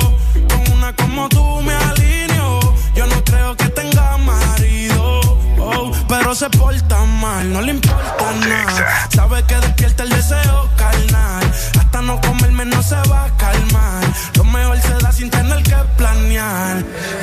[0.51, 2.61] Con una como tú me alineo.
[2.95, 5.21] Yo no creo que tenga marido.
[5.59, 9.09] oh, pero se porta mal, no le importa nada.
[9.15, 11.43] Sabe que despierta el deseo carnal.
[11.81, 14.05] Hasta no comerme no se va a calmar.
[14.35, 15.82] Lo mejor se da sin tener que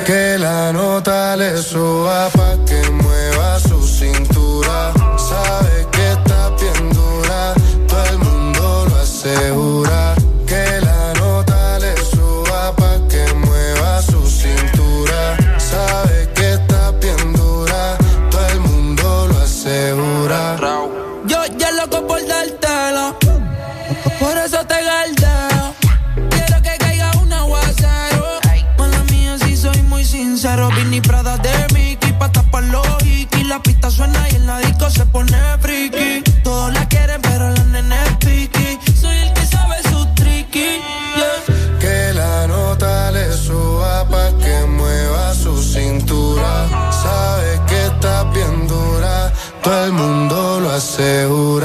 [0.06, 4.92] Que la nota le suba pa' que mueva su cintura.
[5.16, 5.69] Sabe
[35.00, 36.22] se pone friki.
[36.42, 38.70] Todos la quieren, pero la nene es piqui.
[39.02, 40.70] Soy el que sabe su tricky.
[41.84, 46.52] Que la nota le suba pa' que mueva su cintura.
[47.04, 51.59] Sabe que está bien dura, todo el mundo lo asegura.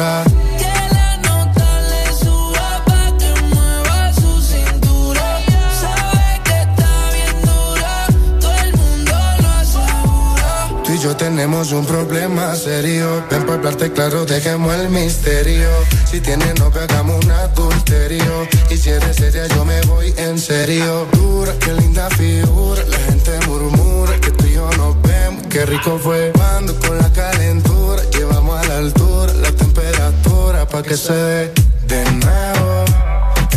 [11.65, 13.23] Tenemos un problema serio.
[13.29, 15.69] Ven para hablarte claro, dejemos el misterio.
[16.09, 18.47] Si tienes novio, hagamos un adulterio.
[18.69, 21.07] Y si eres seria, yo me voy en serio.
[21.13, 22.83] Dura, qué linda figura.
[22.87, 25.43] La gente murmura que tú y yo nos vemos.
[25.49, 28.01] Qué rico fue cuando con la calentura.
[28.11, 31.53] Llevamos a la altura la temperatura pa' que se dé
[31.87, 32.85] de nuevo.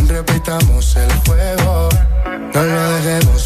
[0.06, 1.88] Repitamos el juego.
[2.54, 3.37] No lo dejemos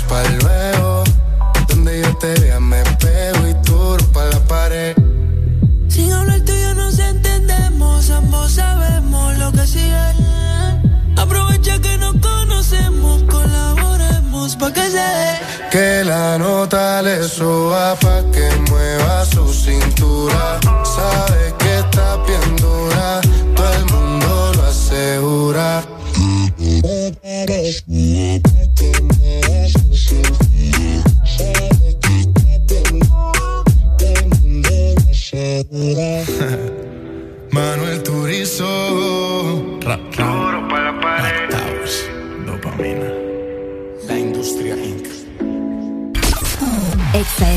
[14.56, 15.40] que se dé.
[15.70, 20.58] Que la nota le suba pa' que mueva su cintura.
[20.84, 23.20] Sabe que está bien dura,
[23.56, 25.82] todo el mundo lo asegura.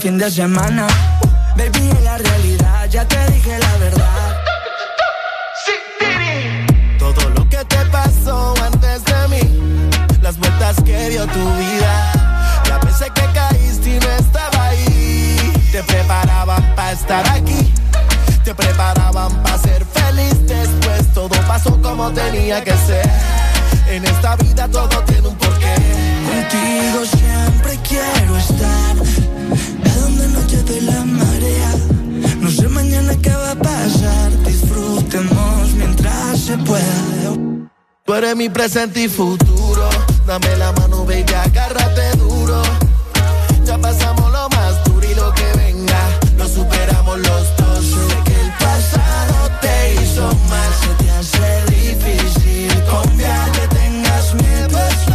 [0.00, 1.09] fin de semana.
[38.52, 39.88] presente y futuro.
[40.26, 42.62] Dame la mano, baby, agárrate duro.
[43.64, 46.00] Ya pasamos lo más duro y lo que venga,
[46.36, 47.84] lo superamos los dos.
[47.84, 54.78] Sé que el pasado te hizo mal, se te hace difícil confiar que tengas miedo,
[54.78, 55.08] es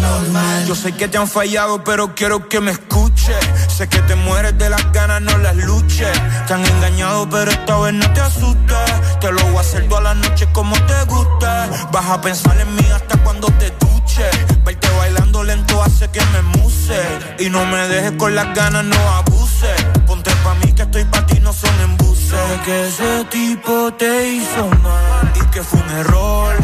[0.00, 0.66] normal.
[0.66, 3.36] Yo sé que te han fallado, pero quiero que me escuches.
[3.68, 6.12] Sé que te mueres de las ganas, no las luches.
[6.46, 8.91] Te han engañado, pero esta vez no te asustes
[9.22, 11.70] te lo voy a hacer toda la noche como te gusta.
[11.92, 14.28] Vas a pensar en mí hasta cuando te duche.
[14.64, 17.00] Verte bailando lento hace que me muse.
[17.38, 19.72] Y no me dejes con las ganas, no abuse.
[20.08, 22.30] Ponte pa' mí que estoy pa' ti, no son embuses.
[22.30, 26.56] Sé que ese tipo te hizo mal y que fue un error.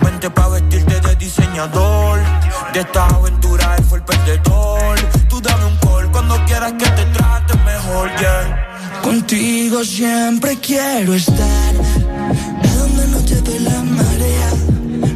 [0.00, 2.20] Vente pa' vestirte de diseñador.
[2.72, 5.00] De esta aventura él fue el perdedor.
[5.28, 9.00] Tú dame un call cuando quieras que te trate mejor, yeah.
[9.02, 12.03] Contigo siempre quiero estar
[13.44, 14.50] de la marea.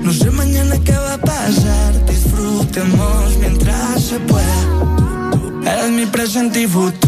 [0.03, 2.07] No sé mañana qué va a pasar.
[2.07, 4.61] Disfrutemos mientras se pueda.
[5.73, 7.08] Eres mi presente y futuro.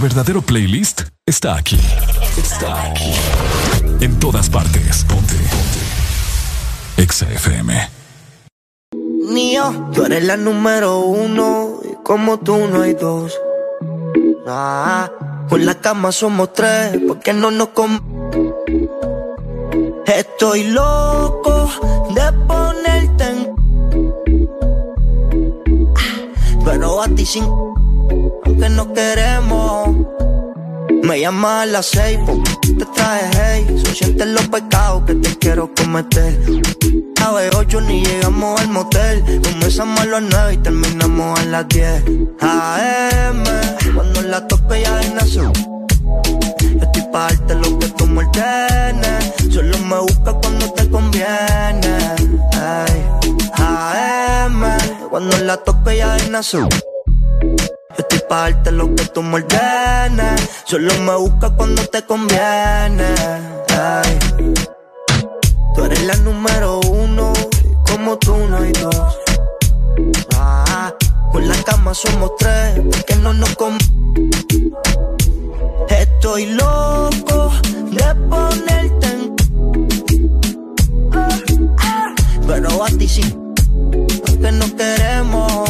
[0.00, 1.76] Verdadero playlist está aquí.
[2.36, 3.12] Está aquí.
[4.00, 5.04] En todas partes.
[5.04, 5.34] Ponte.
[5.34, 7.02] Ponte.
[7.02, 7.90] Exa FM.
[9.32, 13.36] Mío, tú eres la número uno y como tú no hay dos.
[14.46, 15.10] Ah,
[15.50, 17.98] la cama somos tres, porque no nos com
[20.06, 21.70] Estoy loco
[22.14, 23.54] de ponerte en
[26.64, 27.44] Pero a ti sin
[28.44, 30.08] aunque no queremos
[31.08, 32.18] me llama a las seis,
[32.78, 33.82] te traje hey.
[33.82, 36.38] So sientes los pecados que te quiero cometer.
[37.24, 39.24] A las ocho ni llegamos al motel.
[39.42, 42.04] Comenzamos a las nueve y terminamos a las diez.
[42.40, 43.44] AM,
[43.94, 45.50] cuando la tope ya nacer.
[45.52, 49.34] Yo estoy pa' darte lo que tú me ordenes.
[49.50, 51.98] Solo me busca cuando te conviene.
[52.52, 53.02] Ay,
[53.54, 54.62] AM,
[55.08, 56.18] cuando la tope ya.
[56.18, 56.68] Yo
[57.98, 60.48] estoy pa' darte lo que tú me ordenes.
[60.64, 63.14] Solo me busca cuando te conviene.
[63.70, 64.18] Ay.
[65.74, 67.32] Tú eres la número uno,
[67.90, 69.18] como tú no hay dos.
[70.36, 70.92] Ah,
[71.32, 73.76] con la cama somos tres, porque no nos com
[75.88, 77.52] Estoy loco
[77.90, 79.36] de ponerte en.
[82.46, 83.34] Pero a ti sí,
[84.26, 85.67] porque no queremos.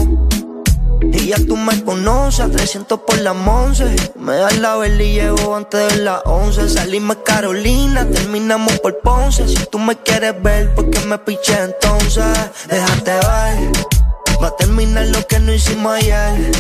[1.29, 4.13] Ya tú me conoces, a 300 por la 11.
[4.19, 6.71] Me das la vela y llego antes de las 11.
[6.71, 9.47] Salimos Carolina, terminamos por Ponce.
[9.47, 12.25] Si tú me quieres ver, ¿por qué me piché entonces?
[12.71, 13.73] Déjate ver,
[14.43, 16.51] va a terminar lo que no hicimos ayer.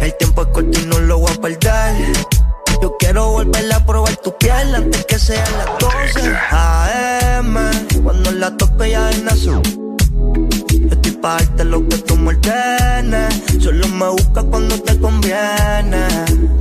[0.00, 2.12] El tiempo es corto y no lo voy a perder.
[2.82, 7.56] Yo quiero volver a probar tu piel antes que sean las 12 AM,
[8.02, 9.62] cuando la toque ya es nazo.
[11.20, 13.42] Yo estoy pa' darte lo que tú me ordenes.
[13.62, 16.06] Solo me busca cuando te conviene.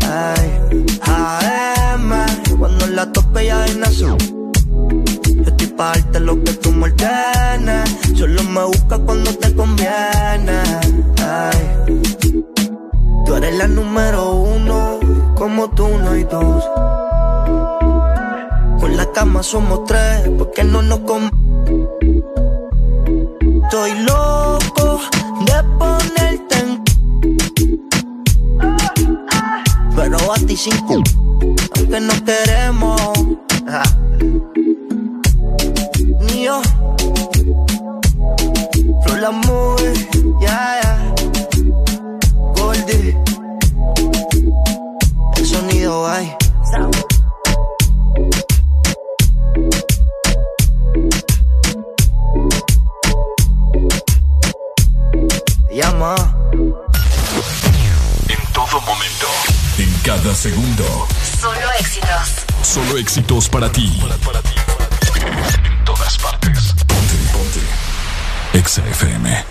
[0.05, 2.11] Ay, AM,
[2.59, 4.17] cuando la tope ya es nazo.
[4.17, 7.89] Yo estoy pa' darte lo que tú me ordenes.
[8.15, 10.59] Solo me busca cuando te conviene.
[11.23, 12.03] Ay,
[13.25, 14.99] tú eres la número uno,
[15.35, 16.65] como tú no hay dos.
[18.77, 21.48] Con la cama somos tres, porque no nos com
[23.71, 24.99] Estoy loco
[25.45, 26.83] de ponerte en
[29.95, 31.03] Pero a ti sin cu
[31.77, 32.99] Aunque no queremos.
[33.67, 33.83] Ajá.
[36.21, 36.63] Ni yo.
[39.03, 40.09] Flor la movie
[40.41, 41.13] Ya, ya.
[42.55, 43.15] Goldie
[45.37, 46.35] El sonido hay
[55.81, 56.13] Llama.
[58.27, 59.27] En todo momento.
[59.77, 61.07] En cada segundo.
[61.39, 62.45] Solo éxitos.
[62.61, 63.87] Solo éxitos para ti.
[65.63, 66.73] En todas partes.
[66.85, 68.57] Ponte, ponte.
[68.59, 69.45] Exa FM.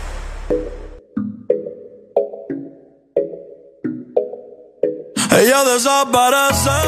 [5.31, 6.78] Ella desaparece,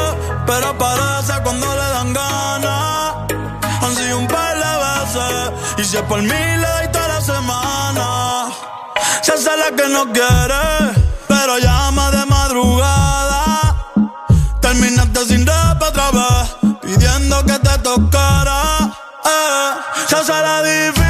[0.45, 3.15] pero aparece cuando le dan ganas.
[3.81, 7.21] Han sido un par de veces, y si es por mí le doy toda la
[7.21, 7.71] semana.
[9.21, 10.93] Se hace la que no quiere,
[11.27, 13.75] pero llama de madrugada.
[14.61, 18.61] Terminaste sin rap otra vez, pidiendo que te tocara.
[19.25, 19.71] Eh,
[20.07, 21.00] se la difícil,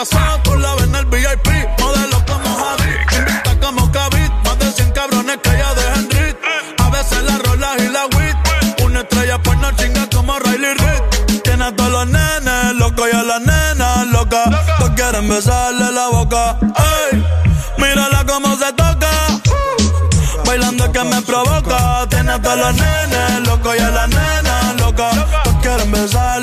[0.00, 0.40] atrasó.
[0.42, 1.46] Tú la ves en el VIP,
[1.78, 2.90] modelo como Javi.
[3.16, 6.36] Invita como Kavit, más de 100 cabrones que ella deja en rit.
[6.78, 8.36] A veces la rolas y la wit.
[8.84, 11.40] Una estrella pues no chinga como Riley Reid.
[11.42, 14.48] Tiene a todos los nenes locos y a las nenas locas.
[14.78, 16.58] Todos quieren besarle la boca.
[17.10, 17.24] Ey,
[17.78, 19.10] mírala cómo se toca.
[20.46, 22.06] Bailando que me provoca.
[22.08, 25.14] Tiene a todos los nenes locos y a las nenas locas.
[25.44, 26.39] Todos quieren besarle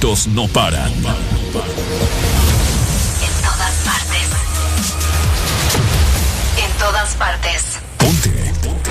[0.00, 0.90] no paran.
[0.90, 1.02] En
[3.42, 4.28] todas partes.
[6.56, 7.62] En todas partes.
[7.98, 8.30] Ponte.
[8.62, 8.90] Ponte.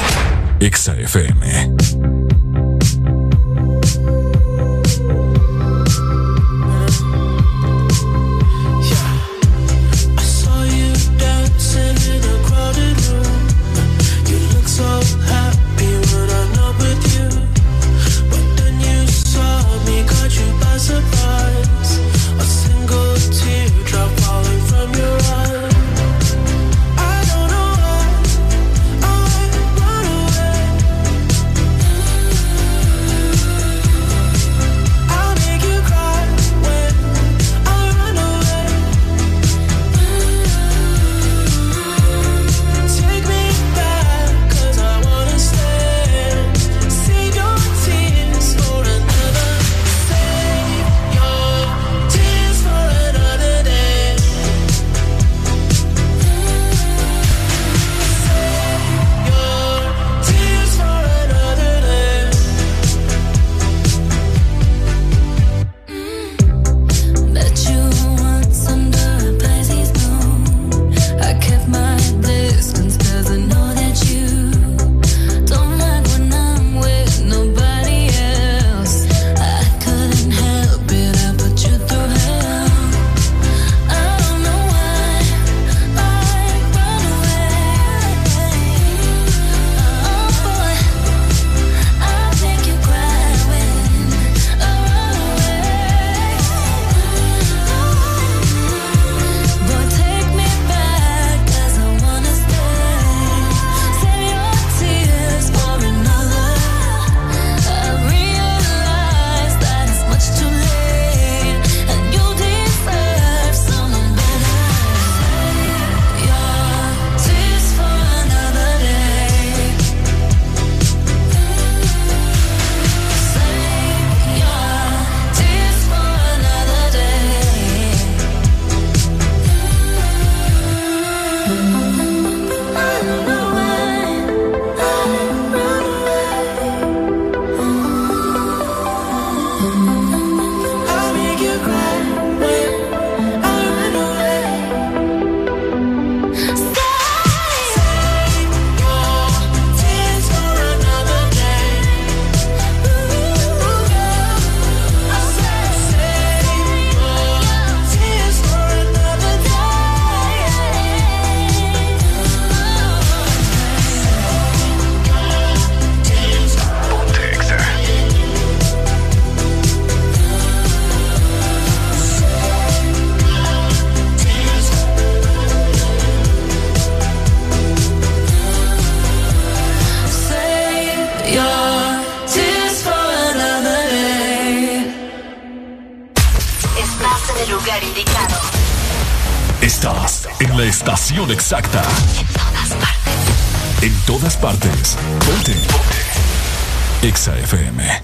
[191.49, 191.81] exacta.
[192.19, 193.81] En todas partes.
[193.81, 194.97] En todas partes.
[195.25, 195.53] Ponte.
[195.71, 197.07] Ponte.
[197.07, 198.03] Exa FM.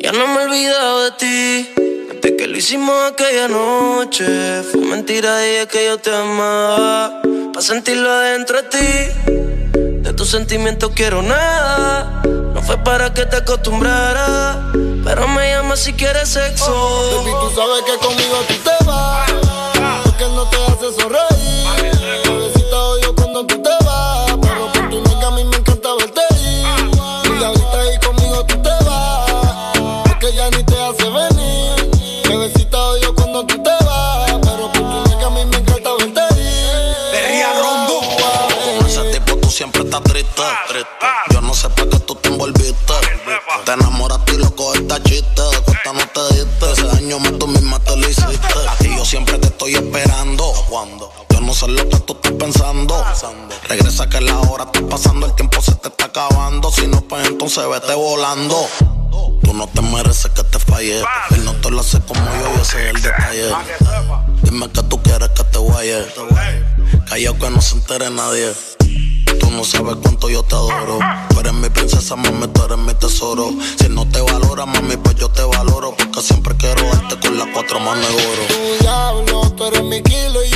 [0.00, 1.70] Ya no me he olvidado de ti.
[2.08, 4.62] Desde que lo hicimos aquella noche.
[4.62, 7.20] Fue mentira de ella que yo te amaba.
[7.52, 8.88] Pa' sentirlo adentro de ti.
[10.00, 12.22] De tus sentimientos quiero nada.
[12.24, 14.72] No fue para que te acostumbrara.
[15.04, 16.64] Pero me llama si quieres sexo.
[16.66, 19.30] Oh, baby, tú sabes que conmigo tú te vas.
[20.04, 21.35] Porque no te haces sonreír.
[57.46, 58.66] entonces vete volando.
[59.44, 60.98] Tú no te mereces que te falle.
[61.30, 63.54] Él no te lo hace como yo, yo sé el detalle.
[64.42, 66.06] Dime que tú quieres que te guaye.
[67.08, 68.52] Callao que no se entere nadie.
[69.38, 70.98] Tú no sabes cuánto yo te adoro.
[71.28, 73.50] Tú eres mi princesa, mami, tú eres mi tesoro.
[73.78, 75.94] Si no te valora, mami, pues yo te valoro.
[75.96, 78.42] Porque siempre quiero darte con las cuatro manos de oro.
[78.48, 80.55] Tu diablo, tú eres mi kilo y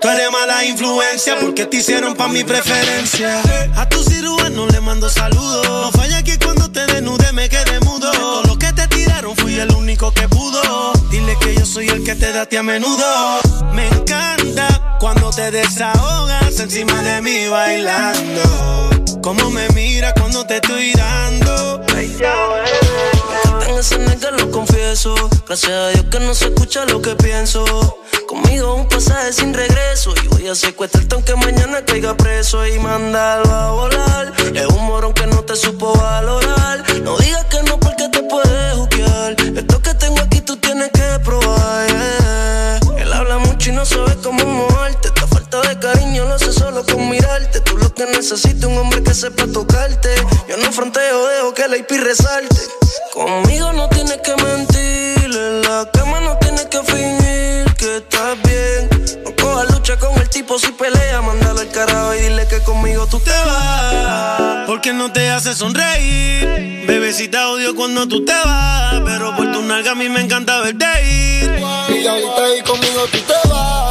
[0.00, 3.42] Tú eres mala influencia porque te hicieron pa' mi preferencia.
[3.76, 5.66] A tu cirujano le mando saludos.
[5.68, 8.10] No falla que cuando te desnude me quede mudo.
[8.10, 10.92] De todo lo que te tiraron fui el único que pudo.
[11.10, 13.40] Dile que yo soy el que te da a menudo.
[13.74, 18.90] Me encanta cuando te desahogas encima de mí bailando.
[19.22, 21.84] Cómo me mira cuando te estoy dando.
[23.68, 25.14] En ese nigga lo confieso.
[25.46, 27.99] Gracias a Dios que no se escucha lo que pienso.
[28.58, 30.12] Un pasaje sin regreso.
[30.24, 32.66] Y voy a secuestrarte aunque mañana caiga preso.
[32.66, 34.32] Y mandarlo a volar.
[34.54, 36.84] Es un morón que no te supo valorar.
[37.02, 39.36] No digas que no porque te puedes juzgar.
[39.56, 41.86] Esto que tengo aquí tú tienes que probar.
[42.98, 45.08] Él habla mucho y no sabe cómo moverte.
[45.08, 47.60] Esta falta de cariño lo hace solo con mirarte.
[47.60, 50.14] Tú lo que necesitas un hombre que sepa tocarte.
[50.48, 52.60] Yo no fronteo, dejo que la IP resalte.
[53.12, 53.89] Conmigo no
[65.00, 66.84] no te hace sonreír.
[66.86, 69.00] Bebecita odio cuando tú te vas.
[69.06, 71.58] Pero por tu nalga a mí me encanta verte ir.
[71.88, 73.89] Y ahorita ahí conmigo tú te vas.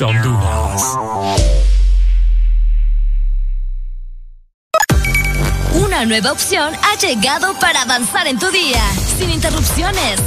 [0.00, 0.82] Exa Honduras.
[5.74, 8.80] Una nueva opción ha llegado para avanzar en tu día,
[9.18, 10.18] sin interrupciones.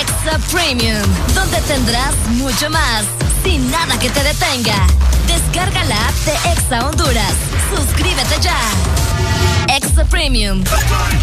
[0.00, 1.02] Extra Premium,
[1.34, 3.06] donde tendrás mucho más,
[3.42, 4.86] sin nada que te detenga.
[5.26, 7.34] Descarga la app de Exa Honduras.
[7.74, 8.60] Suscríbete ya.
[9.74, 10.62] Extra Premium.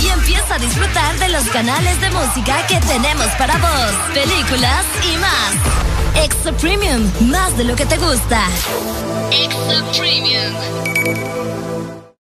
[0.01, 5.17] Y empieza a disfrutar de los canales de música que tenemos para vos, películas y
[5.17, 5.96] más.
[6.23, 8.47] Extra Premium, más de lo que te gusta.
[9.31, 10.53] Extra Premium.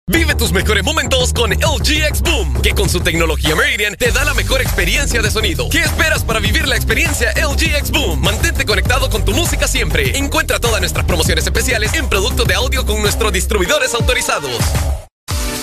[0.07, 4.25] Vive tus mejores momentos con LG X Boom, que con su tecnología Meridian te da
[4.25, 5.69] la mejor experiencia de sonido.
[5.71, 8.21] ¿Qué esperas para vivir la experiencia LG X Boom?
[8.21, 10.17] Mantente conectado con tu música siempre.
[10.19, 14.59] Encuentra todas nuestras promociones especiales en productos de audio con nuestros distribuidores autorizados.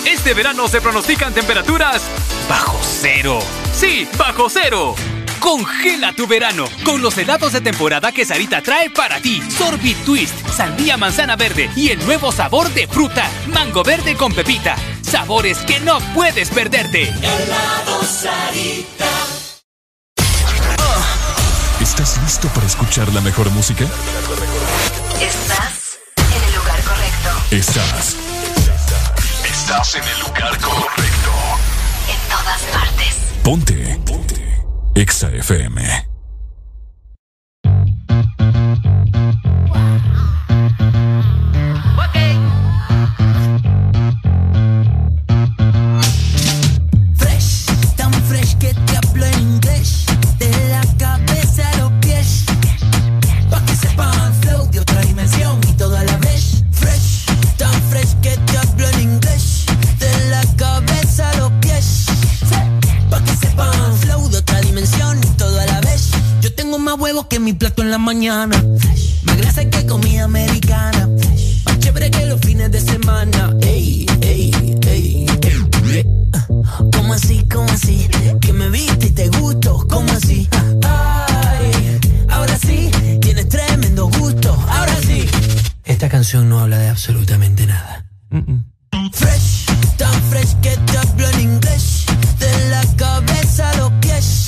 [0.06, 2.02] Este verano se pronostican temperaturas
[2.48, 3.40] bajo cero.
[3.74, 4.94] Sí, bajo cero.
[5.40, 9.42] Congela tu verano con los helados de temporada que Sarita trae para ti.
[9.56, 14.76] Sorbit Twist, sandía manzana verde y el nuevo sabor de fruta, mango verde con pepita.
[15.02, 17.04] Sabores que no puedes perderte.
[17.04, 19.06] Helado Sarita.
[21.80, 23.84] ¿Estás listo para escuchar la mejor música?
[25.20, 27.30] Estás en el lugar correcto.
[27.50, 28.16] Estás.
[29.44, 31.32] Estás en el lugar correcto.
[32.08, 33.16] En todas partes.
[33.42, 34.00] Ponte.
[34.04, 34.47] Ponte.
[34.98, 36.17] Exa FM.
[66.88, 68.64] más huevos que mi plato en la mañana.
[69.24, 71.06] Más grasa que comida americana.
[71.66, 73.54] Más chévere que los fines de semana.
[73.60, 74.50] Ey, ey,
[74.86, 75.26] ey,
[75.92, 76.06] ey.
[76.94, 78.08] ¿Cómo así, cómo así?
[78.40, 79.86] Que me viste y te gusto.
[79.86, 80.48] ¿Cómo así?
[80.82, 81.98] Ay,
[82.30, 82.90] ahora sí,
[83.20, 84.54] tienes tremendo gusto.
[84.66, 85.26] Ahora sí.
[85.84, 88.06] Esta canción no habla de absolutamente nada.
[89.12, 89.66] Fresh,
[89.98, 92.06] tan fresh que te hablo en inglés.
[92.38, 94.47] De la cabeza a los pies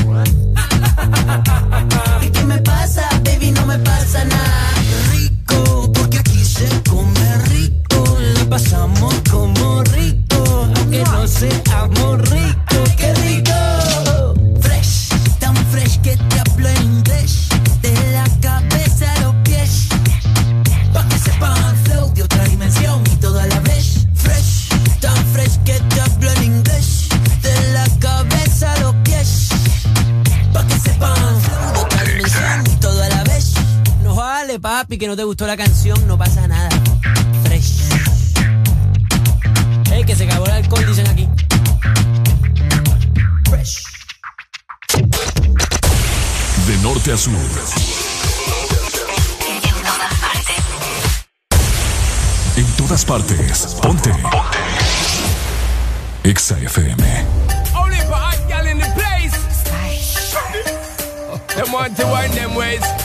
[3.71, 4.60] Me pasa nada.
[34.91, 36.69] Papi, que no te gustó la canción, no pasa nada.
[37.43, 37.81] Fresh.
[39.91, 41.29] Ey, que se acabó el alcohol, dicen aquí.
[43.49, 43.83] Fresh.
[46.67, 47.33] De norte a sur.
[52.57, 53.77] En todas partes.
[53.81, 54.11] Ponte.
[56.23, 57.25] Exa FM.
[57.75, 59.37] Only for hot gal in the place.
[61.55, 63.00] Them want to wind them ways.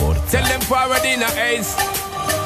[0.00, 1.74] Tell them forward in a ace.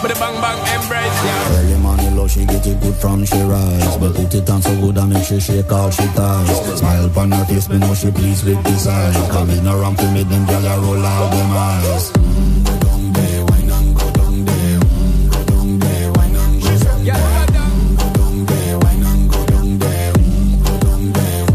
[0.02, 1.56] But the bang bang embrace, yeah.
[1.58, 3.96] Early morning love, she get it good from she rise.
[3.96, 6.78] But put it on so good I make she shake all she ties.
[6.78, 10.24] Smile upon her face, me know she pleased with this eye Coming around to me,
[10.24, 12.10] them gyal a roll out them eyes.
[12.12, 14.80] Mm, go down there, wine and go down there.
[14.80, 18.74] Mm, go down there, wine and go down there.
[18.74, 20.12] Go wine and go down there.
[20.12, 21.46] Go down there.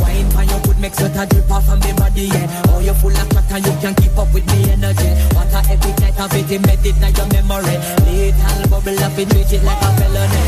[0.00, 2.69] Wine for your good make sweat a drip off of me body, yeah.
[3.00, 5.10] Full of crack and you can't keep up with me energy.
[5.32, 7.76] What a every night of it, embedded in your memory.
[8.04, 10.42] Little bubble up, it treat it like a felony.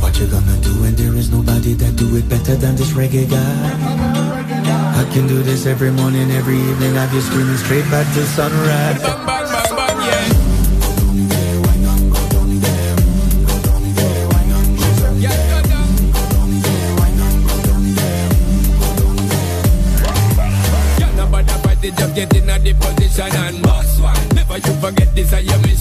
[0.00, 3.28] What you gonna do when there is nobody that do it better than this reggae
[3.28, 4.40] guy?
[4.96, 6.96] I can do this every morning, every evening.
[6.96, 9.39] I've you screaming straight back to sunrise.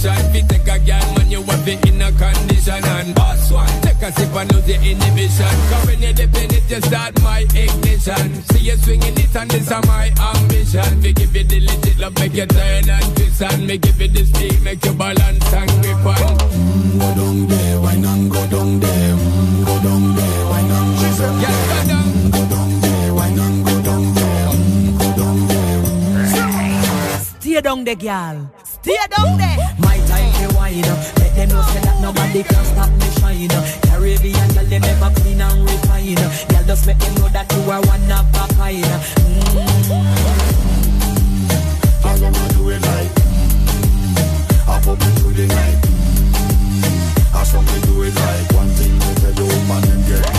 [0.02, 0.34] This is your mission.
[0.34, 3.82] Fi take a girl, man, you want it in a condition and boss one.
[3.82, 5.56] Take a sip and lose the inhibition.
[5.70, 8.44] Cause when you dip in it, you start my ignition.
[8.44, 11.02] See you swinging it and this is my ambition.
[11.02, 14.08] We give you the legit love, make you turn and twist and me give you
[14.08, 16.38] the speed, make you balance and grip on.
[16.38, 19.16] Mm, go down there, wine and go down there.
[19.16, 21.50] Mm, go down there, wine and go down there.
[22.00, 24.48] Mm, go down there, wine and go down there.
[24.48, 25.90] Mm, go down there.
[27.40, 28.52] Stay down there, girl.
[28.82, 29.58] Stay down there.
[29.80, 30.82] My time to wine.
[30.82, 33.50] Let them know say that nobody can stop me shine.
[33.88, 36.16] Caribbean girl, they never clean and refine.
[36.16, 38.84] Girl, just make them know that you are one of a kind.
[38.84, 40.30] Mm.
[42.02, 43.12] I wanna do it like
[44.68, 45.78] I pop it through the night
[47.34, 50.39] I saw me do it like One thing they tell the woman and get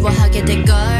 [0.00, 0.99] 미워하게 될걸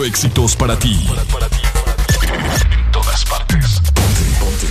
[0.00, 0.96] Solo éxitos para ti.
[2.72, 3.80] En todas partes.
[3.92, 4.66] Ponte, ponte.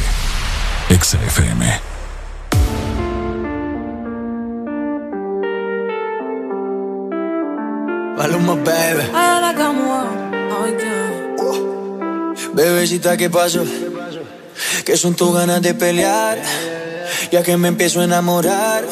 [0.90, 1.82] Exa FM.
[8.18, 9.04] Maluma, baby.
[12.56, 13.64] Bebecita, ¿qué pasó?
[14.84, 16.40] ¿Qué son tus ganas de pelear?
[17.32, 18.84] Ya que me empiezo a enamorar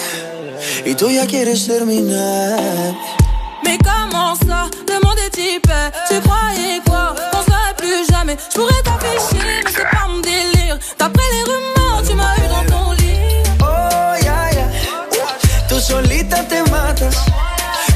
[0.85, 2.93] y tú ya quieres terminar.
[5.37, 8.35] Tu croyais quoi, qu'on serait plus jamais.
[8.49, 10.79] Je pourrais t'afficher, mais c'est pas mon délire.
[10.97, 13.43] D'après les rumeurs, tu m'as eu dans ton lit.
[13.61, 14.67] Oh, ya, ya.
[15.69, 17.15] Tú solita te matas.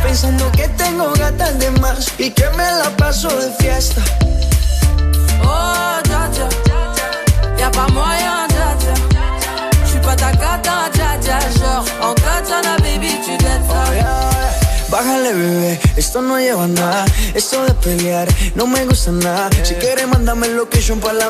[0.04, 4.02] Pensando que tengo gatas de más y que me la paso de fiesta.
[5.44, 6.48] Oh, dja dja
[7.58, 8.94] Y'a pas moyen, dja dja
[9.86, 13.11] J'suis pas ta cata, dja dja Genre, en katana, baby,
[14.92, 17.06] Bájale, bebé, esto no lleva nada.
[17.34, 19.50] Esto de pelear no me gusta nada.
[19.64, 21.30] Si quieres, mándame location para la.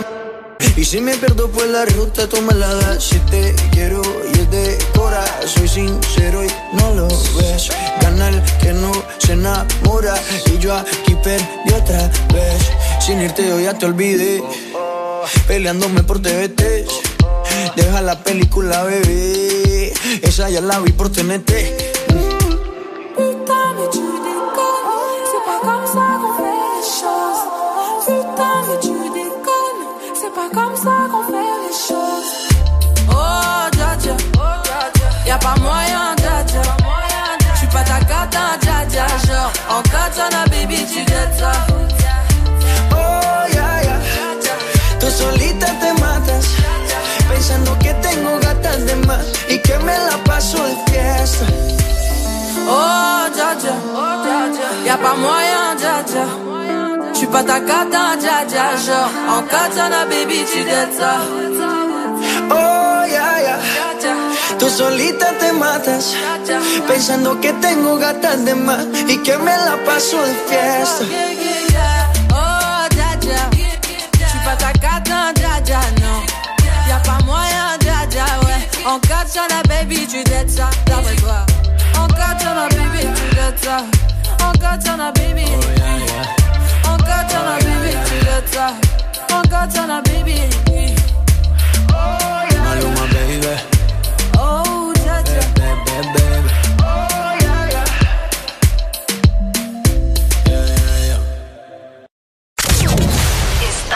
[0.75, 3.03] Y si me pierdo por la ruta, tú me la das.
[3.03, 4.01] Si te quiero
[4.33, 7.69] y es de cora, soy sincero y no lo ves.
[8.01, 10.15] Gana que no se enamora.
[10.51, 12.63] Y yo aquí perdí otra vez.
[12.99, 14.43] Sin irte, yo ya te olvidé.
[15.45, 16.87] Peleándome por TVT.
[17.75, 19.93] Deja la película, bebé.
[20.23, 21.90] Esa ya la vi por TNT.
[35.41, 36.61] Pas moyen, dja dja
[37.55, 41.51] J'suis pas ta cata, dja dja Genre, en katana, baby, tu dettes ça
[42.93, 43.97] Oh, ya, ya.
[44.99, 46.45] Tú solita te matas.
[47.29, 51.45] Pensando que tengo gatas de más y que me la paso de fiesta.
[52.69, 53.75] Oh, dja dja
[54.85, 56.25] Y'a pas moyen, dja dja
[57.13, 61.13] J'suis pas ta cata, dja dja Genre, en katana, baby, tu dettes ça
[62.49, 63.90] Oh, ya, ya.
[64.77, 66.15] Solita te matas.
[66.87, 71.05] Pensando que tengo gatas de más y que me la paso de fiesta.
[72.33, 76.23] Oh, dja dja J'suis pas ta cata, dja dja, non
[76.87, 81.45] Y'a pas moyen, dja dja, ouais En katana, baby, tu dettes ça D'après toi
[81.99, 83.83] En katana, baby, tu dettes ça
[84.47, 85.45] En katana, baby.
[86.85, 88.73] En katana, baby, tu dettes ça
[89.35, 90.39] En katana, baby.
[92.63, 93.70] Maluma, baby.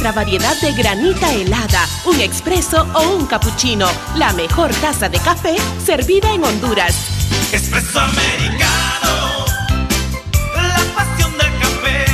[0.00, 3.86] Nuestra variedad de granita helada, un expreso o un cappuccino.
[4.16, 6.94] La mejor taza de café servida en Honduras.
[7.52, 9.44] Espresso americano,
[10.56, 12.06] la pasión del café.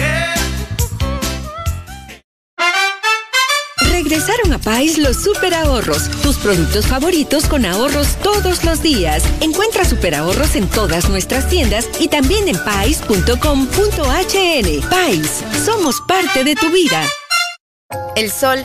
[3.93, 9.23] Regresaron a Pais los super ahorros, tus productos favoritos con ahorros todos los días.
[9.41, 13.29] Encuentra super ahorros en todas nuestras tiendas y también en pais.com.hn.
[14.91, 17.07] Pais, somos parte de tu vida.
[18.17, 18.65] El sol,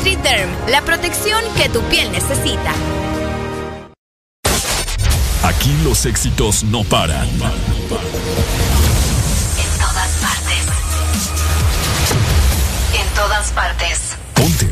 [0.00, 2.72] NutriDerm, la protección que tu piel necesita.
[5.42, 7.28] Aquí los éxitos no paran.
[7.28, 7.38] En
[9.78, 10.64] todas partes.
[12.98, 14.16] En todas partes.
[14.32, 14.70] Ponte.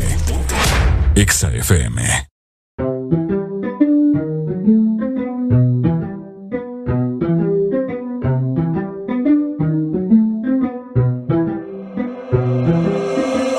[1.14, 2.26] Exa FM.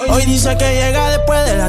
[0.09, 0.98] Hoy dice que llega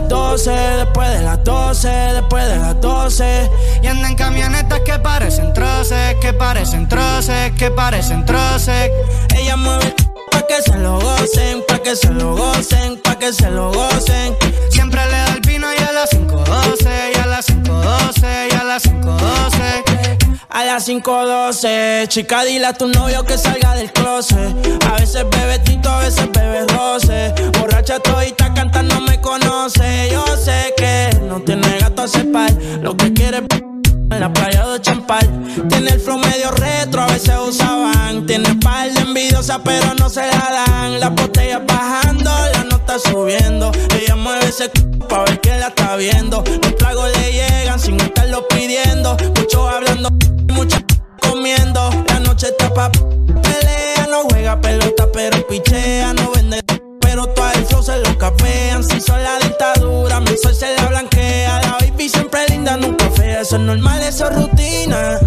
[0.01, 3.51] las 12, después de las 12, después de las 12.
[3.83, 8.91] Y andan camionetas que parecen troces, que parecen troces, que parecen troces.
[9.37, 9.95] Ella mueve
[10.31, 14.37] pa' que se lo gocen, pa' que se lo gocen, pa' que se lo gocen.
[14.71, 17.50] Siempre le da el vino y a las 5.12, y a las
[17.81, 20.47] 5.12, y a las 5.12.
[20.51, 24.83] A las 5.12, chica, dile a tu novio que salga del closet.
[24.89, 27.33] A veces bebe tito, a veces bebe roce.
[27.59, 30.09] Borracha todita cantando me conoce.
[30.11, 32.53] Yo sé que no tiene gato a cepar.
[32.83, 35.29] Lo que quiere en la playa de Champal.
[35.69, 38.27] Tiene el flow medio retro, a veces usaban.
[38.27, 41.01] Tiene par de envidiosa, pero no se la dan.
[41.01, 43.71] Las botellas bajando, la nota subiendo.
[43.95, 44.73] Ella mueve ese c
[45.09, 46.43] pa' ver quién la está viendo.
[46.63, 49.17] Los tragos le llegan sin estarlo pidiendo.
[49.37, 50.11] Mucho hablando,
[50.53, 50.83] mucha
[51.21, 51.91] comiendo.
[52.09, 54.07] La noche está pa' pelea.
[54.11, 56.13] No juega pelota, pero pichea.
[56.15, 56.61] No vende,
[57.01, 58.83] pero todo el se lo capean.
[58.83, 61.61] Si son la dictadura, mi sol se la blanquea.
[61.63, 63.43] La baby siempre linda, nunca fea.
[63.43, 65.19] Eso es normal, eso es rutina.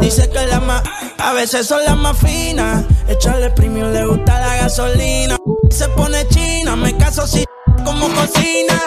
[0.00, 0.82] Dice que la más,
[1.18, 2.84] a veces son las más finas.
[3.08, 5.36] Echarle premium le gusta la gasolina.
[5.70, 7.44] Se pone china, me caso si
[7.84, 8.80] como cocina.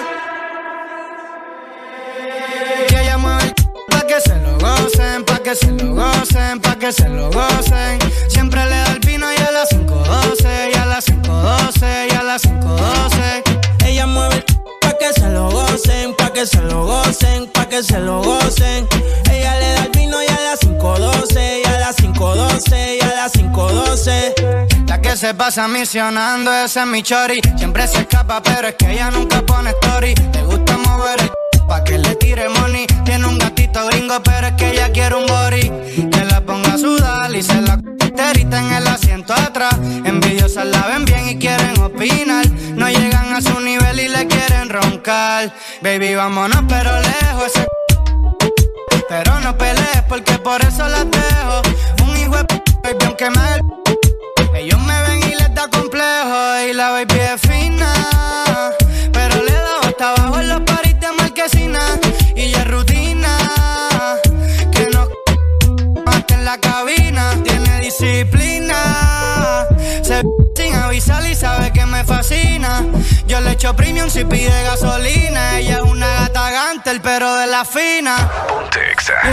[2.87, 3.53] Que ella mueve el
[3.89, 7.99] pa' que se lo gocen, pa' que se lo gocen, pa' que se lo gocen.
[8.27, 12.23] Siempre le da el vino y a las 5.12, y a las 5.12, y a
[12.23, 13.85] las 5.12.
[13.85, 14.43] Ella mueve
[14.81, 18.87] pa' que se lo gocen, pa' que se lo gocen, pa' que se lo gocen.
[19.31, 21.30] Ella le da el vino y a las 5.12, y a las
[22.21, 24.87] 5.12, y a las 5.12.
[24.87, 27.41] La que se pasa misionando, ese es mi chori.
[27.57, 30.13] Siempre se escapa, pero es que ella nunca pone story.
[30.31, 32.85] Le gusta mover el pa' que le tire money.
[33.05, 35.71] Tiene un gatito gringo, pero es que ella quiere un body.
[36.11, 37.79] Que la ponga a sudar y se la
[38.15, 39.73] terita en el asiento atrás.
[39.81, 42.47] Envidiosas la ven bien y quieren opinar.
[42.75, 45.51] No llegan a su nivel y le quieren roncar.
[45.81, 47.65] Baby, vámonos, pero lejos ese
[49.11, 51.61] pero no pelees porque por eso las dejo.
[52.31, 56.69] Hijo de baby, aunque me Ellos me ven y les da complejo.
[56.69, 58.71] Y la baby es fina.
[59.11, 61.81] Pero le da hasta abajo en los paris de marquesina.
[62.33, 63.37] Y es rutina.
[64.71, 65.09] Que no
[66.05, 67.35] hasta en la cabina.
[67.43, 68.50] Tiene disciplina.
[72.01, 72.85] Me fascina.
[73.27, 75.59] Yo le echo premium si pide gasolina.
[75.59, 78.15] Ella es una gata gantel, pero de la fina.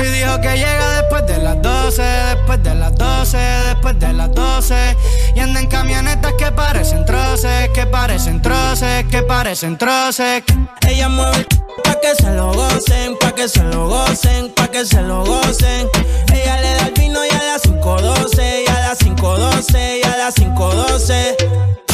[0.03, 4.33] Y dijo que llega después de las 12, después de las 12, después de las
[4.35, 4.97] 12.
[5.35, 10.43] Y anda en camionetas que parecen troces, que parecen troces, que parecen troces.
[10.87, 11.47] Ella mueve el
[11.85, 15.89] pa' que se lo gocen, pa' que se lo gocen, pa' que se lo gocen.
[16.33, 20.17] Ella le da el vino y a las 5.12, y a las 5.12, y a
[20.17, 21.88] las 5.12.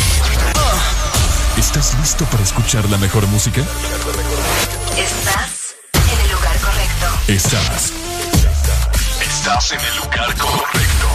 [1.85, 3.61] ¿Estás listo para escuchar la mejor música?
[4.97, 7.07] Estás en el lugar correcto.
[7.29, 7.93] Estás.
[9.21, 11.09] Estás en el lugar correcto.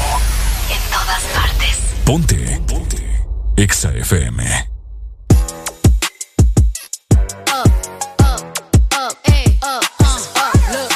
[0.70, 1.80] En todas partes.
[2.06, 2.62] Ponte.
[2.68, 3.26] Ponte.
[3.58, 4.70] Exa FM.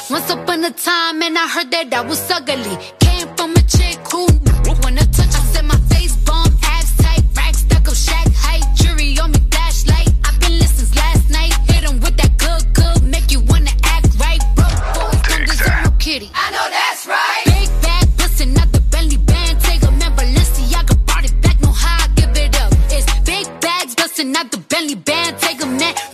[0.08, 3.03] Once upon a time, and I heard that I was ugly.
[24.96, 25.38] Band.
[25.40, 26.13] Take a man,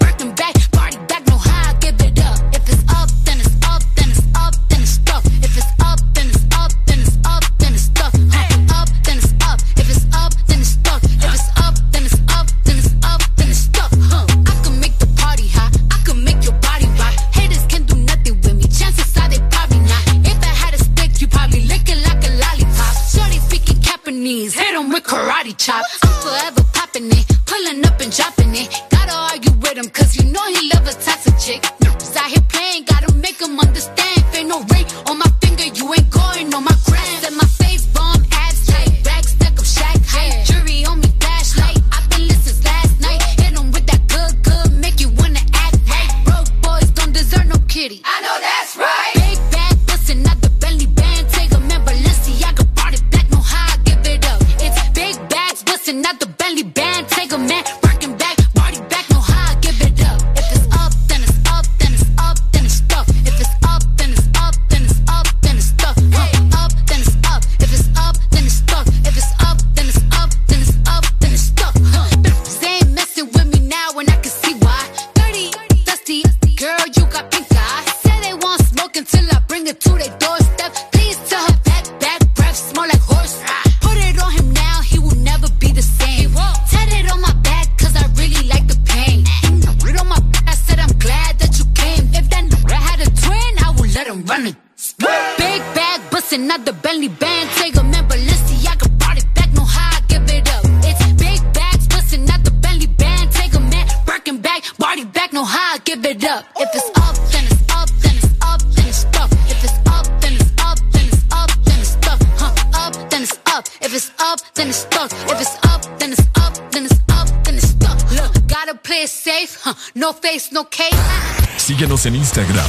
[122.10, 122.69] Síguenos en Instagram,